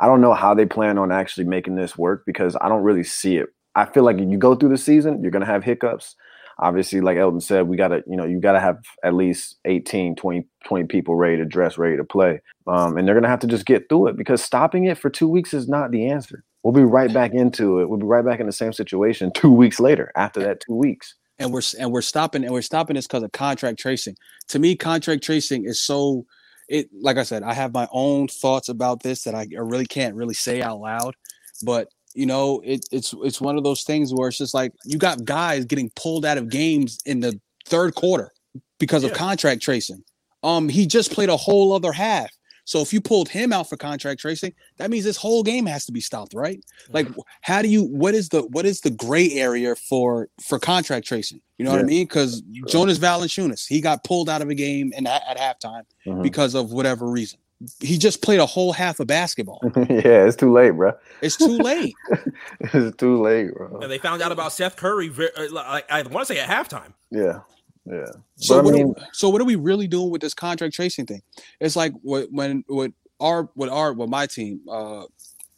i 0.00 0.06
don't 0.06 0.20
know 0.20 0.34
how 0.34 0.54
they 0.54 0.66
plan 0.66 0.98
on 0.98 1.12
actually 1.12 1.44
making 1.44 1.74
this 1.74 1.96
work 1.98 2.22
because 2.26 2.56
i 2.60 2.68
don't 2.68 2.82
really 2.82 3.04
see 3.04 3.36
it 3.36 3.48
i 3.74 3.84
feel 3.84 4.04
like 4.04 4.18
you 4.18 4.38
go 4.38 4.54
through 4.54 4.68
the 4.68 4.78
season 4.78 5.20
you're 5.22 5.30
going 5.30 5.44
to 5.44 5.50
have 5.50 5.64
hiccups 5.64 6.16
obviously 6.58 7.00
like 7.00 7.16
elton 7.16 7.40
said 7.40 7.68
we 7.68 7.76
got 7.76 7.88
to 7.88 8.02
you 8.06 8.16
know 8.16 8.24
you 8.24 8.40
got 8.40 8.52
to 8.52 8.60
have 8.60 8.78
at 9.02 9.14
least 9.14 9.56
18 9.64 10.14
20 10.16 10.46
20 10.66 10.84
people 10.86 11.16
ready 11.16 11.36
to 11.36 11.44
dress 11.44 11.76
ready 11.78 11.96
to 11.96 12.04
play 12.04 12.40
um, 12.66 12.96
and 12.96 13.06
they're 13.06 13.20
to 13.20 13.28
have 13.28 13.40
to 13.40 13.46
just 13.46 13.66
get 13.66 13.88
through 13.88 14.08
it 14.08 14.16
because 14.16 14.42
stopping 14.42 14.84
it 14.84 14.96
for 14.96 15.10
two 15.10 15.28
weeks 15.28 15.52
is 15.52 15.68
not 15.68 15.90
the 15.90 16.06
answer. 16.08 16.44
We'll 16.62 16.72
be 16.72 16.82
right 16.82 17.12
back 17.12 17.32
into 17.34 17.80
it. 17.80 17.88
We'll 17.88 17.98
be 17.98 18.06
right 18.06 18.24
back 18.24 18.40
in 18.40 18.46
the 18.46 18.52
same 18.52 18.72
situation 18.72 19.32
two 19.34 19.52
weeks 19.52 19.80
later. 19.80 20.10
After 20.16 20.40
that 20.40 20.60
two 20.60 20.74
weeks, 20.74 21.14
and 21.38 21.52
we're 21.52 21.62
and 21.78 21.92
we're 21.92 22.00
stopping 22.00 22.42
and 22.42 22.52
we're 22.52 22.62
stopping 22.62 22.94
this 22.94 23.06
because 23.06 23.22
of 23.22 23.32
contract 23.32 23.78
tracing. 23.78 24.16
To 24.48 24.58
me, 24.58 24.76
contract 24.76 25.22
tracing 25.22 25.66
is 25.66 25.80
so 25.80 26.24
it 26.68 26.88
like 26.98 27.18
I 27.18 27.22
said, 27.22 27.42
I 27.42 27.52
have 27.52 27.74
my 27.74 27.86
own 27.92 28.28
thoughts 28.28 28.70
about 28.70 29.02
this 29.02 29.24
that 29.24 29.34
I 29.34 29.46
really 29.52 29.86
can't 29.86 30.14
really 30.14 30.34
say 30.34 30.62
out 30.62 30.80
loud. 30.80 31.14
But 31.62 31.88
you 32.14 32.26
know, 32.26 32.60
it, 32.64 32.86
it's 32.92 33.14
it's 33.22 33.40
one 33.40 33.56
of 33.58 33.64
those 33.64 33.82
things 33.82 34.12
where 34.14 34.28
it's 34.28 34.38
just 34.38 34.54
like 34.54 34.72
you 34.84 34.98
got 34.98 35.24
guys 35.24 35.64
getting 35.64 35.90
pulled 35.96 36.24
out 36.24 36.38
of 36.38 36.48
games 36.48 36.98
in 37.04 37.20
the 37.20 37.38
third 37.66 37.94
quarter 37.94 38.32
because 38.78 39.04
of 39.04 39.12
contract 39.12 39.62
tracing. 39.62 40.02
Um, 40.42 40.68
he 40.68 40.86
just 40.86 41.10
played 41.12 41.28
a 41.28 41.36
whole 41.36 41.72
other 41.72 41.92
half. 41.92 42.30
So 42.66 42.80
if 42.80 42.92
you 42.94 43.00
pulled 43.02 43.28
him 43.28 43.52
out 43.52 43.68
for 43.68 43.76
contract 43.76 44.20
tracing, 44.20 44.54
that 44.78 44.88
means 44.90 45.04
this 45.04 45.18
whole 45.18 45.42
game 45.42 45.66
has 45.66 45.84
to 45.84 45.92
be 45.92 46.00
stopped, 46.00 46.32
right? 46.32 46.64
Like, 46.90 47.08
how 47.42 47.60
do 47.60 47.68
you? 47.68 47.82
What 47.84 48.14
is 48.14 48.30
the 48.30 48.42
what 48.42 48.64
is 48.64 48.80
the 48.80 48.90
gray 48.90 49.32
area 49.32 49.74
for 49.76 50.28
for 50.42 50.58
contract 50.58 51.06
tracing? 51.06 51.40
You 51.58 51.64
know 51.66 51.72
what 51.72 51.80
I 51.80 51.84
mean? 51.84 52.06
Because 52.06 52.40
Jonas 52.68 52.98
Valanciunas, 52.98 53.66
he 53.66 53.80
got 53.80 54.02
pulled 54.02 54.28
out 54.30 54.40
of 54.40 54.48
a 54.48 54.54
game 54.54 54.92
and 54.96 55.06
at, 55.06 55.22
at 55.28 55.36
halftime 55.38 55.82
Mhm. 56.06 56.22
because 56.22 56.54
of 56.54 56.72
whatever 56.72 57.06
reason. 57.06 57.38
He 57.80 57.98
just 57.98 58.22
played 58.22 58.40
a 58.40 58.46
whole 58.46 58.72
half 58.72 59.00
of 59.00 59.06
basketball. 59.06 59.60
yeah, 59.76 60.24
it's 60.26 60.36
too 60.36 60.52
late, 60.52 60.70
bro. 60.72 60.92
It's 61.22 61.36
too 61.36 61.58
late. 61.58 61.94
it's 62.60 62.96
too 62.96 63.20
late, 63.22 63.54
bro. 63.54 63.80
And 63.80 63.90
they 63.90 63.98
found 63.98 64.22
out 64.22 64.32
about 64.32 64.52
Seth 64.52 64.76
Curry, 64.76 65.10
uh, 65.10 65.42
like 65.52 65.90
I 65.90 66.02
want 66.02 66.26
to 66.26 66.34
say 66.34 66.40
at 66.40 66.48
halftime. 66.48 66.92
Yeah, 67.10 67.40
yeah. 67.86 68.06
So 68.36 68.54
But 68.56 68.58
I 68.60 68.62
what? 68.62 68.74
mean- 68.74 68.94
are, 68.96 69.06
so 69.12 69.28
what 69.28 69.40
are 69.40 69.44
we 69.44 69.56
really 69.56 69.86
doing 69.86 70.10
with 70.10 70.20
this 70.20 70.34
contract 70.34 70.74
tracing 70.74 71.06
thing? 71.06 71.22
It's 71.60 71.76
like 71.76 71.92
what 72.02 72.28
when 72.30 72.64
what 72.66 72.92
our 73.20 73.48
what 73.54 73.68
our 73.68 73.92
what 73.92 74.08
my 74.08 74.26
team, 74.26 74.60
uh, 74.70 75.04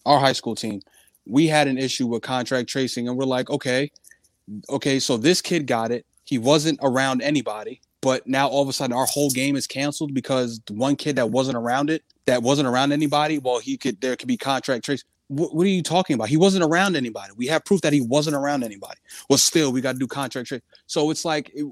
our 0.05 0.21
high 0.21 0.33
school 0.35 0.55
team, 0.55 0.81
we 1.27 1.47
had 1.47 1.66
an 1.69 1.79
issue 1.79 2.07
with 2.07 2.23
contract 2.23 2.69
tracing, 2.69 3.09
and 3.09 3.16
we're 3.16 3.25
like, 3.25 3.51
okay, 3.51 3.90
okay, 4.71 4.99
so 4.99 5.16
this 5.16 5.42
kid 5.42 5.66
got 5.66 5.90
it. 5.90 6.07
He 6.25 6.38
wasn't 6.38 6.79
around 6.83 7.23
anybody, 7.23 7.81
but 8.07 8.25
now 8.25 8.47
all 8.47 8.62
of 8.62 8.69
a 8.69 8.73
sudden 8.73 8.97
our 8.97 9.05
whole 9.05 9.31
game 9.31 9.57
is 9.57 9.66
canceled 9.66 10.14
because 10.14 10.61
one 10.71 10.95
kid 10.95 11.16
that 11.16 11.31
wasn't 11.31 11.57
around 11.57 11.90
it, 11.90 12.05
that 12.27 12.40
wasn't 12.40 12.69
around 12.69 12.92
anybody, 12.92 13.38
well, 13.38 13.59
he 13.59 13.77
could 13.77 14.01
there 14.01 14.14
could 14.14 14.29
be 14.29 14.37
contract 14.37 14.85
trace. 14.85 15.03
What, 15.27 15.53
what 15.53 15.66
are 15.66 15.71
you 15.71 15.83
talking 15.83 16.14
about? 16.14 16.29
He 16.29 16.37
wasn't 16.37 16.62
around 16.62 16.95
anybody. 16.95 17.33
We 17.37 17.49
have 17.49 17.64
proof 17.64 17.81
that 17.81 17.92
he 17.92 18.01
wasn't 18.01 18.37
around 18.37 18.62
anybody. 18.62 19.01
Well, 19.29 19.38
still, 19.38 19.73
we 19.73 19.81
got 19.81 19.95
to 19.95 19.99
do 19.99 20.07
contract 20.07 20.47
trace. 20.47 20.62
So 20.87 21.11
it's 21.11 21.25
like 21.25 21.51
it, 21.53 21.66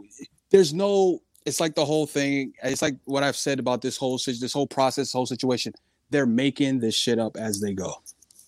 there's 0.50 0.74
no. 0.74 1.20
It's 1.46 1.60
like 1.60 1.76
the 1.76 1.84
whole 1.84 2.04
thing. 2.04 2.52
It's 2.64 2.82
like 2.82 2.96
what 3.04 3.22
I've 3.22 3.36
said 3.36 3.60
about 3.60 3.80
this 3.80 3.96
whole 3.96 4.18
this 4.18 4.52
whole 4.52 4.66
process, 4.66 5.12
whole 5.12 5.26
situation. 5.26 5.72
They're 6.10 6.26
making 6.26 6.80
this 6.80 6.96
shit 6.96 7.20
up 7.20 7.36
as 7.36 7.60
they 7.60 7.74
go. 7.74 7.94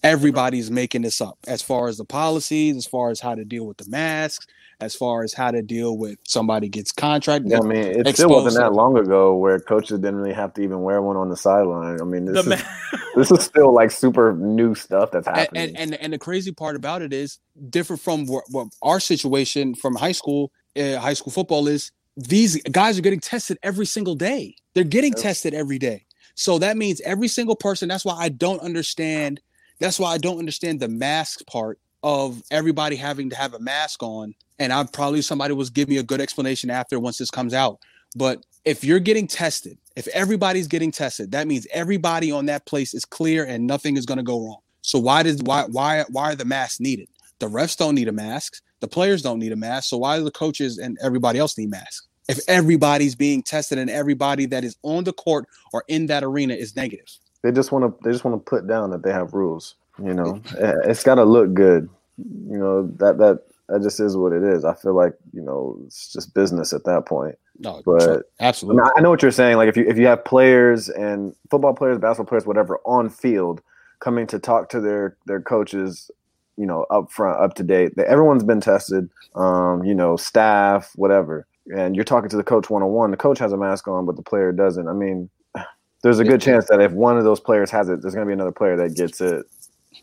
Everybody's 0.02 0.72
making 0.72 1.02
this 1.02 1.20
up 1.20 1.38
as 1.46 1.62
far 1.62 1.86
as 1.86 1.98
the 1.98 2.04
policies, 2.04 2.76
as 2.76 2.86
far 2.86 3.10
as 3.10 3.20
how 3.20 3.36
to 3.36 3.44
deal 3.44 3.64
with 3.64 3.76
the 3.76 3.88
masks, 3.88 4.44
as 4.80 4.94
far 4.94 5.22
as 5.22 5.32
how 5.32 5.50
to 5.50 5.62
deal 5.62 5.96
with 5.96 6.18
somebody 6.26 6.68
gets 6.68 6.92
contract. 6.92 7.44
I 7.52 7.60
mean, 7.60 7.72
it 8.06 8.14
still 8.14 8.30
wasn't 8.30 8.56
that 8.56 8.72
long 8.72 8.98
ago 8.98 9.34
where 9.36 9.58
coaches 9.58 9.98
didn't 9.98 10.16
really 10.16 10.34
have 10.34 10.52
to 10.54 10.62
even 10.62 10.82
wear 10.82 11.00
one 11.00 11.16
on 11.16 11.28
the 11.28 11.36
sideline. 11.36 12.00
I 12.00 12.04
mean, 12.04 12.24
The 12.26 12.32
this 12.32 12.46
is 12.46 12.46
ma- 12.46 12.98
this 13.16 13.30
is 13.30 13.44
still 13.44 13.72
like 13.72 13.90
super 13.90 14.34
new 14.34 14.74
stuff 14.74 15.10
that's 15.10 15.26
and, 15.26 15.36
happening. 15.36 15.68
and 15.68 15.78
and 15.78 15.94
and 15.94 16.12
the 16.12 16.18
crazy 16.18 16.52
part 16.52 16.76
about 16.76 17.02
it 17.02 17.12
is 17.12 17.38
different 17.70 18.02
from 18.02 18.26
what, 18.26 18.44
what 18.50 18.68
our 18.82 19.00
situation 19.00 19.74
from 19.74 19.94
high 19.94 20.12
school 20.12 20.52
uh, 20.76 20.96
high 20.98 21.14
school 21.14 21.32
football 21.32 21.66
is 21.68 21.90
these 22.16 22.60
guys 22.70 22.98
are 22.98 23.02
getting 23.02 23.20
tested 23.20 23.58
every 23.62 23.86
single 23.86 24.14
day 24.14 24.54
they're 24.74 24.84
getting 24.84 25.12
Yep. 25.12 25.22
tested 25.22 25.54
every 25.54 25.78
day 25.78 26.04
so 26.34 26.58
that 26.58 26.76
means 26.76 27.00
every 27.02 27.28
single 27.28 27.56
person 27.56 27.88
that's 27.88 28.04
why 28.04 28.14
i 28.16 28.28
don't 28.28 28.60
understand 28.60 29.40
that's 29.80 29.98
why 29.98 30.12
i 30.12 30.18
don't 30.18 30.38
understand 30.38 30.80
the 30.80 30.88
mask 30.88 31.46
part 31.46 31.78
of 32.02 32.42
everybody 32.50 32.96
having 32.96 33.30
to 33.30 33.36
have 33.36 33.54
a 33.54 33.58
mask 33.58 34.02
on 34.02 34.34
and 34.58 34.72
i 34.72 34.84
probably 34.92 35.22
somebody 35.22 35.54
was 35.54 35.70
give 35.70 35.88
me 35.88 35.98
a 35.98 36.02
good 36.02 36.20
explanation 36.20 36.70
after 36.70 36.98
once 37.00 37.18
this 37.18 37.30
comes 37.30 37.54
out. 37.54 37.78
But 38.14 38.44
if 38.64 38.84
you're 38.84 39.00
getting 39.00 39.26
tested 39.26 39.78
if 39.96 40.06
everybody's 40.08 40.66
getting 40.66 40.92
tested 40.92 41.32
that 41.32 41.46
means 41.46 41.66
everybody 41.72 42.30
on 42.30 42.46
that 42.46 42.66
place 42.66 42.94
is 42.94 43.04
clear 43.04 43.44
and 43.44 43.66
nothing 43.66 43.96
is 43.96 44.06
going 44.06 44.18
to 44.18 44.24
go 44.24 44.44
wrong. 44.44 44.60
So 44.82 44.98
why 44.98 45.22
does 45.22 45.42
why 45.42 45.64
why 45.64 46.04
why 46.10 46.32
are 46.32 46.36
the 46.36 46.44
masks 46.44 46.80
needed? 46.80 47.08
The 47.38 47.48
refs 47.48 47.76
don't 47.76 47.94
need 47.94 48.08
a 48.08 48.12
mask. 48.12 48.62
The 48.80 48.88
players 48.88 49.22
don't 49.22 49.38
need 49.38 49.52
a 49.52 49.56
mask. 49.56 49.90
So 49.90 49.98
why 49.98 50.18
do 50.18 50.24
the 50.24 50.30
coaches 50.30 50.78
and 50.78 50.96
everybody 51.02 51.38
else 51.38 51.58
need 51.58 51.70
masks? 51.70 52.06
If 52.28 52.40
everybody's 52.48 53.14
being 53.14 53.42
tested 53.42 53.78
and 53.78 53.88
everybody 53.88 54.46
that 54.46 54.64
is 54.64 54.76
on 54.82 55.04
the 55.04 55.12
court 55.12 55.46
or 55.72 55.84
in 55.88 56.06
that 56.06 56.24
arena 56.24 56.54
is 56.54 56.74
negative. 56.74 57.06
They 57.42 57.52
just 57.52 57.70
want 57.70 57.84
to 57.84 58.04
they 58.04 58.12
just 58.12 58.24
want 58.24 58.44
to 58.44 58.50
put 58.50 58.66
down 58.66 58.90
that 58.90 59.02
they 59.02 59.12
have 59.12 59.34
rules. 59.34 59.76
You 60.02 60.14
know, 60.14 60.40
it's 60.54 61.02
got 61.02 61.16
to 61.16 61.24
look 61.24 61.54
good. 61.54 61.88
You 62.18 62.58
know 62.58 62.86
that 62.98 63.18
that 63.18 63.42
that 63.68 63.82
just 63.82 64.00
is 64.00 64.16
what 64.16 64.32
it 64.32 64.42
is. 64.42 64.64
I 64.64 64.74
feel 64.74 64.94
like 64.94 65.14
you 65.32 65.42
know 65.42 65.78
it's 65.86 66.12
just 66.12 66.34
business 66.34 66.72
at 66.72 66.84
that 66.84 67.06
point. 67.06 67.36
no 67.58 67.82
But- 67.84 68.02
sure, 68.02 68.24
I, 68.40 68.44
absolutely 68.46 68.82
mean, 68.82 68.90
I 68.96 69.00
know 69.00 69.10
what 69.10 69.22
you're 69.22 69.30
saying. 69.30 69.56
Like 69.56 69.68
if 69.68 69.76
you 69.76 69.84
if 69.86 69.98
you 69.98 70.06
have 70.06 70.24
players 70.24 70.88
and 70.88 71.34
football 71.50 71.74
players, 71.74 71.98
basketball 71.98 72.28
players, 72.28 72.46
whatever, 72.46 72.78
on 72.84 73.10
field 73.10 73.62
coming 74.00 74.26
to 74.28 74.38
talk 74.38 74.68
to 74.70 74.80
their 74.80 75.16
their 75.26 75.40
coaches, 75.40 76.10
you 76.56 76.66
know, 76.66 76.86
up 76.90 77.10
front, 77.10 77.40
up 77.40 77.54
to 77.54 77.62
date. 77.62 77.92
Everyone's 77.98 78.44
been 78.44 78.60
tested. 78.60 79.10
Um, 79.34 79.84
you 79.84 79.94
know, 79.94 80.16
staff, 80.16 80.92
whatever. 80.96 81.46
And 81.74 81.96
you're 81.96 82.04
talking 82.04 82.30
to 82.30 82.36
the 82.36 82.44
coach 82.44 82.70
one 82.70 82.82
on 82.82 82.90
one. 82.90 83.10
The 83.10 83.16
coach 83.16 83.38
has 83.38 83.52
a 83.52 83.56
mask 83.56 83.88
on, 83.88 84.06
but 84.06 84.16
the 84.16 84.22
player 84.22 84.52
doesn't. 84.52 84.88
I 84.88 84.92
mean, 84.92 85.28
there's 86.02 86.18
a 86.18 86.24
good 86.24 86.40
chance 86.40 86.66
that 86.68 86.80
if 86.80 86.92
one 86.92 87.18
of 87.18 87.24
those 87.24 87.40
players 87.40 87.70
has 87.70 87.88
it, 87.88 88.00
there's 88.00 88.14
going 88.14 88.26
to 88.26 88.28
be 88.28 88.34
another 88.34 88.52
player 88.52 88.76
that 88.76 88.94
gets 88.94 89.20
it. 89.20 89.44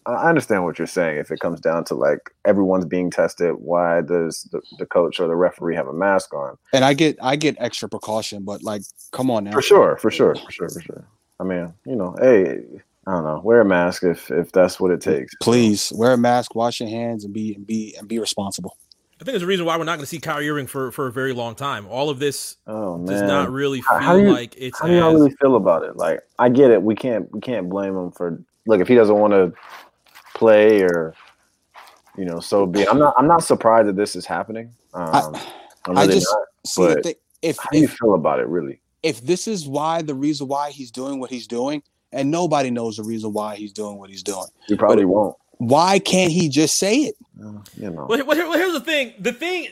I 0.05 0.11
I 0.13 0.29
understand 0.29 0.63
what 0.63 0.77
you're 0.77 0.87
saying. 0.87 1.17
If 1.17 1.31
it 1.31 1.39
comes 1.39 1.59
down 1.59 1.83
to 1.85 1.95
like 1.95 2.29
everyone's 2.45 2.85
being 2.85 3.09
tested, 3.11 3.55
why 3.57 4.01
does 4.01 4.43
the, 4.51 4.61
the 4.79 4.85
coach 4.85 5.19
or 5.19 5.27
the 5.27 5.35
referee 5.35 5.75
have 5.75 5.87
a 5.87 5.93
mask 5.93 6.33
on? 6.33 6.57
and 6.73 6.83
i 6.85 6.93
get 6.93 7.17
i 7.21 7.35
get 7.35 7.55
extra 7.59 7.87
precaution 7.89 8.43
but 8.43 8.63
like 8.63 8.81
come 9.11 9.29
on 9.31 9.43
now 9.45 9.51
For 9.53 9.61
sure, 9.61 9.97
for 9.97 10.11
sure, 10.11 10.35
for 10.35 10.51
sure, 10.51 10.69
for 10.69 10.81
sure. 10.81 11.07
I 11.39 11.43
mean, 11.43 11.73
you 11.85 11.95
know, 11.95 12.15
hey, 12.21 12.63
I 13.07 13.11
don't 13.11 13.25
know, 13.25 13.41
wear 13.43 13.61
a 13.61 13.65
mask 13.65 14.03
if 14.03 14.31
if 14.31 14.51
that's 14.51 14.79
what 14.79 14.91
it 14.91 15.01
takes. 15.01 15.33
please 15.41 15.91
wear 15.95 16.13
a 16.13 16.17
mask 16.17 16.55
wash 16.55 16.79
your 16.79 16.89
hands 16.89 17.25
and 17.25 17.33
be 17.33 17.53
and 17.55 17.65
be 17.67 17.95
and 17.97 18.07
be 18.07 18.19
responsible 18.19 18.77
I 19.21 19.25
think 19.25 19.33
there's 19.35 19.43
a 19.43 19.47
reason 19.47 19.65
why 19.65 19.77
we're 19.77 19.85
not 19.85 19.95
going 19.97 20.01
to 20.03 20.05
see 20.07 20.19
Kyrie 20.19 20.49
Irving 20.49 20.67
for, 20.67 20.91
for 20.91 21.07
a 21.07 21.11
very 21.11 21.31
long 21.31 21.55
time. 21.55 21.87
All 21.87 22.09
of 22.09 22.19
this 22.19 22.57
Oh 22.67 22.97
does 23.05 23.21
not 23.21 23.51
really 23.51 23.79
feel 23.81 23.99
how 23.99 24.17
do 24.17 24.23
you- 24.23 24.33
like 24.33 24.53
it's 24.57 24.77
how 24.81 24.87
do 24.87 24.93
y'all 24.93 25.13
as- 25.13 25.21
really 25.21 25.31
feel 25.39 25.55
about 25.55 25.83
it? 25.83 25.95
Like, 25.95 26.19
I 26.39 26.49
get 26.49 26.71
it. 26.71 26.81
We 26.83 26.93
can't 26.95 27.31
we 27.31 27.39
can't 27.39 27.69
blame 27.69 27.95
him 27.95 28.11
for 28.11 28.43
look 28.67 28.81
if 28.81 28.87
he 28.89 28.95
doesn't 28.95 29.15
want 29.17 29.31
to 29.31 29.53
play 30.43 30.81
or 30.81 31.13
you 32.17 32.25
know, 32.25 32.39
so 32.39 32.65
be. 32.65 32.81
it. 32.81 32.89
I'm 32.89 32.99
not. 32.99 33.13
I'm 33.17 33.27
not 33.27 33.43
surprised 33.43 33.87
that 33.87 33.95
this 33.95 34.15
is 34.15 34.25
happening. 34.25 34.71
Um, 34.93 35.35
I, 35.85 35.89
am 35.89 35.97
I 35.97 36.05
just 36.07 36.27
not. 36.31 36.41
see 36.65 36.81
but 36.85 37.03
the, 37.03 37.15
if 37.41 37.57
How 37.59 37.69
do 37.71 37.79
you 37.79 37.87
feel 37.87 38.13
about 38.13 38.39
it, 38.39 38.47
really? 38.47 38.79
if 39.01 39.19
this 39.21 39.47
is 39.47 39.67
why 39.67 40.01
the 40.01 40.13
reason 40.15 40.47
why 40.47 40.69
he's 40.71 40.91
doing 40.91 41.19
what 41.19 41.29
he's 41.29 41.47
doing, 41.47 41.81
and 42.11 42.29
nobody 42.29 42.69
knows 42.69 42.97
the 42.97 43.03
reason 43.03 43.33
why 43.33 43.55
he's 43.55 43.73
doing 43.73 43.97
what 43.97 44.09
he's 44.09 44.23
doing, 44.23 44.45
You 44.69 44.77
probably 44.77 45.05
won't. 45.05 45.35
why 45.57 45.99
can't 45.99 46.31
he 46.31 46.47
just 46.49 46.75
say 46.77 46.95
it? 46.97 47.15
Uh, 47.43 47.59
you 47.77 47.89
know. 47.89 48.05
Well, 48.07 48.23
well, 48.25 48.53
here's 48.53 48.73
the 48.73 48.79
thing. 48.81 49.13
The 49.19 49.33
thing, 49.33 49.67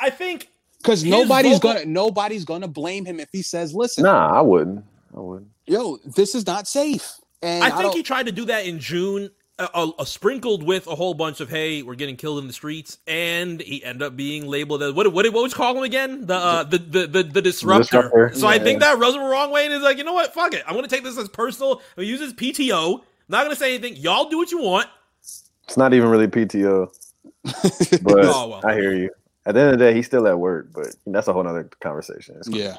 I 0.00 0.08
think 0.10 0.48
Because 0.78 1.04
nobody's 1.04 1.58
vocal- 1.58 1.74
gonna 1.74 1.84
nobody's 1.84 2.44
gonna 2.46 2.68
blame 2.68 3.04
him 3.04 3.20
if 3.20 3.28
he 3.32 3.42
says, 3.42 3.74
"Listen, 3.74 4.04
Nah, 4.04 4.36
I 4.36 4.40
wouldn't. 4.40 4.82
I 5.16 5.20
wouldn't. 5.20 5.50
yo, 5.66 5.98
this 6.16 6.34
is 6.34 6.46
not 6.46 6.66
safe." 6.66 7.12
And 7.42 7.62
I 7.62 7.66
I, 7.66 7.70
think 7.70 7.82
don't, 7.82 7.96
he 7.96 8.02
tried 8.02 8.26
to 8.26 8.32
do 8.32 8.44
that 8.46 8.66
in 8.66 8.78
June, 8.80 9.28
uh, 9.58 9.68
uh, 9.74 9.90
uh, 9.98 10.04
sprinkled 10.04 10.62
with 10.62 10.86
a 10.86 10.94
whole 10.94 11.14
bunch 11.14 11.40
of 11.40 11.50
"Hey, 11.50 11.82
we're 11.82 11.94
getting 11.94 12.16
killed 12.16 12.38
in 12.38 12.46
the 12.46 12.52
streets," 12.52 12.98
and 13.06 13.60
he 13.60 13.84
ended 13.84 14.02
up 14.02 14.16
being 14.16 14.46
labeled 14.46 14.82
as 14.82 14.92
what? 14.92 15.12
What? 15.12 15.24
What 15.32 15.42
would 15.42 15.50
you 15.50 15.56
call 15.56 15.76
him 15.76 15.82
again? 15.82 16.26
The 16.26 16.34
uh, 16.34 16.62
the, 16.64 16.78
the 16.78 17.06
the 17.06 17.22
the 17.22 17.42
disruptor. 17.42 18.02
Disruptor, 18.02 18.30
So 18.34 18.46
I 18.46 18.54
yeah. 18.54 18.62
think 18.62 18.80
that 18.80 18.98
rubs 18.98 19.14
him 19.14 19.22
the 19.22 19.28
wrong 19.28 19.50
way, 19.50 19.64
and 19.66 19.74
is 19.74 19.82
like, 19.82 19.98
you 19.98 20.04
know 20.04 20.14
what? 20.14 20.32
Fuck 20.34 20.54
it. 20.54 20.62
I'm 20.66 20.74
gonna 20.74 20.88
take 20.88 21.04
this 21.04 21.18
as 21.18 21.28
personal. 21.28 21.74
I'm 21.74 21.80
gonna 21.96 22.08
use 22.08 22.20
his 22.20 22.32
PTO. 22.32 23.02
Not 23.28 23.44
gonna 23.44 23.56
say 23.56 23.74
anything. 23.74 23.96
Y'all 23.96 24.28
do 24.28 24.38
what 24.38 24.50
you 24.50 24.60
want. 24.62 24.88
It's 25.20 25.76
not 25.76 25.94
even 25.94 26.08
really 26.08 26.28
PTO. 26.28 26.90
But 28.02 28.24
Oh, 28.24 28.48
well. 28.48 28.60
I 28.64 28.74
hear 28.74 28.94
you. 28.94 29.10
At 29.46 29.54
the 29.54 29.60
end 29.60 29.72
of 29.72 29.78
the 29.78 29.84
day, 29.84 29.94
he's 29.94 30.06
still 30.06 30.26
at 30.28 30.38
work, 30.38 30.68
but 30.72 30.94
that's 31.06 31.26
a 31.28 31.32
whole 31.32 31.42
nother 31.42 31.68
conversation. 31.80 32.36
It's 32.38 32.48
cool. 32.48 32.58
yeah, 32.58 32.76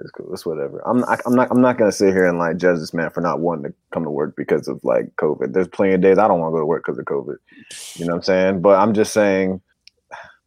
It's 0.00 0.10
cool. 0.10 0.32
It's 0.32 0.44
whatever. 0.44 0.82
I'm 0.86 1.00
not, 1.00 1.20
I'm 1.24 1.34
not 1.34 1.48
I'm 1.50 1.60
not 1.62 1.78
gonna 1.78 1.92
sit 1.92 2.12
here 2.12 2.26
and 2.26 2.38
like 2.38 2.58
judge 2.58 2.78
this 2.78 2.92
man 2.92 3.10
for 3.10 3.20
not 3.22 3.40
wanting 3.40 3.64
to 3.70 3.74
come 3.92 4.04
to 4.04 4.10
work 4.10 4.34
because 4.36 4.68
of 4.68 4.78
like 4.84 5.14
COVID. 5.16 5.52
There's 5.54 5.68
plenty 5.68 5.94
of 5.94 6.00
days 6.02 6.18
I 6.18 6.28
don't 6.28 6.38
want 6.40 6.50
to 6.52 6.56
go 6.56 6.60
to 6.60 6.66
work 6.66 6.84
because 6.84 6.98
of 6.98 7.04
COVID. 7.06 7.36
You 7.94 8.04
know 8.06 8.12
what 8.12 8.16
I'm 8.18 8.22
saying? 8.22 8.60
But 8.60 8.78
I'm 8.78 8.92
just 8.92 9.12
saying, 9.14 9.60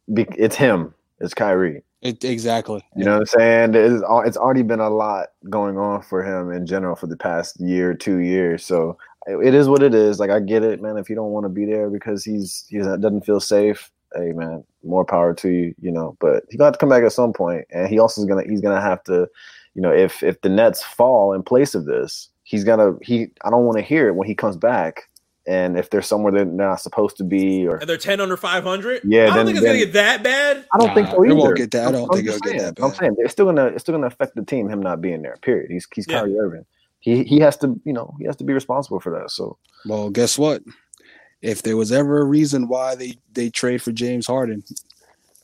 it's 0.08 0.56
him. 0.56 0.94
It's 1.20 1.34
Kyrie. 1.34 1.82
it, 2.02 2.24
exactly. 2.24 2.82
You 2.96 3.04
know 3.04 3.12
what 3.18 3.20
I'm 3.20 3.26
saying? 3.26 3.74
It's, 3.74 4.02
it's 4.26 4.36
already 4.36 4.62
been 4.62 4.80
a 4.80 4.88
lot 4.88 5.28
going 5.50 5.76
on 5.78 6.02
for 6.02 6.22
him 6.24 6.50
in 6.52 6.64
general 6.66 6.96
for 6.96 7.06
the 7.08 7.16
past 7.16 7.60
year, 7.60 7.92
two 7.94 8.18
years. 8.18 8.64
So 8.64 8.96
it- 9.26 9.46
it 9.48 9.54
is 9.54 9.68
what 9.68 9.82
it 9.82 9.94
is. 9.94 10.18
Like 10.18 10.30
I 10.30 10.40
get 10.40 10.62
it, 10.62 10.80
man. 10.80 10.96
If 10.96 11.10
you 11.10 11.14
don't 11.16 11.30
want 11.32 11.44
to 11.44 11.50
be 11.50 11.66
there 11.66 11.90
because 11.90 12.24
he's 12.24 12.64
he 12.68 12.78
doesn't 12.78 13.26
feel 13.26 13.38
safe, 13.40 13.90
hey 14.14 14.32
man, 14.32 14.64
more 14.82 15.04
power 15.04 15.34
to 15.34 15.48
you. 15.48 15.74
You 15.80 15.92
know, 15.92 16.16
but 16.20 16.44
he's 16.48 16.56
gonna 16.58 16.66
have 16.68 16.74
to 16.74 16.78
come 16.78 16.88
back 16.88 17.02
at 17.04 17.12
some 17.12 17.32
point, 17.32 17.64
and 17.70 17.88
he 17.88 17.98
also 17.98 18.20
is 18.20 18.26
gonna 18.26 18.44
he's 18.48 18.60
gonna 18.60 18.80
have 18.80 19.02
to, 19.04 19.28
you 19.74 19.82
know, 19.82 19.92
if 19.92 20.22
if 20.22 20.40
the 20.42 20.48
Nets 20.48 20.82
fall 20.82 21.32
in 21.32 21.42
place 21.42 21.74
of 21.74 21.84
this, 21.86 22.28
he's 22.44 22.64
gonna 22.64 22.94
he. 23.02 23.28
I 23.44 23.50
don't 23.50 23.64
want 23.64 23.78
to 23.78 23.82
hear 23.82 24.08
it 24.08 24.14
when 24.14 24.26
he 24.28 24.34
comes 24.34 24.56
back. 24.56 25.02
And 25.46 25.78
if 25.78 25.88
they're 25.88 26.02
somewhere 26.02 26.30
they're 26.30 26.44
not 26.44 26.80
supposed 26.82 27.16
to 27.16 27.24
be, 27.24 27.66
or 27.66 27.76
And 27.78 27.88
they're 27.88 27.96
10 27.96 28.20
under 28.20 28.36
500. 28.36 29.00
Yeah, 29.04 29.22
I 29.22 29.26
don't 29.28 29.36
then- 29.36 29.46
think 29.46 29.56
it's 29.56 29.66
gonna 29.66 29.78
get 29.78 29.92
that 29.94 30.22
bad. 30.22 30.64
I 30.72 30.78
don't 30.78 30.94
think 30.94 31.08
Nah, 31.08 31.14
so 31.14 31.22
it 31.24 31.32
won't 31.34 31.56
get 31.56 31.70
that- 31.70 31.88
I 31.88 31.92
don't 31.92 32.02
I'm 32.04 32.16
think 32.16 32.26
just 32.26 32.36
it'll 32.44 32.52
get 32.52 32.60
saying. 32.60 32.74
that 32.76 32.84
I'm 32.84 32.92
saying 32.92 33.16
it's 33.18 33.32
still 33.32 33.46
gonna 33.46 33.66
it's 33.66 33.80
still 33.82 33.94
gonna 33.94 34.06
affect 34.06 34.36
the 34.36 34.44
team. 34.44 34.68
Him 34.68 34.80
not 34.82 35.00
being 35.00 35.22
there. 35.22 35.38
Period. 35.40 35.70
He's 35.70 35.88
he's 35.94 36.06
Yeah. 36.06 36.20
Kyrie 36.20 36.38
Irving. 36.38 36.66
He 37.00 37.24
he 37.24 37.40
has 37.40 37.56
to 37.58 37.80
you 37.84 37.92
know 37.94 38.14
he 38.20 38.26
has 38.26 38.36
to 38.36 38.44
be 38.44 38.52
responsible 38.52 39.00
for 39.00 39.10
that. 39.18 39.30
So 39.30 39.56
Well, 39.86 40.10
guess 40.10 40.38
what? 40.38 40.62
If 41.42 41.62
there 41.62 41.76
was 41.76 41.90
ever 41.92 42.18
a 42.18 42.24
reason 42.24 42.68
why 42.68 42.94
they 42.94 43.16
they 43.32 43.50
trade 43.50 43.82
for 43.82 43.92
James 43.92 44.26
Harden, 44.26 44.62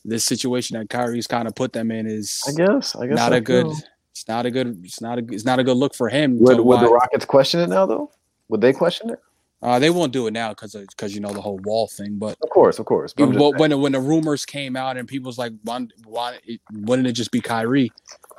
this 0.05 0.23
situation 0.23 0.77
that 0.77 0.89
Kyrie's 0.89 1.27
kind 1.27 1.47
of 1.47 1.55
put 1.55 1.73
them 1.73 1.91
in 1.91 2.07
is 2.07 2.41
I 2.47 2.51
guess 2.51 2.95
I 2.95 3.07
guess 3.07 3.15
not 3.15 3.33
I 3.33 3.37
a 3.37 3.41
good. 3.41 3.67
It's 4.11 4.27
not 4.27 4.45
a 4.45 4.51
good. 4.51 4.79
It's 4.83 5.01
not 5.01 5.19
a. 5.19 5.25
It's 5.29 5.45
not 5.45 5.59
a 5.59 5.63
good 5.63 5.77
look 5.77 5.95
for 5.95 6.09
him. 6.09 6.39
Would 6.39 6.59
would 6.59 6.79
the 6.81 6.89
Rockets 6.89 7.25
question 7.25 7.59
it 7.59 7.69
now 7.69 7.85
though? 7.85 8.11
Would 8.49 8.61
they 8.61 8.73
question 8.73 9.09
it? 9.09 9.19
uh, 9.61 9.79
they 9.79 9.89
won't 9.89 10.13
do 10.13 10.27
it 10.27 10.31
now 10.31 10.49
because 10.49 10.73
because 10.73 11.15
you 11.15 11.21
know 11.21 11.33
the 11.33 11.41
whole 11.41 11.57
wall 11.63 11.87
thing. 11.87 12.17
But 12.17 12.37
Of 12.43 12.49
course, 12.49 12.79
of 12.79 12.85
course. 12.85 13.13
But 13.13 13.23
I'm 13.23 13.31
just 13.31 13.41
Well, 13.41 13.51
saying. 13.51 13.71
when 13.71 13.81
when 13.81 13.91
the 13.91 13.99
rumors 13.99 14.45
came 14.45 14.75
out 14.75 14.97
and 14.97 15.07
people 15.07 15.27
was 15.27 15.37
like, 15.37 15.53
why, 15.63 15.87
why 16.05 16.37
wouldn't 16.71 17.07
it 17.07 17.13
just 17.13 17.31
be 17.31 17.41
Kyrie? 17.41 17.91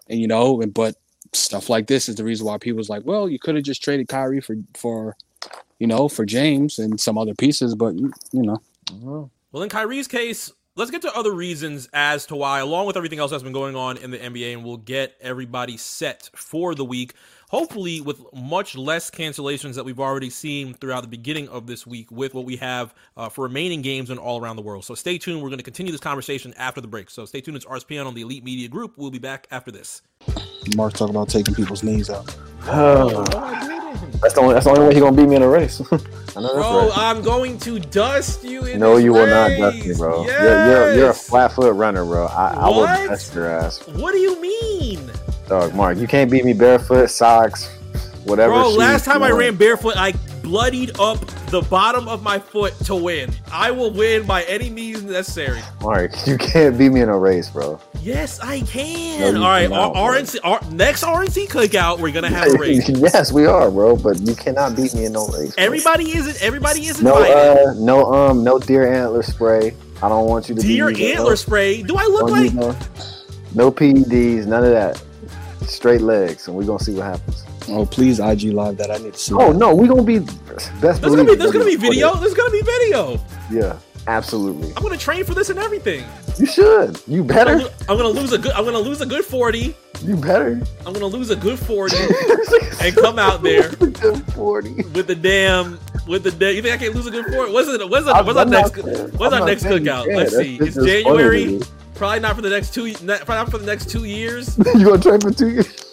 And 0.08 0.20
you 0.20 0.28
know, 0.28 0.60
and 0.62 0.72
but 0.72 0.94
stuff 1.32 1.68
like 1.68 1.88
this 1.88 2.08
is 2.08 2.14
the 2.16 2.24
reason 2.24 2.46
why 2.46 2.56
people 2.58 2.78
was 2.78 2.88
like, 2.88 3.04
well, 3.04 3.28
you 3.28 3.38
could 3.38 3.56
have 3.56 3.64
just 3.64 3.82
traded 3.82 4.08
Kyrie 4.08 4.40
for 4.40 4.56
for 4.74 5.16
you 5.78 5.86
know 5.86 6.08
for 6.08 6.24
James 6.24 6.78
and 6.78 7.00
some 7.00 7.16
other 7.18 7.34
pieces, 7.34 7.74
but 7.74 7.94
you 7.94 8.12
you 8.32 8.42
know, 8.42 8.60
Mhm. 8.90 9.30
Well, 9.52 9.62
in 9.62 9.68
Kyrie's 9.68 10.08
case, 10.08 10.50
let's 10.76 10.90
get 10.90 11.02
to 11.02 11.14
other 11.14 11.32
reasons 11.32 11.88
as 11.92 12.24
to 12.26 12.36
why, 12.36 12.60
along 12.60 12.86
with 12.86 12.96
everything 12.96 13.18
else 13.18 13.30
that's 13.30 13.42
been 13.42 13.52
going 13.52 13.76
on 13.76 13.96
in 13.98 14.10
the 14.10 14.18
NBA, 14.18 14.52
and 14.52 14.64
we'll 14.64 14.76
get 14.76 15.16
everybody 15.20 15.76
set 15.76 16.30
for 16.34 16.74
the 16.74 16.84
week. 16.84 17.14
Hopefully, 17.50 18.00
with 18.02 18.20
much 18.34 18.76
less 18.76 19.10
cancellations 19.10 19.74
that 19.74 19.84
we've 19.84 19.98
already 20.00 20.28
seen 20.28 20.74
throughout 20.74 21.00
the 21.00 21.08
beginning 21.08 21.48
of 21.48 21.66
this 21.66 21.86
week, 21.86 22.10
with 22.10 22.34
what 22.34 22.44
we 22.44 22.56
have 22.56 22.92
uh, 23.16 23.28
for 23.30 23.42
remaining 23.44 23.80
games 23.80 24.10
and 24.10 24.18
all 24.20 24.38
around 24.40 24.56
the 24.56 24.62
world. 24.62 24.84
So 24.84 24.94
stay 24.94 25.16
tuned. 25.16 25.42
We're 25.42 25.48
going 25.48 25.58
to 25.58 25.64
continue 25.64 25.90
this 25.90 26.00
conversation 26.00 26.52
after 26.58 26.82
the 26.82 26.88
break. 26.88 27.08
So 27.08 27.24
stay 27.24 27.40
tuned. 27.40 27.56
It's 27.56 27.66
RSPN 27.66 28.06
on 28.06 28.14
the 28.14 28.20
Elite 28.20 28.44
Media 28.44 28.68
Group. 28.68 28.94
We'll 28.98 29.10
be 29.10 29.18
back 29.18 29.46
after 29.50 29.70
this. 29.70 30.02
Mark 30.76 30.92
talking 30.92 31.14
about 31.14 31.30
taking 31.30 31.54
people's 31.54 31.82
knees 31.82 32.10
out. 32.10 32.36
That's 34.20 34.34
the 34.34 34.40
only 34.40 34.54
that's 34.54 34.64
the 34.66 34.70
only 34.70 34.86
way 34.86 34.94
he's 34.94 35.02
gonna 35.02 35.16
beat 35.16 35.28
me 35.28 35.36
in 35.36 35.42
a 35.42 35.48
race. 35.48 35.80
I 36.36 36.40
know 36.40 36.54
that's 36.54 36.54
Bro, 36.54 36.88
right. 36.88 36.92
I'm 36.98 37.22
going 37.22 37.58
to 37.60 37.80
dust 37.80 38.44
you 38.44 38.64
in 38.66 38.78
No, 38.78 38.94
this 38.96 39.04
you 39.04 39.12
will 39.12 39.26
not 39.26 39.48
dust 39.58 39.84
me, 39.86 39.94
bro. 39.94 40.24
You're, 40.24 40.66
you're, 40.66 40.94
you're 40.94 41.10
a 41.10 41.14
flat 41.14 41.52
foot 41.52 41.74
runner, 41.74 42.04
bro. 42.04 42.26
I, 42.26 42.54
I 42.54 42.68
will 42.68 42.76
What? 42.82 43.08
dust 43.08 43.34
your 43.34 43.48
ass, 43.48 43.86
What 43.88 44.12
do 44.12 44.18
you 44.18 44.40
mean? 44.40 45.10
dog. 45.48 45.74
Mark, 45.74 45.98
you 45.98 46.06
can't 46.06 46.30
beat 46.30 46.44
me 46.44 46.52
barefoot, 46.52 47.08
socks, 47.10 47.68
whatever. 48.24 48.52
Bro, 48.52 48.68
shoes 48.70 48.76
last 48.76 49.06
you 49.06 49.12
time 49.12 49.22
I 49.22 49.30
ran 49.30 49.56
barefoot, 49.56 49.96
I 49.96 50.12
bloodied 50.52 50.98
up 50.98 51.20
the 51.50 51.60
bottom 51.68 52.08
of 52.08 52.22
my 52.22 52.38
foot 52.38 52.72
to 52.86 52.94
win. 52.94 53.30
I 53.52 53.70
will 53.70 53.90
win 53.90 54.26
by 54.26 54.44
any 54.44 54.70
means 54.70 55.02
necessary. 55.02 55.60
Mark, 55.82 56.12
you 56.26 56.38
can't 56.38 56.78
beat 56.78 56.88
me 56.90 57.02
in 57.02 57.10
a 57.10 57.18
race, 57.18 57.50
bro. 57.50 57.78
Yes, 58.00 58.40
I 58.40 58.62
can. 58.62 59.34
you 59.34 59.42
All 59.42 59.48
right, 59.48 59.68
cannot, 59.68 59.94
R- 59.94 60.14
RNC, 60.14 60.38
R- 60.42 60.60
next 60.72 61.04
RNC 61.04 61.48
cookout, 61.48 61.98
we're 61.98 62.12
gonna 62.12 62.30
have 62.30 62.48
a 62.48 62.52
race. 62.58 62.88
yes, 62.88 63.30
we 63.30 63.44
are, 63.44 63.70
bro. 63.70 63.94
But 63.94 64.20
you 64.20 64.34
cannot 64.34 64.74
beat 64.74 64.94
me 64.94 65.04
in 65.04 65.12
no 65.12 65.26
race. 65.28 65.54
bro. 65.54 65.64
Everybody 65.64 66.16
isn't. 66.16 66.42
Everybody 66.42 66.86
isn't. 66.86 67.04
No, 67.04 67.16
uh, 67.16 67.74
no, 67.76 68.10
um, 68.12 68.42
no 68.42 68.58
deer 68.58 68.90
antler 68.90 69.22
spray. 69.22 69.74
I 70.02 70.08
don't 70.08 70.28
want 70.28 70.48
you 70.48 70.54
to 70.54 70.62
Deer 70.62 70.88
antler 70.88 71.30
those. 71.30 71.40
spray. 71.42 71.82
Do 71.82 71.96
I 71.98 72.04
look 72.04 72.28
Don't 72.28 72.30
like? 72.30 72.54
no, 72.54 72.74
no 73.54 73.70
PEDs, 73.70 74.46
none 74.46 74.64
of 74.64 74.70
that. 74.70 75.02
Straight 75.66 76.00
legs, 76.00 76.48
and 76.48 76.56
we're 76.56 76.64
gonna 76.64 76.78
see 76.82 76.94
what 76.94 77.04
happens. 77.04 77.44
Oh, 77.70 77.84
please, 77.86 78.20
IG 78.20 78.44
live 78.52 78.76
that. 78.78 78.90
I 78.90 78.98
need 78.98 79.14
to 79.14 79.18
see. 79.18 79.34
Oh 79.34 79.52
that. 79.52 79.58
no, 79.58 79.74
we're 79.74 79.88
gonna 79.88 80.02
be 80.02 80.20
best. 80.20 80.70
There's 80.80 80.98
gonna 81.00 81.24
be. 81.24 81.34
There's 81.34 81.52
gonna 81.52 81.64
be 81.64 81.76
footage. 81.76 81.90
video. 81.90 82.14
There's 82.16 82.34
gonna 82.34 82.50
be 82.50 82.62
video. 82.62 83.20
Yeah, 83.50 83.78
absolutely. 84.06 84.68
I'm 84.76 84.82
gonna 84.82 84.96
train 84.96 85.24
for 85.24 85.34
this 85.34 85.50
and 85.50 85.58
everything. 85.58 86.04
You 86.38 86.46
should. 86.46 87.00
You 87.06 87.20
I'm 87.22 87.26
better. 87.26 87.58
gonna, 87.58 87.70
I'm 87.88 87.96
gonna 87.96 88.08
lose 88.08 88.32
a 88.32 88.38
good. 88.38 88.52
I'm 88.52 88.64
gonna 88.64 88.78
lose 88.78 89.00
a 89.00 89.06
good 89.06 89.24
forty. 89.24 89.74
You 90.02 90.16
better. 90.16 90.60
I'm 90.86 90.92
gonna 90.92 91.06
lose 91.06 91.30
a 91.30 91.36
good 91.36 91.58
forty 91.58 91.96
and 92.80 92.94
come 92.96 93.18
out 93.18 93.42
there 93.42 93.68
Good 93.76 94.24
forty. 94.32 94.74
with 94.94 95.08
the 95.08 95.16
damn. 95.16 95.78
With 96.06 96.22
the 96.22 96.30
damn. 96.30 96.54
You 96.54 96.62
think 96.62 96.74
I 96.74 96.78
can't 96.78 96.94
lose 96.94 97.06
a 97.06 97.10
good 97.10 97.26
forty? 97.34 97.52
What's 97.52 97.68
it? 97.68 97.90
What's, 97.90 98.06
it, 98.06 98.10
I'm- 98.10 98.24
what's 98.24 98.36
our 98.38 98.44
I'm 98.44 98.50
next? 98.50 98.76
not 98.76 98.84
saying- 98.84 99.08
What's 99.18 99.34
I'm 99.34 99.42
our 99.42 99.48
next 99.48 99.62
saying 99.62 99.84
you 99.84 99.90
cookout? 99.90 100.04
can't. 100.04 100.16
Let's 100.16 100.36
see. 100.36 100.58
just- 100.58 100.68
It's 100.68 100.76
just 100.76 100.86
funny 100.86 101.02
to 101.02 101.02
January. 101.04 101.60
Probably 101.96 102.20
not 102.20 102.36
for 102.36 102.42
the 102.42 102.50
next 102.50 102.72
two. 102.72 102.86
not- 103.02 103.26
Probably 103.26 103.34
not 103.34 103.50
for 103.50 103.58
the 103.58 103.66
next 103.66 103.90
two 103.90 104.04
years. 104.04 104.56
You 104.76 104.84
gonna 104.86 105.02
train 105.02 105.20
for 105.20 105.32
two 105.32 105.50
years? 105.50 105.84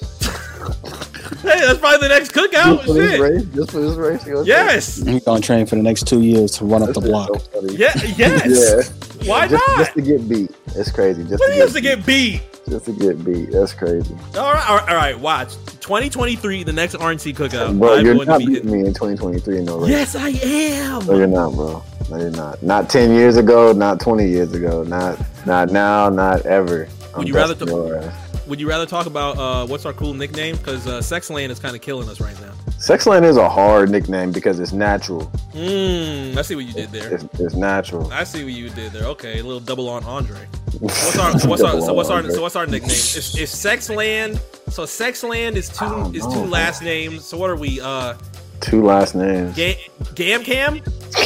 Hey, 1.41 1.59
that's 1.65 1.79
probably 1.79 2.07
the 2.07 2.13
next 2.13 2.31
cookout. 2.31 2.75
Just 2.77 2.87
for 2.87 2.93
this 2.93 3.11
Shit. 3.11 3.19
race? 3.19 3.43
Just 3.55 3.71
for 3.71 3.79
this 3.81 3.95
race? 3.95 4.25
You 4.25 4.33
gonna? 4.33 4.45
Yes. 4.45 4.97
He's 5.05 5.23
gonna 5.23 5.41
train 5.41 5.65
for 5.65 5.75
the 5.75 5.83
next 5.83 6.07
two 6.07 6.21
years 6.21 6.51
to 6.53 6.65
run 6.65 6.83
up 6.83 6.93
the 6.93 7.01
block. 7.01 7.29
so. 7.53 7.61
Yeah. 7.69 7.91
Yes. 8.17 8.91
Yeah. 9.21 9.31
Why 9.31 9.47
just, 9.47 9.67
not? 9.67 9.77
Just 9.79 9.93
to 9.93 10.01
get 10.01 10.29
beat. 10.29 10.51
It's 10.75 10.91
crazy. 10.91 11.23
Just 11.23 11.39
What 11.39 11.47
to 11.47 11.51
do 11.53 11.55
you 11.57 11.61
have 11.63 11.69
to 11.69 11.75
beat. 11.75 11.81
get 11.81 12.05
beat? 12.05 12.41
Just 12.69 12.85
to 12.85 12.91
get 12.91 13.23
beat. 13.25 13.51
That's 13.51 13.73
crazy. 13.73 14.13
All 14.37 14.53
right, 14.53 14.69
all 14.69 14.77
right, 14.77 14.89
all 14.89 14.95
right. 14.95 15.19
Watch 15.19 15.55
2023, 15.79 16.63
the 16.63 16.73
next 16.73 16.93
RNC 16.95 17.33
cookout. 17.35 17.79
Bro, 17.79 17.95
I'm 17.99 18.05
you're 18.05 18.13
going 18.15 18.27
not 18.27 18.41
to 18.41 18.45
be. 18.45 18.53
beating 18.55 18.71
me 18.71 18.79
in 18.81 18.93
2023 18.93 19.59
in 19.59 19.65
no 19.65 19.79
race. 19.79 19.89
Yes, 19.89 20.15
I 20.15 20.29
am. 20.29 21.05
No, 21.07 21.17
you're 21.17 21.25
not, 21.27 21.53
bro. 21.53 21.81
No, 22.11 22.17
you're 22.17 22.29
not. 22.31 22.61
Not 22.61 22.87
10 22.89 23.13
years 23.15 23.37
ago, 23.37 23.71
not 23.71 23.99
20 23.99 24.27
years 24.27 24.53
ago, 24.53 24.83
not 24.83 25.17
not 25.47 25.71
now, 25.71 26.09
not 26.09 26.45
ever. 26.45 26.87
I'm 27.13 27.19
Would 27.19 27.27
you 27.29 27.33
rather 27.35 27.55
dusting 27.55 27.75
your 27.75 27.97
ass. 27.97 28.24
Would 28.47 28.59
you 28.59 28.67
rather 28.69 28.85
talk 28.85 29.05
about 29.07 29.37
uh, 29.37 29.65
what's 29.67 29.85
our 29.85 29.93
cool 29.93 30.13
nickname? 30.13 30.55
Because 30.57 30.85
uh, 30.87 30.99
Sexland 30.99 31.49
is 31.49 31.59
kind 31.59 31.75
of 31.75 31.81
killing 31.81 32.07
us 32.09 32.19
right 32.21 32.39
now. 32.41 32.51
Sexland 32.77 33.23
is 33.23 33.37
a 33.37 33.49
hard 33.49 33.89
nickname 33.89 34.31
because 34.31 34.59
it's 34.59 34.71
natural. 34.73 35.21
Mmm. 35.53 36.37
I 36.37 36.41
see 36.43 36.55
what 36.55 36.65
you 36.65 36.73
did 36.73 36.89
there. 36.91 37.13
It's, 37.15 37.23
it's 37.39 37.55
natural. 37.55 38.11
I 38.11 38.23
see 38.23 38.43
what 38.43 38.53
you 38.53 38.69
did 38.69 38.91
there. 38.91 39.05
Okay, 39.05 39.39
a 39.39 39.43
little 39.43 39.59
double 39.59 39.89
entendre. 39.89 40.37
What's 40.79 41.17
our 41.17 41.39
so 41.39 41.49
what's 41.49 41.63
our 41.63 41.81
so 41.81 41.93
what's 41.93 42.09
our 42.09 42.29
so 42.29 42.41
what's 42.41 42.55
our 42.55 42.67
nickname? 42.67 42.91
It's, 42.91 43.35
it's 43.35 43.55
Sexland. 43.55 44.39
So 44.71 44.83
Sexland 44.83 45.55
is 45.55 45.69
two 45.69 45.85
Oh, 45.85 46.11
is 46.13 46.25
two 46.27 46.45
last 46.45 46.81
names. 46.83 47.23
So 47.25 47.37
what 47.37 47.49
are 47.49 47.55
we? 47.55 47.79
Uh, 47.81 48.15
Two 48.61 48.83
last 48.83 49.15
names. 49.15 49.55
Ga- 49.55 49.77
Gam 50.15 50.43
Cam. 50.43 50.81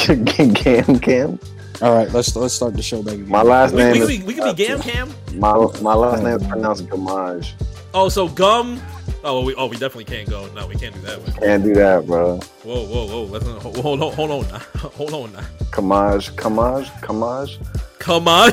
Gam 0.53 0.99
Cam. 0.99 1.39
All 1.81 1.93
right, 1.93 2.11
let's 2.11 2.35
let's 2.35 2.53
start 2.53 2.73
the 2.75 2.81
show 2.81 3.01
back 3.01 3.13
again. 3.15 3.29
My 3.29 3.41
last 3.41 3.73
We, 3.73 3.81
name 3.83 3.93
we, 3.93 3.99
could 3.99 4.09
is 4.11 4.17
be, 4.19 4.23
we 4.25 4.33
could 4.33 4.55
be 4.57 4.65
Gam 4.65 4.81
Cam. 4.81 5.13
my 5.35 5.53
my 5.81 5.93
last 5.93 6.23
name 6.23 6.35
is 6.35 6.47
pronounced 6.47 6.85
Gamage. 6.87 7.53
Oh, 7.93 8.09
so 8.09 8.27
Gum 8.27 8.81
Oh, 9.21 9.43
we, 9.43 9.53
oh, 9.55 9.65
we 9.67 9.75
definitely 9.75 10.05
can't 10.05 10.29
go. 10.29 10.47
No, 10.53 10.65
we 10.65 10.75
can't 10.75 10.95
do 10.95 11.01
that. 11.01 11.19
One. 11.21 11.31
Can't 11.33 11.63
do 11.63 11.73
that, 11.73 12.07
bro. 12.07 12.37
Whoa, 12.63 12.85
whoa, 12.85 13.05
whoa! 13.05 13.23
Let's 13.23 13.45
hold, 13.45 13.77
hold 13.77 14.01
on, 14.01 14.13
hold 14.13 14.31
on, 14.31 14.47
now. 14.49 14.59
hold 14.77 15.13
on 15.13 15.33
now. 15.33 15.41
Kamaj, 15.71 16.31
Kamaj, 16.35 16.85
Kamaj. 17.01 17.57
Come 17.99 18.29
on. 18.29 18.51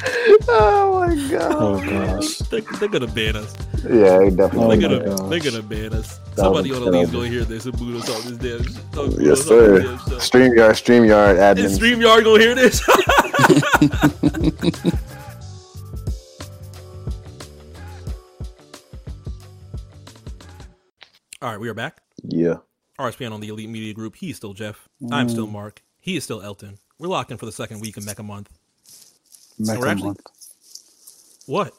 oh 0.48 1.00
my 1.06 1.14
god. 1.30 1.52
Oh 1.58 1.80
gosh. 1.84 2.38
they're, 2.50 2.60
they're 2.78 2.88
gonna 2.88 3.06
ban 3.06 3.36
us. 3.36 3.54
Yeah, 3.88 4.24
he 4.24 4.30
definitely. 4.30 4.76
They're 4.78 4.90
Oh 4.90 4.98
gonna, 5.00 5.16
gosh. 5.16 5.28
they're 5.30 5.50
gonna 5.52 5.62
ban 5.62 5.92
us. 5.94 6.18
That 6.18 6.36
Somebody 6.36 6.72
on 6.72 6.84
the 6.84 6.90
league's 6.90 7.10
gonna 7.10 7.28
hear 7.28 7.44
this 7.44 7.64
and 7.66 7.76
boot 7.78 8.02
us 8.02 8.08
on 8.26 8.36
this 8.36 8.60
damn. 8.62 8.72
sh- 8.72 8.78
oh, 8.96 9.08
boot 9.08 9.20
Yes, 9.20 9.40
us 9.40 9.50
on 9.50 9.56
this 9.58 9.82
sir. 9.82 9.82
damn 9.82 9.98
show. 9.98 10.16
Streamyard, 10.18 10.74
Streamyard 11.36 11.58
Is 11.58 11.78
admin. 11.78 11.96
Streamyard 11.98 12.24
gonna 12.24 12.40
hear 12.40 12.54
this? 12.54 12.82
All 21.40 21.50
right, 21.50 21.60
we 21.60 21.68
are 21.68 21.74
back. 21.74 22.00
yeah. 22.24 22.56
RSPN 22.98 23.30
on 23.30 23.40
the 23.40 23.46
Elite 23.48 23.68
Media 23.70 23.94
Group. 23.94 24.16
He's 24.16 24.36
still 24.36 24.54
Jeff. 24.54 24.88
I'm 25.12 25.28
Mm. 25.28 25.30
still 25.30 25.46
Mark. 25.46 25.84
He 26.00 26.16
is 26.16 26.24
still 26.24 26.42
Elton. 26.42 26.78
We're 26.98 27.06
locked 27.06 27.30
in 27.30 27.36
for 27.38 27.46
the 27.46 27.52
second 27.52 27.78
week 27.80 27.96
of 27.96 28.04
Mecca 28.04 28.24
Month. 28.24 28.57
Mecca 29.58 29.80
we're 29.80 29.88
actually- 29.88 30.06
month. 30.08 30.20
What? 31.46 31.72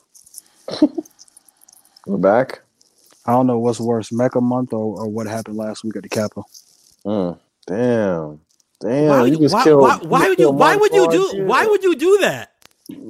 We're 2.08 2.18
back. 2.18 2.62
I 3.26 3.34
don't 3.34 3.46
know 3.46 3.60
what's 3.60 3.80
worse, 3.80 4.12
Mecca 4.12 4.42
month 4.42 4.74
or, 4.74 5.02
or 5.02 5.08
what 5.08 5.28
happened 5.28 5.58
last 5.58 5.84
week 5.84 5.96
at 5.96 6.04
the 6.04 6.10
Capitol. 6.10 6.50
Mm. 7.06 7.40
Damn. 7.68 8.42
Damn. 8.80 9.10
why, 9.10 9.26
you 9.26 9.38
just 9.38 9.54
why, 9.54 9.64
killed, 9.64 9.82
why, 9.82 9.98
why 9.98 10.20
just 10.20 10.30
would 10.30 10.40
you? 10.40 10.50
Why 10.52 10.76
would 10.76 10.94
you 10.94 11.12
do? 11.12 11.32
dude. 11.34 11.48
Why 11.48 11.66
would 11.68 11.84
you 11.84 11.96
do 11.96 12.18
that? 12.22 12.54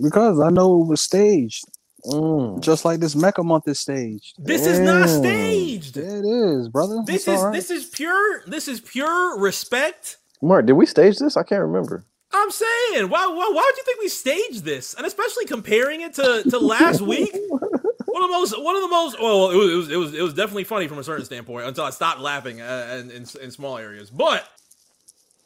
Because 0.02 0.40
I 0.42 0.50
know 0.50 0.82
it 0.82 0.88
was 0.88 1.02
staged, 1.02 1.64
Mm. 2.06 2.60
just 2.62 2.84
like 2.84 3.00
this 3.00 3.16
Mecca 3.16 3.44
month 3.44 3.68
is 3.68 3.80
staged. 3.80 4.34
This 4.38 4.66
is 4.66 4.80
not 4.80 5.06
Damn. 5.08 5.20
staged. 5.20 5.96
It 5.98 6.26
is, 6.26 6.68
brother. 6.68 7.02
This 7.06 7.16
It's 7.16 7.28
is 7.30 7.40
all 7.40 7.46
right. 7.46 7.54
this 7.54 7.72
is 7.72 7.86
pure. 7.86 8.42
This 8.48 8.68
is 8.68 8.82
pure 8.82 9.38
respect. 9.40 10.18
Mark, 10.42 10.66
did 10.66 10.74
we 10.74 10.86
stage 10.86 11.20
this? 11.20 11.38
I 11.38 11.44
can't 11.44 11.62
remember. 11.62 12.04
I'm 12.32 12.52
saying, 12.52 13.10
why, 13.10 13.28
why, 13.28 13.52
why 13.54 13.64
would 13.66 13.78
you 13.78 13.84
think 13.84 14.00
we 14.00 14.10
staged 14.10 14.64
this? 14.64 14.94
And 14.94 15.06
especially 15.06 15.46
comparing 15.46 16.02
it 16.02 16.14
to, 16.16 16.44
to 16.50 16.60
last 16.60 17.02
week, 17.02 17.34
one 17.34 18.24
of 18.24 18.30
the 18.30 18.34
most, 18.34 18.64
one 18.64 18.76
of 18.76 18.82
the 18.82 18.88
most. 18.88 19.20
Well, 19.20 19.50
it 19.50 19.56
was, 19.56 19.72
it 19.72 19.76
was, 19.76 19.90
it 19.90 19.98
was, 19.98 20.14
it 20.14 20.22
was 20.22 20.34
definitely 20.36 20.66
funny 20.66 20.88
from 20.88 21.00
a 21.00 21.04
certain 21.04 21.26
standpoint 21.26 21.66
until 21.66 21.86
I 21.86 21.90
stopped 21.90 22.20
laughing 22.20 22.62
uh, 22.62 23.00
in, 23.00 23.10
in, 23.12 23.26
in 23.42 23.52
small 23.52 23.78
areas. 23.78 24.12
But 24.12 24.48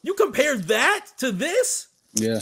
you 0.01 0.13
compared 0.13 0.63
that 0.63 1.05
to 1.19 1.31
this, 1.31 1.88
yeah. 2.15 2.41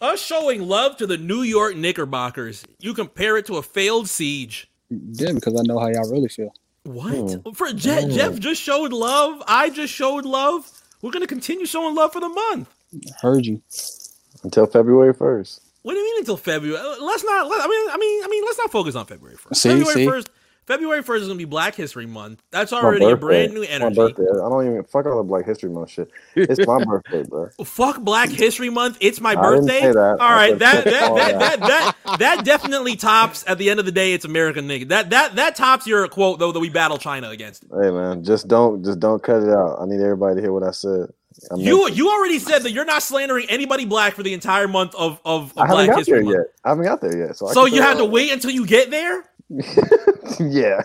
us 0.00 0.22
showing 0.22 0.62
love 0.62 0.98
to 0.98 1.06
the 1.06 1.16
New 1.16 1.42
York 1.42 1.74
Knickerbockers. 1.74 2.64
You 2.78 2.92
compare 2.92 3.38
it 3.38 3.46
to 3.46 3.56
a 3.56 3.62
failed 3.62 4.08
siege. 4.08 4.70
Yeah, 4.90 5.32
because 5.32 5.58
I 5.58 5.62
know 5.62 5.78
how 5.78 5.88
y'all 5.88 6.10
really 6.10 6.28
feel. 6.28 6.52
What? 6.84 7.12
Hmm. 7.14 7.50
For 7.52 7.72
Je- 7.72 8.08
Jeff 8.14 8.38
just 8.38 8.62
showed 8.62 8.92
love. 8.92 9.42
I 9.46 9.70
just 9.70 9.92
showed 9.94 10.24
love. 10.24 10.70
We're 11.00 11.10
gonna 11.10 11.26
continue 11.26 11.66
showing 11.66 11.94
love 11.94 12.12
for 12.12 12.20
the 12.20 12.28
month. 12.28 12.74
Heard 13.20 13.46
you. 13.46 13.62
Until 14.44 14.66
February 14.66 15.14
1st. 15.14 15.60
What 15.82 15.94
do 15.94 15.98
you 15.98 16.04
mean 16.04 16.18
until 16.18 16.36
February? 16.36 16.78
Uh, 16.78 17.02
Let's 17.02 17.24
not. 17.24 17.48
Let, 17.48 17.60
I 17.62 17.66
mean, 17.68 17.90
I 17.90 17.96
mean, 17.98 18.24
I 18.24 18.28
mean, 18.28 18.44
let's 18.44 18.58
not 18.58 18.70
focus 18.70 18.94
on 18.94 19.06
February 19.06 19.36
first. 19.36 19.62
February 19.62 20.06
first. 20.06 20.30
February 20.66 21.02
first 21.02 21.22
is 21.22 21.28
gonna 21.28 21.38
be 21.38 21.46
Black 21.46 21.74
History 21.74 22.04
Month. 22.04 22.42
That's 22.50 22.74
already 22.74 23.06
a 23.06 23.16
brand 23.16 23.54
new 23.54 23.62
energy. 23.62 23.98
My 23.98 24.08
birthday. 24.08 24.24
I 24.24 24.48
don't 24.50 24.66
even 24.66 24.84
fuck 24.84 25.06
all 25.06 25.16
the 25.16 25.22
Black 25.22 25.46
History 25.46 25.70
Month 25.70 25.92
shit. 25.92 26.10
It's 26.36 26.66
my 26.66 26.84
birthday, 26.84 27.22
bro. 27.22 27.48
Fuck 27.64 28.02
Black 28.02 28.28
History 28.28 28.68
Month. 28.68 28.98
It's 29.00 29.18
my 29.18 29.30
I 29.30 29.34
didn't 29.36 29.66
birthday. 29.66 29.80
say 29.80 29.92
that. 29.92 30.16
All 30.20 30.28
I 30.28 30.34
right, 30.34 30.50
said 30.50 30.58
that 30.58 30.84
that 30.84 31.14
that, 31.14 31.38
that. 31.38 31.60
that 31.60 31.94
that 32.04 32.18
that 32.18 32.44
definitely 32.44 32.96
tops. 32.96 33.44
At 33.46 33.56
the 33.56 33.70
end 33.70 33.80
of 33.80 33.86
the 33.86 33.92
day, 33.92 34.12
it's 34.12 34.26
American 34.26 34.68
nigga. 34.68 34.88
That 34.88 35.08
that 35.08 35.36
that 35.36 35.56
tops 35.56 35.86
your 35.86 36.06
quote 36.06 36.38
though 36.38 36.52
that 36.52 36.60
we 36.60 36.68
battle 36.68 36.98
China 36.98 37.30
against. 37.30 37.62
Hey 37.62 37.90
man, 37.90 38.22
just 38.22 38.46
don't 38.46 38.84
just 38.84 39.00
don't 39.00 39.22
cut 39.22 39.42
it 39.42 39.48
out. 39.48 39.78
I 39.80 39.86
need 39.86 40.02
everybody 40.02 40.34
to 40.34 40.42
hear 40.42 40.52
what 40.52 40.64
I 40.64 40.72
said. 40.72 41.06
I 41.50 41.56
meant 41.56 41.66
You 41.66 41.88
you 41.90 42.10
already 42.10 42.38
said 42.38 42.60
that 42.64 42.72
you're 42.72 42.84
not 42.84 43.02
slandering 43.02 43.46
anybody 43.50 43.84
black 43.84 44.14
for 44.14 44.22
the 44.22 44.34
entire 44.34 44.68
month 44.68 44.94
of 44.96 45.20
of, 45.24 45.52
I 45.56 45.64
of 45.64 45.68
haven't 45.68 45.86
Black 45.86 45.86
got 45.86 45.98
History 45.98 46.20
there 46.20 46.24
Month. 46.24 46.36
yet. 46.38 46.54
I 46.64 46.68
haven't 46.70 46.84
got 46.84 47.00
there 47.00 47.16
yet. 47.16 47.36
So, 47.36 47.46
So 47.46 47.64
can 47.66 47.74
you 47.74 47.82
have 47.82 47.98
to 47.98 48.04
wait 48.04 48.32
until 48.32 48.50
you 48.50 48.66
get 48.66 48.90
there. 48.90 49.24
yeah. 50.40 50.82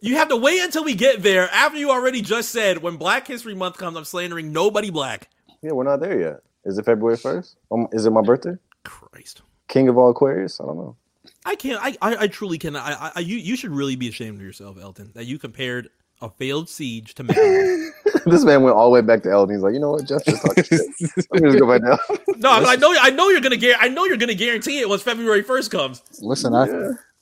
You 0.00 0.16
have 0.16 0.28
to 0.28 0.36
wait 0.36 0.62
until 0.62 0.84
we 0.84 0.94
get 0.94 1.22
there 1.22 1.48
after 1.52 1.78
you 1.78 1.90
already 1.90 2.22
just 2.22 2.50
said 2.50 2.82
when 2.82 2.96
Black 2.96 3.26
History 3.26 3.54
Month 3.54 3.78
comes, 3.78 3.96
I'm 3.96 4.04
slandering 4.04 4.52
nobody 4.52 4.90
black. 4.90 5.30
yeah, 5.62 5.72
we're 5.72 5.84
not 5.84 6.00
there 6.00 6.18
yet. 6.20 6.40
Is 6.64 6.78
it 6.78 6.84
February 6.84 7.16
first? 7.16 7.56
Um, 7.72 7.88
is 7.92 8.06
it 8.06 8.10
my 8.10 8.22
birthday? 8.22 8.56
Christ. 8.84 9.42
King 9.68 9.88
of 9.88 9.98
all 9.98 10.10
Aquarius? 10.10 10.60
I 10.60 10.64
don't 10.66 10.76
know. 10.76 10.96
I 11.44 11.54
can't. 11.56 11.80
I, 11.82 11.96
I, 12.02 12.16
I 12.24 12.26
truly 12.28 12.58
cannot. 12.58 12.82
I, 12.84 13.06
I, 13.06 13.12
I, 13.16 13.20
you, 13.20 13.36
you 13.36 13.56
should 13.56 13.70
really 13.70 13.96
be 13.96 14.08
ashamed 14.08 14.38
of 14.38 14.42
yourself, 14.46 14.78
Elton, 14.80 15.12
that 15.14 15.26
you 15.26 15.38
compared 15.38 15.88
a 16.22 16.30
failed 16.30 16.68
siege 16.68 17.14
to 17.14 17.22
Mecca 17.24 17.90
this 18.26 18.44
man 18.44 18.62
went 18.62 18.74
all 18.74 18.86
the 18.90 18.94
way 18.94 19.00
back 19.02 19.22
to 19.24 19.30
Elton. 19.30 19.54
He's 19.54 19.62
like, 19.62 19.74
you 19.74 19.80
know 19.80 19.92
what, 19.92 20.06
Jeff 20.06 20.24
just 20.24 20.42
talking 20.42 20.64
shit. 20.64 20.80
Let 21.30 21.42
me 21.42 21.48
just 21.50 21.58
go 21.58 21.68
back 21.68 21.82
now. 21.82 21.98
No, 22.38 22.50
I 22.50 22.76
know. 22.76 22.94
I 22.98 23.10
know 23.10 23.28
you're 23.28 23.40
gonna 23.40 23.56
get. 23.56 23.76
I 23.80 23.88
know 23.88 24.04
you're 24.04 24.16
gonna 24.16 24.34
guarantee 24.34 24.80
it 24.80 24.88
once 24.88 25.02
February 25.02 25.42
first 25.42 25.70
comes. 25.70 26.02
Listen, 26.20 26.54
I 26.54 26.66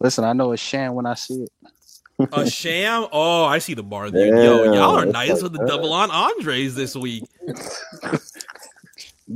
listen. 0.01 0.25
I 0.25 0.33
know 0.33 0.53
it's 0.53 0.63
sham 0.63 0.95
when 0.95 1.07
I 1.07 1.15
see 1.15 1.43
it. 1.45 2.29
A 2.33 2.49
sham. 2.51 3.07
Oh, 3.13 3.45
I 3.45 3.59
see 3.59 3.75
the 3.75 3.83
bar 3.83 4.11
there. 4.11 4.29
Yo, 4.29 4.65
Yeah, 4.65 4.73
y'all 4.75 4.97
are 4.97 5.05
nice 5.07 5.31
like 5.33 5.43
with 5.43 5.53
the 5.53 5.59
that. 5.59 5.67
double 5.69 5.93
entendres 5.93 6.75
this 6.77 6.95
week. 6.95 7.25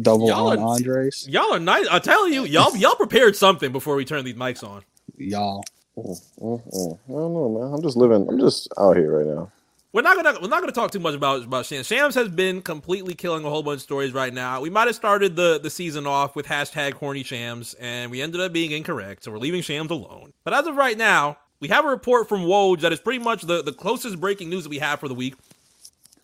Double 0.03 0.29
Y'all 0.29 0.49
on 0.49 0.59
are- 0.59 0.67
Andres, 0.75 1.27
Y'all 1.29 1.55
are 1.55 1.59
nice. 1.59 1.87
I 1.91 1.99
tell 1.99 2.29
you, 2.29 2.45
y'all 2.45 2.77
y'all 2.77 2.95
prepared 2.95 3.35
something 3.37 3.73
before 3.73 3.97
we 3.97 4.05
turn 4.05 4.25
these 4.25 4.35
mics 4.37 4.63
on. 4.63 4.83
y'all. 5.17 5.65
Mm, 5.99 6.23
mm, 6.41 6.75
mm. 6.75 6.99
I 7.09 7.13
don't 7.13 7.35
know, 7.35 7.49
man. 7.51 7.75
I'm 7.75 7.83
just 7.83 7.97
living. 7.97 8.29
I'm 8.29 8.39
just 8.39 8.69
out 8.79 8.97
here 8.97 9.19
right 9.19 9.27
now. 9.27 9.53
We're 9.93 10.03
not 10.03 10.17
gonna 10.17 10.39
we're 10.41 10.49
not 10.49 10.61
gonna 10.61 10.73
talk 10.73 10.93
too 10.93 11.01
much 11.01 11.15
about 11.15 11.45
about 11.45 11.67
Shams. 11.67 11.87
Shams 11.87 12.15
has 12.15 12.29
been 12.29 12.63
completely 12.63 13.15
killing 13.15 13.45
a 13.45 13.51
whole 13.51 13.63
bunch 13.63 13.79
of 13.79 13.83
stories 13.83 14.13
right 14.13 14.35
now. 14.35 14.61
We 14.61 14.71
might 14.71 14.87
have 14.87 14.97
started 14.97 15.37
the 15.37 15.59
the 15.59 15.71
season 15.71 16.07
off 16.07 16.37
with 16.37 16.47
hashtag 16.47 16.95
horny 16.95 17.25
Shams, 17.25 17.75
and 17.81 18.11
we 18.11 18.23
ended 18.23 18.41
up 18.41 18.53
being 18.53 18.73
incorrect, 18.73 19.25
so 19.25 19.33
we're 19.33 19.39
leaving 19.39 19.63
Shams 19.63 19.91
alone. 19.91 20.35
But 20.45 20.55
as 20.55 20.67
of 20.67 20.77
right 20.77 20.99
now, 20.99 21.39
we 21.61 21.69
have 21.69 21.87
a 21.87 21.89
report 21.89 22.29
from 22.29 22.43
Woj 22.43 22.81
that 22.83 22.93
is 22.93 23.01
pretty 23.01 23.25
much 23.25 23.43
the 23.43 23.63
the 23.63 23.73
closest 23.73 24.21
breaking 24.21 24.51
news 24.51 24.65
that 24.65 24.71
we 24.71 24.79
have 24.79 25.01
for 25.01 25.09
the 25.09 25.15
week. 25.15 25.35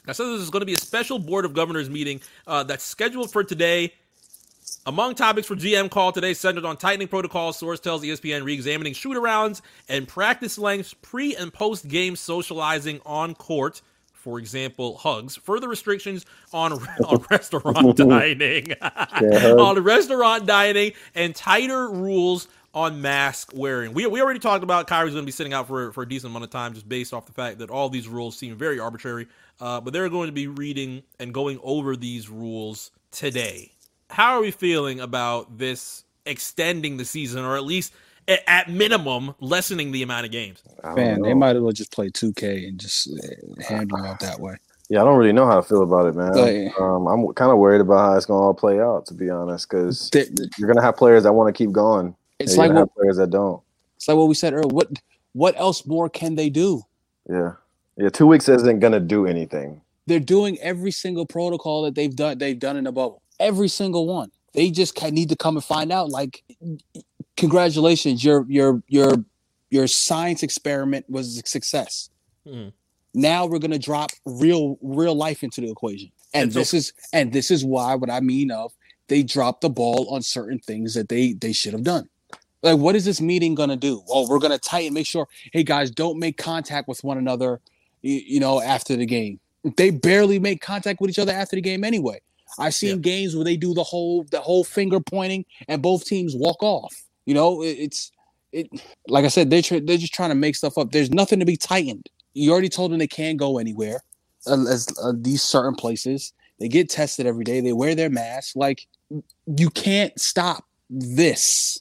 Said 0.07 0.27
this 0.27 0.43
is 0.43 0.51
going 0.51 0.61
to 0.61 0.67
be 0.67 0.75
a 0.75 0.79
special 0.79 1.19
board 1.19 1.47
of 1.47 1.55
governors 1.55 1.89
meeting 1.89 2.21
uh, 2.47 2.63
that's 2.65 2.85
scheduled 2.85 3.33
for 3.33 3.43
today. 3.43 3.95
Among 4.87 5.15
topics 5.15 5.47
for 5.47 5.57
GM 5.57 5.89
call 5.91 6.13
today 6.13 6.35
centered 6.35 6.67
on 6.67 6.77
tightening 6.77 7.09
protocols, 7.09 7.57
source 7.57 7.81
tells 7.81 8.03
ESPN 8.03 8.45
re-examining 8.45 8.93
shoot 8.93 9.17
arounds 9.17 9.63
and 9.89 10.07
practice 10.07 10.59
lengths, 10.59 10.93
pre 10.93 11.35
and 11.35 11.51
post 11.51 11.89
game 11.89 12.17
socializing 12.17 13.01
on 13.07 13.35
court. 13.35 13.81
For 14.13 14.39
example, 14.39 14.99
hugs. 14.99 15.37
Further 15.37 15.69
restrictions 15.69 16.27
on, 16.53 16.73
on 17.09 17.25
restaurant 17.31 17.97
dining, 17.97 18.73
on 18.83 19.83
restaurant 19.83 20.45
dining, 20.45 20.93
and 21.15 21.35
tighter 21.35 21.89
rules 21.89 22.49
on 22.75 23.01
mask 23.01 23.53
wearing. 23.55 23.95
We, 23.95 24.07
we 24.07 24.21
already 24.21 24.41
talked 24.41 24.65
about 24.65 24.87
Kyrie's 24.87 25.15
going 25.15 25.23
to 25.23 25.27
be 25.27 25.33
sitting 25.33 25.55
out 25.55 25.67
for, 25.67 25.93
for 25.93 26.03
a 26.03 26.09
decent 26.09 26.31
amount 26.31 26.45
of 26.45 26.51
time, 26.51 26.75
just 26.75 26.87
based 26.87 27.15
off 27.15 27.25
the 27.25 27.33
fact 27.33 27.59
that 27.61 27.71
all 27.71 27.89
these 27.89 28.07
rules 28.07 28.37
seem 28.37 28.55
very 28.55 28.79
arbitrary. 28.79 29.29
Uh, 29.61 29.81
but 29.81 29.95
they're 29.95 30.11
going 30.11 30.27
to 30.27 30.33
be 30.33 30.47
reading 30.47 31.03
and 31.19 31.33
going 31.33 31.59
over 31.63 31.97
these 31.97 32.29
rules 32.29 32.91
today 33.13 33.74
how 34.15 34.35
are 34.37 34.41
we 34.41 34.51
feeling 34.51 35.01
about 35.01 35.59
this 35.59 36.05
extending 36.27 36.97
the 36.97 37.05
season 37.05 37.45
or 37.45 37.57
at 37.57 37.65
least 37.65 37.93
a- 38.29 38.49
at 38.49 38.71
minimum 38.71 39.35
lessening 39.41 39.93
the 39.93 40.03
amount 40.03 40.25
of 40.25 40.31
games 40.33 40.63
Man, 40.97 41.21
know. 41.21 41.29
they 41.29 41.35
might 41.35 41.57
as 41.57 41.63
well 41.63 41.73
just 41.73 41.93
play 41.93 42.09
2K 42.09 42.69
and 42.69 42.79
just 42.81 43.09
uh, 43.09 43.63
handle 43.69 44.03
it 44.05 44.19
that 44.21 44.39
way. 44.41 44.57
Yeah, 44.89 45.01
I 45.01 45.05
don't 45.05 45.19
really 45.19 45.33
know 45.33 45.47
how 45.47 45.57
to 45.57 45.63
feel 45.63 45.83
about 45.83 46.07
it, 46.07 46.15
man. 46.15 46.33
Like- 46.35 46.79
um, 46.81 47.07
I'm 47.07 47.33
kind 47.35 47.51
of 47.51 47.59
worried 47.59 47.81
about 47.81 47.99
how 47.99 48.17
it's 48.17 48.27
going 48.27 48.39
to 48.41 48.45
all 48.45 48.55
play 48.55 48.81
out, 48.81 49.07
to 49.07 49.15
be 49.15 49.29
honest, 49.31 49.69
because 49.69 50.11
They- 50.11 50.29
you're 50.59 50.67
going 50.69 50.77
to 50.77 50.83
have 50.83 50.97
players 50.97 51.23
that 51.25 51.33
want 51.33 51.55
to 51.55 51.57
keep 51.59 51.73
going. 51.73 52.15
It's 52.39 52.57
like 52.57 52.73
what, 52.73 52.95
players 52.95 53.17
that 53.17 53.31
don't. 53.31 53.61
it's 53.97 54.09
like 54.09 54.17
what 54.17 54.29
we 54.29 54.35
said 54.35 54.53
earlier. 54.53 54.69
What 54.69 54.89
what 55.33 55.55
else 55.59 55.85
more 55.87 56.09
can 56.09 56.35
they 56.37 56.49
do? 56.51 56.83
Yeah, 57.29 57.53
yeah. 57.97 58.09
Two 58.11 58.27
weeks 58.27 58.49
isn't 58.49 58.81
going 58.81 58.93
to 58.93 59.01
do 59.01 59.27
anything. 59.27 59.81
They're 60.07 60.21
doing 60.21 60.59
every 60.61 60.91
single 60.91 61.25
protocol 61.27 61.83
that 61.85 61.95
they've 61.95 62.15
done. 62.15 62.39
They've 62.39 62.59
done 62.59 62.77
in 62.77 62.85
the 62.85 62.93
bubble. 62.93 63.23
Every 63.41 63.69
single 63.69 64.07
one. 64.07 64.31
They 64.53 64.71
just 64.71 65.01
need 65.11 65.29
to 65.31 65.37
come 65.37 65.57
and 65.57 65.65
find 65.65 65.91
out. 65.91 66.11
Like, 66.11 66.43
congratulations, 67.37 68.25
your 68.25 68.47
your 68.49 68.83
your 68.89 69.15
your 69.71 69.87
science 69.87 70.43
experiment 70.43 71.09
was 71.09 71.39
a 71.39 71.43
success. 71.47 72.11
Hmm. 72.47 72.69
Now 73.15 73.47
we're 73.47 73.59
gonna 73.59 73.79
drop 73.79 74.11
real 74.25 74.79
real 74.83 75.15
life 75.15 75.43
into 75.43 75.61
the 75.61 75.71
equation, 75.71 76.11
and, 76.33 76.45
And 76.45 76.53
so- 76.53 76.59
this 76.61 76.75
is 76.75 76.93
and 77.13 77.33
this 77.33 77.51
is 77.51 77.65
why 77.65 77.95
what 77.95 78.11
I 78.11 78.21
mean 78.21 78.51
of 78.51 78.73
they 79.09 79.23
dropped 79.23 79.61
the 79.61 79.71
ball 79.71 80.09
on 80.11 80.23
certain 80.23 80.59
things 80.59 80.95
that 80.95 81.09
they 81.09 81.33
they 81.33 81.53
should 81.53 81.73
have 81.73 81.83
done. 81.83 82.09
Like, 82.63 82.79
what 82.79 82.97
is 82.97 83.05
this 83.05 83.21
meeting 83.21 83.55
gonna 83.55 83.77
do? 83.77 84.03
Oh, 84.09 84.27
we're 84.29 84.39
gonna 84.39 84.59
tighten, 84.59 84.95
make 84.95 85.07
sure. 85.07 85.29
Hey 85.53 85.65
guys, 85.65 85.91
don't 85.91 86.19
make 86.19 86.39
contact 86.39 86.89
with 86.89 87.03
one 87.05 87.19
another. 87.19 87.61
You, 88.03 88.15
you 88.25 88.41
know, 88.41 88.61
after 88.61 88.97
the 88.97 89.07
game, 89.07 89.39
they 89.77 89.91
barely 89.91 90.39
make 90.39 90.61
contact 90.61 91.01
with 91.01 91.11
each 91.11 91.19
other 91.19 91.33
after 91.33 91.57
the 91.57 91.63
game 91.63 91.85
anyway. 91.85 92.21
I've 92.59 92.75
seen 92.75 93.01
games 93.01 93.35
where 93.35 93.45
they 93.45 93.57
do 93.57 93.75
the 93.75 93.83
whole 93.83 94.25
the 94.31 94.41
whole 94.41 94.65
finger 94.65 95.01
pointing 95.01 95.45
and 95.69 95.83
both 95.83 96.05
teams 96.05 96.35
walk 96.37 96.63
off. 96.63 96.95
You 97.27 97.35
know, 97.35 97.63
it, 97.63 97.77
it's 97.79 98.13
it. 98.53 98.69
Like 99.09 99.25
I 99.25 99.29
said, 99.29 99.51
they 99.51 99.61
they're 99.61 99.97
just 99.97 100.15
trying 100.15 100.31
to 100.31 100.35
make 100.35 100.57
stuff 100.57 100.79
up. 100.79 100.93
There's 100.93 101.11
nothing 101.11 101.41
to 101.41 101.47
be 101.47 101.57
tightened. 101.57 102.09
You 102.35 102.53
already 102.53 102.69
told 102.69 102.91
them 102.91 102.99
they 102.99 103.07
can't 103.07 103.39
go 103.39 103.59
anywhere, 103.59 104.03
uh, 104.47 104.65
as 104.69 104.89
uh, 105.03 105.13
these 105.17 105.43
certain 105.43 105.75
places. 105.75 106.33
They 106.61 106.69
get 106.69 106.89
tested 106.89 107.27
every 107.27 107.45
day. 107.45 107.61
They 107.61 107.73
wear 107.73 107.95
their 107.95 108.11
mask. 108.11 108.57
Like 108.57 108.87
you 109.47 109.71
can't 109.71 110.19
stop 110.19 110.65
this. 110.89 111.81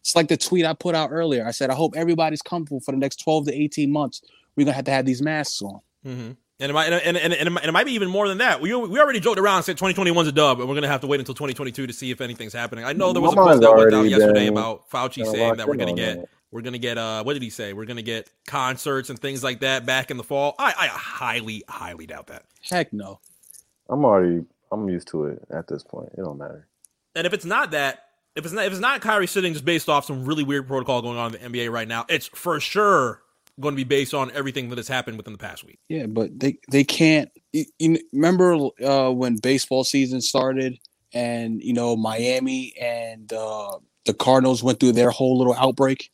It's 0.00 0.16
like 0.16 0.28
the 0.28 0.36
tweet 0.36 0.66
I 0.66 0.74
put 0.74 0.94
out 0.94 1.10
earlier. 1.12 1.46
I 1.46 1.50
said, 1.50 1.70
I 1.70 1.74
hope 1.74 1.94
everybody's 1.96 2.42
comfortable 2.42 2.80
for 2.80 2.92
the 2.92 2.98
next 2.98 3.22
12 3.22 3.46
to 3.46 3.54
18 3.54 3.90
months. 3.90 4.20
We're 4.54 4.64
gonna 4.64 4.74
have 4.74 4.84
to 4.84 4.90
have 4.90 5.06
these 5.06 5.22
masks 5.22 5.62
on. 5.62 5.80
Mm-hmm. 6.06 6.32
And 6.64 6.70
it, 6.70 6.72
might, 6.72 6.90
and, 6.90 6.94
and, 6.94 7.18
and, 7.18 7.34
and, 7.34 7.58
it 7.58 7.72
might 7.72 7.84
be 7.84 7.92
even 7.92 8.08
more 8.08 8.26
than 8.26 8.38
that. 8.38 8.58
We, 8.58 8.74
we 8.74 8.98
already 8.98 9.20
joked 9.20 9.38
around 9.38 9.56
and 9.56 9.64
said 9.66 9.76
2021's 9.76 10.28
a 10.28 10.32
dub, 10.32 10.60
and 10.60 10.66
we're 10.66 10.74
going 10.74 10.84
to 10.84 10.88
have 10.88 11.02
to 11.02 11.06
wait 11.06 11.20
until 11.20 11.34
2022 11.34 11.88
to 11.88 11.92
see 11.92 12.10
if 12.10 12.22
anything's 12.22 12.54
happening. 12.54 12.86
I 12.86 12.94
know 12.94 13.12
there 13.12 13.20
was 13.20 13.34
a 13.34 13.36
post 13.36 13.60
that 13.60 13.76
went 13.76 13.92
out 13.92 14.08
yesterday 14.08 14.46
about 14.46 14.88
Fauci 14.88 15.30
saying 15.30 15.56
that 15.56 15.68
we're 15.68 15.76
going 15.76 15.94
to 15.94 16.00
get 16.00 16.26
we're 16.50 16.62
going 16.62 16.72
to 16.72 16.78
get 16.78 16.96
uh 16.96 17.22
what 17.22 17.34
did 17.34 17.42
he 17.42 17.50
say? 17.50 17.74
We're 17.74 17.84
going 17.84 17.98
to 17.98 18.02
get 18.02 18.30
concerts 18.46 19.10
and 19.10 19.18
things 19.18 19.44
like 19.44 19.60
that 19.60 19.84
back 19.84 20.10
in 20.10 20.16
the 20.16 20.24
fall. 20.24 20.54
I, 20.58 20.72
I 20.78 20.86
highly 20.86 21.64
highly 21.68 22.06
doubt 22.06 22.28
that. 22.28 22.44
Heck 22.62 22.94
no. 22.94 23.20
I'm 23.90 24.02
already 24.06 24.46
I'm 24.72 24.88
used 24.88 25.08
to 25.08 25.26
it 25.26 25.42
at 25.50 25.68
this 25.68 25.82
point. 25.82 26.12
It 26.16 26.22
don't 26.22 26.38
matter. 26.38 26.66
And 27.14 27.26
if 27.26 27.34
it's 27.34 27.44
not 27.44 27.72
that, 27.72 28.06
if 28.36 28.46
it's 28.46 28.54
not 28.54 28.64
if 28.64 28.72
it's 28.72 28.80
not 28.80 29.02
Kyrie 29.02 29.26
sitting 29.26 29.52
just 29.52 29.66
based 29.66 29.90
off 29.90 30.06
some 30.06 30.24
really 30.24 30.44
weird 30.44 30.66
protocol 30.66 31.02
going 31.02 31.18
on 31.18 31.34
in 31.34 31.52
the 31.52 31.58
NBA 31.58 31.70
right 31.70 31.86
now, 31.86 32.06
it's 32.08 32.28
for 32.28 32.58
sure 32.58 33.20
going 33.60 33.72
to 33.72 33.76
be 33.76 33.84
based 33.84 34.14
on 34.14 34.30
everything 34.32 34.68
that 34.70 34.78
has 34.78 34.88
happened 34.88 35.16
within 35.16 35.32
the 35.32 35.38
past 35.38 35.64
week. 35.64 35.78
Yeah, 35.88 36.06
but 36.06 36.38
they 36.38 36.58
they 36.70 36.84
can't. 36.84 37.30
You, 37.52 37.64
you 37.78 37.98
remember 38.12 38.54
uh, 38.84 39.10
when 39.10 39.36
baseball 39.36 39.84
season 39.84 40.20
started, 40.20 40.78
and 41.12 41.62
you 41.62 41.72
know 41.72 41.96
Miami 41.96 42.74
and 42.80 43.32
uh, 43.32 43.78
the 44.04 44.14
Cardinals 44.14 44.62
went 44.62 44.80
through 44.80 44.92
their 44.92 45.10
whole 45.10 45.38
little 45.38 45.54
outbreak, 45.54 46.10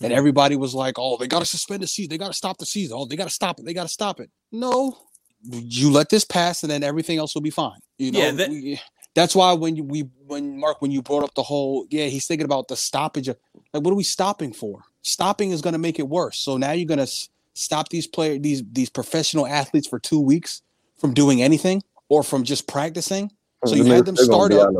and 0.00 0.10
mm-hmm. 0.10 0.18
everybody 0.18 0.56
was 0.56 0.74
like, 0.74 0.94
"Oh, 0.98 1.16
they 1.16 1.26
got 1.26 1.40
to 1.40 1.46
suspend 1.46 1.82
the 1.82 1.86
season. 1.86 2.10
They 2.10 2.18
got 2.18 2.28
to 2.28 2.34
stop 2.34 2.58
the 2.58 2.66
season. 2.66 2.96
Oh, 2.98 3.06
they 3.06 3.16
got 3.16 3.28
to 3.28 3.34
stop 3.34 3.58
it. 3.58 3.64
They 3.64 3.74
got 3.74 3.84
to 3.84 3.88
stop 3.88 4.20
it." 4.20 4.30
No, 4.50 4.96
you 5.42 5.90
let 5.90 6.10
this 6.10 6.24
pass, 6.24 6.62
and 6.62 6.70
then 6.70 6.82
everything 6.82 7.18
else 7.18 7.34
will 7.34 7.42
be 7.42 7.50
fine. 7.50 7.80
You 7.98 8.12
know, 8.12 8.18
yeah, 8.18 8.30
that- 8.32 8.50
we, 8.50 8.80
that's 9.14 9.34
why 9.34 9.52
when 9.52 9.76
you, 9.76 9.84
we 9.84 10.00
when 10.26 10.58
Mark 10.58 10.80
when 10.80 10.90
you 10.90 11.02
brought 11.02 11.24
up 11.24 11.34
the 11.34 11.42
whole 11.42 11.86
yeah 11.90 12.06
he's 12.06 12.26
thinking 12.26 12.44
about 12.44 12.68
the 12.68 12.76
stoppage 12.76 13.28
of 13.28 13.36
like 13.72 13.82
what 13.82 13.92
are 13.92 13.96
we 13.96 14.04
stopping 14.04 14.52
for? 14.52 14.82
Stopping 15.02 15.50
is 15.50 15.60
going 15.60 15.72
to 15.72 15.78
make 15.78 15.98
it 15.98 16.08
worse. 16.08 16.38
So 16.38 16.56
now 16.56 16.72
you're 16.72 16.86
going 16.86 17.04
to 17.04 17.12
stop 17.54 17.88
these 17.90 18.06
players 18.06 18.40
these 18.40 18.62
these 18.72 18.88
professional 18.88 19.46
athletes 19.46 19.86
for 19.86 19.98
two 19.98 20.20
weeks 20.20 20.62
from 20.96 21.12
doing 21.12 21.42
anything 21.42 21.82
or 22.08 22.22
from 22.22 22.44
just 22.44 22.66
practicing. 22.66 23.30
So 23.64 23.74
you 23.74 23.84
had 23.84 24.06
them 24.06 24.16
start 24.16 24.52
up. 24.52 24.70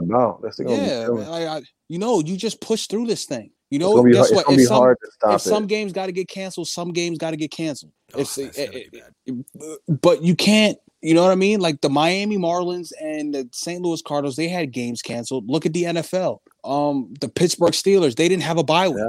yeah, 0.59 1.09
I, 1.29 1.47
I, 1.59 1.63
you 1.89 1.99
know, 1.99 2.21
you 2.21 2.37
just 2.37 2.61
push 2.61 2.87
through 2.87 3.07
this 3.07 3.27
thing. 3.27 3.51
You 3.71 3.79
know, 3.79 4.03
guess 4.05 4.31
hard, 4.31 4.47
what? 4.47 4.59
If 4.59 4.67
some, 4.67 5.35
if 5.35 5.41
some 5.41 5.67
games 5.67 5.93
got 5.93 6.07
to 6.07 6.13
get 6.13 6.29
canceled, 6.29 6.69
some 6.69 6.93
games 6.93 7.17
got 7.17 7.31
to 7.31 7.37
get 7.37 7.51
canceled. 7.51 7.93
Oh, 8.15 8.21
it, 8.21 8.59
it, 8.59 8.93
it, 9.27 10.01
but 10.03 10.23
you 10.23 10.35
can't 10.37 10.79
you 11.03 11.15
know 11.15 11.23
what 11.23 11.33
I 11.33 11.37
mean? 11.37 11.61
Like 11.61 11.81
the 11.81 11.91
Miami 11.91 12.39
Marlins 12.39 12.93
and 13.01 13.35
the 13.35 13.49
St. 13.53 13.83
Louis 13.83 14.01
Cardinals, 14.03 14.37
they 14.37 14.49
had 14.49 14.71
games 14.71 15.03
canceled. 15.03 15.49
Look 15.49 15.67
at 15.67 15.73
the 15.73 15.85
NFL. 15.85 16.39
Um, 16.63 17.13
the 17.21 17.29
Pittsburgh 17.29 17.73
Steelers, 17.73 18.15
they 18.15 18.29
didn't 18.29 18.45
have 18.45 18.59
a 18.59 18.63
bye 18.63 18.89
week. 18.89 19.05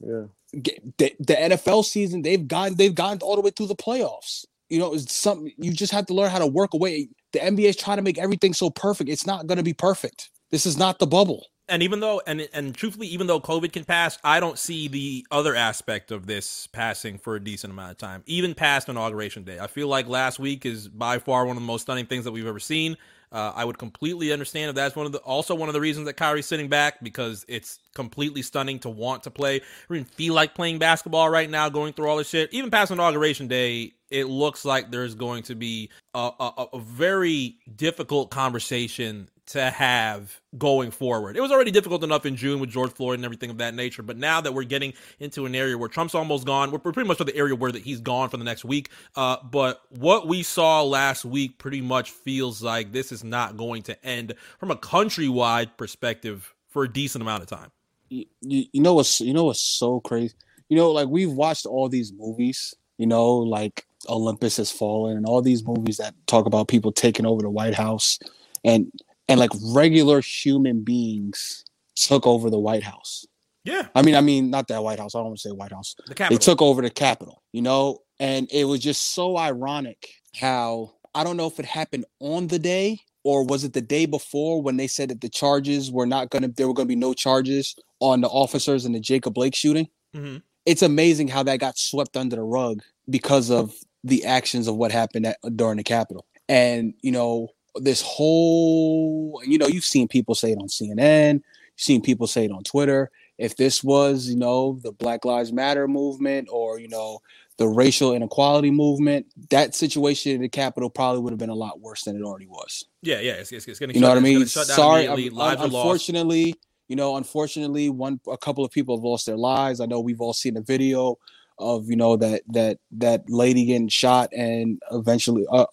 Yeah. 0.00 0.24
The, 0.52 1.14
the, 1.18 1.34
NFL 1.34 1.84
season, 1.84 2.22
they've 2.22 2.46
gotten 2.46 2.76
they've 2.76 2.94
gotten 2.94 3.18
all 3.20 3.34
the 3.34 3.42
way 3.42 3.50
through 3.50 3.66
the 3.66 3.76
playoffs. 3.76 4.46
You 4.70 4.78
know, 4.78 4.94
it's 4.94 5.12
something 5.12 5.52
you 5.58 5.72
just 5.72 5.92
have 5.92 6.06
to 6.06 6.14
learn 6.14 6.30
how 6.30 6.38
to 6.38 6.46
work 6.46 6.72
away. 6.72 7.08
The 7.32 7.40
NBA 7.40 7.68
is 7.68 7.76
trying 7.76 7.98
to 7.98 8.02
make 8.02 8.18
everything 8.18 8.54
so 8.54 8.70
perfect. 8.70 9.10
It's 9.10 9.26
not 9.26 9.46
going 9.46 9.58
to 9.58 9.64
be 9.64 9.74
perfect. 9.74 10.30
This 10.50 10.64
is 10.64 10.78
not 10.78 10.98
the 10.98 11.06
bubble 11.06 11.46
and 11.68 11.82
even 11.82 12.00
though 12.00 12.20
and 12.26 12.48
and 12.52 12.74
truthfully 12.74 13.06
even 13.06 13.26
though 13.26 13.40
covid 13.40 13.72
can 13.72 13.84
pass 13.84 14.18
i 14.24 14.40
don't 14.40 14.58
see 14.58 14.88
the 14.88 15.26
other 15.30 15.54
aspect 15.54 16.10
of 16.10 16.26
this 16.26 16.66
passing 16.68 17.18
for 17.18 17.36
a 17.36 17.40
decent 17.40 17.72
amount 17.72 17.90
of 17.90 17.98
time 17.98 18.22
even 18.26 18.54
past 18.54 18.88
inauguration 18.88 19.44
day. 19.44 19.58
I 19.58 19.66
feel 19.66 19.88
like 19.88 20.08
last 20.08 20.38
week 20.38 20.66
is 20.66 20.88
by 20.88 21.18
far 21.18 21.44
one 21.44 21.56
of 21.56 21.62
the 21.62 21.66
most 21.66 21.82
stunning 21.82 22.06
things 22.06 22.24
that 22.24 22.32
we've 22.32 22.46
ever 22.46 22.58
seen. 22.60 22.96
Uh, 23.32 23.52
I 23.54 23.64
would 23.64 23.78
completely 23.78 24.32
understand 24.32 24.68
if 24.68 24.76
that's 24.76 24.94
one 24.94 25.06
of 25.06 25.12
the 25.12 25.18
also 25.18 25.56
one 25.56 25.68
of 25.68 25.72
the 25.72 25.80
reasons 25.80 26.06
that 26.06 26.14
Kyrie's 26.14 26.46
sitting 26.46 26.68
back 26.68 27.02
because 27.02 27.44
it's 27.48 27.80
completely 27.92 28.42
stunning 28.42 28.78
to 28.80 28.90
want 28.90 29.24
to 29.24 29.30
play. 29.30 29.60
Or 29.90 29.96
even 29.96 30.04
feel 30.04 30.34
like 30.34 30.54
playing 30.54 30.78
basketball 30.78 31.28
right 31.28 31.50
now, 31.50 31.68
going 31.68 31.94
through 31.94 32.08
all 32.08 32.16
this 32.16 32.28
shit. 32.28 32.52
Even 32.52 32.70
past 32.70 32.92
inauguration 32.92 33.48
day, 33.48 33.94
it 34.10 34.26
looks 34.26 34.64
like 34.64 34.92
there's 34.92 35.16
going 35.16 35.42
to 35.44 35.56
be 35.56 35.90
a, 36.14 36.30
a, 36.38 36.66
a 36.74 36.78
very 36.78 37.56
difficult 37.74 38.30
conversation 38.30 39.28
to 39.46 39.70
have 39.70 40.40
going 40.56 40.90
forward. 40.90 41.36
It 41.36 41.40
was 41.40 41.50
already 41.50 41.70
difficult 41.70 42.02
enough 42.02 42.24
in 42.24 42.36
June 42.36 42.60
with 42.60 42.70
George 42.70 42.92
Floyd 42.92 43.16
and 43.18 43.24
everything 43.24 43.50
of 43.50 43.58
that 43.58 43.74
nature, 43.74 44.02
but 44.02 44.16
now 44.16 44.40
that 44.40 44.54
we're 44.54 44.64
getting 44.64 44.94
into 45.18 45.44
an 45.44 45.54
area 45.54 45.76
where 45.76 45.88
Trump's 45.88 46.14
almost 46.14 46.46
gone, 46.46 46.70
we're 46.70 46.78
pretty 46.78 47.06
much 47.06 47.18
to 47.18 47.24
the 47.24 47.36
area 47.36 47.54
where 47.54 47.70
that 47.70 47.82
he's 47.82 48.00
gone 48.00 48.30
for 48.30 48.38
the 48.38 48.44
next 48.44 48.64
week. 48.64 48.88
Uh, 49.16 49.36
but 49.44 49.82
what 49.90 50.26
we 50.26 50.42
saw 50.42 50.82
last 50.82 51.24
week 51.24 51.58
pretty 51.58 51.82
much 51.82 52.10
feels 52.10 52.62
like 52.62 52.92
this 52.92 53.12
is 53.12 53.22
not 53.22 53.56
going 53.56 53.82
to 53.82 54.04
end 54.06 54.34
from 54.58 54.70
a 54.70 54.76
countrywide 54.76 55.76
perspective 55.76 56.54
for 56.68 56.84
a 56.84 56.92
decent 56.92 57.20
amount 57.22 57.42
of 57.42 57.48
time. 57.48 57.70
You, 58.08 58.26
you 58.40 58.80
know 58.80 58.94
what's 58.94 59.20
you 59.20 59.32
know 59.32 59.44
what's 59.44 59.62
so 59.62 60.00
crazy? 60.00 60.34
You 60.68 60.76
know, 60.76 60.90
like 60.90 61.08
we've 61.08 61.32
watched 61.32 61.66
all 61.66 61.88
these 61.88 62.12
movies. 62.16 62.74
You 62.98 63.06
know, 63.06 63.34
like 63.36 63.86
Olympus 64.08 64.56
has 64.58 64.70
fallen, 64.70 65.16
and 65.16 65.26
all 65.26 65.42
these 65.42 65.66
movies 65.66 65.96
that 65.96 66.14
talk 66.26 66.46
about 66.46 66.68
people 66.68 66.92
taking 66.92 67.26
over 67.26 67.42
the 67.42 67.50
White 67.50 67.74
House, 67.74 68.18
and 68.64 68.90
and 69.28 69.40
like 69.40 69.50
regular 69.62 70.20
human 70.20 70.82
beings 70.82 71.64
took 71.96 72.26
over 72.26 72.50
the 72.50 72.58
White 72.58 72.82
House. 72.82 73.26
Yeah. 73.64 73.86
I 73.94 74.02
mean, 74.02 74.14
I 74.14 74.20
mean, 74.20 74.50
not 74.50 74.68
that 74.68 74.82
White 74.82 74.98
House. 74.98 75.14
I 75.14 75.18
don't 75.18 75.28
want 75.28 75.38
to 75.38 75.48
say 75.48 75.52
White 75.52 75.72
House. 75.72 75.94
The 76.06 76.14
Capitol. 76.14 76.38
They 76.38 76.44
took 76.44 76.60
over 76.60 76.82
the 76.82 76.90
Capitol, 76.90 77.42
you 77.52 77.62
know, 77.62 78.00
and 78.20 78.48
it 78.52 78.64
was 78.64 78.80
just 78.80 79.14
so 79.14 79.38
ironic 79.38 80.08
how 80.36 80.92
I 81.14 81.24
don't 81.24 81.36
know 81.36 81.46
if 81.46 81.58
it 81.58 81.64
happened 81.64 82.04
on 82.20 82.48
the 82.48 82.58
day 82.58 83.00
or 83.22 83.44
was 83.44 83.64
it 83.64 83.72
the 83.72 83.80
day 83.80 84.06
before 84.06 84.60
when 84.60 84.76
they 84.76 84.86
said 84.86 85.08
that 85.08 85.20
the 85.20 85.28
charges 85.28 85.90
were 85.90 86.06
not 86.06 86.30
going 86.30 86.42
to, 86.42 86.48
there 86.48 86.68
were 86.68 86.74
going 86.74 86.86
to 86.86 86.94
be 86.94 86.96
no 86.96 87.14
charges 87.14 87.74
on 88.00 88.20
the 88.20 88.28
officers 88.28 88.84
in 88.84 88.92
the 88.92 89.00
Jacob 89.00 89.34
Blake 89.34 89.54
shooting. 89.54 89.88
Mm-hmm. 90.14 90.38
It's 90.66 90.82
amazing 90.82 91.28
how 91.28 91.42
that 91.44 91.58
got 91.58 91.78
swept 91.78 92.16
under 92.16 92.36
the 92.36 92.42
rug 92.42 92.82
because 93.08 93.50
of 93.50 93.74
the 94.04 94.26
actions 94.26 94.68
of 94.68 94.76
what 94.76 94.92
happened 94.92 95.26
at, 95.26 95.38
during 95.56 95.78
the 95.78 95.82
Capitol. 95.82 96.26
And, 96.48 96.92
you 97.00 97.10
know, 97.10 97.48
this 97.76 98.00
whole 98.00 99.40
you 99.44 99.58
know 99.58 99.66
you've 99.66 99.84
seen 99.84 100.08
people 100.08 100.34
say 100.34 100.52
it 100.52 100.58
on 100.58 100.68
cnn 100.68 101.34
you've 101.34 101.42
seen 101.76 102.00
people 102.00 102.26
say 102.26 102.44
it 102.44 102.50
on 102.50 102.62
twitter. 102.62 103.10
If 103.36 103.56
this 103.56 103.82
was 103.82 104.28
you 104.28 104.36
know 104.36 104.78
the 104.82 104.92
black 104.92 105.24
lives 105.24 105.52
matter 105.52 105.88
movement 105.88 106.48
or 106.52 106.78
you 106.78 106.88
know 106.88 107.20
the 107.56 107.66
racial 107.66 108.14
inequality 108.14 108.70
movement 108.70 109.26
that 109.50 109.74
situation 109.74 110.32
in 110.32 110.40
the 110.40 110.48
capitol 110.48 110.88
probably 110.88 111.20
would 111.20 111.32
have 111.32 111.38
been 111.38 111.50
a 111.50 111.54
lot 111.54 111.80
worse 111.80 112.02
than 112.02 112.16
it 112.16 112.22
already 112.22 112.46
was. 112.46 112.84
Yeah 113.02 113.20
yeah 113.20 113.32
it's, 113.32 113.50
it's, 113.50 113.66
it's 113.66 113.80
gonna 113.80 113.92
you 113.92 114.00
know 114.00 114.08
what 114.08 114.18
i 114.18 114.20
mean? 114.20 114.46
sorry 114.46 115.06
unfortunately 115.06 116.54
you 116.86 116.96
know 116.96 117.16
unfortunately 117.16 117.88
one 117.88 118.20
a 118.30 118.38
couple 118.38 118.64
of 118.64 118.70
people 118.70 118.96
have 118.96 119.04
lost 119.04 119.26
their 119.26 119.36
lives. 119.36 119.80
I 119.80 119.86
know 119.86 119.98
we've 119.98 120.20
all 120.20 120.32
seen 120.32 120.54
the 120.54 120.62
video 120.62 121.18
of 121.58 121.88
you 121.88 121.96
know 121.96 122.16
that 122.16 122.42
that 122.48 122.78
that 122.90 123.24
lady 123.28 123.64
getting 123.64 123.88
shot 123.88 124.32
and 124.32 124.80
eventually 124.90 125.46
uh, 125.50 125.66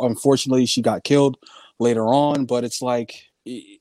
unfortunately 0.00 0.66
she 0.66 0.82
got 0.82 1.04
killed 1.04 1.36
later 1.78 2.06
on 2.08 2.44
but 2.44 2.64
it's 2.64 2.82
like 2.82 3.22
you 3.44 3.78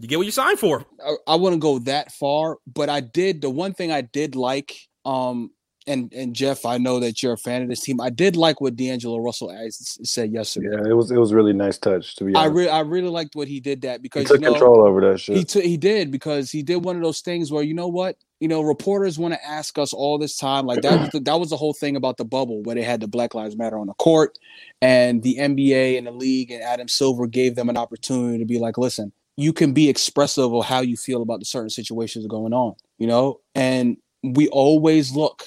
get 0.00 0.16
what 0.16 0.26
you 0.26 0.32
signed 0.32 0.58
for 0.58 0.84
i, 1.04 1.16
I 1.26 1.34
wouldn't 1.36 1.62
go 1.62 1.78
that 1.80 2.12
far 2.12 2.58
but 2.66 2.88
i 2.88 3.00
did 3.00 3.42
the 3.42 3.50
one 3.50 3.74
thing 3.74 3.92
i 3.92 4.00
did 4.00 4.36
like 4.36 4.74
um 5.04 5.50
and 5.86 6.12
and 6.12 6.34
Jeff, 6.34 6.66
I 6.66 6.78
know 6.78 7.00
that 7.00 7.22
you're 7.22 7.34
a 7.34 7.38
fan 7.38 7.62
of 7.62 7.68
this 7.68 7.80
team. 7.80 8.00
I 8.00 8.10
did 8.10 8.36
like 8.36 8.60
what 8.60 8.76
D'Angelo 8.76 9.18
Russell 9.18 9.54
said 9.70 10.32
yesterday. 10.32 10.70
Yeah, 10.72 10.90
it 10.90 10.94
was 10.94 11.10
it 11.10 11.16
was 11.16 11.32
really 11.32 11.52
nice 11.52 11.78
touch 11.78 12.16
to 12.16 12.24
be 12.24 12.34
honest. 12.34 12.50
I 12.50 12.54
really 12.54 12.68
I 12.68 12.80
really 12.80 13.08
liked 13.08 13.36
what 13.36 13.48
he 13.48 13.60
did 13.60 13.82
that 13.82 14.02
because 14.02 14.22
he 14.22 14.26
took 14.26 14.40
you 14.40 14.46
know, 14.46 14.52
control 14.54 14.80
over 14.84 15.00
that 15.02 15.20
shit. 15.20 15.36
He 15.36 15.44
took 15.44 15.62
he 15.62 15.76
did 15.76 16.10
because 16.10 16.50
he 16.50 16.62
did 16.62 16.84
one 16.84 16.96
of 16.96 17.02
those 17.02 17.20
things 17.20 17.52
where 17.52 17.62
you 17.62 17.74
know 17.74 17.88
what 17.88 18.16
you 18.40 18.48
know 18.48 18.60
reporters 18.60 19.18
want 19.18 19.34
to 19.34 19.46
ask 19.46 19.78
us 19.78 19.92
all 19.92 20.18
this 20.18 20.36
time 20.36 20.66
like 20.66 20.82
that 20.82 21.00
was 21.00 21.10
the, 21.10 21.20
that 21.20 21.40
was 21.40 21.50
the 21.50 21.56
whole 21.56 21.72
thing 21.72 21.96
about 21.96 22.16
the 22.16 22.24
bubble 22.24 22.62
where 22.62 22.74
they 22.74 22.82
had 22.82 23.00
the 23.00 23.08
Black 23.08 23.34
Lives 23.34 23.56
Matter 23.56 23.78
on 23.78 23.86
the 23.86 23.94
court 23.94 24.38
and 24.82 25.22
the 25.22 25.36
NBA 25.38 25.98
and 25.98 26.06
the 26.06 26.12
league 26.12 26.50
and 26.50 26.62
Adam 26.62 26.88
Silver 26.88 27.26
gave 27.26 27.54
them 27.54 27.68
an 27.68 27.76
opportunity 27.76 28.38
to 28.38 28.44
be 28.44 28.58
like 28.58 28.78
listen 28.78 29.12
you 29.36 29.52
can 29.52 29.72
be 29.72 29.88
expressive 29.88 30.52
of 30.52 30.64
how 30.64 30.80
you 30.80 30.96
feel 30.96 31.22
about 31.22 31.40
the 31.40 31.46
certain 31.46 31.70
situations 31.70 32.26
going 32.26 32.52
on 32.52 32.74
you 32.98 33.06
know 33.06 33.40
and 33.54 33.96
we 34.22 34.48
always 34.48 35.12
look 35.12 35.44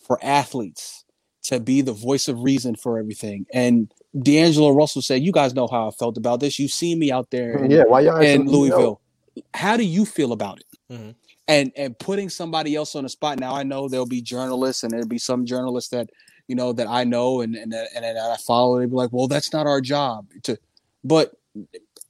for 0.00 0.18
athletes 0.22 1.04
to 1.46 1.60
be 1.60 1.80
the 1.80 1.92
voice 1.92 2.26
of 2.26 2.42
reason 2.42 2.74
for 2.74 2.98
everything. 2.98 3.46
And 3.52 3.92
D'Angelo 4.20 4.70
Russell 4.70 5.02
said, 5.02 5.22
"You 5.22 5.32
guys 5.32 5.54
know 5.54 5.68
how 5.68 5.88
I 5.88 5.90
felt 5.92 6.16
about 6.16 6.40
this. 6.40 6.58
You 6.58 6.68
see 6.68 6.94
me 6.94 7.12
out 7.12 7.30
there, 7.30 7.64
in, 7.64 7.70
yeah, 7.70 7.84
why 7.84 8.00
y'all 8.00 8.20
in 8.20 8.46
Louisville. 8.46 9.00
How 9.54 9.76
do 9.76 9.84
you 9.84 10.04
feel 10.04 10.32
about 10.32 10.58
it?" 10.60 10.66
Mm-hmm. 10.92 11.10
And 11.48 11.72
and 11.76 11.98
putting 11.98 12.28
somebody 12.28 12.74
else 12.74 12.96
on 12.96 13.04
the 13.04 13.08
spot. 13.08 13.38
Now 13.38 13.54
I 13.54 13.62
know 13.62 13.88
there'll 13.88 14.06
be 14.06 14.20
journalists, 14.20 14.82
and 14.82 14.90
there'll 14.90 15.06
be 15.06 15.18
some 15.18 15.46
journalists 15.46 15.90
that 15.90 16.10
you 16.48 16.56
know 16.56 16.72
that 16.72 16.88
I 16.88 17.04
know 17.04 17.40
and 17.40 17.54
and 17.54 17.72
uh, 17.72 17.84
and, 17.94 18.04
and 18.04 18.18
I 18.18 18.36
follow. 18.36 18.80
They'd 18.80 18.90
be 18.90 18.96
like, 18.96 19.12
"Well, 19.12 19.28
that's 19.28 19.52
not 19.52 19.66
our 19.66 19.80
job." 19.80 20.26
To, 20.44 20.58
but 21.04 21.32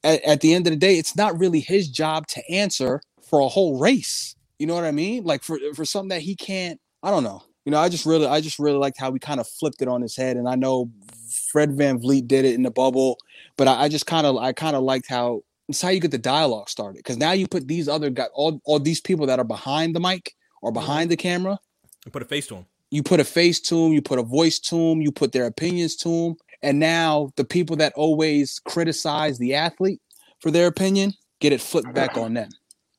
at, 0.03 0.23
at 0.23 0.41
the 0.41 0.53
end 0.53 0.65
of 0.65 0.71
the 0.71 0.77
day, 0.77 0.97
it's 0.97 1.15
not 1.15 1.37
really 1.39 1.59
his 1.59 1.87
job 1.87 2.27
to 2.27 2.51
answer 2.51 3.01
for 3.29 3.39
a 3.39 3.47
whole 3.47 3.79
race. 3.79 4.35
You 4.57 4.65
know 4.65 4.73
what 4.73 4.85
I 4.85 4.91
mean? 4.91 5.23
Like 5.23 5.43
for 5.43 5.59
for 5.75 5.85
something 5.85 6.09
that 6.09 6.21
he 6.21 6.35
can't. 6.35 6.79
I 7.03 7.11
don't 7.11 7.23
know. 7.23 7.43
You 7.67 7.71
know, 7.71 7.79
I 7.79 7.89
just 7.89 8.05
really, 8.05 8.25
I 8.25 8.39
just 8.39 8.59
really 8.59 8.77
liked 8.77 8.97
how 8.97 9.09
we 9.09 9.19
kind 9.19 9.41
of 9.41 9.47
flipped 9.47 9.81
it 9.81 9.89
on 9.89 10.01
his 10.01 10.15
head. 10.15 10.37
And 10.37 10.47
I 10.47 10.55
know 10.55 10.89
Fred 11.51 11.71
VanVleet 11.71 12.25
did 12.25 12.45
it 12.45 12.55
in 12.55 12.63
the 12.63 12.71
bubble, 12.71 13.17
but 13.57 13.67
I, 13.67 13.83
I 13.83 13.89
just 13.89 14.05
kind 14.05 14.25
of, 14.25 14.37
I 14.37 14.53
kind 14.53 14.77
of 14.77 14.83
liked 14.83 15.09
how 15.09 15.41
it's 15.67 15.81
how 15.81 15.89
you 15.89 15.99
get 15.99 16.11
the 16.11 16.17
dialogue 16.17 16.69
started. 16.69 16.97
Because 16.97 17.17
now 17.17 17.31
you 17.31 17.47
put 17.47 17.67
these 17.67 17.87
other 17.87 18.09
guys, 18.09 18.29
all 18.33 18.61
all 18.65 18.79
these 18.79 19.01
people 19.01 19.25
that 19.27 19.39
are 19.39 19.45
behind 19.45 19.95
the 19.95 19.99
mic 19.99 20.33
or 20.61 20.71
behind 20.71 21.11
the 21.11 21.17
camera, 21.17 21.59
and 22.05 22.13
put 22.13 22.21
a 22.21 22.25
face 22.25 22.47
to 22.47 22.55
them 22.55 22.65
You 22.91 23.03
put 23.03 23.19
a 23.19 23.25
face 23.25 23.59
to 23.61 23.75
them, 23.75 23.93
you 23.93 24.01
put 24.01 24.19
a 24.19 24.23
voice 24.23 24.59
to 24.59 24.75
them, 24.75 25.01
you 25.01 25.11
put 25.11 25.31
their 25.31 25.45
opinions 25.45 25.95
to 25.97 26.09
them, 26.09 26.35
and 26.61 26.79
now 26.79 27.31
the 27.35 27.45
people 27.45 27.75
that 27.77 27.93
always 27.95 28.59
criticize 28.59 29.37
the 29.37 29.55
athlete 29.55 30.01
for 30.39 30.51
their 30.51 30.67
opinion 30.67 31.13
get 31.39 31.53
it 31.53 31.61
flipped 31.61 31.93
back 31.93 32.17
on 32.17 32.33
them. 32.33 32.49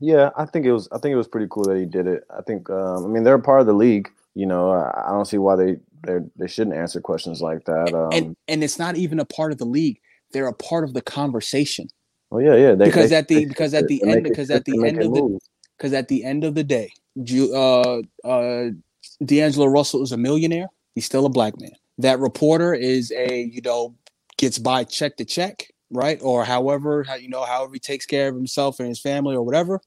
Yeah, 0.00 0.30
I 0.36 0.44
think 0.44 0.64
it 0.64 0.72
was. 0.72 0.88
I 0.92 0.98
think 0.98 1.12
it 1.12 1.16
was 1.16 1.28
pretty 1.28 1.48
cool 1.50 1.64
that 1.64 1.76
he 1.76 1.84
did 1.84 2.06
it. 2.06 2.24
I 2.36 2.42
think. 2.42 2.70
Um, 2.70 3.04
I 3.04 3.08
mean, 3.08 3.24
they're 3.24 3.34
a 3.34 3.42
part 3.42 3.60
of 3.60 3.66
the 3.66 3.72
league. 3.72 4.08
You 4.34 4.46
know, 4.46 4.70
I, 4.70 5.06
I 5.08 5.10
don't 5.10 5.24
see 5.24 5.38
why 5.38 5.56
they 5.56 5.76
they 6.06 6.18
they 6.36 6.46
shouldn't 6.46 6.76
answer 6.76 7.00
questions 7.00 7.40
like 7.40 7.64
that. 7.64 7.92
Um, 7.92 8.10
and 8.12 8.36
and 8.46 8.62
it's 8.62 8.78
not 8.78 8.96
even 8.96 9.18
a 9.18 9.24
part 9.24 9.50
of 9.50 9.58
the 9.58 9.64
league; 9.64 9.98
they're 10.32 10.46
a 10.46 10.54
part 10.54 10.84
of 10.84 10.94
the 10.94 11.02
conversation. 11.02 11.88
Oh 12.30 12.38
yeah, 12.38 12.54
yeah. 12.54 12.74
They, 12.74 12.86
because 12.86 13.10
they, 13.10 13.16
at 13.16 13.28
the 13.28 13.34
they, 13.36 13.44
because 13.46 13.74
at 13.74 13.88
the 13.88 14.02
end 14.02 14.24
because 14.24 14.50
at 14.50 14.64
the 14.64 14.86
end 14.86 15.02
of 15.02 15.12
the 15.12 15.38
because 15.76 15.92
at 15.92 16.08
the 16.08 16.24
end 16.24 16.44
of 16.44 16.54
the 16.54 16.64
day, 16.64 16.92
uh, 17.18 18.00
uh, 18.24 18.70
D'Angelo 19.24 19.66
Russell 19.66 20.02
is 20.02 20.12
a 20.12 20.16
millionaire. 20.16 20.68
He's 20.94 21.06
still 21.06 21.26
a 21.26 21.30
black 21.30 21.60
man. 21.60 21.72
That 21.98 22.18
reporter 22.18 22.74
is 22.74 23.12
a 23.12 23.42
you 23.42 23.62
know 23.62 23.94
gets 24.36 24.58
by 24.58 24.84
check 24.84 25.16
to 25.16 25.24
check 25.24 25.72
right? 25.90 26.18
Or 26.22 26.44
however, 26.44 27.06
you 27.20 27.28
know, 27.28 27.44
however 27.44 27.74
he 27.74 27.78
takes 27.78 28.06
care 28.06 28.28
of 28.28 28.34
himself 28.34 28.80
and 28.80 28.88
his 28.88 29.00
family 29.00 29.34
or 29.34 29.42
whatever, 29.42 29.80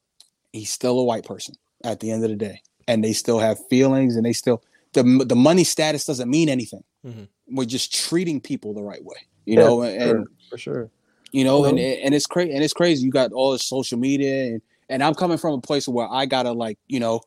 he's 0.54 0.72
still 0.72 1.00
a 1.00 1.04
white 1.04 1.26
person 1.26 1.56
at 1.84 2.00
the 2.00 2.12
end 2.12 2.24
of 2.24 2.30
the 2.30 2.36
day. 2.36 2.62
And 2.88 3.04
they 3.04 3.14
still 3.14 3.40
have 3.40 3.66
feelings 3.68 4.16
and 4.16 4.26
they 4.26 4.34
still, 4.34 4.64
the, 4.94 5.04
the 5.26 5.36
money 5.36 5.64
status 5.64 6.06
doesn't 6.06 6.30
mean 6.30 6.50
anything. 6.50 6.84
Mm-hmm. 7.06 7.24
We're 7.56 7.66
just 7.66 7.94
treating 7.94 8.42
people 8.42 8.74
the 8.74 8.84
right 8.84 9.04
way, 9.04 9.18
you 9.46 9.56
yeah, 9.56 9.64
know, 9.64 9.82
and 9.84 10.00
sure, 10.00 10.26
for 10.50 10.58
sure, 10.58 10.90
you 11.32 11.44
know, 11.44 11.66
and, 11.66 11.80
and 11.80 12.14
it's 12.14 12.26
crazy. 12.26 12.54
And 12.54 12.64
it's 12.64 12.74
crazy. 12.74 13.06
You 13.06 13.12
got 13.12 13.32
all 13.32 13.52
this 13.52 13.66
social 13.66 13.98
media 13.98 14.46
and, 14.46 14.62
and 14.90 15.04
I'm 15.04 15.16
coming 15.16 15.38
from 15.38 15.54
a 15.54 15.62
place 15.62 15.88
where 15.88 16.08
I 16.10 16.26
gotta 16.26 16.52
like, 16.52 16.78
you 16.88 17.00
know, 17.00 17.22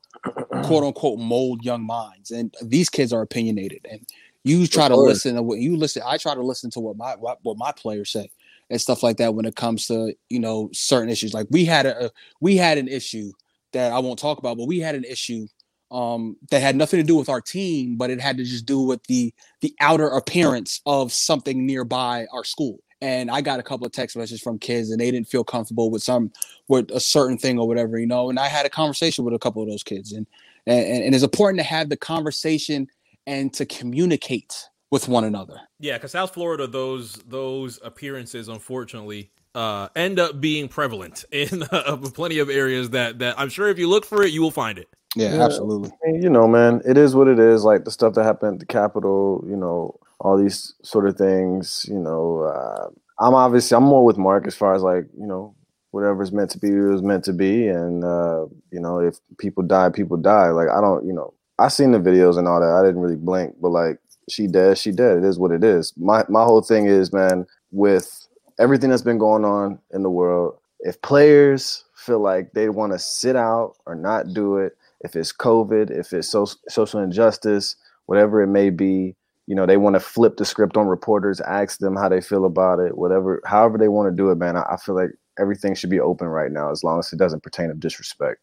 quote 0.64 0.84
unquote 0.84 1.18
mold 1.18 1.64
young 1.64 1.82
minds. 1.82 2.30
And 2.30 2.54
these 2.62 2.90
kids 2.90 3.12
are 3.12 3.22
opinionated 3.22 3.86
and 3.90 4.06
you 4.44 4.66
try 4.66 4.88
to 4.88 4.96
listen 4.96 5.34
to 5.36 5.42
what 5.42 5.58
you 5.58 5.76
listen. 5.76 6.02
I 6.06 6.18
try 6.18 6.34
to 6.34 6.42
listen 6.42 6.70
to 6.72 6.80
what 6.80 6.96
my 6.96 7.16
what, 7.16 7.38
what 7.42 7.56
my 7.56 7.72
players 7.72 8.12
say 8.12 8.30
and 8.70 8.80
stuff 8.80 9.02
like 9.02 9.16
that 9.16 9.34
when 9.34 9.46
it 9.46 9.56
comes 9.56 9.86
to 9.86 10.14
you 10.28 10.38
know 10.38 10.68
certain 10.72 11.08
issues. 11.08 11.32
Like 11.32 11.46
we 11.50 11.64
had 11.64 11.86
a 11.86 12.10
we 12.40 12.56
had 12.56 12.76
an 12.76 12.88
issue 12.88 13.32
that 13.72 13.92
I 13.92 13.98
won't 13.98 14.18
talk 14.18 14.38
about, 14.38 14.58
but 14.58 14.66
we 14.66 14.80
had 14.80 14.94
an 14.94 15.04
issue 15.04 15.46
um, 15.90 16.36
that 16.50 16.60
had 16.60 16.76
nothing 16.76 17.00
to 17.00 17.06
do 17.06 17.16
with 17.16 17.28
our 17.28 17.40
team, 17.40 17.96
but 17.96 18.10
it 18.10 18.20
had 18.20 18.36
to 18.36 18.44
just 18.44 18.66
do 18.66 18.80
with 18.80 19.02
the 19.04 19.32
the 19.62 19.74
outer 19.80 20.08
appearance 20.08 20.82
of 20.84 21.12
something 21.12 21.64
nearby 21.64 22.26
our 22.32 22.44
school. 22.44 22.78
And 23.00 23.30
I 23.30 23.40
got 23.40 23.60
a 23.60 23.62
couple 23.62 23.86
of 23.86 23.92
text 23.92 24.16
messages 24.16 24.40
from 24.40 24.58
kids, 24.58 24.90
and 24.90 25.00
they 25.00 25.10
didn't 25.10 25.28
feel 25.28 25.44
comfortable 25.44 25.90
with 25.90 26.02
some 26.02 26.32
with 26.68 26.90
a 26.90 27.00
certain 27.00 27.36
thing 27.36 27.58
or 27.58 27.68
whatever, 27.68 27.98
you 27.98 28.06
know. 28.06 28.30
And 28.30 28.38
I 28.38 28.48
had 28.48 28.66
a 28.66 28.70
conversation 28.70 29.24
with 29.24 29.34
a 29.34 29.38
couple 29.38 29.62
of 29.62 29.68
those 29.68 29.82
kids, 29.82 30.12
and 30.12 30.26
and, 30.66 31.04
and 31.04 31.14
it's 31.14 31.24
important 31.24 31.58
to 31.60 31.64
have 31.64 31.88
the 31.88 31.96
conversation 31.96 32.88
and 33.26 33.52
to 33.54 33.66
communicate 33.66 34.68
with 34.90 35.08
one 35.08 35.24
another. 35.24 35.60
Yeah, 35.80 35.94
because 35.94 36.12
South 36.12 36.32
Florida, 36.32 36.66
those 36.66 37.14
those 37.26 37.78
appearances, 37.82 38.48
unfortunately, 38.48 39.30
uh, 39.54 39.88
end 39.96 40.18
up 40.18 40.40
being 40.40 40.68
prevalent 40.68 41.24
in 41.32 41.62
uh, 41.64 41.96
plenty 42.14 42.38
of 42.38 42.48
areas 42.48 42.90
that 42.90 43.18
that 43.18 43.38
I'm 43.38 43.48
sure 43.48 43.68
if 43.68 43.78
you 43.78 43.88
look 43.88 44.04
for 44.04 44.22
it, 44.22 44.32
you 44.32 44.42
will 44.42 44.50
find 44.50 44.78
it. 44.78 44.88
Yeah, 45.16 45.34
yeah, 45.34 45.44
absolutely. 45.44 45.92
You 46.06 46.28
know, 46.28 46.48
man, 46.48 46.82
it 46.84 46.98
is 46.98 47.14
what 47.14 47.28
it 47.28 47.38
is. 47.38 47.64
Like 47.64 47.84
the 47.84 47.90
stuff 47.90 48.14
that 48.14 48.24
happened 48.24 48.54
at 48.54 48.60
the 48.60 48.66
Capitol, 48.66 49.44
you 49.48 49.56
know, 49.56 49.98
all 50.20 50.36
these 50.36 50.74
sort 50.82 51.08
of 51.08 51.16
things. 51.16 51.86
You 51.88 51.98
know, 51.98 52.42
uh, 52.42 52.88
I'm 53.20 53.34
obviously 53.34 53.76
I'm 53.76 53.84
more 53.84 54.04
with 54.04 54.18
Mark 54.18 54.46
as 54.46 54.54
far 54.54 54.74
as 54.74 54.82
like 54.82 55.06
you 55.18 55.26
know 55.26 55.54
whatever's 55.90 56.32
meant 56.32 56.50
to 56.50 56.58
be 56.58 56.72
was 56.72 57.02
meant 57.02 57.24
to 57.24 57.32
be, 57.32 57.68
and 57.68 58.04
uh, 58.04 58.46
you 58.70 58.80
know 58.80 58.98
if 58.98 59.18
people 59.38 59.62
die, 59.62 59.88
people 59.90 60.16
die. 60.16 60.50
Like 60.50 60.68
I 60.68 60.80
don't, 60.80 61.06
you 61.06 61.12
know, 61.12 61.34
I 61.58 61.68
seen 61.68 61.92
the 61.92 61.98
videos 61.98 62.36
and 62.36 62.48
all 62.48 62.60
that. 62.60 62.72
I 62.72 62.84
didn't 62.84 63.00
really 63.00 63.16
blink, 63.16 63.56
but 63.60 63.70
like 63.70 63.98
she 64.28 64.46
dead, 64.46 64.78
she 64.78 64.90
dead. 64.90 65.18
It 65.18 65.24
is 65.24 65.38
what 65.38 65.52
it 65.52 65.62
is. 65.62 65.92
My 65.96 66.24
my 66.28 66.42
whole 66.42 66.62
thing 66.62 66.86
is, 66.86 67.12
man, 67.12 67.46
with 67.70 68.26
everything 68.58 68.90
that's 68.90 69.02
been 69.02 69.18
going 69.18 69.44
on 69.44 69.78
in 69.92 70.02
the 70.02 70.10
world, 70.10 70.56
if 70.80 71.00
players 71.02 71.84
feel 71.96 72.20
like 72.20 72.52
they 72.52 72.68
want 72.68 72.92
to 72.92 72.98
sit 72.98 73.36
out 73.36 73.76
or 73.86 73.94
not 73.94 74.34
do 74.34 74.58
it, 74.58 74.76
if 75.00 75.16
it's 75.16 75.32
COVID, 75.32 75.90
if 75.90 76.12
it's 76.12 76.28
so, 76.28 76.46
social 76.68 77.00
injustice, 77.00 77.76
whatever 78.06 78.42
it 78.42 78.48
may 78.48 78.70
be, 78.70 79.14
you 79.46 79.54
know, 79.54 79.66
they 79.66 79.76
want 79.76 79.94
to 79.94 80.00
flip 80.00 80.36
the 80.36 80.44
script 80.44 80.76
on 80.76 80.86
reporters, 80.86 81.40
ask 81.42 81.78
them 81.78 81.96
how 81.96 82.08
they 82.08 82.20
feel 82.20 82.44
about 82.44 82.78
it, 82.78 82.96
whatever, 82.96 83.42
however 83.44 83.76
they 83.78 83.88
want 83.88 84.10
to 84.10 84.16
do 84.16 84.30
it, 84.30 84.36
man. 84.36 84.56
I, 84.56 84.62
I 84.62 84.76
feel 84.76 84.94
like 84.94 85.10
everything 85.38 85.74
should 85.74 85.90
be 85.90 86.00
open 86.00 86.28
right 86.28 86.50
now 86.50 86.70
as 86.70 86.84
long 86.84 86.98
as 86.98 87.12
it 87.12 87.18
doesn't 87.18 87.42
pertain 87.42 87.68
to 87.68 87.74
disrespect. 87.74 88.40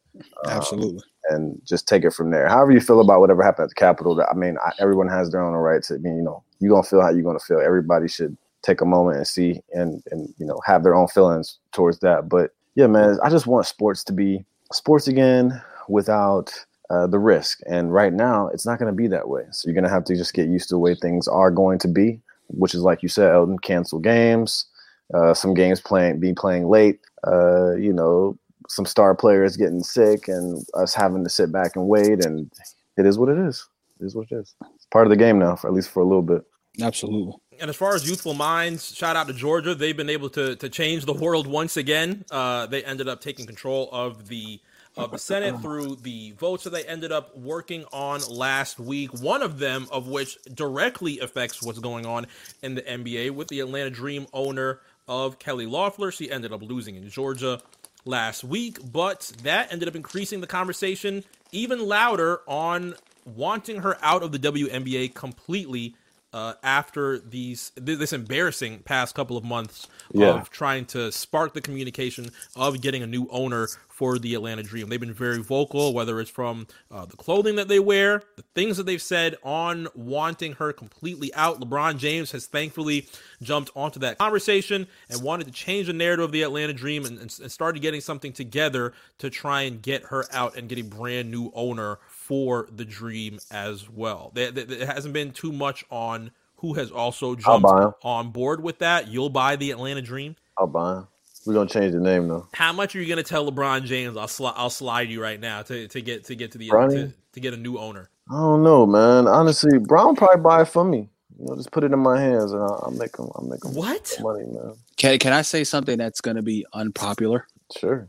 Absolutely. 0.47 0.97
Um, 0.97 1.01
and 1.29 1.61
just 1.65 1.87
take 1.87 2.03
it 2.03 2.13
from 2.13 2.31
there. 2.31 2.47
However 2.47 2.71
you 2.71 2.81
feel 2.81 2.99
about 2.99 3.19
whatever 3.19 3.43
happened 3.43 3.65
at 3.65 3.69
the 3.69 3.75
Capitol, 3.75 4.21
I 4.29 4.33
mean, 4.35 4.57
I, 4.63 4.71
everyone 4.79 5.07
has 5.07 5.31
their 5.31 5.41
own 5.41 5.53
rights. 5.53 5.91
I 5.91 5.97
mean, 5.97 6.17
you 6.17 6.23
know, 6.23 6.43
you're 6.59 6.71
gonna 6.71 6.83
feel 6.83 7.01
how 7.01 7.09
you're 7.09 7.23
gonna 7.23 7.39
feel. 7.39 7.59
Everybody 7.59 8.07
should 8.07 8.37
take 8.61 8.81
a 8.81 8.85
moment 8.85 9.17
and 9.17 9.27
see 9.27 9.59
and 9.73 10.03
and 10.11 10.33
you 10.37 10.45
know 10.45 10.59
have 10.65 10.83
their 10.83 10.95
own 10.95 11.07
feelings 11.07 11.57
towards 11.71 11.99
that. 11.99 12.29
But 12.29 12.51
yeah, 12.75 12.87
man, 12.87 13.17
I 13.23 13.29
just 13.29 13.47
want 13.47 13.65
sports 13.65 14.03
to 14.05 14.13
be 14.13 14.43
sports 14.71 15.07
again 15.07 15.61
without 15.87 16.53
uh, 16.91 17.07
the 17.07 17.19
risk. 17.19 17.61
And 17.67 17.93
right 17.93 18.11
now, 18.11 18.47
it's 18.49 18.65
not 18.65 18.79
going 18.79 18.91
to 18.91 18.95
be 18.95 19.07
that 19.07 19.29
way. 19.29 19.43
So 19.51 19.67
you're 19.67 19.73
going 19.73 19.85
to 19.85 19.89
have 19.89 20.03
to 20.05 20.15
just 20.15 20.33
get 20.33 20.49
used 20.49 20.69
to 20.69 20.75
the 20.75 20.79
way 20.79 20.93
things 20.93 21.27
are 21.27 21.49
going 21.49 21.79
to 21.79 21.87
be, 21.87 22.19
which 22.47 22.75
is 22.75 22.81
like 22.81 23.01
you 23.01 23.09
said, 23.09 23.31
Elton, 23.31 23.59
cancel 23.59 23.99
games, 23.99 24.65
uh, 25.13 25.33
some 25.33 25.53
games 25.53 25.79
playing, 25.79 26.19
being 26.19 26.35
playing 26.35 26.67
late, 26.67 26.99
uh, 27.25 27.75
you 27.75 27.93
know, 27.93 28.37
some 28.67 28.85
star 28.85 29.15
players 29.15 29.57
getting 29.57 29.83
sick 29.83 30.27
and 30.27 30.65
us 30.73 30.93
having 30.93 31.23
to 31.23 31.29
sit 31.29 31.51
back 31.51 31.75
and 31.75 31.87
wait. 31.87 32.25
And 32.25 32.51
it 32.97 33.05
is 33.05 33.17
what 33.17 33.29
it 33.29 33.37
is. 33.37 33.67
It 33.99 34.05
is 34.05 34.15
what 34.15 34.27
it 34.31 34.35
is. 34.35 34.53
It's 34.75 34.85
part 34.91 35.05
of 35.05 35.11
the 35.11 35.17
game 35.17 35.39
now, 35.39 35.55
for 35.55 35.67
at 35.67 35.73
least 35.73 35.89
for 35.89 36.01
a 36.01 36.05
little 36.05 36.21
bit. 36.21 36.43
Absolutely. 36.81 37.33
And 37.59 37.69
as 37.69 37.75
far 37.75 37.95
as 37.95 38.09
youthful 38.09 38.33
minds, 38.33 38.95
shout 38.95 39.15
out 39.15 39.27
to 39.27 39.33
Georgia. 39.33 39.75
They've 39.75 39.95
been 39.95 40.09
able 40.09 40.29
to 40.31 40.55
to 40.55 40.69
change 40.69 41.05
the 41.05 41.13
world 41.13 41.47
once 41.47 41.77
again. 41.77 42.25
Uh, 42.31 42.65
they 42.65 42.83
ended 42.83 43.07
up 43.07 43.21
taking 43.21 43.45
control 43.45 43.89
of 43.91 44.27
the 44.29 44.59
Uh, 45.01 45.05
of 45.05 45.11
the 45.11 45.17
Senate 45.17 45.59
through 45.61 45.95
the 45.95 46.31
votes 46.31 46.63
that 46.63 46.69
they 46.71 46.83
ended 46.85 47.11
up 47.11 47.35
working 47.37 47.85
on 47.91 48.21
last 48.29 48.79
week. 48.79 49.11
One 49.19 49.41
of 49.41 49.59
them, 49.59 49.87
of 49.91 50.07
which 50.07 50.37
directly 50.53 51.19
affects 51.19 51.61
what's 51.61 51.79
going 51.79 52.05
on 52.05 52.27
in 52.61 52.75
the 52.75 52.81
NBA 52.81 53.31
with 53.31 53.47
the 53.47 53.59
Atlanta 53.59 53.89
Dream 53.89 54.27
owner 54.33 54.79
of 55.07 55.39
Kelly 55.39 55.65
Loeffler. 55.65 56.11
She 56.11 56.31
ended 56.31 56.53
up 56.53 56.61
losing 56.61 56.95
in 56.95 57.09
Georgia 57.09 57.61
last 58.05 58.43
week, 58.43 58.77
but 58.91 59.31
that 59.43 59.71
ended 59.71 59.87
up 59.87 59.95
increasing 59.95 60.41
the 60.41 60.47
conversation 60.47 61.23
even 61.51 61.85
louder 61.85 62.41
on 62.47 62.95
wanting 63.25 63.81
her 63.81 63.97
out 64.01 64.23
of 64.23 64.31
the 64.31 64.39
WNBA 64.39 65.13
completely 65.13 65.95
uh, 66.33 66.53
after 66.63 67.19
these 67.19 67.71
this 67.75 68.13
embarrassing 68.13 68.79
past 68.79 69.15
couple 69.15 69.37
of 69.37 69.43
months 69.43 69.87
yeah. 70.13 70.27
of 70.27 70.49
trying 70.49 70.85
to 70.85 71.11
spark 71.11 71.53
the 71.53 71.61
communication 71.61 72.31
of 72.55 72.81
getting 72.81 73.03
a 73.03 73.07
new 73.07 73.27
owner 73.31 73.67
for 73.89 74.17
the 74.17 74.33
Atlanta 74.33 74.63
Dream. 74.63 74.89
They've 74.89 74.99
been 74.99 75.13
very 75.13 75.43
vocal, 75.43 75.93
whether 75.93 76.19
it's 76.19 76.31
from 76.31 76.65
uh, 76.89 77.05
the 77.05 77.17
clothing 77.17 77.55
that 77.57 77.67
they 77.67 77.79
wear, 77.79 78.23
the 78.35 78.43
things 78.55 78.77
that 78.77 78.87
they've 78.87 79.01
said 79.01 79.35
on 79.43 79.87
wanting 79.93 80.53
her 80.53 80.73
completely 80.73 81.31
out. 81.35 81.59
LeBron 81.59 81.99
James 81.99 82.31
has 82.31 82.47
thankfully 82.47 83.07
jumped 83.43 83.69
onto 83.75 83.99
that 83.99 84.17
conversation 84.17 84.87
and 85.09 85.21
wanted 85.21 85.45
to 85.45 85.51
change 85.51 85.85
the 85.85 85.93
narrative 85.93 86.25
of 86.25 86.31
the 86.31 86.41
Atlanta 86.41 86.73
Dream 86.73 87.05
and, 87.05 87.19
and 87.19 87.31
started 87.31 87.81
getting 87.81 88.01
something 88.01 88.33
together 88.33 88.93
to 89.19 89.29
try 89.29 89.61
and 89.63 89.81
get 89.83 90.05
her 90.05 90.25
out 90.31 90.57
and 90.57 90.67
get 90.67 90.79
a 90.79 90.83
brand 90.83 91.29
new 91.29 91.51
owner 91.53 91.99
for 92.21 92.67
the 92.71 92.85
Dream 92.85 93.39
as 93.49 93.89
well. 93.89 94.31
There, 94.35 94.51
there 94.51 94.85
hasn't 94.85 95.13
been 95.13 95.31
too 95.31 95.51
much 95.51 95.83
on 95.89 96.29
who 96.57 96.75
has 96.75 96.91
also 96.91 97.33
jumped 97.35 97.67
on 98.03 98.29
board 98.29 98.61
with 98.61 98.77
that. 98.79 99.07
You'll 99.07 99.31
buy 99.31 99.55
the 99.55 99.71
Atlanta 99.71 100.03
Dream. 100.03 100.35
I'll 100.57 100.67
buy 100.67 100.97
him. 100.97 101.07
We're 101.47 101.55
gonna 101.55 101.67
change 101.67 101.93
the 101.93 101.99
name 101.99 102.27
though. 102.27 102.47
How 102.53 102.71
much 102.71 102.95
are 102.95 103.01
you 103.01 103.09
gonna 103.09 103.23
tell 103.23 103.51
LeBron 103.51 103.85
James? 103.85 104.15
I'll 104.15 104.27
slide. 104.27 104.53
I'll 104.55 104.69
slide 104.69 105.09
you 105.09 105.19
right 105.21 105.39
now 105.39 105.63
to, 105.63 105.87
to 105.87 106.01
get 106.01 106.25
to 106.25 106.35
get 106.35 106.51
to 106.51 106.59
the 106.59 106.69
to, 106.69 107.11
to, 107.33 107.39
get 107.39 107.55
a 107.55 107.57
new 107.57 107.79
owner. 107.79 108.11
I 108.29 108.35
don't 108.35 108.61
know, 108.61 108.85
man. 108.85 109.27
Honestly, 109.27 109.79
Brown 109.79 110.15
probably 110.15 110.43
buy 110.43 110.61
it 110.61 110.67
for 110.67 110.83
me. 110.83 111.09
You 111.39 111.47
know, 111.47 111.55
just 111.55 111.71
put 111.71 111.83
it 111.83 111.91
in 111.91 111.97
my 111.97 112.21
hands 112.21 112.51
and 112.51 112.61
I'll, 112.61 112.83
I'll 112.85 112.91
make 112.91 113.13
them. 113.13 113.29
I'll 113.33 113.45
make 113.45 113.61
them 113.61 113.73
what 113.73 114.15
money, 114.21 114.45
man. 114.45 114.75
Can 114.97 115.17
Can 115.17 115.33
I 115.33 115.41
say 115.41 115.63
something 115.63 115.97
that's 115.97 116.21
gonna 116.21 116.43
be 116.43 116.63
unpopular? 116.73 117.47
Sure. 117.75 118.07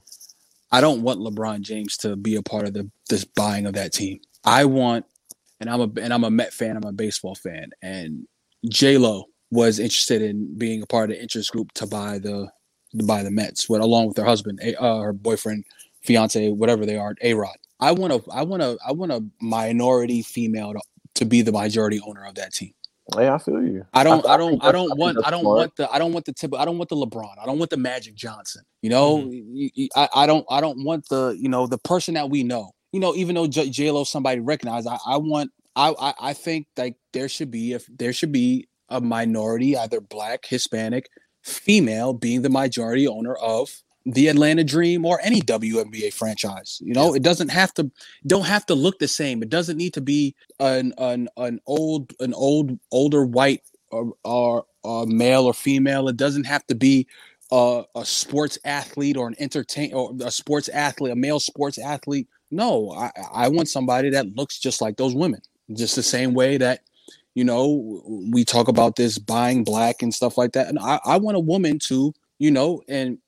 I 0.73 0.81
don't 0.81 1.03
want 1.03 1.21
LeBron 1.21 1.61
James 1.61 1.97
to 1.99 2.17
be 2.17 2.37
a 2.37 2.43
part 2.43 2.67
of 2.67 2.73
the 2.73 2.91
this 3.09 3.25
buying 3.25 3.67
of 3.67 3.75
that 3.75 3.93
team. 3.93 4.21
I 4.45 4.65
want, 4.65 5.05
and 5.61 5.69
I'm 5.69 5.81
a 5.81 6.01
and 6.01 6.13
I'm 6.13 6.25
a 6.25 6.31
Met 6.31 6.53
fan. 6.53 6.77
I'm 6.77 6.85
a 6.85 6.93
baseball 6.93 7.35
fan, 7.35 7.71
and 7.83 8.27
J 8.69 8.97
Lo 8.99 9.27
was 9.51 9.79
interested 9.79 10.23
in 10.23 10.57
being 10.57 10.83
a 10.83 10.87
part 10.87 11.11
of 11.11 11.17
the 11.17 11.23
interest 11.23 11.53
group 11.53 11.71
to 11.73 11.87
buy 11.87 12.19
the 12.19 12.49
to 12.99 13.05
buy 13.05 13.23
the 13.23 13.31
Mets, 13.31 13.69
with, 13.69 13.81
along 13.81 14.09
with 14.09 14.17
her 14.17 14.25
husband, 14.25 14.61
uh, 14.79 14.99
her 15.01 15.13
boyfriend, 15.13 15.65
fiance, 16.03 16.51
whatever 16.51 16.85
they 16.87 16.97
are, 16.97 17.15
A 17.23 17.35
Rod. 17.35 17.57
I 17.81 17.93
want 17.93 18.13
a 18.13 18.23
I 18.31 18.43
want 18.43 18.63
a 18.63 18.79
I 18.87 18.93
want 18.93 19.13
a 19.13 19.23
minority 19.41 20.23
female 20.23 20.73
to, 20.73 20.81
to 21.17 21.25
be 21.25 21.43
the 21.43 21.53
majority 21.53 22.01
owner 22.01 22.25
of 22.25 22.35
that 22.37 22.55
team. 22.55 22.73
Hey, 23.17 23.29
I 23.29 23.39
feel 23.39 23.63
you. 23.63 23.85
I 23.93 24.05
don't 24.05 24.27
I 24.27 24.35
I, 24.35 24.37
don't 24.37 24.63
I 24.63 24.73
don't 24.73 24.97
want 24.99 25.19
I 25.25 25.31
don't 25.31 25.43
smart. 25.43 25.57
want 25.57 25.77
the 25.77 25.91
I 25.91 25.99
don't 25.99 26.13
want 26.13 26.25
the 26.27 26.33
tip 26.33 26.55
I 26.55 26.65
don't 26.65 26.79
want 26.79 26.91
the 26.91 26.97
LeBron. 26.97 27.35
I 27.43 27.47
don't 27.47 27.59
want 27.59 27.71
the 27.71 27.77
Magic 27.77 28.15
Johnson. 28.15 28.63
You 28.83 28.91
know, 28.91 29.19
Mm-hmm. 29.19 29.87
I, 29.97 30.09
I 30.15 30.27
don't 30.27 30.47
I 30.51 30.61
don't 30.61 30.85
want 30.85 31.09
the 31.09 31.37
you 31.39 31.49
know 31.49 31.67
the 31.67 31.79
person 31.79 32.15
that 32.15 32.31
we 32.31 32.43
know. 32.45 32.73
You 32.93 33.01
know, 33.01 33.15
even 33.15 33.35
though 33.35 33.47
J 33.47 33.91
Lo 33.91 34.05
somebody 34.05 34.41
recognized, 34.41 34.87
I, 34.89 34.99
I 35.07 35.17
want 35.19 35.51
I, 35.77 35.95
I 36.01 36.15
I 36.21 36.33
think 36.35 36.67
like 36.77 36.97
there 37.13 37.29
should 37.29 37.51
be 37.51 37.73
if 37.73 37.87
there 37.89 38.13
should 38.13 38.33
be 38.33 38.69
a 38.89 39.01
minority, 39.01 39.77
either 39.77 40.01
black, 40.01 40.45
Hispanic, 40.47 41.09
female, 41.43 42.13
being 42.15 42.43
the 42.43 42.51
majority 42.51 43.09
owner 43.09 43.35
of 43.35 43.71
the 44.05 44.29
Atlanta 44.29 44.65
Dream 44.65 45.05
or 45.05 45.21
any 45.23 45.41
WNBA 45.41 46.13
franchise. 46.13 46.81
You 46.85 46.95
know, 46.95 47.15
it 47.15 47.23
doesn't 47.23 47.51
have 47.51 47.73
to 47.75 47.91
don't 48.27 48.47
have 48.47 48.67
to 48.67 48.75
look 48.75 48.99
the 48.99 49.09
same. 49.09 49.43
It 49.43 49.49
doesn't 49.49 49.77
need 49.77 49.95
to 49.95 50.01
be 50.01 50.35
an 50.61 50.93
an 50.99 51.29
an 51.37 51.61
old 51.67 52.13
an 52.21 52.35
old 52.35 52.79
older 52.91 53.25
white 53.25 53.63
or, 53.93 54.13
or, 54.25 54.65
or 54.83 55.07
male 55.07 55.45
or 55.45 55.55
female. 55.55 56.09
It 56.09 56.17
doesn't 56.17 56.45
have 56.45 56.67
to 56.67 56.75
be 56.75 57.07
a, 57.53 57.85
a 57.95 58.05
sports 58.05 58.59
athlete 58.65 59.17
or 59.17 59.29
an 59.29 59.37
entertain 59.39 59.93
or 59.95 60.13
a 60.25 60.31
sports 60.31 60.69
athlete, 60.69 61.13
a 61.13 61.17
male 61.17 61.39
sports 61.39 61.79
athlete. 61.79 62.29
No, 62.51 62.91
I, 62.93 63.11
I 63.33 63.49
want 63.49 63.69
somebody 63.69 64.11
that 64.11 64.35
looks 64.35 64.59
just 64.59 64.81
like 64.81 64.97
those 64.97 65.15
women, 65.15 65.41
just 65.73 65.95
the 65.95 66.03
same 66.03 66.35
way 66.35 66.57
that 66.59 66.81
you 67.35 67.45
know 67.45 68.03
we 68.33 68.45
talk 68.45 68.69
about 68.69 68.97
this 68.97 69.19
buying 69.19 69.65
black 69.65 70.03
and 70.03 70.13
stuff 70.13 70.37
like 70.37 70.53
that. 70.53 70.69
And 70.69 70.79
I, 70.79 70.99
I 71.05 71.17
want 71.19 71.37
a 71.37 71.41
woman 71.41 71.79
to 71.81 72.13
you 72.39 72.51
know 72.51 72.83
and 72.89 73.19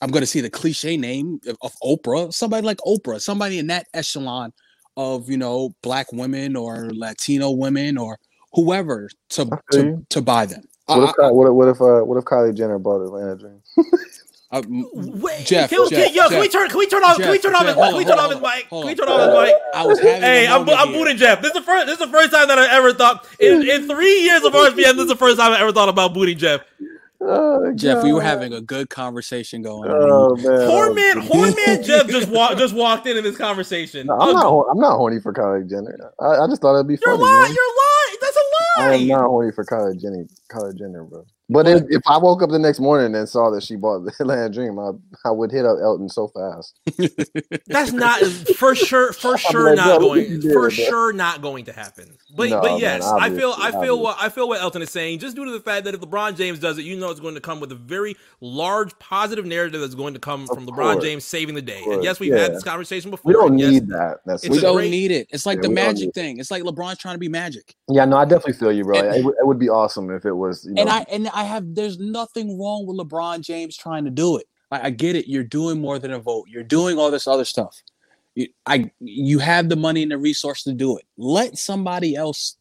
I'm 0.00 0.10
going 0.10 0.22
to 0.22 0.26
see 0.26 0.40
the 0.40 0.50
cliche 0.50 0.96
name 0.96 1.40
of, 1.46 1.56
of 1.62 1.74
Oprah, 1.82 2.32
somebody 2.32 2.66
like 2.66 2.78
Oprah, 2.78 3.20
somebody 3.20 3.58
in 3.58 3.66
that 3.68 3.86
echelon 3.94 4.52
of 4.96 5.30
you 5.30 5.36
know 5.36 5.74
black 5.82 6.12
women 6.12 6.56
or 6.56 6.90
Latino 6.92 7.50
women 7.50 7.96
or 7.98 8.18
whoever 8.52 9.08
to 9.30 9.46
to, 9.72 10.04
to 10.08 10.22
buy 10.22 10.46
them. 10.46 10.62
What 10.86 10.98
I- 11.00 11.04
if, 11.04 11.10
Ky- 11.16 11.34
what 11.34 11.46
if 11.46 11.52
what 11.52 11.68
if 11.68 11.80
uh, 11.80 12.04
what 12.04 12.16
if 12.18 12.24
Kylie 12.24 12.56
Jenner 12.56 12.78
bought 12.78 13.02
Atlanta 13.02 13.36
Dream? 13.36 13.60
I- 14.52 14.58
I- 14.58 14.62
Wait, 14.62 15.46
Jeff, 15.46 15.70
can, 15.70 15.88
Jeff, 15.88 16.06
can, 16.06 16.14
yo, 16.14 16.28
can 16.28 16.40
we 16.40 16.48
turn? 16.48 16.68
Can 16.68 16.78
we 16.78 16.88
turn 16.88 17.04
off? 17.04 17.16
can 17.18 17.30
we 17.30 17.38
turn 17.38 17.54
off? 17.54 17.60
Jeff, 17.62 17.68
His, 17.68 17.76
hold 17.76 17.88
can 17.90 17.98
we 17.98 18.04
turn 18.04 18.18
hold 18.18 18.24
off 18.24 18.30
his 18.30 18.36
on, 18.36 18.42
mic? 18.42 18.66
hold 18.68 18.82
Can 18.82 18.88
we 18.88 18.94
turn 18.96 19.08
off 19.08 19.20
his 19.20 19.52
mic? 19.52 19.62
I 19.74 19.84
was 19.86 20.00
having. 20.00 20.22
Hey, 20.22 20.46
a 20.46 20.50
I'm, 20.56 20.68
I'm 20.68 20.92
booting 20.92 21.16
Jeff. 21.18 21.40
This 21.40 21.50
is 21.50 21.54
the 21.54 21.62
first. 21.62 21.86
This 21.86 22.00
is 22.00 22.06
the 22.06 22.12
first 22.12 22.32
time 22.32 22.48
that 22.48 22.58
I 22.58 22.74
ever 22.76 22.92
thought 22.92 23.28
in, 23.38 23.62
in 23.62 23.86
three 23.86 24.22
years 24.22 24.42
of 24.42 24.52
RSPN. 24.54 24.74
This 24.74 25.02
is 25.02 25.08
the 25.08 25.16
first 25.16 25.38
time 25.38 25.52
I 25.52 25.60
ever 25.60 25.70
thought 25.72 25.88
about 25.88 26.14
booting 26.14 26.36
Jeff. 26.36 26.62
Oh, 27.22 27.72
Jeff, 27.74 28.02
we 28.02 28.12
were 28.12 28.22
having 28.22 28.54
a 28.54 28.60
good 28.62 28.88
conversation 28.88 29.60
going. 29.62 29.90
Oh 29.92 30.34
man, 30.36 30.68
Poor 30.68 30.94
man, 30.94 31.28
poor 31.28 31.54
man 31.66 31.82
Jeff 31.82 32.08
just 32.08 32.28
walked 32.28 32.58
just 32.58 32.74
walked 32.74 33.06
in 33.06 33.16
in 33.18 33.24
this 33.24 33.36
conversation. 33.36 34.06
No, 34.06 34.14
I'm 34.14 34.28
Uh, 34.30 34.32
not. 34.32 34.44
hor- 34.46 34.70
I'm 34.70 34.78
not 34.78 34.96
horny 34.96 35.20
for 35.20 35.32
Kylie 35.32 35.68
Jenner. 35.68 36.12
I, 36.18 36.44
I 36.44 36.46
just 36.46 36.62
thought 36.62 36.74
it'd 36.76 36.88
be 36.88 36.94
You're 37.04 37.12
funny. 37.16 37.22
lying. 37.24 37.42
man. 37.42 37.52
You're 37.54 37.64
lying. 37.66 38.18
That's 38.22 38.36
a 38.36 38.40
I 38.82 38.94
am 38.94 39.06
not 39.08 39.24
horny 39.28 39.52
for 39.52 39.64
Kylie 39.64 40.00
Jenner. 40.00 40.24
Kylie 40.50 40.78
Jenner, 40.78 41.04
bro. 41.04 41.26
But 41.52 41.66
if, 41.68 41.82
if 41.90 42.02
I 42.06 42.16
woke 42.16 42.42
up 42.42 42.50
the 42.50 42.58
next 42.58 42.78
morning 42.80 43.14
and 43.14 43.28
saw 43.28 43.50
that 43.50 43.62
she 43.62 43.76
bought 43.76 44.00
the 44.04 44.12
Atlanta 44.20 44.48
Dream, 44.48 44.78
I 44.78 44.90
I 45.24 45.30
would 45.30 45.50
hit 45.50 45.66
up 45.66 45.78
Elton 45.82 46.08
so 46.08 46.28
fast. 46.28 46.78
That's 47.66 47.92
not 47.92 48.20
for 48.56 48.74
sure. 48.74 49.12
For 49.20 49.36
sure, 49.36 49.70
like, 49.70 49.76
not 49.76 50.00
going. 50.00 50.40
did, 50.40 50.42
For 50.52 50.60
bro? 50.60 50.68
sure, 50.70 51.12
not 51.12 51.42
going 51.42 51.64
to 51.66 51.72
happen. 51.72 52.16
But 52.36 52.50
No, 52.50 52.60
but 52.60 52.70
man, 52.72 52.78
yes, 52.80 53.04
I 53.04 53.30
feel 53.30 53.50
I 53.50 53.66
obviously, 53.66 53.86
feel 53.86 54.00
what 54.00 54.16
I 54.20 54.28
feel 54.28 54.48
what 54.48 54.60
Elton 54.60 54.82
is 54.82 54.90
saying. 54.90 55.18
Just 55.18 55.36
due 55.36 55.44
to 55.44 55.50
the 55.50 55.60
fact 55.60 55.84
that 55.84 55.94
if 55.94 56.00
LeBron 56.00 56.36
James 56.36 56.58
does 56.58 56.78
it, 56.78 56.82
you 56.84 56.96
know 56.96 57.10
it's 57.10 57.20
going 57.20 57.34
to 57.34 57.40
come 57.40 57.60
with 57.60 57.72
a 57.72 57.76
very 57.76 58.16
large 58.40 58.96
positive 58.98 59.44
narrative 59.44 59.80
that's 59.80 59.94
going 59.94 60.14
to 60.14 60.20
come 60.20 60.42
Of 60.42 60.48
from 60.50 60.66
LeBron. 60.66 61.00
James 61.02 61.24
saving 61.24 61.54
the 61.54 61.62
day. 61.62 61.82
And 61.84 62.02
yes, 62.04 62.20
we've 62.20 62.32
yeah. 62.32 62.40
had 62.40 62.54
this 62.54 62.62
conversation 62.62 63.10
before. 63.10 63.28
We 63.28 63.32
don't 63.34 63.52
and 63.52 63.60
yes, 63.60 63.70
need 63.72 63.88
that. 63.88 64.18
That's 64.24 64.48
we 64.48 64.60
don't 64.60 64.76
great- 64.76 64.90
need 64.90 65.10
it. 65.10 65.26
It's 65.30 65.44
like 65.46 65.56
Yeah, 65.58 65.62
the 65.62 65.70
magic 65.70 66.04
need- 66.06 66.14
thing. 66.14 66.38
It's 66.38 66.50
like 66.50 66.62
LeBron's 66.62 66.98
trying 66.98 67.14
to 67.14 67.18
be 67.20 67.28
magic. 67.28 67.74
yeah, 67.88 68.04
no, 68.04 68.16
I 68.16 68.24
definitely 68.24 68.54
feel 68.54 68.72
you, 68.72 68.84
bro. 68.84 68.98
And- 68.98 69.14
it, 69.16 69.24
would, 69.24 69.34
it 69.40 69.46
would 69.46 69.58
be 69.58 69.68
awesome 69.68 70.10
if 70.10 70.24
it 70.24 70.32
was. 70.34 70.64
You 70.64 70.74
know, 70.74 70.82
and 70.82 70.90
I 70.90 71.04
and 71.10 71.28
I 71.28 71.39
have 71.44 71.74
there's 71.74 71.98
nothing 71.98 72.58
wrong 72.58 72.86
with 72.86 72.98
LeBron 72.98 73.42
James 73.42 73.76
trying 73.76 74.04
to 74.04 74.10
do 74.10 74.36
it. 74.36 74.46
I, 74.70 74.86
I 74.86 74.90
get 74.90 75.16
it. 75.16 75.28
You're 75.28 75.44
doing 75.44 75.80
more 75.80 75.98
than 75.98 76.12
a 76.12 76.18
vote. 76.18 76.46
You're 76.48 76.62
doing 76.62 76.98
all 76.98 77.10
this 77.10 77.26
other 77.26 77.44
stuff. 77.44 77.82
You, 78.34 78.48
I 78.66 78.90
you 79.00 79.38
have 79.38 79.68
the 79.68 79.76
money 79.76 80.02
and 80.02 80.12
the 80.12 80.18
resource 80.18 80.62
to 80.64 80.72
do 80.72 80.96
it. 80.96 81.04
Let 81.16 81.58
somebody 81.58 82.14
else. 82.14 82.56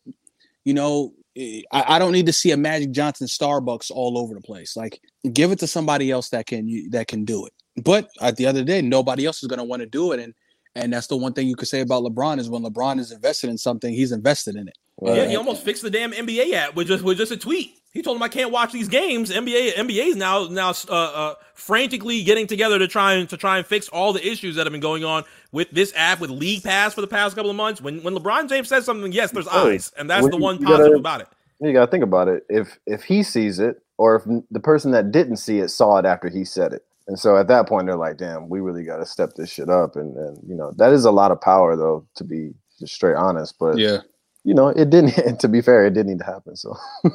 You 0.66 0.74
know, 0.74 1.14
eh, 1.36 1.62
I, 1.72 1.96
I 1.96 2.00
don't 2.00 2.12
need 2.12 2.26
to 2.26 2.34
see 2.34 2.52
a 2.52 2.58
Magic 2.58 2.92
Johnson 2.92 3.28
Starbucks 3.28 3.92
all 3.92 4.18
over 4.18 4.34
the 4.34 4.42
place. 4.42 4.76
Like, 4.76 5.00
give 5.32 5.52
it 5.52 5.60
to 5.60 5.68
somebody 5.68 6.12
else 6.12 6.30
that 6.30 6.48
can 6.48 6.68
you, 6.68 6.90
that 6.92 7.08
can 7.08 7.26
do 7.26 7.46
it. 7.46 7.54
But 7.84 8.10
at 8.22 8.36
the 8.36 8.46
other 8.46 8.64
day, 8.64 8.82
nobody 8.82 9.26
else 9.26 9.42
is 9.42 9.48
going 9.48 9.60
to 9.60 9.64
want 9.64 9.82
to 9.82 9.86
do 9.86 10.12
it. 10.12 10.20
And 10.20 10.34
and 10.76 10.94
that's 10.94 11.08
the 11.08 11.18
one 11.18 11.34
thing 11.34 11.48
you 11.48 11.56
could 11.56 11.68
say 11.68 11.82
about 11.82 12.04
LeBron 12.04 12.40
is 12.40 12.50
when 12.50 12.64
LeBron 12.64 13.00
is 13.00 13.12
invested 13.12 13.50
in 13.50 13.58
something, 13.58 13.94
he's 13.94 14.12
invested 14.12 14.56
in 14.56 14.68
it. 14.68 14.78
Right. 15.02 15.18
Yeah, 15.18 15.28
he 15.28 15.36
almost 15.36 15.64
fixed 15.64 15.82
the 15.82 15.90
damn 15.90 16.12
NBA 16.12 16.54
app 16.54 16.76
with 16.76 16.88
just 16.88 17.04
with 17.04 17.18
just 17.18 17.32
a 17.32 17.38
tweet. 17.38 17.79
He 17.92 18.02
told 18.04 18.18
him 18.18 18.24
I 18.24 18.28
can't 18.28 18.52
watch 18.52 18.72
these 18.72 18.88
games. 18.88 19.32
NBA 19.32 19.74
NBA 19.74 20.08
is 20.10 20.16
now 20.16 20.46
now 20.46 20.74
uh, 20.90 20.94
uh, 20.94 21.36
frantically 21.56 22.24
getting 22.24 22.46
together 22.46 22.78
to 22.80 22.88
try 22.88 23.14
and 23.14 23.28
to 23.30 23.38
try 23.38 23.58
and 23.58 23.66
fix 23.66 23.90
all 23.90 24.14
the 24.14 24.26
issues 24.26 24.56
that 24.58 24.66
have 24.68 24.72
been 24.72 24.80
going 24.82 25.04
on 25.04 25.24
with 25.52 25.72
this 25.72 25.92
app 25.96 26.20
with 26.20 26.30
League 26.30 26.64
Pass 26.64 26.94
for 26.94 27.02
the 27.02 27.08
past 27.08 27.36
couple 27.36 27.50
of 27.50 27.56
months. 27.58 27.82
When 27.82 28.04
when 28.04 28.14
LeBron 28.16 28.48
James 28.48 28.68
says 28.70 28.86
something, 28.86 29.12
yes, 29.12 29.32
there's 29.32 29.48
Oh, 29.50 29.70
eyes, 29.70 29.92
and 29.98 30.08
that's 30.10 30.22
when 30.22 30.32
the 30.32 30.38
one 30.38 30.56
you 30.60 30.66
gotta- 30.66 30.78
positive 30.78 31.00
about 31.00 31.22
it. 31.22 31.28
You 31.62 31.74
gotta 31.74 31.90
think 31.92 32.04
about 32.04 32.28
it. 32.28 32.46
If 32.48 32.78
if 32.86 33.04
he 33.04 33.24
sees 33.24 33.58
it, 33.60 33.82
or 33.98 34.16
if 34.18 34.24
the 34.52 34.60
person 34.60 34.92
that 34.92 35.12
didn't 35.12 35.38
see 35.38 35.60
it 35.60 35.70
saw 35.70 35.98
it 35.98 36.06
after 36.06 36.30
he 36.30 36.46
said 36.46 36.72
it, 36.74 36.86
and 37.08 37.18
so 37.20 37.36
at 37.38 37.48
that 37.48 37.68
point 37.68 37.88
they're 37.88 37.98
like, 37.98 38.18
"Damn, 38.18 38.50
we 38.50 38.60
really 38.62 38.84
got 38.84 38.98
to 38.98 39.06
step 39.06 39.34
this 39.36 39.50
shit 39.50 39.68
up." 39.68 39.96
And 39.96 40.16
and 40.16 40.38
you 40.48 40.56
know 40.56 40.72
that 40.78 40.94
is 40.94 41.06
a 41.06 41.12
lot 41.12 41.32
of 41.32 41.42
power, 41.42 41.76
though, 41.76 42.06
to 42.16 42.24
be 42.24 42.54
just 42.80 42.94
straight 42.94 43.16
honest. 43.18 43.56
But 43.60 43.78
Yeah. 43.80 43.98
you 44.46 44.54
know, 44.54 44.68
it 44.70 44.90
didn't. 44.92 45.16
To 45.42 45.48
be 45.50 45.62
fair, 45.62 45.86
it 45.86 45.94
didn't 45.96 46.12
need 46.12 46.20
to 46.20 46.26
happen. 46.26 46.56
So, 46.56 46.78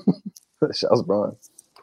shouts 0.75 1.03
Braun. 1.03 1.37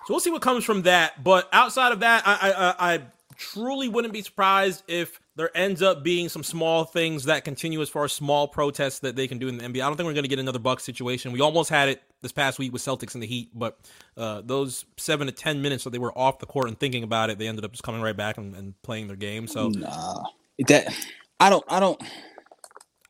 So 0.06 0.14
we'll 0.14 0.20
see 0.20 0.32
what 0.32 0.42
comes 0.42 0.64
from 0.64 0.84
that. 0.84 1.24
But 1.24 1.48
outside 1.54 1.92
of 1.92 2.00
that, 2.02 2.24
I 2.26 2.34
I, 2.34 2.52
I 2.52 2.94
I 2.94 3.02
truly 3.38 3.88
wouldn't 3.88 4.14
be 4.14 4.22
surprised 4.22 4.84
if 4.88 5.20
there 5.36 5.56
ends 5.56 5.82
up 5.82 6.04
being 6.04 6.30
some 6.30 6.44
small 6.44 6.84
things 6.84 7.24
that 7.26 7.44
continue 7.44 7.82
as 7.82 7.90
far 7.90 8.04
as 8.04 8.12
small 8.12 8.48
protests 8.48 9.00
that 9.00 9.16
they 9.16 9.28
can 9.28 9.40
do 9.40 9.48
in 9.48 9.58
the 9.58 9.64
NBA. 9.64 9.78
I 9.78 9.88
don't 9.88 9.96
think 9.96 10.06
we're 10.06 10.14
going 10.14 10.24
to 10.24 10.30
get 10.30 10.40
another 10.40 10.60
Bucks 10.60 10.84
situation. 10.84 11.32
We 11.32 11.42
almost 11.42 11.70
had 11.70 11.90
it 11.90 12.04
this 12.22 12.32
past 12.32 12.60
week 12.60 12.74
with 12.74 12.82
Celtics 12.82 13.14
and 13.14 13.24
the 13.24 13.28
Heat, 13.28 13.50
but 13.54 13.80
uh, 14.18 14.42
those 14.44 14.86
seven 14.98 15.28
to 15.28 15.34
ten 15.34 15.62
minutes 15.62 15.84
that 15.86 15.92
they 15.92 16.00
were 16.00 16.16
off 16.18 16.40
the 16.40 16.46
court 16.46 16.68
and 16.68 16.80
thinking 16.80 17.04
about 17.04 17.30
it, 17.30 17.40
they 17.40 17.48
ended 17.48 17.66
up 17.66 17.72
just 17.72 17.84
coming 17.84 18.02
right 18.02 18.16
back 18.16 18.38
and, 18.38 18.56
and 18.56 18.80
playing 18.84 19.08
their 19.08 19.18
game. 19.18 19.48
So 19.48 19.70
Nah. 19.70 20.24
That 20.68 20.94
I 21.40 21.50
don't 21.50 21.64
I 21.68 21.80
don't 21.80 22.02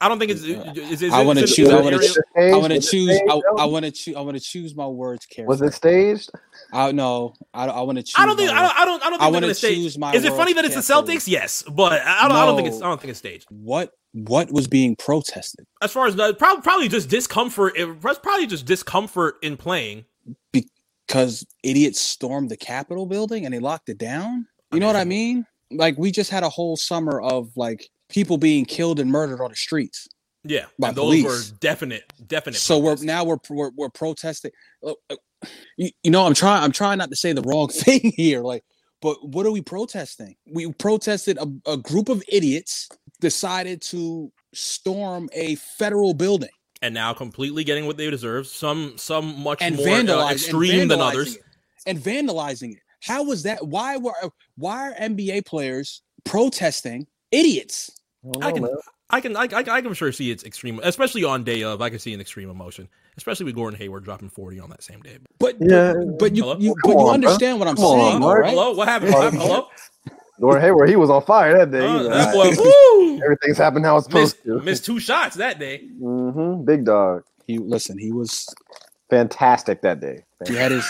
I 0.01 0.09
don't 0.09 0.17
think 0.17 0.31
it's. 0.31 0.41
Is, 0.41 1.01
is, 1.03 1.13
I 1.13 1.23
wanna 1.23 1.45
choose- 1.45 1.69
I 1.69 1.79
wanna 1.79 1.99
choose- 1.99 2.17
I 2.35 2.55
want 2.57 2.73
to 2.73 2.79
choose. 2.79 3.21
I, 3.57 3.65
want 3.65 3.85
to 3.85 3.91
choose. 3.91 4.15
I 4.15 4.21
want 4.21 4.35
to 4.35 4.43
choose 4.43 4.75
my 4.75 4.87
words 4.87 5.25
carefully. 5.27 5.47
Was 5.47 5.61
it 5.61 5.73
staged? 5.73 6.31
I 6.73 6.91
no. 6.91 7.33
I, 7.53 7.67
I 7.67 7.81
want 7.81 7.99
to 7.99 8.03
choose. 8.03 8.15
I 8.17 8.25
don't 8.25 8.35
think. 8.35 8.49
I 8.51 8.61
don't. 8.61 8.79
I 8.79 8.85
don't. 8.85 9.03
I 9.03 9.09
don't 9.09 9.19
think 9.19 9.21
they're 9.21 9.27
wanna 9.29 9.41
going 9.41 9.49
to 9.51 9.55
stage. 9.55 9.75
choose 9.77 9.97
my 9.97 10.13
Is 10.13 10.25
it 10.25 10.33
funny 10.33 10.53
that 10.53 10.65
it's 10.65 10.73
the. 10.75 10.81
Celtics? 10.81 11.27
Yes, 11.27 11.63
but 11.63 12.01
I 12.01 12.27
don't. 12.27 12.35
I 12.35 12.45
don't 12.45 12.55
think 12.55 12.67
it's. 12.69 12.81
I 12.81 12.85
don't 12.85 12.99
think 12.99 13.11
it's 13.11 13.19
staged. 13.19 13.45
what 13.49 13.91
what 14.13 14.51
was 14.51 14.67
being 14.67 14.95
protested 14.97 15.65
as 15.81 15.91
far 15.91 16.05
as 16.07 16.15
the, 16.15 16.33
probably 16.33 16.61
probably 16.63 16.89
just 16.89 17.07
discomfort. 17.07 17.77
It 17.77 18.03
was 18.03 18.17
probably 18.19 18.47
just 18.47 18.65
discomfort 18.65 19.35
in 19.43 19.55
playing. 19.55 20.05
because 20.51 21.45
idiots 21.63 21.99
stormed 21.99 22.49
the 22.49 22.57
Capitol 22.57 23.05
building 23.05 23.45
and 23.45 23.53
they 23.53 23.59
locked 23.59 23.89
it 23.89 23.97
down. 23.97 24.47
You 24.73 24.79
know 24.79 24.87
what 24.87 24.95
I 24.95 25.03
mean? 25.17 25.45
Like 25.71 25.97
we 25.97 26.11
just 26.11 26.29
had 26.29 26.43
a 26.43 26.49
whole 26.49 26.75
summer 26.75 27.21
of 27.21 27.55
like 27.55 27.87
people 28.11 28.37
being 28.37 28.65
killed 28.65 28.99
and 28.99 29.09
murdered 29.09 29.41
on 29.41 29.49
the 29.49 29.55
streets. 29.55 30.07
Yeah, 30.43 30.65
By 30.79 30.91
those 30.91 31.03
police. 31.05 31.25
were 31.25 31.57
definite, 31.59 32.11
definite. 32.25 32.57
So 32.57 32.79
we're 32.79 32.95
now 33.01 33.23
we're 33.23 33.37
we're, 33.49 33.71
we're 33.75 33.89
protesting. 33.89 34.51
Uh, 34.85 34.93
uh, 35.09 35.15
You, 35.77 35.89
you 36.03 36.11
know, 36.11 36.25
I'm 36.25 36.33
trying. 36.33 36.63
I'm 36.63 36.71
trying 36.71 36.97
not 36.97 37.09
to 37.09 37.15
say 37.15 37.33
the 37.33 37.41
wrong 37.43 37.67
thing 37.83 38.11
here. 38.15 38.41
Like, 38.41 38.63
but 39.01 39.17
what 39.27 39.45
are 39.45 39.51
we 39.51 39.61
protesting? 39.61 40.35
We 40.51 40.71
protested 40.73 41.37
a, 41.37 41.71
a 41.71 41.77
group 41.77 42.09
of 42.09 42.23
idiots 42.27 42.89
decided 43.19 43.81
to 43.83 44.31
storm 44.53 45.29
a 45.33 45.55
federal 45.55 46.13
building 46.13 46.49
and 46.81 46.93
now 46.93 47.13
completely 47.13 47.63
getting 47.63 47.85
what 47.85 47.97
they 47.97 48.09
deserve. 48.09 48.47
Some 48.47 48.93
some 48.97 49.39
much 49.39 49.61
and 49.61 49.75
more 49.77 49.87
uh, 49.87 50.31
extreme 50.31 50.87
than 50.87 51.01
others. 51.01 51.37
and 51.85 51.99
vandalizing 51.99 52.73
it. 52.73 52.81
How 53.03 53.23
was 53.23 53.43
that? 53.43 53.65
Why 53.67 53.97
were 53.97 54.13
why 54.57 54.89
are 54.89 54.93
NBA 54.95 55.45
players 55.45 56.01
protesting 56.23 57.05
idiots? 57.31 57.91
Don't 58.23 58.43
I 58.43 58.51
can. 58.51 58.67
I 59.09 59.19
can, 59.19 59.35
I, 59.35 59.41
I, 59.41 59.77
I 59.77 59.81
can 59.81 59.93
sure 59.93 60.11
see 60.11 60.31
it's 60.31 60.43
extreme, 60.45 60.79
especially 60.83 61.23
on 61.25 61.43
day 61.43 61.63
of. 61.63 61.81
I 61.81 61.89
can 61.89 61.99
see 61.99 62.13
an 62.13 62.21
extreme 62.21 62.49
emotion, 62.49 62.87
especially 63.17 63.45
with 63.45 63.55
Gordon 63.55 63.77
Hayward 63.79 64.03
dropping 64.05 64.29
forty 64.29 64.59
on 64.59 64.69
that 64.69 64.83
same 64.83 65.01
day. 65.01 65.17
But 65.39 65.57
Yeah. 65.59 65.93
but, 65.93 66.19
but 66.19 66.35
you, 66.35 66.45
you 66.59 66.75
Come 66.75 66.81
but 66.83 66.89
you 66.91 66.97
on, 66.97 67.03
bro. 67.05 67.09
understand 67.13 67.59
what 67.59 67.67
I'm 67.67 67.75
Come 67.75 67.85
saying, 67.99 68.19
bro. 68.19 68.27
though, 68.29 68.33
Hello, 68.33 68.39
right? 68.41 68.49
hello, 68.51 68.71
what 68.73 68.87
happened? 68.87 69.13
What 69.13 69.23
happened? 69.23 69.41
Hello, 69.41 69.67
Gordon 70.39 70.61
Hayward, 70.61 70.89
he 70.89 70.95
was 70.95 71.09
on 71.09 71.21
fire 71.23 71.57
that 71.57 71.71
day. 71.71 71.85
Uh, 71.85 72.03
that 72.03 72.33
boy, 72.33 72.49
woo! 72.57 73.21
Everything's 73.23 73.57
happened 73.57 73.85
how 73.85 73.97
it's 73.97 74.07
missed, 74.09 74.37
supposed 74.41 74.59
to. 74.61 74.65
missed 74.65 74.85
two 74.85 74.99
shots 74.99 75.35
that 75.35 75.59
day. 75.59 75.87
Mm-hmm. 76.01 76.63
Big 76.65 76.85
dog. 76.85 77.23
He 77.47 77.57
listen. 77.57 77.97
He 77.97 78.11
was 78.11 78.47
Fantastic 79.09 79.81
that 79.81 79.99
day. 79.99 80.23
he 80.47 80.55
had 80.55 80.71
his 80.71 80.85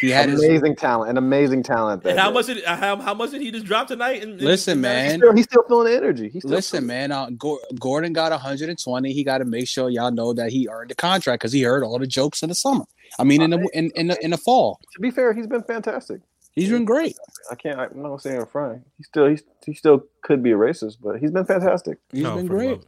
He 0.00 0.10
had 0.10 0.28
his, 0.28 0.42
amazing 0.44 0.76
talent, 0.76 1.10
an 1.10 1.16
amazing 1.16 1.62
talent. 1.62 2.02
That 2.02 2.10
And 2.10 2.18
how 2.18 2.30
much 2.30 2.46
did 2.46 2.64
how, 2.64 2.96
how 2.96 3.14
much 3.14 3.30
did 3.30 3.40
he 3.40 3.50
just 3.50 3.66
drop 3.66 3.88
tonight? 3.88 4.22
In, 4.22 4.30
in- 4.32 4.38
Listen, 4.38 4.78
in 4.78 4.80
man. 4.82 5.04
He's 5.04 5.14
still, 5.16 5.34
he's 5.34 5.44
still 5.44 5.62
feeling 5.68 5.90
the 5.92 5.96
energy. 5.96 6.28
He's 6.28 6.42
still 6.42 6.50
listen, 6.54 6.86
man. 6.86 7.10
Uh, 7.12 7.30
Gordon 7.78 8.12
got 8.12 8.30
120. 8.30 9.12
He 9.12 9.24
got 9.24 9.38
to 9.38 9.44
make 9.44 9.66
sure 9.66 9.90
y'all 9.90 10.10
know 10.10 10.32
that 10.34 10.50
he 10.50 10.68
earned 10.70 10.90
the 10.90 10.94
contract 10.94 11.40
because 11.40 11.52
he 11.52 11.62
heard 11.62 11.82
all 11.82 11.98
the 11.98 12.06
jokes 12.06 12.42
in 12.42 12.48
the 12.48 12.54
summer. 12.54 12.84
I 13.18 13.24
mean, 13.24 13.42
in 13.42 13.50
the 13.50 13.68
in 13.72 13.90
in 13.96 14.08
the, 14.08 14.24
in 14.24 14.30
the 14.30 14.36
fall, 14.36 14.78
To 14.94 15.00
be 15.00 15.10
fair, 15.10 15.32
he's 15.32 15.46
been 15.46 15.62
fantastic. 15.62 16.20
he's 16.54 16.70
been 16.70 16.84
great. 16.84 17.16
I 17.50 17.54
can't. 17.54 17.78
I'm 17.80 17.88
not 18.02 18.08
gonna 18.08 18.20
say 18.20 18.36
in 18.36 18.46
front. 18.46 18.82
He 18.98 19.02
still. 19.04 19.26
He's, 19.28 19.42
he 19.64 19.74
still 19.74 20.04
could 20.22 20.42
be 20.42 20.52
a 20.52 20.56
racist, 20.56 20.98
but 21.02 21.18
he's 21.18 21.30
been 21.30 21.44
fantastic. 21.46 21.98
He's 22.12 22.22
No, 22.22 22.36
been 22.36 22.46
great. 22.46 22.80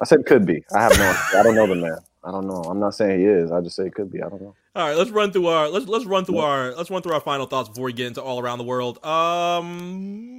I 0.00 0.04
said 0.04 0.24
could 0.26 0.46
be. 0.46 0.62
I 0.74 0.82
have 0.82 0.96
no. 0.98 1.40
I 1.40 1.42
don't 1.42 1.54
know 1.54 1.66
the 1.66 1.74
man. 1.74 1.96
I 2.24 2.30
don't 2.30 2.46
know. 2.46 2.62
I'm 2.64 2.78
not 2.78 2.94
saying 2.94 3.20
he 3.20 3.26
is. 3.26 3.50
I 3.50 3.60
just 3.60 3.76
say 3.76 3.86
it 3.86 3.94
could 3.94 4.10
be. 4.12 4.22
I 4.22 4.28
don't 4.28 4.40
know. 4.40 4.54
All 4.74 4.88
right, 4.88 4.96
let's 4.96 5.10
run 5.10 5.32
through 5.32 5.48
our 5.48 5.68
let's 5.68 5.86
let's 5.86 6.06
run 6.06 6.24
through 6.24 6.38
our 6.38 6.74
let's 6.74 6.88
run 6.90 7.02
through 7.02 7.12
our 7.12 7.20
final 7.20 7.44
thoughts 7.44 7.68
before 7.68 7.84
we 7.84 7.92
get 7.92 8.06
into 8.06 8.22
all 8.22 8.40
around 8.40 8.56
the 8.56 8.64
world. 8.64 9.04
Um, 9.04 10.32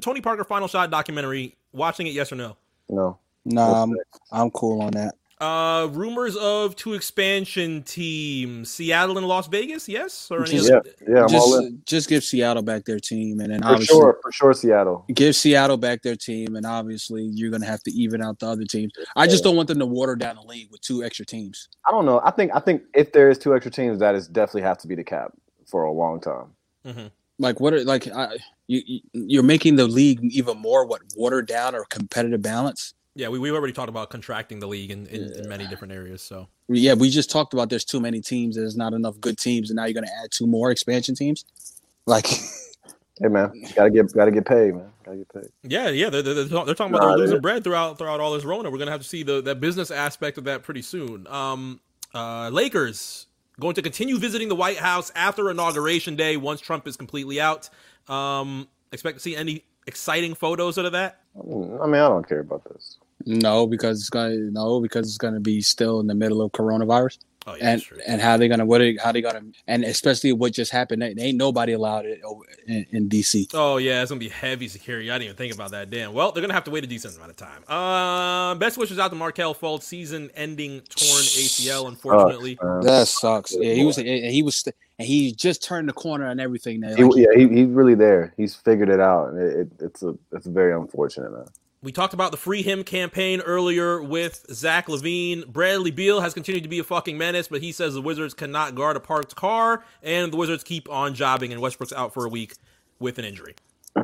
Tony 0.00 0.20
Parker 0.20 0.44
final 0.44 0.68
shot 0.68 0.90
documentary. 0.90 1.56
Watching 1.72 2.06
it, 2.06 2.12
yes 2.12 2.30
or 2.30 2.36
no? 2.36 2.58
No. 2.90 3.18
Nah, 3.46 3.82
I'm, 3.82 3.94
I'm 4.32 4.50
cool 4.50 4.82
on 4.82 4.90
that. 4.92 5.14
Uh, 5.40 5.86
rumors 5.92 6.34
of 6.36 6.74
two 6.74 6.94
expansion 6.94 7.80
teams, 7.84 8.70
Seattle 8.72 9.18
and 9.18 9.26
Las 9.28 9.46
Vegas. 9.46 9.88
Yes, 9.88 10.28
or 10.32 10.40
any 10.42 10.50
Just- 10.56 10.70
other? 10.72 10.82
Yeah. 11.00 11.08
Yeah. 11.08 11.16
I'm 11.26 11.34
all 11.36 11.50
Just 11.52 11.62
in. 11.62 11.82
just 11.86 12.08
give 12.08 12.24
Seattle 12.24 12.62
back 12.64 12.84
their 12.84 12.98
team, 12.98 13.38
and 13.38 13.52
then 13.52 13.62
For 13.62 13.68
obviously 13.68 13.94
sure. 13.94 14.18
For 14.20 14.32
sure. 14.32 14.52
Seattle. 14.52 15.04
give 15.14 15.36
Seattle 15.36 15.76
back 15.76 16.02
their 16.02 16.16
team, 16.16 16.56
and 16.56 16.66
obviously 16.66 17.22
you're 17.22 17.50
gonna 17.52 17.66
have 17.66 17.82
to 17.84 17.92
even 17.92 18.20
out 18.20 18.40
the 18.40 18.48
other 18.48 18.64
teams. 18.64 18.92
I 19.14 19.28
just 19.28 19.44
don't 19.44 19.54
want 19.54 19.68
them 19.68 19.78
to 19.78 19.86
water 19.86 20.16
down 20.16 20.34
the 20.36 20.42
league 20.42 20.72
with 20.72 20.80
two 20.80 21.04
extra 21.04 21.24
teams. 21.24 21.68
I 21.86 21.92
don't 21.92 22.04
know. 22.04 22.20
I 22.24 22.32
think. 22.32 22.50
I 22.54 22.58
think 22.58 22.82
if 22.94 23.12
there 23.12 23.30
is 23.30 23.38
two 23.38 23.54
extra 23.54 23.70
teams, 23.70 24.00
that 24.00 24.16
is 24.16 24.26
definitely 24.26 24.62
have 24.62 24.78
to 24.78 24.88
be 24.88 24.96
the 24.96 25.04
cap 25.04 25.32
for 25.66 25.84
a 25.84 25.92
long 25.92 26.20
time. 26.20 26.46
Mhm. 26.84 27.12
Like 27.38 27.60
what? 27.60 27.72
Are, 27.74 27.84
like 27.84 28.08
I, 28.08 28.38
you 28.66 28.82
you- 28.84 29.00
you're 29.12 29.42
making 29.44 29.76
the 29.76 29.86
league 29.86 30.18
even 30.24 30.58
more 30.58 30.84
what 30.84 31.02
watered 31.14 31.46
down 31.46 31.76
or 31.76 31.84
competitive 31.84 32.42
balance. 32.42 32.94
Yeah, 33.18 33.28
we 33.30 33.40
we 33.40 33.50
already 33.50 33.72
talked 33.72 33.88
about 33.88 34.10
contracting 34.10 34.60
the 34.60 34.68
league 34.68 34.92
in, 34.92 35.08
in, 35.08 35.32
in 35.32 35.48
many 35.48 35.66
different 35.66 35.92
areas. 35.92 36.22
So 36.22 36.46
Yeah, 36.68 36.94
we 36.94 37.10
just 37.10 37.32
talked 37.32 37.52
about 37.52 37.68
there's 37.68 37.84
too 37.84 37.98
many 37.98 38.20
teams. 38.20 38.54
There's 38.54 38.76
not 38.76 38.92
enough 38.92 39.20
good 39.20 39.36
teams, 39.38 39.70
and 39.70 39.76
now 39.76 39.86
you're 39.86 39.94
gonna 39.94 40.06
add 40.22 40.30
two 40.30 40.46
more 40.46 40.70
expansion 40.70 41.16
teams. 41.16 41.44
Like 42.06 42.26
Hey 43.20 43.26
man, 43.26 43.50
gotta 43.74 43.90
get 43.90 44.12
gotta 44.14 44.30
get 44.30 44.44
paid, 44.44 44.76
man. 44.76 44.92
Gotta 45.04 45.16
get 45.16 45.28
paid. 45.34 45.48
yeah, 45.64 45.88
yeah, 45.88 46.10
they're, 46.10 46.22
they're, 46.22 46.34
they're 46.44 46.74
talking 46.74 46.94
about 46.94 47.02
Nah, 47.02 47.08
they're 47.08 47.18
losing 47.18 47.36
they- 47.38 47.40
bread 47.40 47.64
throughout 47.64 47.98
throughout 47.98 48.20
all 48.20 48.32
this 48.34 48.44
Rona. 48.44 48.70
We're 48.70 48.78
gonna 48.78 48.92
have 48.92 49.02
to 49.02 49.08
see 49.08 49.24
the 49.24 49.42
that 49.42 49.58
business 49.58 49.90
aspect 49.90 50.38
of 50.38 50.44
that 50.44 50.62
pretty 50.62 50.82
soon. 50.82 51.26
Um, 51.26 51.80
uh, 52.14 52.50
Lakers 52.50 53.26
going 53.58 53.74
to 53.74 53.82
continue 53.82 54.16
visiting 54.16 54.48
the 54.48 54.54
White 54.54 54.76
House 54.76 55.10
after 55.16 55.50
inauguration 55.50 56.14
day 56.14 56.36
once 56.36 56.60
Trump 56.60 56.86
is 56.86 56.96
completely 56.96 57.40
out. 57.40 57.68
Um, 58.06 58.68
expect 58.92 59.16
to 59.16 59.20
see 59.22 59.34
any 59.34 59.64
exciting 59.88 60.34
photos 60.34 60.78
out 60.78 60.84
of 60.84 60.92
that. 60.92 61.20
I 61.36 61.44
mean, 61.44 61.78
I 61.80 62.08
don't 62.08 62.28
care 62.28 62.40
about 62.40 62.62
this. 62.72 62.98
No, 63.26 63.66
because 63.66 64.00
it's 64.00 64.10
gonna 64.10 64.36
no 64.36 64.80
because 64.80 65.06
it's 65.06 65.18
gonna 65.18 65.40
be 65.40 65.60
still 65.60 66.00
in 66.00 66.06
the 66.06 66.14
middle 66.14 66.40
of 66.42 66.52
coronavirus. 66.52 67.18
Oh 67.46 67.54
yeah, 67.54 67.70
and 67.70 67.80
that's 67.80 67.82
true. 67.84 67.98
and 68.06 68.20
how 68.20 68.36
they 68.36 68.46
gonna 68.46 68.66
what 68.66 68.82
are, 68.82 68.92
how 69.02 69.10
they 69.10 69.22
gonna 69.22 69.42
and 69.66 69.82
especially 69.84 70.32
what 70.32 70.52
just 70.52 70.70
happened. 70.70 71.00
They, 71.00 71.14
ain't 71.18 71.38
nobody 71.38 71.72
allowed 71.72 72.04
it 72.04 72.20
over 72.22 72.42
in, 72.66 72.84
in 72.90 73.08
DC. 73.08 73.48
Oh 73.54 73.78
yeah, 73.78 74.02
it's 74.02 74.10
gonna 74.10 74.18
be 74.18 74.28
heavy 74.28 74.68
security. 74.68 75.10
I 75.10 75.14
didn't 75.14 75.24
even 75.24 75.36
think 75.36 75.54
about 75.54 75.70
that. 75.70 75.88
Damn. 75.88 76.12
Well, 76.12 76.30
they're 76.32 76.42
gonna 76.42 76.52
have 76.52 76.64
to 76.64 76.70
wait 76.70 76.84
a 76.84 76.86
decent 76.86 77.16
amount 77.16 77.30
of 77.30 77.36
time. 77.36 77.64
Uh, 77.66 78.54
best 78.56 78.76
wishes 78.76 78.98
out 78.98 79.08
to 79.08 79.16
Markelle 79.16 79.54
Fultz, 79.54 79.84
season-ending 79.84 80.80
torn 80.80 81.22
ACL. 81.22 81.88
Unfortunately, 81.88 82.58
Uh, 82.60 82.80
That 82.82 83.08
sucks. 83.08 83.54
Yeah, 83.58 83.72
he 83.72 83.84
was 83.84 83.96
and 83.96 84.06
he 84.06 84.42
was 84.42 84.68
and 84.98 85.06
he 85.08 85.32
just 85.32 85.62
turned 85.62 85.88
the 85.88 85.94
corner 85.94 86.26
and 86.26 86.40
everything. 86.40 86.80
There, 86.80 86.96
he, 86.96 87.22
yeah, 87.22 87.28
he, 87.34 87.48
he's 87.48 87.68
really 87.68 87.94
there. 87.94 88.34
He's 88.36 88.54
figured 88.54 88.90
it 88.90 89.00
out. 89.00 89.28
and 89.28 89.38
It, 89.38 89.58
it, 89.58 89.68
it's 89.80 90.02
a 90.02 90.14
it's 90.32 90.46
very 90.46 90.74
unfortunate, 90.74 91.32
man. 91.32 91.46
We 91.80 91.92
talked 91.92 92.12
about 92.12 92.32
the 92.32 92.36
Free 92.36 92.62
Him 92.62 92.82
campaign 92.82 93.40
earlier 93.40 94.02
with 94.02 94.44
Zach 94.50 94.88
LaVine. 94.88 95.46
Bradley 95.46 95.92
Beal 95.92 96.20
has 96.20 96.34
continued 96.34 96.64
to 96.64 96.68
be 96.68 96.80
a 96.80 96.84
fucking 96.84 97.16
menace, 97.16 97.46
but 97.46 97.62
he 97.62 97.70
says 97.70 97.94
the 97.94 98.02
Wizards 98.02 98.34
cannot 98.34 98.74
guard 98.74 98.96
a 98.96 99.00
parked 99.00 99.36
car, 99.36 99.84
and 100.02 100.32
the 100.32 100.36
Wizards 100.36 100.64
keep 100.64 100.90
on 100.90 101.14
jobbing, 101.14 101.52
and 101.52 101.60
Westbrook's 101.60 101.92
out 101.92 102.12
for 102.12 102.26
a 102.26 102.28
week 102.28 102.54
with 102.98 103.18
an 103.18 103.24
injury. 103.24 103.54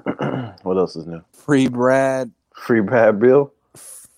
what 0.63 0.77
else 0.77 0.95
is 0.95 1.07
new? 1.07 1.23
free 1.33 1.67
Brad, 1.67 2.31
Free 2.55 2.81
Brad 2.81 3.19
Beal, 3.19 3.53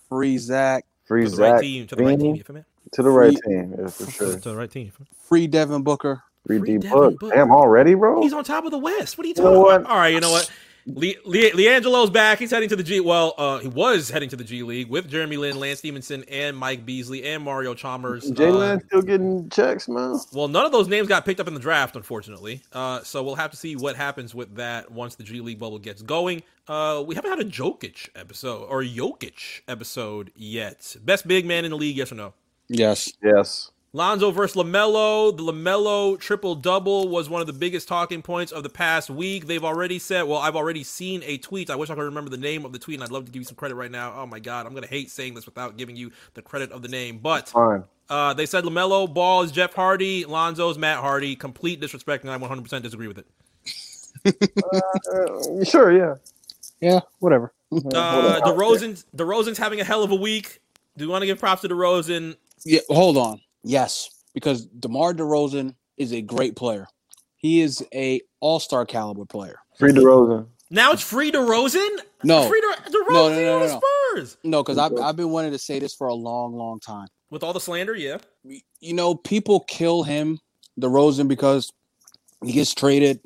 free 0.09 0.37
Zach, 0.37 0.85
free 1.07 1.25
To 1.25 1.31
the 1.31 1.37
Zach 1.37 1.53
right 1.55 1.63
team. 1.63 1.87
To 1.87 1.97
the 1.97 2.05
right 2.05 2.21
team. 2.21 2.37
You 2.37 2.45
to 2.93 3.03
the 3.03 3.11
right 3.11 3.37
team, 3.47 3.75
yeah, 3.79 3.89
for 3.89 4.11
sure. 4.11 4.33
To 4.39 4.51
the 4.51 4.57
right 4.57 4.71
team. 4.71 4.93
free 5.17 5.47
Devin 5.47 5.83
Booker. 5.83 6.23
Free 6.47 6.59
Free 6.59 6.73
D 6.73 6.79
Devin 6.79 6.91
Book. 6.99 7.21
Book. 7.21 7.33
Damn, 7.33 7.51
already, 7.51 7.95
bro. 7.95 8.21
He's 8.21 8.33
on 8.35 8.45
top 8.45 8.67
of 8.67 8.71
the 8.71 8.79
West. 8.79 9.17
What 9.17 9.25
are 9.25 9.29
you 9.29 9.31
You 9.31 9.35
talking 9.35 9.53
know 9.53 9.69
about? 9.71 9.91
All 9.91 9.97
right, 9.97 10.13
you 10.13 10.21
know 10.21 10.31
what? 10.31 10.51
Le- 10.87 11.15
Le- 11.25 11.51
Leangelo's 11.55 12.11
back. 12.11 12.39
He's 12.39 12.51
heading 12.53 12.69
to 12.69 12.77
the 12.77 12.83
G. 12.85 13.01
Well, 13.01 13.35
uh, 13.37 13.59
he 13.59 13.67
was 13.67 14.09
heading 14.09 14.29
to 14.29 14.37
the 14.37 14.45
G 14.45 14.63
League 14.63 14.89
with 14.89 15.09
Jeremy 15.09 15.37
Lin, 15.37 15.59
Lance 15.59 15.81
Stephenson, 15.81 16.25
and 16.31 16.57
Mike 16.57 16.87
Beasley 16.87 17.25
and 17.25 17.43
Mario 17.43 17.75
Chalmers. 17.75 18.31
Uh, 18.31 18.79
still 18.87 19.03
getting 19.03 19.49
checks, 19.51 19.89
man. 19.89 20.17
well, 20.33 20.47
none 20.47 20.65
of 20.65 20.71
those 20.71 20.87
names 20.87 21.09
got 21.09 21.25
picked 21.25 21.41
up 21.41 21.49
in 21.49 21.55
the 21.55 21.61
draft, 21.61 21.97
unfortunately. 21.97 22.63
Uh, 22.73 23.03
so 23.03 23.23
we'll 23.25 23.35
have 23.35 23.51
to 23.51 23.57
see 23.57 23.75
what 23.75 23.97
happens 23.97 24.35
with 24.35 24.55
that 24.57 24.91
once 24.93 25.17
the 25.17 25.25
G 25.25 25.41
League 25.41 25.59
bubble 25.59 25.79
gets 25.81 26.03
going. 26.03 26.43
Uh, 26.69 27.03
we 27.05 27.15
haven't 27.17 27.31
had 27.31 27.41
a 27.41 27.45
Jokic 27.45 28.09
episode 28.15 28.67
or 28.69 28.83
Jokic 28.83 29.63
episode 29.67 30.31
yet. 30.37 30.97
Best 31.05 31.27
big 31.27 31.47
man 31.47 31.65
in 31.65 31.73
the 31.73 31.77
league, 31.77 31.97
yes 31.97 32.13
or 32.13 32.17
no? 32.17 32.33
Yes. 32.69 33.13
Yes. 33.23 33.71
Lonzo 33.97 34.31
versus 34.31 34.63
LaMelo. 34.63 35.35
The 35.35 35.43
LaMelo 35.43 36.21
triple 36.21 36.55
double 36.55 37.09
was 37.09 37.31
one 37.31 37.41
of 37.41 37.47
the 37.47 37.55
biggest 37.55 37.89
talking 37.89 38.21
points 38.21 38.53
of 38.53 38.63
the 38.63 38.69
past 38.69 39.09
week. 39.09 39.47
They've 39.47 39.65
already 39.65 39.99
said, 39.99 40.25
well, 40.25 40.37
I've 40.39 40.55
already 40.55 40.85
seen 40.85 41.23
a 41.25 41.39
tweet. 41.39 41.71
I 41.71 41.77
wish 41.77 41.89
I 41.89 41.95
could 41.95 42.03
remember 42.03 42.29
the 42.29 42.37
name 42.37 42.67
of 42.67 42.75
the 42.75 42.79
tweet, 42.79 42.97
and 42.97 43.05
I'd 43.05 43.11
love 43.11 43.25
to 43.25 43.33
give 43.33 43.41
you 43.41 43.47
some 43.47 43.57
credit 43.57 43.75
right 43.75 43.91
now. 43.91 44.13
Oh 44.15 44.27
my 44.27 44.39
God, 44.39 44.67
I'm 44.67 44.73
going 44.73 44.83
to 44.83 44.89
hate 44.89 45.11
saying 45.11 45.33
this 45.33 45.47
without 45.47 45.79
giving 45.79 45.97
you 45.97 46.13
the 46.35 46.43
credit 46.43 46.73
of 46.73 46.83
the 46.83 46.89
name. 46.89 47.21
But 47.23 47.51
uh, 48.11 48.35
they 48.35 48.45
said 48.45 48.65
LaMelo 48.65 49.15
Ball 49.15 49.45
is 49.45 49.51
Jeff 49.51 49.73
Hardy, 49.73 50.27
Lonzo's 50.27 50.77
Matt 50.77 50.99
Hardy. 50.99 51.35
Complete 51.35 51.81
disrespect, 51.81 52.23
and 52.23 52.31
I 52.31 52.37
100% 52.37 52.83
disagree 52.83 53.09
with 53.09 53.17
it. 53.17 53.27
Uh, 55.11 55.65
sure, 55.65 55.91
yeah. 55.91 56.17
Yeah. 56.83 57.01
Whatever. 57.21 57.55
Uh, 57.73 58.41
DeRozan's, 58.43 59.07
DeRozan's 59.17 59.57
having 59.57 59.81
a 59.81 59.85
hell 59.85 60.03
of 60.03 60.11
a 60.11 60.17
week. 60.17 60.61
Do 60.99 61.05
you 61.05 61.11
want 61.11 61.23
to 61.23 61.27
give 61.27 61.39
props 61.39 61.63
to 61.63 61.69
the 61.69 61.75
DeRozan? 61.75 62.37
Yeah. 62.67 62.81
Hold 62.91 63.17
on. 63.17 63.41
Yes, 63.67 64.09
because 64.33 64.67
DeMar 64.67 65.13
DeRozan 65.15 65.75
is 65.97 66.13
a 66.13 66.23
great 66.23 66.55
player. 66.57 66.87
He 67.37 67.61
is 67.61 67.85
a 67.93 68.21
All 68.41 68.61
Star 68.61 68.87
caliber 68.87 69.25
player. 69.25 69.59
Free 69.79 69.93
DeRozan. 69.93 70.47
Now 70.71 70.93
it's 70.93 71.03
free 71.03 71.31
DeRozan? 71.31 71.99
No, 72.25 72.49
Free 72.49 72.61
De- 72.61 72.91
DeRozan 72.91 73.11
No, 73.11 73.29
no, 73.29 73.35
no, 73.45 73.55
on 73.55 73.61
the 73.63 73.67
no, 73.69 73.75
no. 73.75 73.81
Spurs. 74.15 74.37
no, 74.43 74.63
because 74.63 74.79
I've 74.79 74.97
I've 74.99 75.17
been 75.17 75.31
wanting 75.31 75.53
to 75.53 75.59
say 75.59 75.79
this 75.79 75.95
for 75.95 76.07
a 76.09 76.15
long, 76.15 76.55
long 76.55 76.81
time. 76.81 77.09
With 77.31 77.43
all 77.43 77.53
the 77.53 77.61
slander, 77.61 77.95
yeah. 77.95 78.19
you 78.45 78.95
know, 78.95 79.15
people 79.15 79.61
kill 79.61 80.03
him, 80.05 80.39
DeRozan, 80.81 81.29
because 81.29 81.73
he 82.45 82.53
gets 82.53 82.73
traded, 82.75 83.21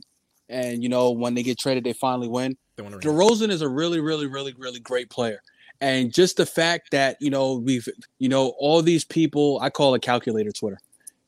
and 0.49 0.82
you 0.82 0.88
know 0.88 1.11
when 1.11 1.34
they 1.34 1.43
get 1.43 1.59
traded, 1.59 1.84
they 1.84 1.93
finally 1.93 2.28
win. 2.28 2.57
They 2.76 2.82
wanna- 2.82 2.99
DeRozan 2.99 3.51
is 3.51 3.61
a 3.62 3.68
really, 3.68 4.01
really, 4.01 4.26
really, 4.26 4.55
really 4.59 4.80
great 4.80 5.11
player, 5.11 5.41
and 5.81 6.12
just 6.12 6.37
the 6.37 6.47
fact 6.47 6.91
that 6.91 7.16
you 7.20 7.31
know 7.31 7.55
we've, 7.55 7.89
you 8.18 8.28
know, 8.28 8.49
all 8.59 8.83
these 8.83 9.05
people, 9.05 9.59
I 9.62 9.70
call 9.70 9.95
it 9.95 10.03
calculator 10.03 10.53
Twitter. 10.53 10.78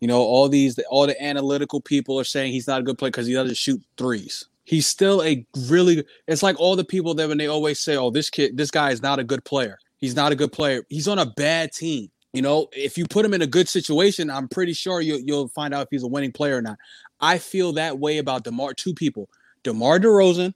You 0.01 0.09
know, 0.09 0.21
all 0.21 0.49
these, 0.49 0.79
all 0.91 1.07
the 1.07 1.23
analytical 1.23 1.81
people 1.81 2.19
are 2.19 2.25
saying 2.25 2.53
he's 2.53 2.67
not 2.67 2.81
a 2.81 2.83
good 2.83 2.99
player 2.99 3.11
because 3.11 3.27
he 3.27 3.35
doesn't 3.35 3.57
shoot 3.57 3.81
threes. 3.97 4.47
He's 4.65 4.87
still 4.87 5.23
a 5.23 5.47
really. 5.69 6.05
It's 6.27 6.43
like 6.43 6.59
all 6.59 6.77
the 6.77 6.85
people 6.85 7.15
that 7.15 7.29
when 7.29 7.39
they 7.39 7.47
always 7.47 7.81
say, 7.81 7.97
"Oh, 7.97 8.11
this 8.11 8.31
kid, 8.31 8.57
this 8.57 8.71
guy 8.71 8.91
is 8.91 9.03
not 9.03 9.19
a 9.19 9.25
good 9.25 9.45
player. 9.45 9.79
He's 9.99 10.17
not 10.17 10.33
a 10.33 10.37
good 10.37 10.53
player. 10.53 10.85
He's 10.89 11.09
on 11.09 11.19
a 11.19 11.27
bad 11.27 11.73
team." 11.73 12.11
You 12.33 12.43
know, 12.43 12.69
if 12.73 12.97
you 12.97 13.05
put 13.07 13.25
him 13.25 13.35
in 13.35 13.43
a 13.43 13.47
good 13.47 13.69
situation, 13.69 14.31
I'm 14.31 14.49
pretty 14.49 14.73
sure 14.73 15.01
you, 15.01 15.21
you'll 15.25 15.49
find 15.49 15.75
out 15.75 15.83
if 15.83 15.89
he's 15.91 16.03
a 16.03 16.09
winning 16.09 16.33
player 16.33 16.57
or 16.57 16.63
not. 16.63 16.79
I 17.21 17.39
feel 17.39 17.73
that 17.75 17.99
way 17.99 18.19
about 18.19 18.45
DeMar. 18.45 18.75
Two 18.75 18.95
people, 18.95 19.29
DeMar 19.65 19.99
DeRozan 19.99 20.55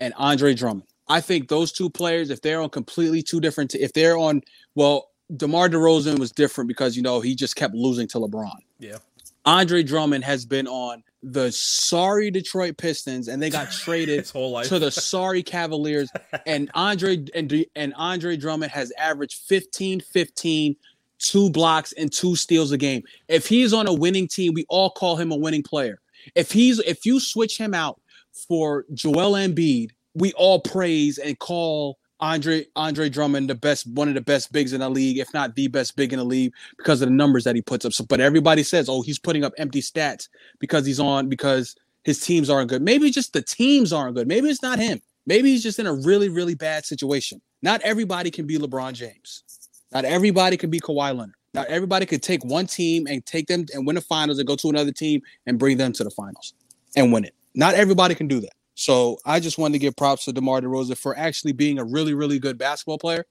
and 0.00 0.14
Andre 0.16 0.54
Drummond. 0.54 0.87
I 1.08 1.20
think 1.20 1.48
those 1.48 1.72
two 1.72 1.90
players, 1.90 2.30
if 2.30 2.42
they're 2.42 2.60
on 2.60 2.70
completely 2.70 3.22
two 3.22 3.40
different, 3.40 3.74
if 3.74 3.92
they're 3.92 4.18
on, 4.18 4.42
well, 4.74 5.10
DeMar 5.36 5.68
DeRozan 5.68 6.18
was 6.18 6.32
different 6.32 6.68
because 6.68 6.96
you 6.96 7.02
know 7.02 7.20
he 7.20 7.34
just 7.34 7.56
kept 7.56 7.74
losing 7.74 8.08
to 8.08 8.18
LeBron. 8.18 8.56
Yeah. 8.78 8.96
Andre 9.44 9.82
Drummond 9.82 10.24
has 10.24 10.44
been 10.44 10.66
on 10.66 11.02
the 11.22 11.50
sorry 11.52 12.30
Detroit 12.30 12.76
Pistons, 12.76 13.28
and 13.28 13.42
they 13.42 13.50
got 13.50 13.70
traded 13.72 14.20
His 14.20 14.30
whole 14.30 14.50
life. 14.52 14.68
to 14.68 14.78
the 14.78 14.90
sorry 14.90 15.42
Cavaliers. 15.42 16.10
And 16.46 16.70
Andre 16.74 17.24
and, 17.34 17.66
and 17.74 17.94
Andre 17.96 18.36
Drummond 18.36 18.70
has 18.72 18.92
averaged 18.98 19.40
15, 19.48 20.00
15, 20.00 20.76
two 21.18 21.50
blocks 21.50 21.92
and 21.92 22.12
two 22.12 22.36
steals 22.36 22.72
a 22.72 22.78
game. 22.78 23.02
If 23.28 23.46
he's 23.46 23.72
on 23.72 23.86
a 23.86 23.92
winning 23.92 24.28
team, 24.28 24.54
we 24.54 24.64
all 24.68 24.90
call 24.90 25.16
him 25.16 25.30
a 25.32 25.36
winning 25.36 25.62
player. 25.62 26.00
If 26.34 26.52
he's 26.52 26.78
if 26.80 27.04
you 27.04 27.20
switch 27.20 27.58
him 27.58 27.74
out 27.74 28.00
for 28.32 28.84
Joel 28.94 29.32
Embiid, 29.32 29.90
we 30.18 30.32
all 30.34 30.60
praise 30.60 31.18
and 31.18 31.38
call 31.38 31.98
Andre 32.20 32.66
Andre 32.74 33.08
Drummond, 33.08 33.48
the 33.48 33.54
best, 33.54 33.86
one 33.86 34.08
of 34.08 34.14
the 34.14 34.20
best 34.20 34.52
bigs 34.52 34.72
in 34.72 34.80
the 34.80 34.88
league, 34.88 35.18
if 35.18 35.32
not 35.32 35.54
the 35.54 35.68
best 35.68 35.96
big 35.96 36.12
in 36.12 36.18
the 36.18 36.24
league, 36.24 36.52
because 36.76 37.00
of 37.00 37.08
the 37.08 37.14
numbers 37.14 37.44
that 37.44 37.54
he 37.54 37.62
puts 37.62 37.84
up. 37.84 37.92
So, 37.92 38.04
but 38.04 38.20
everybody 38.20 38.62
says, 38.62 38.88
oh, 38.88 39.02
he's 39.02 39.18
putting 39.18 39.44
up 39.44 39.52
empty 39.56 39.80
stats 39.80 40.28
because 40.58 40.84
he's 40.84 41.00
on 41.00 41.28
because 41.28 41.76
his 42.04 42.20
teams 42.20 42.50
aren't 42.50 42.70
good. 42.70 42.82
Maybe 42.82 43.10
just 43.10 43.32
the 43.32 43.42
teams 43.42 43.92
aren't 43.92 44.16
good. 44.16 44.26
Maybe 44.26 44.48
it's 44.48 44.62
not 44.62 44.78
him. 44.78 45.00
Maybe 45.26 45.50
he's 45.50 45.62
just 45.62 45.78
in 45.78 45.86
a 45.86 45.92
really, 45.92 46.28
really 46.28 46.54
bad 46.54 46.84
situation. 46.84 47.40
Not 47.62 47.80
everybody 47.82 48.30
can 48.30 48.46
be 48.46 48.58
LeBron 48.58 48.94
James. 48.94 49.42
Not 49.92 50.04
everybody 50.04 50.56
can 50.56 50.70
be 50.70 50.80
Kawhi 50.80 51.16
Leonard. 51.16 51.34
Not 51.54 51.66
everybody 51.68 52.06
could 52.06 52.22
take 52.22 52.44
one 52.44 52.66
team 52.66 53.06
and 53.06 53.24
take 53.26 53.46
them 53.46 53.66
and 53.74 53.86
win 53.86 53.96
the 53.96 54.02
finals 54.02 54.38
and 54.38 54.46
go 54.46 54.56
to 54.56 54.68
another 54.68 54.92
team 54.92 55.22
and 55.46 55.58
bring 55.58 55.76
them 55.76 55.92
to 55.94 56.04
the 56.04 56.10
finals 56.10 56.54
and 56.96 57.12
win 57.12 57.24
it. 57.24 57.34
Not 57.54 57.74
everybody 57.74 58.14
can 58.14 58.28
do 58.28 58.40
that. 58.40 58.52
So 58.78 59.18
I 59.24 59.40
just 59.40 59.58
wanted 59.58 59.72
to 59.72 59.80
give 59.80 59.96
props 59.96 60.26
to 60.26 60.32
DeMar 60.32 60.60
DeRozan 60.60 60.96
for 60.96 61.18
actually 61.18 61.50
being 61.50 61.80
a 61.80 61.84
really, 61.84 62.14
really 62.14 62.38
good 62.38 62.56
basketball 62.56 62.96
player. 62.96 63.24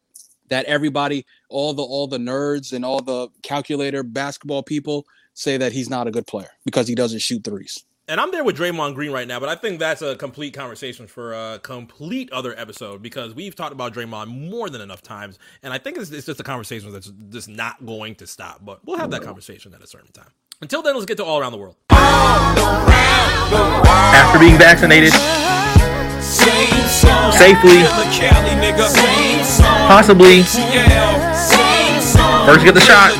That 0.50 0.66
everybody, 0.66 1.26
all 1.50 1.74
the 1.74 1.84
all 1.84 2.08
the 2.08 2.18
nerds 2.18 2.74
and 2.74 2.84
all 2.84 3.02
the 3.02 3.30
calculator 3.44 4.04
basketball 4.04 4.62
people 4.62 5.06
say 5.34 5.56
that 5.58 5.72
he's 5.72 5.90
not 5.90 6.06
a 6.06 6.12
good 6.12 6.28
player 6.28 6.50
because 6.66 6.88
he 6.88 6.96
doesn't 6.96 7.20
shoot 7.20 7.46
threes. 7.46 7.86
And 8.10 8.22
I'm 8.22 8.32
there 8.32 8.46
with 8.46 8.56
Draymond 8.56 8.96
Green 8.96 9.12
right 9.12 9.28
now, 9.28 9.38
but 9.38 9.50
I 9.50 9.56
think 9.56 9.80
that's 9.80 10.02
a 10.02 10.16
complete 10.16 10.54
conversation 10.54 11.08
for 11.08 11.34
a 11.34 11.60
complete 11.60 12.32
other 12.32 12.58
episode 12.58 13.02
because 13.02 13.34
we've 13.34 13.54
talked 13.54 13.74
about 13.74 13.94
Draymond 13.94 14.28
more 14.50 14.70
than 14.70 14.80
enough 14.80 15.02
times, 15.02 15.38
and 15.62 15.74
I 15.74 15.78
think 15.78 15.98
it's, 15.98 16.10
it's 16.12 16.26
just 16.26 16.40
a 16.40 16.44
conversation 16.44 16.94
that's 16.94 17.12
just 17.30 17.50
not 17.50 17.86
going 17.86 18.16
to 18.16 18.26
stop. 18.26 18.64
But 18.64 18.80
we'll 18.86 18.98
have 18.98 19.12
that 19.12 19.24
conversation 19.24 19.74
at 19.74 19.82
a 19.82 19.88
certain 19.88 20.14
time. 20.14 20.30
Until 20.62 20.82
then, 20.82 20.94
let's 20.94 21.06
get 21.06 21.18
to 21.18 21.26
all 21.26 21.38
around 21.38 21.52
the 21.52 21.58
world. 21.58 21.76
After 24.16 24.40
being 24.40 24.58
vaccinated 24.58 25.12
safely, 27.34 27.84
possibly 29.90 30.44
first 32.48 32.64
get 32.64 32.74
the 32.74 32.80
shot. 32.80 33.12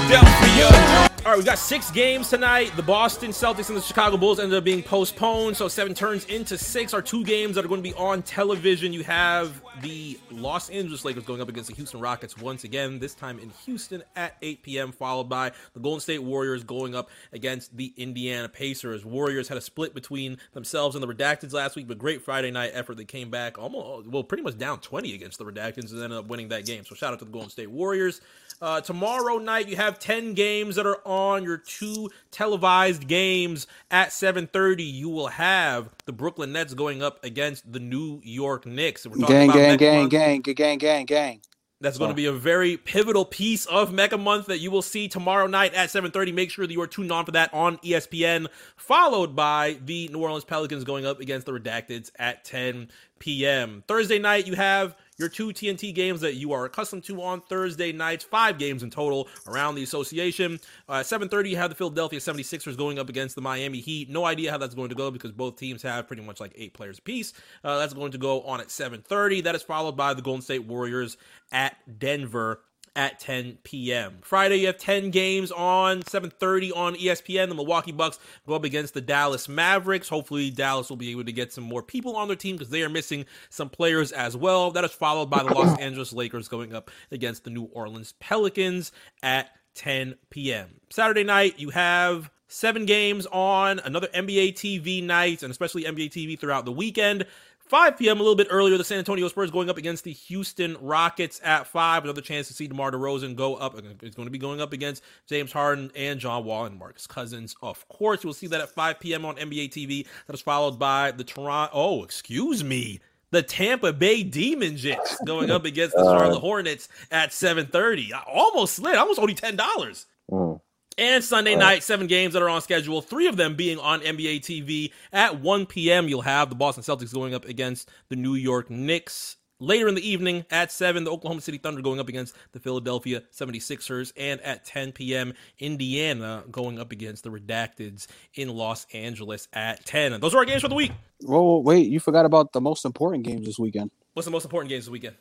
Right, 1.38 1.44
we 1.44 1.46
got 1.46 1.60
six 1.60 1.92
games 1.92 2.32
tonight. 2.32 2.76
The 2.76 2.82
Boston 2.82 3.30
Celtics 3.30 3.68
and 3.68 3.78
the 3.78 3.82
Chicago 3.82 4.18
Bulls 4.18 4.40
ended 4.40 4.58
up 4.58 4.64
being 4.64 4.82
postponed, 4.82 5.56
so 5.56 5.68
seven 5.68 5.94
turns 5.94 6.26
into 6.26 6.58
six 6.58 6.96
are 6.96 7.02
two 7.04 7.24
games 7.24 7.54
that 7.54 7.64
are 7.64 7.68
going 7.68 7.84
to 7.84 7.88
be 7.88 7.94
on 7.94 8.24
television. 8.24 8.92
You 8.92 9.04
have 9.04 9.62
the 9.84 10.20
Los 10.32 10.72
Angeles 10.72 11.06
Lakers 11.06 11.26
going 11.26 11.40
up 11.40 11.48
against 11.48 11.70
the 11.70 11.76
Houston 11.76 12.00
Rockets 12.00 12.40
once 12.40 12.64
again, 12.64 12.98
this 12.98 13.14
time 13.14 13.38
in 13.38 13.52
Houston 13.66 14.02
at 14.16 14.36
8 14.42 14.64
p.m., 14.64 14.92
followed 14.92 15.26
by 15.26 15.52
the 15.76 15.80
Golden 15.80 16.00
State 16.00 16.24
Warriors 16.24 16.64
going 16.64 16.96
up 16.96 17.12
against 17.32 17.78
the 17.78 17.94
Indiana 17.98 18.50
Pacers. 18.50 19.06
Warriors 19.06 19.48
had 19.48 19.60
a 19.60 19.62
split 19.62 19.94
between 19.94 20.40
themselves 20.54 20.96
and 20.96 21.04
the 21.04 21.08
Redacteds 21.08 21.54
last 21.54 21.76
week, 21.76 21.88
but 21.88 22.00
great 22.00 22.24
Friday 22.24 22.50
night 22.50 22.72
effort. 22.74 22.98
They 22.98 23.06
came 23.06 23.30
back 23.30 23.60
almost, 23.60 24.08
well, 24.08 24.24
pretty 24.24 24.42
much 24.42 24.58
down 24.58 24.80
20 24.80 25.14
against 25.14 25.38
the 25.38 25.46
Redacteds 25.46 25.92
and 25.92 26.02
ended 26.02 26.18
up 26.18 26.26
winning 26.26 26.48
that 26.48 26.66
game. 26.66 26.84
So 26.84 26.96
shout 26.96 27.14
out 27.14 27.20
to 27.20 27.26
the 27.26 27.32
Golden 27.32 27.52
State 27.52 27.70
Warriors. 27.70 28.22
Uh, 28.60 28.82
tomorrow 28.82 29.38
night, 29.38 29.68
you 29.68 29.76
have 29.76 30.00
10 30.00 30.34
games 30.34 30.78
that 30.78 30.88
are 30.88 31.00
on 31.06 31.27
your 31.36 31.58
two 31.58 32.10
televised 32.32 33.08
games 33.08 33.68
at 33.92 34.10
7.30. 34.10 34.92
You 34.92 35.10
will 35.10 35.28
have 35.28 35.94
the 36.06 36.14
Brooklyn 36.14 36.52
Nets 36.54 36.74
going 36.74 37.04
up 37.04 37.24
against 37.24 37.72
the 37.72 37.80
New 37.80 38.22
York 38.24 38.66
Knicks. 38.66 39.06
We're 39.06 39.18
talking 39.18 39.36
gang, 39.36 39.50
about 39.50 39.58
gang, 39.58 39.78
gang, 39.78 40.10
gang, 40.10 40.42
gang, 40.42 40.56
gang, 40.56 40.78
gang, 40.78 41.06
gang. 41.06 41.42
That's 41.80 42.00
going 42.00 42.10
to 42.10 42.16
be 42.16 42.26
a 42.26 42.34
very 42.34 42.76
pivotal 42.76 43.24
piece 43.24 43.68
of 43.68 43.94
Mecca 43.94 44.18
Month 44.18 44.48
that 44.48 44.58
you 44.58 44.72
will 44.72 44.82
see 44.82 45.08
tomorrow 45.08 45.46
night 45.46 45.76
at 45.76 45.90
7:30. 45.90 46.34
Make 46.34 46.50
sure 46.50 46.66
that 46.66 46.74
you 46.74 46.82
are 46.82 46.88
tuned 46.88 47.12
on 47.12 47.24
for 47.24 47.32
that 47.34 47.54
on 47.54 47.78
ESPN, 47.78 48.48
followed 48.78 49.36
by 49.36 49.78
the 49.86 50.08
New 50.08 50.20
Orleans 50.20 50.44
Pelicans 50.44 50.84
going 50.84 51.06
up 51.06 51.20
against 51.20 51.46
the 51.46 51.52
Redacteds 51.52 52.10
at 52.18 52.44
10 52.46 52.90
p.m. 53.20 53.84
Thursday 53.88 54.18
night, 54.18 54.48
you 54.48 54.56
have 54.56 54.96
your 55.18 55.30
two 55.30 55.50
TNT 55.50 55.94
games 55.94 56.22
that 56.22 56.36
you 56.36 56.54
are 56.54 56.66
accustomed 56.66 57.04
to 57.06 57.22
on 57.22 57.42
Thursday 57.42 57.92
nights. 57.92 58.24
Five 58.24 58.58
games 58.58 58.84
in 58.84 58.90
total 58.90 59.28
around 59.48 59.76
the 59.76 59.84
association. 59.84 60.60
Uh, 60.88 61.00
7.30, 61.00 61.50
you 61.50 61.58
have 61.58 61.70
the 61.70 61.76
Philadelphia 61.76 62.20
76ers 62.20 62.78
going 62.78 63.00
up 63.00 63.10
against 63.10 63.36
the 63.36 63.42
Miami 63.42 63.80
Heat. 63.80 64.10
No 64.10 64.26
idea 64.26 64.52
how 64.52 64.58
that's 64.58 64.76
going 64.76 64.90
to 64.90 64.96
go 64.96 65.12
because 65.12 65.32
both 65.32 65.58
teams 65.58 65.82
have 65.82 66.08
pretty 66.08 66.22
much 66.22 66.40
like 66.40 66.52
eight 66.56 66.74
players 66.74 67.00
apiece. 67.00 67.34
Uh, 67.64 67.78
that's 67.78 67.94
going 67.94 68.12
to 68.12 68.18
go 68.18 68.42
on 68.44 68.62
at 68.62 68.68
7.30. 68.68 69.44
That 69.44 69.56
is 69.56 69.64
followed 69.64 69.98
by 69.98 70.14
the 70.14 70.22
Golden 70.22 70.42
State 70.42 70.66
Warriors 70.66 71.18
at 71.52 71.78
Denver 72.00 72.62
at 72.98 73.20
10 73.20 73.60
p.m. 73.64 74.18
Friday, 74.24 74.58
you 74.58 74.68
have 74.68 74.80
10 74.80 75.12
games 75.12 75.52
on 75.52 76.02
7:30 76.02 76.76
on 76.76 76.96
ESPN. 76.96 77.48
The 77.48 77.56
Milwaukee 77.56 77.92
Bucks 77.92 78.20
go 78.48 78.56
up 78.56 78.64
against 78.64 78.96
the 78.96 79.02
Dallas 79.02 79.48
Mavericks. 79.48 80.10
Hopefully, 80.10 80.50
Dallas 80.50 80.90
will 80.90 80.98
be 80.98 81.12
able 81.12 81.24
to 81.24 81.32
get 81.32 81.54
some 81.54 81.64
more 81.64 81.84
people 81.84 82.18
on 82.18 82.28
their 82.28 82.36
team 82.36 82.56
because 82.56 82.72
they 82.72 82.82
are 82.82 82.90
missing 82.90 83.26
some 83.50 83.70
players 83.70 84.12
as 84.12 84.36
well. 84.36 84.72
That 84.72 84.84
is 84.84 84.92
followed 84.92 85.30
by 85.30 85.44
the 85.44 85.54
Los 85.54 85.78
Angeles 85.80 86.12
Lakers 86.12 86.48
going 86.48 86.74
up 86.74 86.90
against 87.12 87.44
the 87.44 87.52
New 87.52 87.70
Orleans 87.72 88.16
Pelicans 88.20 88.92
at 89.22 89.52
10 89.76 90.16
p.m. 90.32 90.82
Saturday 90.90 91.24
night, 91.24 91.60
you 91.60 91.70
have 91.70 92.32
seven 92.48 92.86
games 92.86 93.28
on 93.28 93.80
another 93.80 94.08
NBA 94.08 94.54
TV 94.54 95.04
night, 95.04 95.44
and 95.44 95.52
especially 95.52 95.84
NBA 95.84 96.10
TV 96.10 96.40
throughout 96.40 96.66
the 96.66 96.72
weekend. 96.72 97.26
5 97.68 97.98
p.m. 97.98 98.18
a 98.18 98.24
little 98.24 98.36
bit 98.36 98.48
earlier, 98.50 98.78
the 98.78 98.84
San 98.84 98.98
Antonio 98.98 99.28
Spurs 99.28 99.52
going 99.52 99.70
up 99.70 99.78
against 99.78 100.04
the 100.04 100.14
Houston 100.14 100.78
Rockets 100.80 101.42
at 101.44 101.68
5. 101.68 102.04
Another 102.04 102.22
chance 102.22 102.48
to 102.48 102.54
see 102.54 102.68
DeMar 102.68 102.92
DeRozan 102.92 103.36
go 103.36 103.56
up. 103.56 103.78
It's 104.02 104.16
going 104.16 104.26
to 104.28 104.32
be 104.32 104.38
going 104.38 104.62
up 104.62 104.74
against 104.74 105.04
James 105.28 105.52
Harden 105.52 105.92
and 105.96 106.20
John 106.20 106.46
Wall 106.46 106.66
and 106.66 106.78
Marcus 106.78 107.08
Cousins. 107.08 107.56
Of 107.62 107.88
course, 107.90 108.24
you'll 108.24 108.34
see 108.34 108.48
that 108.48 108.62
at 108.62 108.70
5 108.70 109.00
p.m. 109.00 109.26
on 109.26 109.36
NBA 109.36 109.70
TV. 109.70 110.06
That 110.28 110.34
is 110.34 110.42
followed 110.42 110.80
by 110.80 111.12
the 111.12 111.24
Toronto. 111.24 111.72
Oh, 111.74 112.04
excuse 112.04 112.64
me. 112.64 113.00
The 113.32 113.44
Tampa 113.44 113.92
Bay 113.92 114.24
Demon 114.24 114.78
Jets 114.78 115.18
going 115.26 115.52
up 115.52 115.66
against 115.66 115.96
the. 115.96 116.04
Charlotte 116.04 116.40
Hornets 116.40 116.88
at 117.12 117.32
7:30. 117.32 118.14
I 118.14 118.24
almost 118.26 118.76
slid. 118.76 118.96
I 118.96 119.04
was 119.04 119.20
only 119.20 119.34
ten 119.34 119.58
dollars. 119.58 120.06
Mm. 120.32 120.62
And 120.98 121.24
Sunday 121.24 121.54
uh, 121.54 121.60
night, 121.60 121.84
seven 121.84 122.08
games 122.08 122.34
that 122.34 122.42
are 122.42 122.50
on 122.50 122.62
schedule, 122.62 123.02
three 123.02 123.28
of 123.28 123.38
them 123.38 123.56
being 123.56 123.78
on 123.78 124.02
NBA 124.02 124.42
TV. 124.42 124.92
At 125.14 125.40
1 125.40 125.68
p.m., 125.68 126.08
you'll 126.08 126.22
have 126.22 126.50
the 126.50 126.56
Boston 126.56 126.84
Celtics 126.84 127.14
going 127.14 127.36
up 127.36 127.46
against 127.46 127.90
the 128.10 128.16
New 128.16 128.34
York 128.34 128.70
Knicks. 128.72 129.38
Later 129.60 129.88
in 129.88 129.96
the 129.96 130.08
evening, 130.08 130.46
at 130.52 130.72
7, 130.72 131.04
the 131.04 131.12
Oklahoma 131.12 131.42
City 131.42 131.58
Thunder 131.58 131.82
going 131.82 132.00
up 132.00 132.10
against 132.10 132.36
the 132.52 132.60
Philadelphia 132.60 133.24
76ers. 133.32 134.12
And 134.18 134.42
at 134.42 134.66
10 134.66 134.92
p.m., 134.92 135.34
Indiana 135.60 136.44
going 136.50 136.80
up 136.80 136.92
against 136.92 137.24
the 137.24 137.30
Redacteds 137.30 138.08
in 138.34 138.50
Los 138.50 138.86
Angeles 138.94 139.48
at 139.54 139.86
10. 139.86 140.14
And 140.14 140.24
those 140.24 140.34
are 140.34 140.40
our 140.40 140.46
games 140.46 140.62
for 140.64 140.68
the 140.68 140.76
week. 140.76 140.92
Whoa, 141.22 141.60
wait, 141.60 141.90
you 141.90 142.00
forgot 142.00 142.26
about 142.26 142.54
the 142.54 142.62
most 142.62 142.86
important 142.86 143.24
games 143.24 143.46
this 143.46 143.60
weekend. 143.60 143.92
What's 144.14 144.26
the 144.26 144.32
most 144.32 144.46
important 144.46 144.70
games 144.70 144.86
this 144.86 144.92
weekend? 144.92 145.16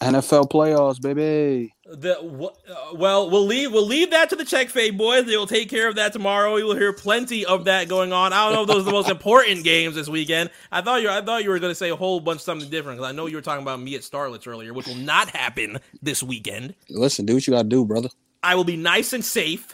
NFL 0.00 0.50
playoffs, 0.50 1.00
baby. 1.00 1.74
The 1.86 2.18
uh, 2.18 2.94
well, 2.94 3.30
we'll 3.30 3.44
leave 3.44 3.72
we'll 3.72 3.86
leave 3.86 4.10
that 4.10 4.30
to 4.30 4.36
the 4.36 4.44
check 4.44 4.68
fade 4.68 4.96
boys. 4.96 5.26
They 5.26 5.36
will 5.36 5.46
take 5.46 5.68
care 5.68 5.88
of 5.88 5.96
that 5.96 6.12
tomorrow. 6.12 6.56
You 6.56 6.64
will 6.66 6.76
hear 6.76 6.92
plenty 6.92 7.44
of 7.44 7.66
that 7.66 7.88
going 7.88 8.12
on. 8.12 8.32
I 8.32 8.44
don't 8.44 8.54
know 8.54 8.62
if 8.62 8.68
those 8.68 8.82
are 8.82 8.84
the 8.84 8.90
most 8.90 9.10
important 9.10 9.64
games 9.64 9.94
this 9.94 10.08
weekend. 10.08 10.50
I 10.72 10.80
thought 10.80 11.02
you 11.02 11.10
I 11.10 11.20
thought 11.20 11.44
you 11.44 11.50
were 11.50 11.58
going 11.58 11.70
to 11.70 11.74
say 11.74 11.90
a 11.90 11.96
whole 11.96 12.20
bunch 12.20 12.38
of 12.38 12.42
something 12.42 12.70
different 12.70 12.98
because 12.98 13.10
I 13.10 13.12
know 13.12 13.26
you 13.26 13.36
were 13.36 13.42
talking 13.42 13.62
about 13.62 13.80
me 13.80 13.94
at 13.94 14.00
Starlets 14.00 14.46
earlier, 14.46 14.72
which 14.72 14.86
will 14.86 14.94
not 14.94 15.28
happen 15.30 15.78
this 16.02 16.22
weekend. 16.22 16.74
Listen, 16.88 17.26
do 17.26 17.34
what 17.34 17.46
you 17.46 17.52
got 17.52 17.62
to 17.62 17.68
do, 17.68 17.84
brother. 17.84 18.08
I 18.42 18.54
will 18.54 18.64
be 18.64 18.76
nice 18.76 19.12
and 19.12 19.24
safe. 19.24 19.72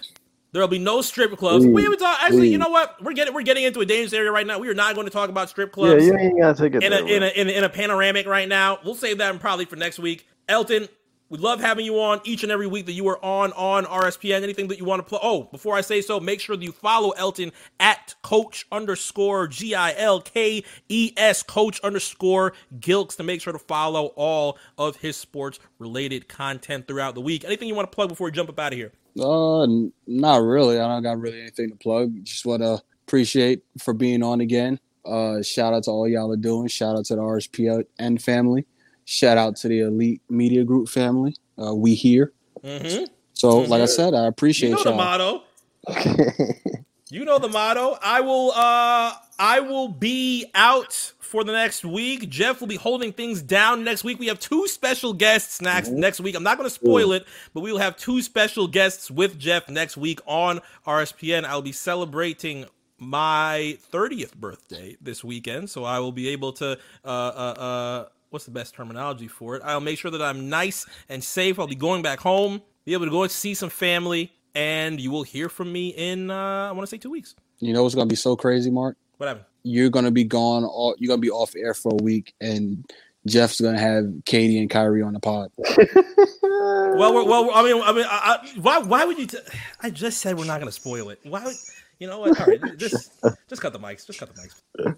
There 0.53 0.61
will 0.61 0.69
be 0.69 0.79
no 0.79 1.01
strip 1.01 1.37
clubs. 1.37 1.65
We 1.65 1.87
would 1.87 1.99
talk. 1.99 2.19
Actually, 2.23 2.49
you 2.49 2.59
know 2.59 2.71
what? 2.71 3.03
We're 3.03 3.13
getting 3.13 3.33
we're 3.35 3.43
getting 3.43 3.65
into 3.65 3.81
a 3.81 3.87
dangerous 3.87 4.13
area 4.13 4.33
right 4.33 4.47
now. 4.47 4.59
We 4.59 4.69
are 4.69 4.75
not 4.75 4.95
going 4.95 5.07
to 5.07 5.13
talk 5.13 5.31
about 5.31 5.49
strip 5.49 5.73
clubs. 5.73 6.05
Yeah, 6.05 6.13
you 6.13 6.19
ain't 6.19 6.39
gotta 6.41 6.59
take 6.59 6.75
it 6.75 6.83
in 6.83 6.93
a, 6.93 6.97
in, 6.97 7.23
a, 7.23 7.27
in, 7.29 7.49
a, 7.49 7.51
in 7.53 7.65
a 7.65 7.69
panoramic 7.69 8.27
right 8.27 8.49
now. 8.49 8.79
We'll 8.85 8.97
save 8.97 9.19
that 9.19 9.39
probably 9.39 9.65
for 9.65 9.77
next 9.77 10.01
week. 10.01 10.27
Elton, 10.49 10.89
we 11.29 11.39
love 11.39 11.61
having 11.61 11.87
you 11.87 12.01
on 12.01 12.21
each 12.25 12.43
and 12.43 12.51
every 12.51 12.67
week 12.67 12.87
that 12.87 12.93
you 12.93 13.07
are 13.07 13.25
on 13.25 13.53
on 13.53 13.85
RSPN. 13.85 14.43
Anything 14.43 14.67
that 14.67 14.79
you 14.79 14.85
want 14.85 14.99
to 14.99 15.05
play. 15.05 15.21
Oh, 15.23 15.45
before 15.45 15.77
I 15.77 15.83
say 15.83 16.01
so, 16.01 16.19
make 16.19 16.41
sure 16.41 16.57
that 16.57 16.65
you 16.65 16.73
follow 16.73 17.11
Elton 17.11 17.53
at 17.79 18.17
coach 18.23 18.67
underscore 18.73 19.47
G 19.47 19.77
I 19.77 19.95
L 19.97 20.21
K 20.21 20.65
E 20.89 21.13
S 21.17 21.45
coach 21.45 21.79
underscore 21.83 22.55
Gilkes 22.81 23.17
to 23.19 23.23
make 23.23 23.41
sure 23.41 23.53
to 23.53 23.61
follow 23.61 24.07
all 24.17 24.59
of 24.77 24.97
his 24.97 25.17
sports 25.17 25.61
related 25.79 26.29
content 26.29 26.89
throughout 26.89 27.15
the 27.15 27.21
week. 27.21 27.45
Anything 27.45 27.69
you 27.69 27.77
want 27.77 27.89
to 27.89 27.95
plug 27.95 28.09
before 28.09 28.25
we 28.25 28.33
jump 28.33 28.49
up 28.49 28.59
out 28.59 28.73
of 28.73 28.79
here? 28.79 28.91
Uh, 29.19 29.67
not 30.07 30.43
really. 30.43 30.79
I 30.79 30.87
don't 30.87 31.03
got 31.03 31.19
really 31.19 31.41
anything 31.41 31.71
to 31.71 31.77
plug. 31.77 32.25
Just 32.25 32.47
want 32.47 32.63
to 32.63 32.81
appreciate 33.07 33.63
for 33.79 33.95
being 33.95 34.23
on 34.23 34.41
again. 34.41 34.79
Uh, 35.05 35.43
shout 35.43 35.73
out 35.73 35.85
to 35.85 35.91
all 35.91 36.09
y'all 36.09 36.31
are 36.33 36.37
doing. 36.37 36.69
Shout 36.69 36.97
out 36.97 37.05
to 37.07 37.17
the 37.17 37.23
RSPN 37.23 38.21
family. 38.21 38.67
Shout 39.05 39.39
out 39.39 39.57
to 39.57 39.69
the 39.69 39.81
Elite 39.81 40.23
Media 40.29 40.65
Group 40.65 40.89
family. 40.89 41.35
Uh, 41.61 41.75
we 41.75 41.95
here. 41.95 42.33
Mm-hmm. 42.63 43.05
So, 43.33 43.49
mm-hmm. 43.49 43.71
like 43.71 43.83
I 43.83 43.87
said, 43.87 44.15
I 44.15 44.27
appreciate 44.27 44.71
you 44.71 44.77
know 44.77 44.83
y'all. 44.85 44.93
the 44.93 44.97
motto. 44.97 45.43
you 47.11 47.25
know 47.25 47.39
the 47.39 47.49
motto. 47.49 47.99
I 48.03 48.21
will. 48.21 48.53
uh 48.53 49.15
I 49.41 49.61
will 49.61 49.89
be 49.89 50.51
out 50.55 51.15
for 51.19 51.45
the 51.45 51.53
next 51.53 51.83
week. 51.83 52.29
Jeff 52.29 52.61
will 52.61 52.69
be 52.69 52.77
holding 52.77 53.11
things 53.11 53.41
down 53.41 53.83
next 53.83 54.05
week. 54.05 54.19
We 54.19 54.27
have 54.27 54.39
two 54.39 54.69
special 54.69 55.15
guests 55.15 55.63
next 55.63 55.89
mm-hmm. 55.89 56.01
next 56.01 56.21
week. 56.21 56.37
I'm 56.37 56.43
not 56.43 56.59
going 56.59 56.69
to 56.69 56.75
spoil 56.75 57.13
it, 57.13 57.27
but 57.55 57.63
we 57.63 57.73
will 57.73 57.79
have 57.79 57.97
two 57.97 58.21
special 58.21 58.69
guests 58.69 59.11
with 59.11 59.39
Jeff 59.39 59.71
next 59.71 59.97
week 59.97 60.21
on 60.27 60.61
RSPN. 60.87 61.45
I'll 61.45 61.63
be 61.63 61.73
celebrating 61.73 62.67
my 62.99 63.79
30th 63.91 64.35
birthday 64.35 64.99
this 65.01 65.25
weekend, 65.25 65.71
so 65.71 65.85
I 65.85 66.01
will 66.01 66.13
be 66.13 66.29
able 66.29 66.53
to 66.55 66.73
uh, 67.03 67.09
uh, 67.09 67.11
uh, 67.11 68.09
what's 68.29 68.45
the 68.45 68.51
best 68.51 68.75
terminology 68.75 69.27
for 69.27 69.57
it. 69.57 69.63
I'll 69.65 69.81
make 69.81 69.99
sure 69.99 70.11
that 70.11 70.21
I'm 70.21 70.51
nice 70.51 70.85
and 71.09 71.25
safe. 71.25 71.59
I'll 71.59 71.67
be 71.67 71.75
going 71.75 72.03
back 72.03 72.21
home, 72.21 72.61
be 72.85 72.93
able 72.93 73.07
to 73.07 73.11
go 73.11 73.23
and 73.23 73.33
see 73.33 73.55
some 73.55 73.71
family, 73.71 74.33
and 74.55 75.01
you 75.01 75.11
will 75.11 75.23
hear 75.23 75.49
from 75.49 75.73
me 75.73 75.89
in 75.89 76.31
uh, 76.31 76.69
I 76.69 76.73
want 76.73 76.83
to 76.83 76.91
say 76.91 76.99
two 76.99 77.11
weeks. 77.11 77.35
You 77.59 77.73
know 77.73 77.83
what's 77.83 77.95
gonna 77.95 78.07
be 78.07 78.17
so 78.17 78.37
crazy, 78.37 78.71
Mark? 78.71 78.97
What 79.19 79.29
happened? 79.29 79.47
You're 79.63 79.91
gonna 79.91 80.11
be 80.11 80.25
gone. 80.25 80.65
All, 80.65 80.95
you're 80.99 81.09
gonna 81.09 81.21
be 81.21 81.31
off 81.31 81.55
air 81.57 81.75
for 81.75 81.93
a 81.93 82.03
week, 82.03 82.35
and 82.41 82.91
Jeff's 83.27 83.61
gonna 83.61 83.79
have 83.79 84.07
Katie 84.25 84.59
and 84.59 84.71
Kyrie 84.71 85.03
on 85.03 85.13
the 85.13 85.21
pod. 85.21 85.51
well, 86.43 87.27
well, 87.27 87.51
I 87.53 87.63
mean, 87.63 87.83
I 87.83 87.93
mean, 87.93 88.07
I, 88.09 88.39
I, 88.43 88.61
why, 88.61 88.79
why 88.79 89.05
would 89.05 89.19
you? 89.19 89.27
T- 89.27 89.39
I 89.81 89.91
just 89.91 90.21
said 90.21 90.39
we're 90.39 90.47
not 90.47 90.59
gonna 90.59 90.73
spoil 90.73 91.11
it. 91.11 91.21
Why? 91.25 91.45
Would, 91.45 91.57
you 91.99 92.07
know 92.07 92.21
what? 92.21 92.41
All 92.41 92.47
right, 92.47 92.61
just, 92.79 93.13
just 93.49 93.61
cut 93.61 93.75
the 93.75 93.79
mics. 93.79 94.07
Just 94.07 94.19
cut 94.19 94.35
the 94.35 94.41
mics. 94.41 94.97